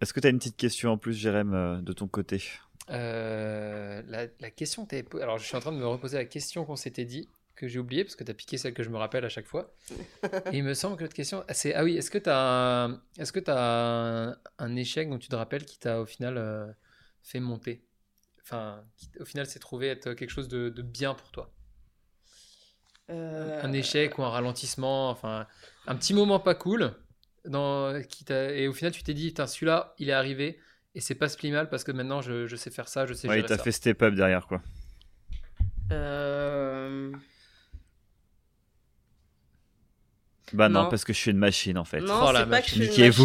Est-ce 0.00 0.12
que 0.12 0.20
tu 0.20 0.26
as 0.26 0.30
une 0.30 0.38
petite 0.38 0.56
question 0.56 0.90
en 0.92 0.98
plus, 0.98 1.14
Jérém, 1.14 1.54
euh, 1.54 1.80
de 1.80 1.92
ton 1.92 2.06
côté? 2.06 2.42
Euh, 2.90 4.02
la, 4.06 4.26
la 4.40 4.50
question 4.50 4.86
que 4.86 5.20
Alors, 5.22 5.38
je 5.38 5.44
suis 5.44 5.56
en 5.56 5.60
train 5.60 5.72
de 5.72 5.78
me 5.78 5.86
reposer 5.86 6.16
la 6.18 6.24
question 6.24 6.64
qu'on 6.64 6.76
s'était 6.76 7.04
dit, 7.04 7.28
que 7.56 7.66
j'ai 7.66 7.78
oublié, 7.78 8.04
parce 8.04 8.14
que 8.14 8.22
tu 8.24 8.30
as 8.30 8.34
piqué 8.34 8.58
celle 8.58 8.74
que 8.74 8.82
je 8.82 8.90
me 8.90 8.98
rappelle 8.98 9.24
à 9.24 9.28
chaque 9.28 9.46
fois. 9.46 9.74
Et 10.52 10.58
il 10.58 10.64
me 10.64 10.74
semble 10.74 10.96
que 10.96 11.02
l'autre 11.02 11.14
question, 11.14 11.44
ah, 11.48 11.54
c'est 11.54 11.74
Ah 11.74 11.82
oui, 11.82 11.96
est-ce 11.96 12.10
que 12.10 12.18
tu 12.18 12.28
as, 12.30 12.84
un... 12.84 13.00
est-ce 13.18 13.32
que 13.32 13.40
as 13.50 14.28
un... 14.30 14.36
un 14.58 14.76
échec 14.76 15.08
dont 15.08 15.18
tu 15.18 15.28
te 15.28 15.36
rappelles 15.36 15.64
qui 15.64 15.78
t'a 15.78 16.00
au 16.00 16.06
final 16.06 16.36
euh, 16.36 16.66
fait 17.22 17.40
monter? 17.40 17.82
Enfin, 18.42 18.84
qui, 18.96 19.10
au 19.18 19.24
final, 19.24 19.46
s'est 19.46 19.58
trouvé 19.58 19.88
être 19.88 20.12
quelque 20.12 20.30
chose 20.30 20.48
de, 20.48 20.68
de 20.68 20.82
bien 20.82 21.14
pour 21.14 21.30
toi? 21.32 21.50
Euh, 23.08 23.60
Un 23.62 23.72
échec 23.72 24.18
ou 24.18 24.22
un 24.24 24.30
ralentissement, 24.30 25.10
enfin, 25.10 25.46
un 25.86 25.96
petit 25.96 26.12
moment 26.12 26.38
pas 26.38 26.54
cool. 26.54 26.92
Dans, 27.46 28.02
qui 28.08 28.24
t'a- 28.24 28.52
et 28.52 28.68
au 28.68 28.72
final, 28.72 28.92
tu 28.92 29.02
t'es 29.02 29.14
dit, 29.14 29.32
celui-là, 29.46 29.94
il 29.98 30.08
est 30.08 30.12
arrivé. 30.12 30.58
Et 30.94 31.00
c'est 31.00 31.14
pas 31.14 31.28
si 31.28 31.50
mal 31.50 31.68
parce 31.68 31.84
que 31.84 31.92
maintenant 31.92 32.22
je, 32.22 32.46
je 32.46 32.56
sais 32.56 32.70
faire 32.70 32.88
ça, 32.88 33.04
je 33.06 33.12
sais 33.12 33.28
Ouais, 33.28 33.34
il 33.34 33.38
gérer 33.42 33.48
t'a 33.48 33.56
ça. 33.58 33.62
fait 33.64 33.72
step 33.72 34.02
up 34.02 34.14
derrière, 34.14 34.46
quoi. 34.46 34.62
euh, 35.92 37.12
Bah 40.52 40.68
non, 40.68 40.84
Non. 40.84 40.88
parce 40.88 41.04
que 41.04 41.12
je 41.12 41.18
suis 41.18 41.30
une 41.32 41.38
machine 41.38 41.76
en 41.76 41.84
fait. 41.84 42.00
Non, 42.00 42.20
Oh, 42.22 42.30
c'est 42.34 42.46
pas 42.48 42.62
que 42.62 42.68
je 42.68 42.72
suis 42.74 42.80
une 42.80 43.06
machine. 43.06 43.24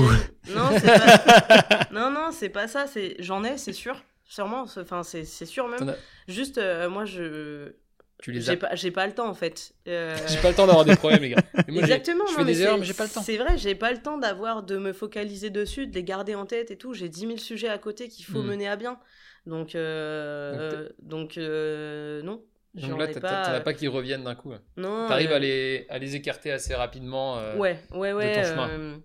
Non, 0.55 0.69
c'est 0.77 0.87
pas... 0.87 1.87
non, 1.91 2.11
non, 2.11 2.31
c'est 2.31 2.49
pas 2.49 2.67
ça. 2.67 2.87
C'est 2.87 3.15
j'en 3.19 3.43
ai, 3.43 3.57
c'est 3.57 3.73
sûr. 3.73 3.95
Sûrement. 4.25 4.65
c'est- 4.65 4.81
Enfin, 4.81 5.03
c'est 5.03 5.23
c'est 5.25 5.45
sûr 5.45 5.67
même. 5.67 5.95
Juste, 6.27 6.57
euh, 6.57 6.89
moi, 6.89 7.05
je 7.05 7.73
Tu 8.21 8.31
les 8.31 8.41
j'ai 8.41 8.51
as. 8.53 8.57
pas, 8.57 8.75
j'ai 8.75 8.91
pas 8.91 9.07
le 9.07 9.13
temps 9.13 9.27
en 9.27 9.33
fait. 9.33 9.73
Euh, 9.87 10.15
J'ai 10.27 10.37
pas 10.37 10.49
le 10.49 10.55
temps 10.55 10.67
d'avoir 10.67 10.85
des 10.85 10.95
problèmes, 10.95 11.21
les 11.23 11.29
gars. 11.29 11.37
Moi, 11.53 11.63
j'ai- 11.67 11.79
Exactement. 11.79 12.25
Je 12.27 12.33
fais 12.33 12.43
mais 12.43 12.51
des 12.53 12.61
erreurs, 12.61 12.75
c'est- 12.75 12.79
mais 12.81 12.85
j'ai 12.85 12.93
pas 12.93 13.03
le 13.05 13.09
temps. 13.09 13.21
C'est 13.23 13.37
vrai, 13.37 13.57
j'ai 13.57 13.75
pas 13.75 13.91
le 13.91 14.01
temps 14.01 14.17
d'avoir 14.17 14.63
de 14.63 14.77
me 14.77 14.93
focaliser 14.93 15.49
dessus, 15.49 15.87
de 15.87 15.95
les 15.95 16.03
garder 16.03 16.35
en 16.35 16.45
tête 16.45 16.69
et 16.71 16.77
tout. 16.77 16.93
J'ai 16.93 17.09
10 17.09 17.21
000 17.21 17.37
sujets 17.37 17.69
à 17.69 17.77
côté 17.79 18.07
qu'il 18.09 18.23
faut 18.25 18.41
Hmm. 18.43 18.47
mener 18.47 18.67
à 18.69 18.75
bien. 18.75 18.99
Donc, 19.47 19.73
euh, 19.75 20.87
Donc, 21.01 21.37
euh, 21.37 22.21
non. 22.21 22.43
Donc 22.75 22.99
là, 22.99 23.07
t'as- 23.07 23.19
pas. 23.19 23.27
t'as 23.29 23.43
t'as 23.53 23.59
pas 23.61 23.73
qu'ils 23.73 23.89
reviennent 23.89 24.23
d'un 24.23 24.35
coup. 24.35 24.53
Non. 24.77 25.07
T'arrives 25.07 25.31
à, 25.33 25.39
les, 25.39 25.85
à 25.89 25.97
les 25.97 26.15
écarter 26.15 26.51
assez 26.51 26.73
rapidement. 26.75 27.35
Ouais, 27.57 27.77
ouais, 27.93 28.13
ouais. 28.13 28.35
ton 28.35 28.43
chemin. 28.47 28.99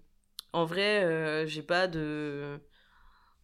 En 0.53 0.65
vrai, 0.67 1.47
j'ai 1.47 1.63
pas 1.63 1.87
de. 1.89 2.59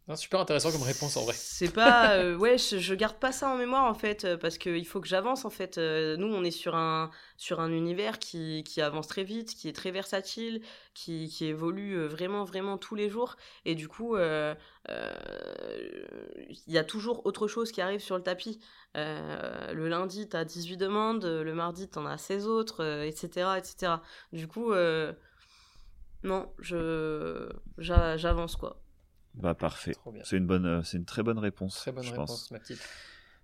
Non, 0.08 0.16
super 0.16 0.40
intéressant 0.40 0.72
comme 0.72 0.82
réponse 0.82 1.16
en 1.16 1.24
vrai. 1.24 1.34
C'est 1.34 1.68
pas. 1.70 2.14
euh, 2.18 2.36
ouais, 2.36 2.58
je, 2.58 2.78
je 2.78 2.94
garde 2.94 3.16
pas 3.18 3.30
ça 3.32 3.48
en 3.48 3.56
mémoire 3.56 3.84
en 3.84 3.94
fait, 3.94 4.24
euh, 4.24 4.36
parce 4.36 4.58
qu'il 4.58 4.86
faut 4.86 5.00
que 5.00 5.06
j'avance 5.08 5.44
en 5.44 5.50
fait. 5.50 5.78
Euh, 5.78 6.16
nous, 6.16 6.26
on 6.26 6.42
est 6.42 6.50
sur 6.50 6.74
un, 6.74 7.10
sur 7.36 7.60
un 7.60 7.70
univers 7.70 8.18
qui, 8.18 8.64
qui 8.64 8.80
avance 8.82 9.06
très 9.06 9.22
vite, 9.24 9.54
qui 9.54 9.68
est 9.68 9.72
très 9.72 9.92
versatile, 9.92 10.62
qui, 10.94 11.28
qui 11.28 11.46
évolue 11.46 12.04
vraiment, 12.06 12.44
vraiment 12.44 12.78
tous 12.78 12.96
les 12.96 13.08
jours. 13.08 13.36
Et 13.64 13.74
du 13.76 13.86
coup, 13.88 14.16
euh, 14.16 14.54
euh, 14.90 15.10
il 16.66 16.72
y 16.72 16.78
a 16.78 16.84
toujours 16.84 17.24
autre 17.26 17.46
chose 17.48 17.72
qui 17.72 17.80
arrive 17.80 18.00
sur 18.00 18.16
le 18.16 18.22
tapis. 18.22 18.60
Le 18.94 19.88
lundi, 19.88 20.28
t'as 20.28 20.44
18 20.44 20.76
demandes, 20.76 21.24
le 21.24 21.54
mardi, 21.54 21.88
t'en 21.88 22.06
as 22.06 22.18
16 22.18 22.46
autres, 22.46 22.84
etc., 23.04 23.58
etc. 23.58 24.02
Du 24.32 24.48
coup, 24.48 24.72
non, 26.24 26.52
je, 26.58 27.48
j'a- 27.78 28.16
j'avance 28.16 28.56
quoi. 28.56 28.81
Bah 29.34 29.54
parfait. 29.54 29.92
C'est 30.24 30.36
une 30.36 30.46
bonne, 30.46 30.66
euh, 30.66 30.82
c'est 30.82 30.96
une 30.98 31.04
très 31.04 31.22
bonne 31.22 31.38
réponse. 31.38 31.76
Très 31.76 31.92
bonne 31.92 32.04
je 32.04 32.10
réponse, 32.10 32.30
pense. 32.30 32.50
ma 32.50 32.58
petite. 32.58 32.80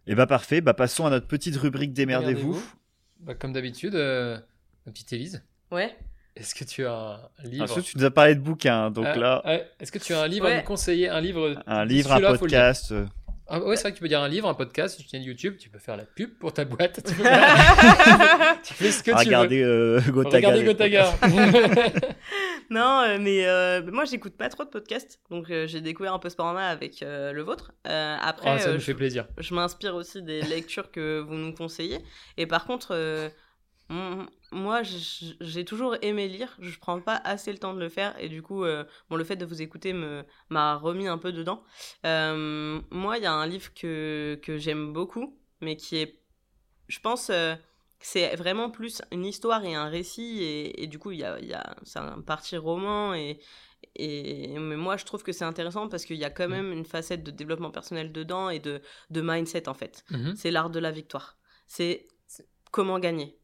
Et 0.07 0.15
bah 0.15 0.27
parfait. 0.27 0.61
Bah 0.61 0.75
passons 0.75 1.07
à 1.07 1.11
notre 1.11 1.27
petite 1.27 1.57
rubrique 1.57 1.93
démerdez-vous. 1.93 2.63
Bah, 3.21 3.35
comme 3.35 3.53
d'habitude, 3.53 3.95
euh, 3.95 4.39
ma 4.87 4.93
petite 4.93 5.13
Élise, 5.13 5.43
Ouais. 5.73 5.97
est-ce 6.37 6.55
que 6.55 6.65
tu 6.65 6.87
as 6.87 7.31
un 7.39 7.49
livre? 7.49 7.65
Ensuite, 7.65 7.85
tu 7.87 7.99
nous 7.99 8.05
as 8.05 8.11
parlé 8.11 8.35
de 8.37 8.41
bouquins, 8.41 8.91
donc 8.91 9.07
Ah, 9.09 9.17
là, 9.17 9.43
ouais, 9.47 9.69
Est-ce 9.81 9.91
que 9.91 9.99
tu 9.99 10.13
as 10.15 10.21
un 10.23 10.29
livre 10.29 10.47
à 10.47 10.57
nous 10.57 10.63
conseiller? 10.63 11.09
Un 11.09 11.21
livre 11.21 11.61
un 11.67 11.85
livre, 11.85 12.13
un 12.13 12.37
podcast. 12.37 12.93
euh, 12.93 13.07
Ah, 13.49 13.61
ouais, 13.61 13.77
c'est 13.77 13.83
vrai 13.83 13.93
que 13.93 13.97
tu 13.97 14.03
peux 14.03 14.09
dire 14.09 14.21
un 14.23 14.29
livre, 14.29 14.47
un 14.49 14.55
podcast, 14.55 15.01
une 15.01 15.07
chaîne 15.09 15.23
YouTube, 15.23 15.57
tu 15.59 15.69
peux 15.71 15.79
faire 15.79 15.97
la 15.97 16.05
pub 16.05 16.39
pour 16.39 16.53
ta 16.53 16.65
boîte. 16.67 17.01
Tu, 17.07 17.15
peux 17.15 17.23
faire- 17.25 18.59
tu 18.63 18.75
fais 18.75 18.91
ce 18.93 19.03
que 19.03 19.11
tu 19.11 19.17
veux. 19.17 19.25
Regardez 19.25 19.63
euh, 19.63 20.01
Gotaga. 20.11 20.49
Regardez 20.49 20.65
Gotaga. 20.65 21.15
Non, 22.71 23.01
euh, 23.07 23.19
mais 23.19 23.47
euh, 23.47 23.83
moi 23.91 24.05
j'écoute 24.05 24.37
pas 24.37 24.49
trop 24.51 24.65
de 24.65 24.69
podcasts, 24.69 25.21
donc 25.31 25.51
euh, 25.51 25.67
j'ai 25.67 25.81
découvert 25.81 26.13
un 26.13 26.19
peu 26.19 26.29
ce 26.29 26.35
format 26.37 26.69
avec 26.69 27.03
euh, 27.03 27.33
le 27.33 27.43
vôtre. 27.43 27.73
Après, 27.85 28.51
Ah, 28.51 28.59
ça 28.59 28.73
nous 28.73 28.79
je, 28.79 28.85
fait 28.85 28.95
plaisir. 28.95 29.27
je 29.39 29.55
m'inspire 29.55 29.95
aussi 29.95 30.23
des 30.23 30.43
lectures 30.55 30.91
que 30.91 31.21
vous 31.21 31.35
nous 31.35 31.55
conseillez. 31.55 31.99
Et 32.37 32.47
par 32.47 32.67
contre, 32.67 33.31
moi 34.53 34.83
j'ai 34.83 35.65
toujours 35.65 35.97
aimé 36.03 36.29
lire, 36.29 36.57
je 36.61 36.79
prends 36.79 37.01
pas 37.01 37.17
assez 37.25 37.53
le 37.53 37.59
temps 37.59 37.73
de 37.73 37.81
le 37.81 37.89
faire, 37.89 38.15
et 38.19 38.29
du 38.29 38.43
coup, 38.43 38.65
bon, 39.09 39.17
le 39.17 39.25
fait 39.25 39.37
de 39.37 39.47
vous 39.47 39.63
écouter 39.63 39.95
me 39.95 40.25
m'a 40.51 40.75
remis 40.77 41.09
un 41.09 41.19
peu 41.19 41.33
dedans. 41.33 41.63
Moi, 42.05 43.17
il 43.17 43.23
y 43.23 43.27
a 43.27 43.33
un 43.33 43.47
livre 43.47 43.73
que, 43.75 44.39
que 44.43 44.59
j'aime 44.59 44.93
beaucoup, 44.93 45.39
mais 45.63 45.77
qui 45.77 45.97
est, 45.97 46.19
je 46.89 47.01
pense. 47.01 47.31
Euh, 48.01 48.05
c'est 48.05 48.37
vraiment 48.37 48.71
plus 48.71 49.03
une 49.13 49.25
histoire 49.27 49.65
et 49.65 49.75
un 49.75 49.89
récit 49.89 50.39
et, 50.43 50.83
et 50.83 50.87
du 50.87 50.99
coup 50.99 51.11
il 51.11 51.19
y 51.19 51.25
a, 51.25 51.39
il 51.41 51.47
y 51.49 51.55
a 51.55 51.75
c'est 51.85 51.99
un 51.99 52.21
parti 52.21 52.57
roman 52.57 53.15
et, 53.15 53.41
et 53.97 54.57
mais 54.59 54.77
moi 54.77 54.97
je 54.97 55.05
trouve 55.05 55.23
que 55.23 55.33
c'est 55.33 55.45
intéressant 55.45 55.89
parce 55.89 56.05
qu'il 56.05 56.17
y 56.17 56.25
a 56.25 56.31
quand 56.31 56.47
Mm. 56.49 56.51
même 56.53 56.73
une 56.73 56.85
facette 56.85 57.23
de 57.25 57.31
développement 57.31 57.71
personnel 57.71 58.13
dedans 58.13 58.51
et 58.51 58.61
de, 58.61 58.81
de 59.11 59.21
mindset 59.21 59.69
en 59.69 59.75
fait 59.75 60.05
Mhm. 60.11 60.35
c'est 60.37 60.51
l'art 60.51 60.71
de 60.71 60.79
la 60.79 60.91
victoire 60.91 61.37
c'est 61.67 62.07
comment 62.71 62.99
gagner 62.99 63.37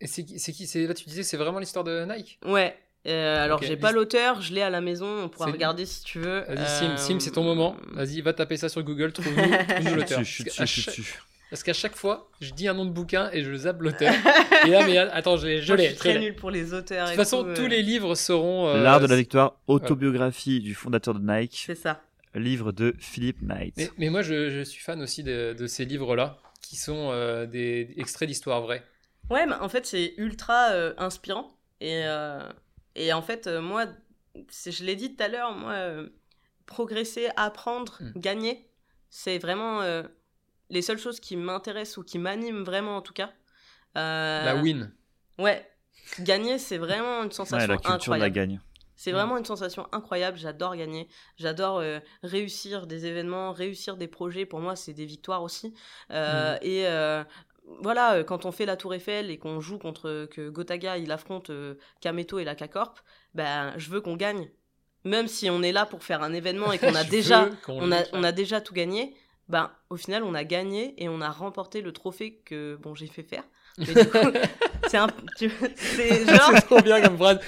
Et 0.00 0.06
c'est 0.06 0.24
qui, 0.24 0.38
c'est 0.38 0.52
qui 0.52 0.66
c'est- 0.66 0.86
Là, 0.86 0.94
tu 0.94 1.04
disais 1.04 1.22
que 1.22 1.26
c'est 1.28 1.36
vraiment 1.38 1.58
l'histoire 1.58 1.84
de 1.84 2.04
Nike? 2.04 2.38
Ouais 2.44 2.76
euh, 3.06 3.44
alors 3.44 3.60
Ok, 3.60 3.66
j'ai 3.66 3.76
pas 3.76 3.92
l'auteur 3.92 4.40
je 4.42 4.52
l'ai 4.52 4.62
à 4.62 4.70
la 4.70 4.80
maison 4.80 5.06
on 5.24 5.28
pourra 5.28 5.46
C'est- 5.46 5.52
regarder 5.52 5.86
si 5.86 6.02
tu 6.02 6.18
veux 6.18 6.40
Vas-y, 6.48 6.66
Sim, 6.68 6.84
Euh, 6.90 6.96
Sim 6.96 7.20
c'est 7.20 7.30
ton 7.30 7.44
moment. 7.44 7.76
Vas-y, 7.92 8.20
va 8.20 8.32
taper 8.32 8.56
ça 8.56 8.68
sur 8.68 8.82
Google, 8.82 9.12
trouve-nous 9.12 9.36
trouve-nous 9.36 9.94
l'auteur. 9.94 10.24
Je 10.24 10.30
suis 10.32 10.44
dessus, 10.44 10.66
je 10.66 10.80
suis 10.80 10.86
dessus. 10.86 11.22
Parce 11.50 11.62
qu'à 11.62 11.72
chaque 11.72 11.94
fois, 11.96 12.28
je 12.40 12.52
dis 12.52 12.66
un 12.66 12.74
nom 12.74 12.84
de 12.84 12.90
bouquin 12.90 13.30
et 13.32 13.42
je 13.44 13.54
zappe 13.54 13.80
l'auteur. 13.80 14.12
et 14.66 14.68
là, 14.70 14.84
mais 14.86 14.98
attends, 14.98 15.36
je 15.36 15.46
l'ai. 15.46 15.62
je 15.62 15.74
l'ai, 15.74 15.88
suis 15.88 15.96
très 15.96 16.18
nul 16.18 16.34
pour 16.34 16.50
les 16.50 16.74
auteurs 16.74 17.06
De 17.06 17.10
toute 17.12 17.16
façon, 17.18 17.44
tout, 17.44 17.54
tous 17.54 17.62
euh, 17.62 17.68
les 17.68 17.82
livres 17.82 18.14
seront. 18.16 18.66
euh, 18.68 18.82
L'art 18.82 19.00
de 19.00 19.06
la 19.06 19.16
victoire, 19.16 19.58
autobiographie 19.68 20.60
du 20.60 20.74
fondateur 20.74 21.14
de 21.14 21.20
Nike, 21.20 21.64
c'est 21.66 21.74
ça 21.76 22.02
livre 22.34 22.70
de 22.72 22.94
Philippe 22.98 23.40
Knight. 23.40 23.74
Mais, 23.78 23.90
mais 23.96 24.10
moi, 24.10 24.20
je, 24.20 24.50
je 24.50 24.60
suis 24.60 24.82
fan 24.82 25.00
aussi 25.00 25.22
de, 25.22 25.54
de 25.58 25.66
ces 25.66 25.86
livres-là, 25.86 26.36
qui 26.60 26.76
sont 26.76 27.08
euh, 27.10 27.46
des, 27.46 27.86
des 27.86 28.00
extraits 28.00 28.28
d'histoire 28.28 28.60
vraie. 28.60 28.82
Ouais, 29.30 29.46
mais 29.46 29.54
en 29.54 29.70
fait, 29.70 29.86
c'est 29.86 30.12
ultra 30.18 30.70
euh, 30.72 30.92
inspirant. 30.98 31.56
Et, 31.80 32.02
euh, 32.04 32.40
et 32.94 33.12
en 33.14 33.22
fait, 33.22 33.46
euh, 33.46 33.62
moi, 33.62 33.86
je 34.34 34.84
l'ai 34.84 34.96
dit 34.96 35.16
tout 35.16 35.22
à 35.22 35.28
l'heure, 35.28 35.52
moi, 35.56 35.72
euh, 35.72 36.08
progresser, 36.66 37.28
apprendre, 37.36 37.96
Mm. 38.00 38.20
gagner, 38.20 38.66
c'est 39.08 39.38
vraiment 39.38 39.80
euh, 39.80 40.02
les 40.70 40.82
seules 40.82 40.98
choses 40.98 41.20
qui 41.20 41.36
m'intéressent 41.36 41.98
ou 41.98 42.02
qui 42.02 42.18
m'animent 42.18 42.64
vraiment, 42.64 42.96
en 42.96 43.02
tout 43.02 43.12
cas. 43.12 43.32
Euh, 43.96 44.44
La 44.44 44.56
win. 44.56 44.92
Ouais, 45.38 45.68
gagner, 46.20 46.58
c'est 46.58 46.78
vraiment 46.78 47.22
une 47.22 47.32
sensation 47.32 47.58
Ouais, 47.58 47.66
la 47.66 47.76
culture 47.76 48.14
de 48.14 48.18
la 48.18 48.30
gagne. 48.30 48.60
C'est 48.98 49.12
vraiment 49.12 49.36
une 49.36 49.44
sensation 49.44 49.86
incroyable. 49.92 50.38
J'adore 50.38 50.74
gagner. 50.74 51.06
J'adore 51.36 51.78
euh, 51.80 52.00
réussir 52.22 52.86
des 52.86 53.04
événements, 53.04 53.52
réussir 53.52 53.98
des 53.98 54.08
projets. 54.08 54.46
Pour 54.46 54.60
moi, 54.60 54.74
c'est 54.74 54.94
des 54.94 55.04
victoires 55.04 55.42
aussi. 55.42 55.74
Euh, 56.10 56.56
Et 56.62 56.86
euh, 56.86 57.22
voilà, 57.82 58.24
quand 58.24 58.46
on 58.46 58.52
fait 58.52 58.64
la 58.64 58.76
Tour 58.76 58.94
Eiffel 58.94 59.30
et 59.30 59.38
qu'on 59.38 59.60
joue 59.60 59.78
contre 59.78 60.26
que 60.30 60.48
Gotaga, 60.48 60.96
il 60.96 61.12
affronte 61.12 61.50
euh, 61.50 61.74
Kameto 62.00 62.38
et 62.38 62.44
la 62.44 62.54
K-Corp, 62.54 63.02
ben, 63.34 63.74
je 63.76 63.90
veux 63.90 64.00
qu'on 64.00 64.16
gagne. 64.16 64.48
Même 65.04 65.28
si 65.28 65.50
on 65.50 65.62
est 65.62 65.72
là 65.72 65.84
pour 65.84 66.02
faire 66.02 66.22
un 66.22 66.32
événement 66.32 66.72
et 66.72 66.78
qu'on 66.80 66.94
a 66.94 67.04
déjà, 67.04 67.50
on 67.68 67.92
a, 67.92 68.02
on 68.12 68.24
a 68.24 68.32
déjà 68.32 68.62
tout 68.62 68.74
gagné, 68.74 69.14
ben, 69.48 69.70
au 69.90 69.96
final, 69.96 70.24
on 70.24 70.34
a 70.34 70.44
gagné 70.44 70.94
et 71.02 71.08
on 71.08 71.20
a 71.20 71.30
remporté 71.30 71.80
le 71.80 71.92
trophée 71.92 72.42
que 72.44 72.76
bon, 72.76 72.94
j'ai 72.94 73.06
fait 73.06 73.22
faire. 73.22 73.44
Mais 73.78 73.86
du 73.92 74.08
coup, 74.08 74.18
c'est 74.88 74.96
un, 74.96 75.06
c'est 75.36 75.48
genre, 76.26 76.50
C'est 76.54 76.62
trop 76.62 76.80
bien 76.80 77.00
comme 77.02 77.18
phrase. 77.18 77.38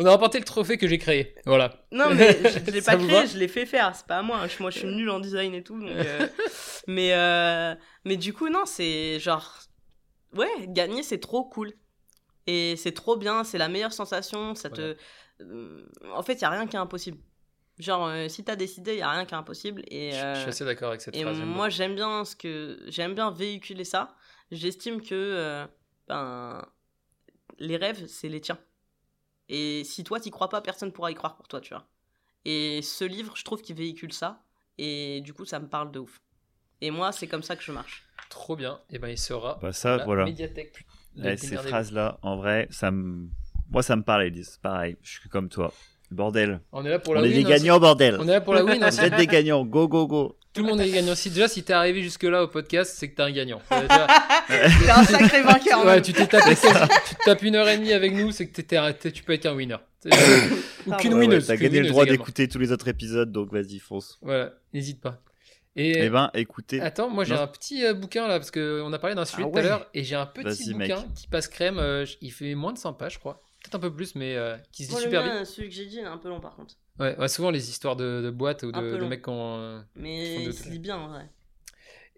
On 0.00 0.04
a 0.04 0.10
remporté 0.10 0.38
le 0.38 0.44
trophée 0.44 0.76
que 0.78 0.88
j'ai 0.88 0.98
créé. 0.98 1.34
Voilà. 1.46 1.86
Non, 1.92 2.12
mais 2.12 2.36
je, 2.66 2.70
l'ai 2.72 2.82
pas 2.82 2.96
créé, 2.96 3.26
je 3.28 3.38
l'ai 3.38 3.46
fait 3.46 3.66
faire. 3.66 3.94
C'est 3.94 4.06
pas 4.06 4.18
à 4.18 4.22
moi. 4.22 4.40
Moi, 4.58 4.70
je 4.70 4.78
suis 4.80 4.88
nulle 4.88 5.10
en 5.10 5.20
design 5.20 5.54
et 5.54 5.62
tout. 5.62 5.78
donc, 5.78 5.88
euh, 5.88 6.26
mais, 6.88 7.12
euh, 7.14 7.74
mais 8.04 8.16
du 8.16 8.32
coup, 8.32 8.48
non, 8.48 8.64
c'est 8.66 9.20
genre. 9.20 9.60
Ouais, 10.34 10.48
gagner, 10.68 11.04
c'est 11.04 11.20
trop 11.20 11.44
cool. 11.44 11.72
Et 12.48 12.74
c'est 12.76 12.92
trop 12.92 13.16
bien. 13.16 13.44
C'est 13.44 13.58
la 13.58 13.68
meilleure 13.68 13.92
sensation. 13.92 14.56
Ça 14.56 14.70
te. 14.70 14.96
euh, 15.40 15.86
En 16.14 16.22
fait, 16.24 16.34
il 16.34 16.40
y 16.42 16.44
a 16.44 16.50
rien 16.50 16.66
qui 16.66 16.74
est 16.74 16.80
impossible. 16.80 17.18
Genre, 17.78 18.06
euh, 18.06 18.28
si 18.28 18.42
t'as 18.42 18.56
décidé, 18.56 18.94
il 18.94 18.98
y 18.98 19.02
a 19.02 19.10
rien 19.10 19.26
qui 19.26 19.34
est 19.34 19.36
impossible. 19.36 19.82
Et, 19.88 20.12
Je- 20.12 20.16
Je, 20.16 20.22
euh, 20.24 20.40
suis 20.40 20.48
assez 20.48 20.64
d'accord 20.64 20.88
avec 20.88 21.00
cette 21.02 21.14
et 21.14 21.22
phrase. 21.22 21.38
moi, 21.40 21.68
j'aime 21.68 21.94
bien 21.94 22.24
ce 22.24 22.34
que 22.34 22.78
j'aime 22.86 23.14
bien 23.14 23.30
véhiculer 23.30 23.84
ça. 23.84 24.16
J'estime 24.50 25.02
que 25.02 25.14
euh, 25.14 25.66
ben 26.08 26.64
les 27.58 27.76
rêves, 27.76 28.06
c'est 28.06 28.28
les 28.28 28.40
tiens. 28.40 28.58
Et 29.48 29.84
si 29.84 30.04
toi 30.04 30.20
t'y 30.20 30.30
crois 30.30 30.48
pas, 30.48 30.60
personne 30.60 30.92
pourra 30.92 31.10
y 31.10 31.14
croire 31.14 31.36
pour 31.36 31.48
toi, 31.48 31.60
tu 31.60 31.74
vois. 31.74 31.86
Et 32.44 32.80
ce 32.82 33.04
livre, 33.04 33.36
je 33.36 33.44
trouve 33.44 33.60
qu'il 33.60 33.76
véhicule 33.76 34.12
ça. 34.12 34.42
Et 34.78 35.20
du 35.22 35.32
coup, 35.34 35.44
ça 35.44 35.58
me 35.58 35.68
parle 35.68 35.90
de 35.90 35.98
ouf. 36.00 36.20
Et 36.80 36.90
moi, 36.90 37.12
c'est 37.12 37.26
comme 37.26 37.42
ça 37.42 37.56
que 37.56 37.62
je 37.62 37.72
marche. 37.72 38.04
Trop 38.28 38.56
bien. 38.56 38.80
Et 38.90 38.98
ben, 38.98 39.08
il 39.08 39.18
sera. 39.18 39.58
Bah 39.60 39.72
ça, 39.72 39.96
la 39.96 40.04
voilà. 40.04 40.24
médiathèque. 40.24 40.86
ces 41.38 41.56
phrases-là, 41.56 42.18
en 42.22 42.36
vrai, 42.36 42.68
ça 42.70 42.90
me... 42.90 43.28
Moi, 43.68 43.82
ça 43.82 43.96
me 43.96 44.02
parle, 44.02 44.24
Elise. 44.24 44.58
Pareil, 44.62 44.96
je 45.02 45.18
suis 45.18 45.28
comme 45.28 45.48
toi. 45.48 45.72
Bordel. 46.10 46.60
On 46.72 46.84
est 46.84 46.90
là 46.90 46.98
pour 46.98 47.14
On 47.14 47.16
la 47.16 47.22
est 47.22 47.30
win. 47.30 47.34
des 47.38 47.44
hein, 47.44 47.48
gagnants, 47.56 47.80
bordel. 47.80 48.16
On 48.20 48.28
est 48.28 48.32
là 48.32 48.40
pour 48.40 48.54
la 48.54 48.64
win. 48.64 48.82
hein, 48.82 48.90
Vous 48.90 49.00
êtes 49.00 49.16
des 49.16 49.26
gagnants. 49.26 49.64
Go, 49.64 49.88
go, 49.88 50.06
go. 50.06 50.36
Tout 50.52 50.62
le 50.62 50.68
monde 50.68 50.80
est 50.80 50.90
gagnant. 50.90 51.14
Si 51.14 51.28
déjà 51.30 51.48
si 51.48 51.62
t'es 51.64 51.72
arrivé 51.74 52.02
jusque 52.02 52.22
là 52.22 52.42
au 52.44 52.48
podcast, 52.48 52.94
c'est 52.96 53.10
que 53.10 53.16
t'es 53.16 53.22
un 53.22 53.30
gagnant. 53.32 53.60
Euh, 53.72 53.86
T'es 54.48 54.90
un 54.90 55.04
sacré 55.04 55.42
vainqueur. 55.42 55.84
ouais, 55.84 56.00
tu 56.00 56.12
t'es 56.12 56.26
tapé, 56.26 56.54
tu 56.54 57.14
te 57.16 57.24
tapes 57.24 57.42
une 57.42 57.56
heure 57.56 57.68
et 57.68 57.76
demie 57.76 57.92
avec 57.92 58.14
nous, 58.14 58.30
c'est 58.30 58.46
que 58.46 58.76
un- 58.76 58.92
t'es- 58.92 59.12
tu 59.12 59.22
peux 59.22 59.32
être 59.34 59.42
qu'un 59.42 59.54
winner. 59.54 59.76
Ou 60.86 60.92
qu'une 60.92 61.12
Ouais, 61.14 61.18
ouais, 61.18 61.26
winneuse. 61.26 61.46
T'as 61.48 61.56
gagné 61.56 61.80
le 61.80 61.88
droit 61.88 62.06
d'écouter 62.06 62.48
tous 62.48 62.58
les 62.58 62.72
autres 62.72 62.88
épisodes, 62.88 63.30
donc 63.32 63.52
vas-y, 63.52 63.78
fonce. 63.78 64.18
Voilà, 64.22 64.52
n'hésite 64.72 65.00
pas. 65.00 65.20
Et 65.78 66.04
Eh 66.04 66.08
ben, 66.08 66.30
écoutez. 66.32 66.80
attends, 66.80 67.10
moi 67.10 67.24
j'ai 67.24 67.34
un 67.34 67.46
petit 67.46 67.84
euh, 67.84 67.92
bouquin 67.92 68.26
là 68.26 68.38
parce 68.38 68.50
que 68.50 68.80
on 68.82 68.90
a 68.94 68.98
parlé 68.98 69.14
d'un 69.14 69.26
sujet 69.26 69.42
Ah 69.46 69.50
tout 69.52 69.58
à 69.58 69.62
l'heure 69.62 69.86
et 69.92 70.04
j'ai 70.04 70.14
un 70.14 70.24
petit 70.24 70.72
mec. 70.74 70.88
bouquin 70.90 71.04
qui 71.14 71.26
passe 71.28 71.48
crème. 71.48 71.78
euh, 71.78 72.06
il 72.22 72.30
fait 72.32 72.54
moins 72.54 72.72
de 72.72 72.78
100 72.78 72.94
pages, 72.94 73.14
je 73.14 73.18
crois. 73.18 73.42
Peut-être 73.66 73.74
un 73.74 73.78
peu 73.80 73.92
plus, 73.92 74.14
mais 74.14 74.36
euh, 74.36 74.56
qui 74.70 74.84
se 74.84 74.90
lit 74.90 74.92
Moi, 74.92 75.00
le 75.00 75.06
super 75.06 75.24
mien, 75.24 75.38
vite. 75.40 75.46
celui 75.46 75.68
que 75.68 75.74
j'ai 75.74 75.86
dit, 75.86 75.96
il 75.96 76.02
est 76.02 76.04
un 76.04 76.18
peu 76.18 76.28
long 76.28 76.38
par 76.40 76.54
contre. 76.54 76.76
Ouais, 77.00 77.16
ouais, 77.18 77.28
souvent 77.28 77.50
les 77.50 77.68
histoires 77.68 77.96
de, 77.96 78.22
de 78.22 78.30
boîtes 78.30 78.62
ou 78.62 78.70
de, 78.70 78.96
de 78.96 79.04
mecs 79.04 79.22
qui 79.22 79.28
ont. 79.30 79.56
euh, 79.58 79.80
Mais 79.96 80.44
il 80.44 80.54
se 80.54 80.68
lit 80.68 80.78
bien 80.78 80.96
en 80.96 81.08
vrai. 81.08 81.28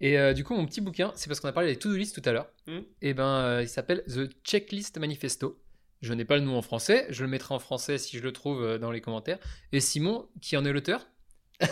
Et 0.00 0.18
euh, 0.18 0.34
du 0.34 0.44
coup, 0.44 0.54
mon 0.54 0.66
petit 0.66 0.80
bouquin, 0.82 1.10
c'est 1.16 1.28
parce 1.28 1.40
qu'on 1.40 1.48
a 1.48 1.52
parlé 1.52 1.72
des 1.72 1.78
to-do 1.78 1.96
list 1.96 2.20
tout 2.20 2.28
à 2.28 2.32
l'heure. 2.32 2.48
Hmm. 2.66 2.80
Et 3.02 3.14
ben, 3.14 3.26
euh, 3.40 3.62
il 3.62 3.68
s'appelle 3.68 4.04
The 4.06 4.28
Checklist 4.44 4.98
Manifesto. 4.98 5.58
Je 6.02 6.12
n'ai 6.12 6.24
pas 6.26 6.36
le 6.36 6.42
nom 6.42 6.56
en 6.56 6.62
français, 6.62 7.06
je 7.08 7.24
le 7.24 7.30
mettrai 7.30 7.54
en 7.54 7.58
français 7.58 7.98
si 7.98 8.18
je 8.18 8.22
le 8.22 8.32
trouve 8.32 8.62
euh, 8.62 8.78
dans 8.78 8.92
les 8.92 9.00
commentaires. 9.00 9.38
Et 9.72 9.80
Simon, 9.80 10.28
qui 10.40 10.56
en 10.56 10.64
est 10.64 10.72
l'auteur? 10.72 11.08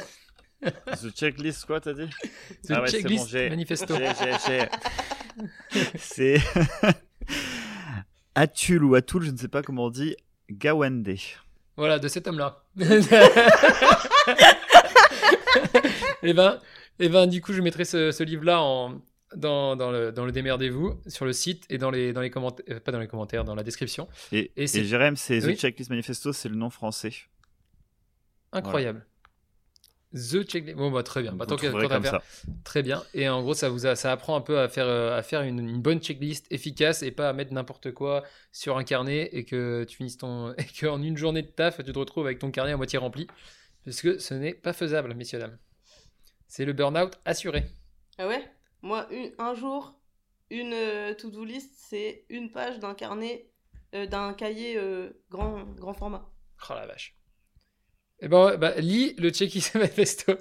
The 0.63 1.15
checklist, 1.15 1.67
quoi, 1.67 1.81
t'as 1.81 1.93
dit? 1.93 2.09
The 2.65 2.71
Ah 2.71 2.81
ouais, 2.81 2.89
c'est 2.89 3.03
Checklist 3.03 3.31
bon, 3.33 3.51
Manifesto. 3.51 3.95
C'est. 5.97 6.41
Atul 8.37 8.85
ou 8.85 8.95
Atul, 8.95 9.25
je 9.25 9.31
ne 9.31 9.37
sais 9.37 9.49
pas 9.49 9.63
comment 9.63 9.87
on 9.87 9.91
dit. 9.91 10.15
Gawande. 10.51 11.09
Voilà, 11.77 11.99
de 11.99 12.07
cet 12.07 12.29
homme-là. 12.29 12.63
et 16.23 16.35
ben, 16.35 16.61
et 16.99 17.09
ben, 17.09 17.27
du 17.27 17.41
coup, 17.41 17.53
je 17.55 17.63
mettrai 17.63 17.85
ce, 17.85 18.13
ce 18.13 18.23
livre-là 18.23 18.61
en 18.61 19.01
dans, 19.35 19.75
dans 19.75 19.91
le 19.91 20.13
dans 20.13 20.25
le 20.25 20.33
démerdez-vous 20.33 21.01
sur 21.07 21.25
le 21.25 21.33
site 21.33 21.65
et 21.69 21.79
dans 21.79 21.91
les 21.91 22.13
dans 22.13 22.21
les 22.21 22.31
commentaires, 22.31 22.65
euh, 22.71 22.79
pas 22.79 22.93
dans 22.93 23.01
les 23.01 23.09
commentaires, 23.09 23.45
dans 23.45 23.55
la 23.55 23.63
description. 23.63 24.07
Et, 24.33 24.53
Et 24.57 24.67
Jérém, 24.67 25.17
c'est 25.17 25.45
Oui. 25.45 25.57
The 25.57 25.61
Checklist 25.61 25.91
Manifesto, 25.91 26.33
c'est 26.33 26.49
le 26.49 26.57
nom 26.57 26.71
français. 26.71 27.13
Incroyable. 28.53 29.05
The 30.17 30.43
checklist. 30.45 30.77
Bon 30.77 30.91
bah 30.91 31.03
très 31.03 31.21
bien. 31.23 31.33
Bah, 31.33 31.45
tant 31.47 31.57
que- 31.57 31.67
comme 31.89 32.03
faire, 32.03 32.23
ça. 32.23 32.23
Très 32.65 32.83
bien. 32.83 33.03
Et 33.13 33.29
en 33.29 33.43
gros, 33.43 33.53
ça 33.55 33.69
vous 33.69 33.85
a- 33.87 33.95
ça 33.97 34.11
apprend 34.13 34.35
un 34.35 34.41
peu 34.41 34.59
à 34.59 34.69
faire, 34.69 34.87
euh, 34.87 35.17
à 35.19 35.23
faire 35.23 35.43
une, 35.43 35.59
une 35.61 35.83
bonne 35.83 36.01
checklist 36.01 36.47
efficace 36.51 37.03
et 37.03 37.11
pas 37.11 37.29
à 37.29 37.33
mettre 37.35 37.53
n'importe 37.53 37.93
quoi 37.93 38.23
sur 38.51 38.79
un 38.79 38.85
carnet 38.85 39.29
et 39.33 39.45
que 39.45 39.85
tu 39.85 39.97
finisses 39.99 40.17
ton. 40.19 40.55
et 40.59 40.65
qu'en 40.81 41.03
une 41.03 41.17
journée 41.19 41.43
de 41.43 41.49
taf, 41.49 41.85
tu 41.85 41.93
te 41.93 41.99
retrouves 41.99 42.25
avec 42.27 42.39
ton 42.39 42.51
carnet 42.51 42.73
à 42.73 42.77
moitié 42.79 42.99
rempli. 42.99 43.27
Parce 43.85 44.01
que 44.01 44.19
ce 44.19 44.35
n'est 44.35 44.55
pas 44.55 44.73
faisable, 44.73 45.15
messieurs, 45.15 45.39
dames. 45.39 45.59
C'est 46.49 46.65
le 46.65 46.73
burn-out 46.73 47.13
assuré. 47.25 47.65
Ah 48.19 48.27
ouais? 48.27 48.43
Moi, 48.83 49.07
une- 49.13 49.33
un 49.39 49.55
jour, 49.55 49.99
une 50.51 50.73
euh, 50.73 51.15
to-do 51.15 51.45
list, 51.45 51.71
c'est 51.77 52.25
une 52.31 52.51
page 52.53 52.79
d'un 52.79 52.95
carnet, 52.95 53.51
euh, 53.95 54.07
d'un 54.07 54.33
cahier 54.33 54.77
euh, 54.79 55.11
grand, 55.31 55.63
grand 55.75 55.93
format. 55.95 56.29
Oh 56.71 56.75
la 56.75 56.87
vache. 56.87 57.17
Et 58.21 58.29
ben, 58.29 58.57
bah, 58.57 58.75
lis 58.79 59.15
le 59.19 59.31
checklist 59.31 59.75
manifesto. 59.77 60.35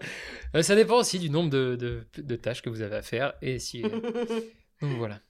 Euh, 0.56 0.62
ça 0.62 0.76
dépend 0.76 0.98
aussi 1.00 1.20
du 1.20 1.30
nombre 1.30 1.50
de, 1.50 1.76
de- 1.76 2.06
de 2.22 2.36
tâches 2.36 2.62
que 2.62 2.70
vous 2.70 2.82
avez 2.82 2.96
à 2.96 3.02
faire. 3.02 3.34
Et 3.42 3.60
si. 3.60 3.84
euh, 3.84 3.90
Donc 4.82 4.98
voilà. 4.98 5.22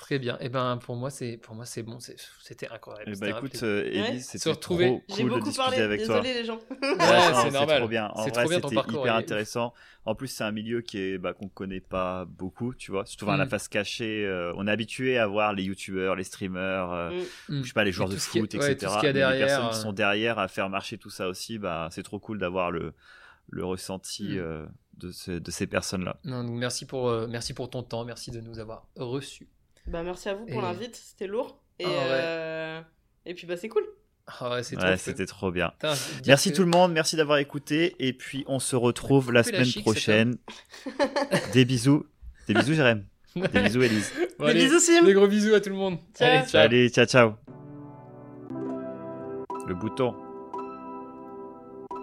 Très 0.00 0.18
bien. 0.18 0.38
Et 0.40 0.48
ben 0.48 0.78
pour 0.78 0.96
moi 0.96 1.10
c'est 1.10 1.36
pour 1.36 1.54
moi 1.54 1.66
c'est 1.66 1.82
bon. 1.82 1.98
C'était 2.40 2.66
incroyable. 2.68 3.04
Eh 3.10 3.14
C'était 3.14 3.30
bah 3.32 3.36
un 3.36 3.38
écoute, 3.38 3.62
euh. 3.62 3.84
Elise, 3.84 4.24
Se 4.26 4.38
c'était 4.38 4.56
trop 4.58 4.76
cool 4.78 4.86
de 4.88 5.22
beaucoup 5.28 5.40
discuter 5.40 5.56
parlé, 5.58 5.76
avec 5.82 6.04
toi. 6.06 6.20
désolé 6.22 6.40
les 6.40 6.44
gens. 6.46 6.56
Ouais, 6.56 7.34
c'est 7.44 7.50
normal. 7.50 7.78
trop 7.80 7.88
bien. 7.88 8.06
En 8.14 8.26
vrai, 8.26 8.46
c'était 8.48 8.76
hyper 8.76 9.14
intéressant. 9.14 9.74
En 10.06 10.14
plus, 10.14 10.28
c'est 10.28 10.42
un 10.42 10.52
milieu 10.52 10.80
qui 10.80 10.98
est 10.98 11.18
bah, 11.18 11.34
qu'on 11.34 11.48
connaît 11.48 11.80
pas 11.82 12.24
beaucoup, 12.24 12.74
tu 12.74 12.90
vois. 12.92 13.04
Surtout 13.04 13.26
enfin, 13.26 13.36
la 13.36 13.44
Mm. 13.44 13.50
face 13.50 13.68
cachée. 13.68 14.24
euh, 14.26 14.54
on 14.56 14.66
est 14.66 14.70
habitué 14.70 15.18
à 15.18 15.26
voir 15.26 15.52
les 15.52 15.64
youtubeurs, 15.64 16.16
les 16.16 16.24
streamers, 16.24 16.90
euh, 16.92 17.10
Mm. 17.50 17.58
Mm. 17.58 17.62
je 17.62 17.66
sais 17.68 17.72
pas, 17.74 17.84
les 17.84 17.92
joueurs 17.92 18.08
de 18.08 18.14
est- 18.14 18.18
foot, 18.18 18.54
ouais, 18.54 18.72
etc. 18.72 18.86
tout 18.86 18.92
ce 18.94 18.98
qu'il 19.00 19.06
y 19.06 19.10
a 19.10 19.12
Mais 19.12 19.12
les 19.12 19.12
derrière, 19.12 19.46
personnes 19.48 19.70
qui 19.70 19.76
euh. 19.76 19.82
sont 19.82 19.92
derrière 19.92 20.38
à 20.38 20.48
faire 20.48 20.70
marcher 20.70 20.96
tout 20.96 21.10
ça 21.10 21.28
aussi, 21.28 21.58
bah, 21.58 21.88
c'est 21.90 22.02
trop 22.02 22.18
cool 22.18 22.38
d'avoir 22.38 22.70
le, 22.70 22.94
le 23.50 23.64
ressenti 23.66 24.24
Mm. 24.30 24.38
euh, 24.38 24.66
de, 24.96 25.10
ce- 25.12 25.30
de 25.32 25.50
ces 25.50 25.66
personnes-là. 25.66 26.16
Merci 26.24 26.86
pour 26.86 27.10
euh, 27.10 27.26
merci 27.28 27.52
pour 27.52 27.68
ton 27.68 27.82
temps. 27.82 28.04
Merci 28.06 28.30
de 28.30 28.40
nous 28.40 28.58
avoir 28.58 28.86
reçus. 28.96 29.46
Bah, 29.90 30.02
merci 30.02 30.28
à 30.28 30.34
vous 30.34 30.46
pour 30.46 30.60
Et- 30.60 30.62
l'invite, 30.62 30.96
c'était 30.96 31.26
lourd. 31.26 31.62
Et, 31.78 31.84
Ah 31.84 31.88
ouais. 31.88 31.96
euh, 32.10 32.80
et 33.26 33.34
puis 33.34 33.46
bah 33.46 33.56
c'est 33.56 33.68
cool. 33.68 33.84
Ah 34.40 34.50
ouais, 34.50 34.62
c'est 34.62 34.76
trop 34.76 34.84
Ouais, 34.84 34.92
cool. 34.92 34.98
c'était 35.00 35.26
trop 35.26 35.50
bien. 35.50 35.72
Merci 36.26 36.50
que- 36.52 36.56
tout 36.56 36.62
le 36.62 36.68
monde, 36.68 36.92
merci 36.92 37.16
d'avoir 37.16 37.38
écouté. 37.38 37.96
Et 37.98 38.12
puis, 38.12 38.44
on 38.46 38.60
se 38.60 38.76
retrouve 38.76 39.32
la 39.32 39.42
Coupez 39.42 39.52
la 39.56 39.58
semaine 39.64 39.72
chic, 39.72 39.82
prochaine. 39.82 40.36
Des 41.52 41.64
bisous. 41.64 42.06
Des 42.46 42.54
bisous, 42.54 42.74
Jérém. 42.74 43.04
Des 43.34 43.60
bisous, 43.62 43.82
Elise. 43.82 44.12
Bon, 44.38 44.44
Des 44.44 44.50
allez, 44.52 44.64
bisous, 44.64 44.78
Sim. 44.78 45.04
Des 45.04 45.14
gros 45.14 45.26
bisous 45.26 45.54
à 45.54 45.60
tout 45.60 45.70
le 45.70 45.76
monde. 45.76 45.98
Ciao. 46.14 46.28
Allez, 46.28 46.46
ciao. 46.46 46.60
Allez, 46.62 46.88
ciao, 46.90 47.06
ciao. 47.06 47.32
Le 49.66 49.74
bouton. 49.74 50.14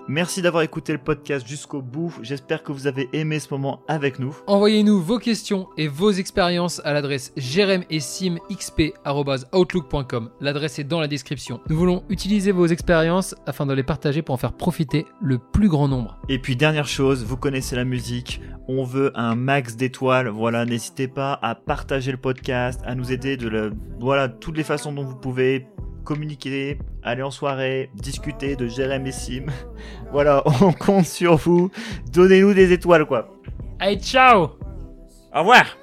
Merci 0.10 0.42
d'avoir 0.42 0.64
écouté 0.64 0.94
le 0.94 1.00
podcast 1.00 1.46
jusqu'au 1.46 1.82
bout. 1.82 2.14
J'espère 2.22 2.64
que 2.64 2.72
vous 2.72 2.88
avez 2.88 3.10
aimé 3.12 3.42
ce 3.42 3.54
moment 3.54 3.82
avec 3.90 4.20
nous. 4.20 4.34
Envoyez-nous 4.48 5.02
vos 5.02 5.20
questions 5.20 5.68
et 5.76 5.90
vos 5.90 6.12
expériences 6.12 6.80
à 6.86 6.94
l'adresse 6.94 7.34
jeremessimxp.outlook.com. 7.36 10.30
L'adresse 10.40 10.80
est 10.80 10.86
dans 10.86 11.02
la 11.02 11.10
description. 11.10 11.60
Nous 11.70 11.76
voulons 11.76 12.06
utiliser 12.08 12.54
vos 12.54 12.68
expériences 12.68 13.36
afin 13.46 13.66
de 13.66 13.74
les 13.74 13.84
partager 13.84 14.22
pour 14.22 14.36
en 14.36 14.38
faire 14.38 14.54
profiter 14.54 15.06
le 15.22 15.40
plus 15.40 15.68
grand 15.68 15.90
nombre. 15.90 16.18
Et 16.30 16.40
puis 16.40 16.56
dernière 16.56 16.88
chose, 16.88 17.26
vous 17.26 17.36
connaissez 17.36 17.76
la 17.76 17.84
musique, 17.84 18.40
on 18.70 18.86
veut 18.86 19.12
un 19.14 19.36
max 19.36 19.76
d'étoiles. 19.76 20.30
Voilà, 20.30 20.64
n'hésitez 20.64 21.10
pas 21.10 21.38
à 21.42 21.54
partager 21.54 22.12
le 22.12 22.18
podcast, 22.18 22.80
à 22.86 22.96
nous 22.96 23.12
aider 23.12 23.36
de 23.36 23.50
la, 23.50 23.72
voilà, 24.00 24.30
toutes 24.30 24.56
les 24.56 24.64
façons 24.64 24.94
dont 24.94 25.04
vous 25.04 25.18
pouvez 25.18 25.68
communiquer, 26.08 26.80
aller 27.04 27.22
en 27.22 27.32
soirée, 27.32 27.90
discuter 27.94 28.56
de 28.56 28.68
Jérém 28.68 29.06
et 29.06 29.12
Sim. 29.12 29.48
Voilà, 30.12 30.42
on 30.62 30.72
compte 30.72 31.06
sur 31.06 31.36
vous. 31.36 31.70
Donnez-nous 32.14 32.54
des 32.54 32.72
étoiles 32.72 33.06
quoi. 33.06 33.30
Allez, 33.80 34.00
ciao 34.00 34.52
Au 35.36 35.40
revoir. 35.40 35.78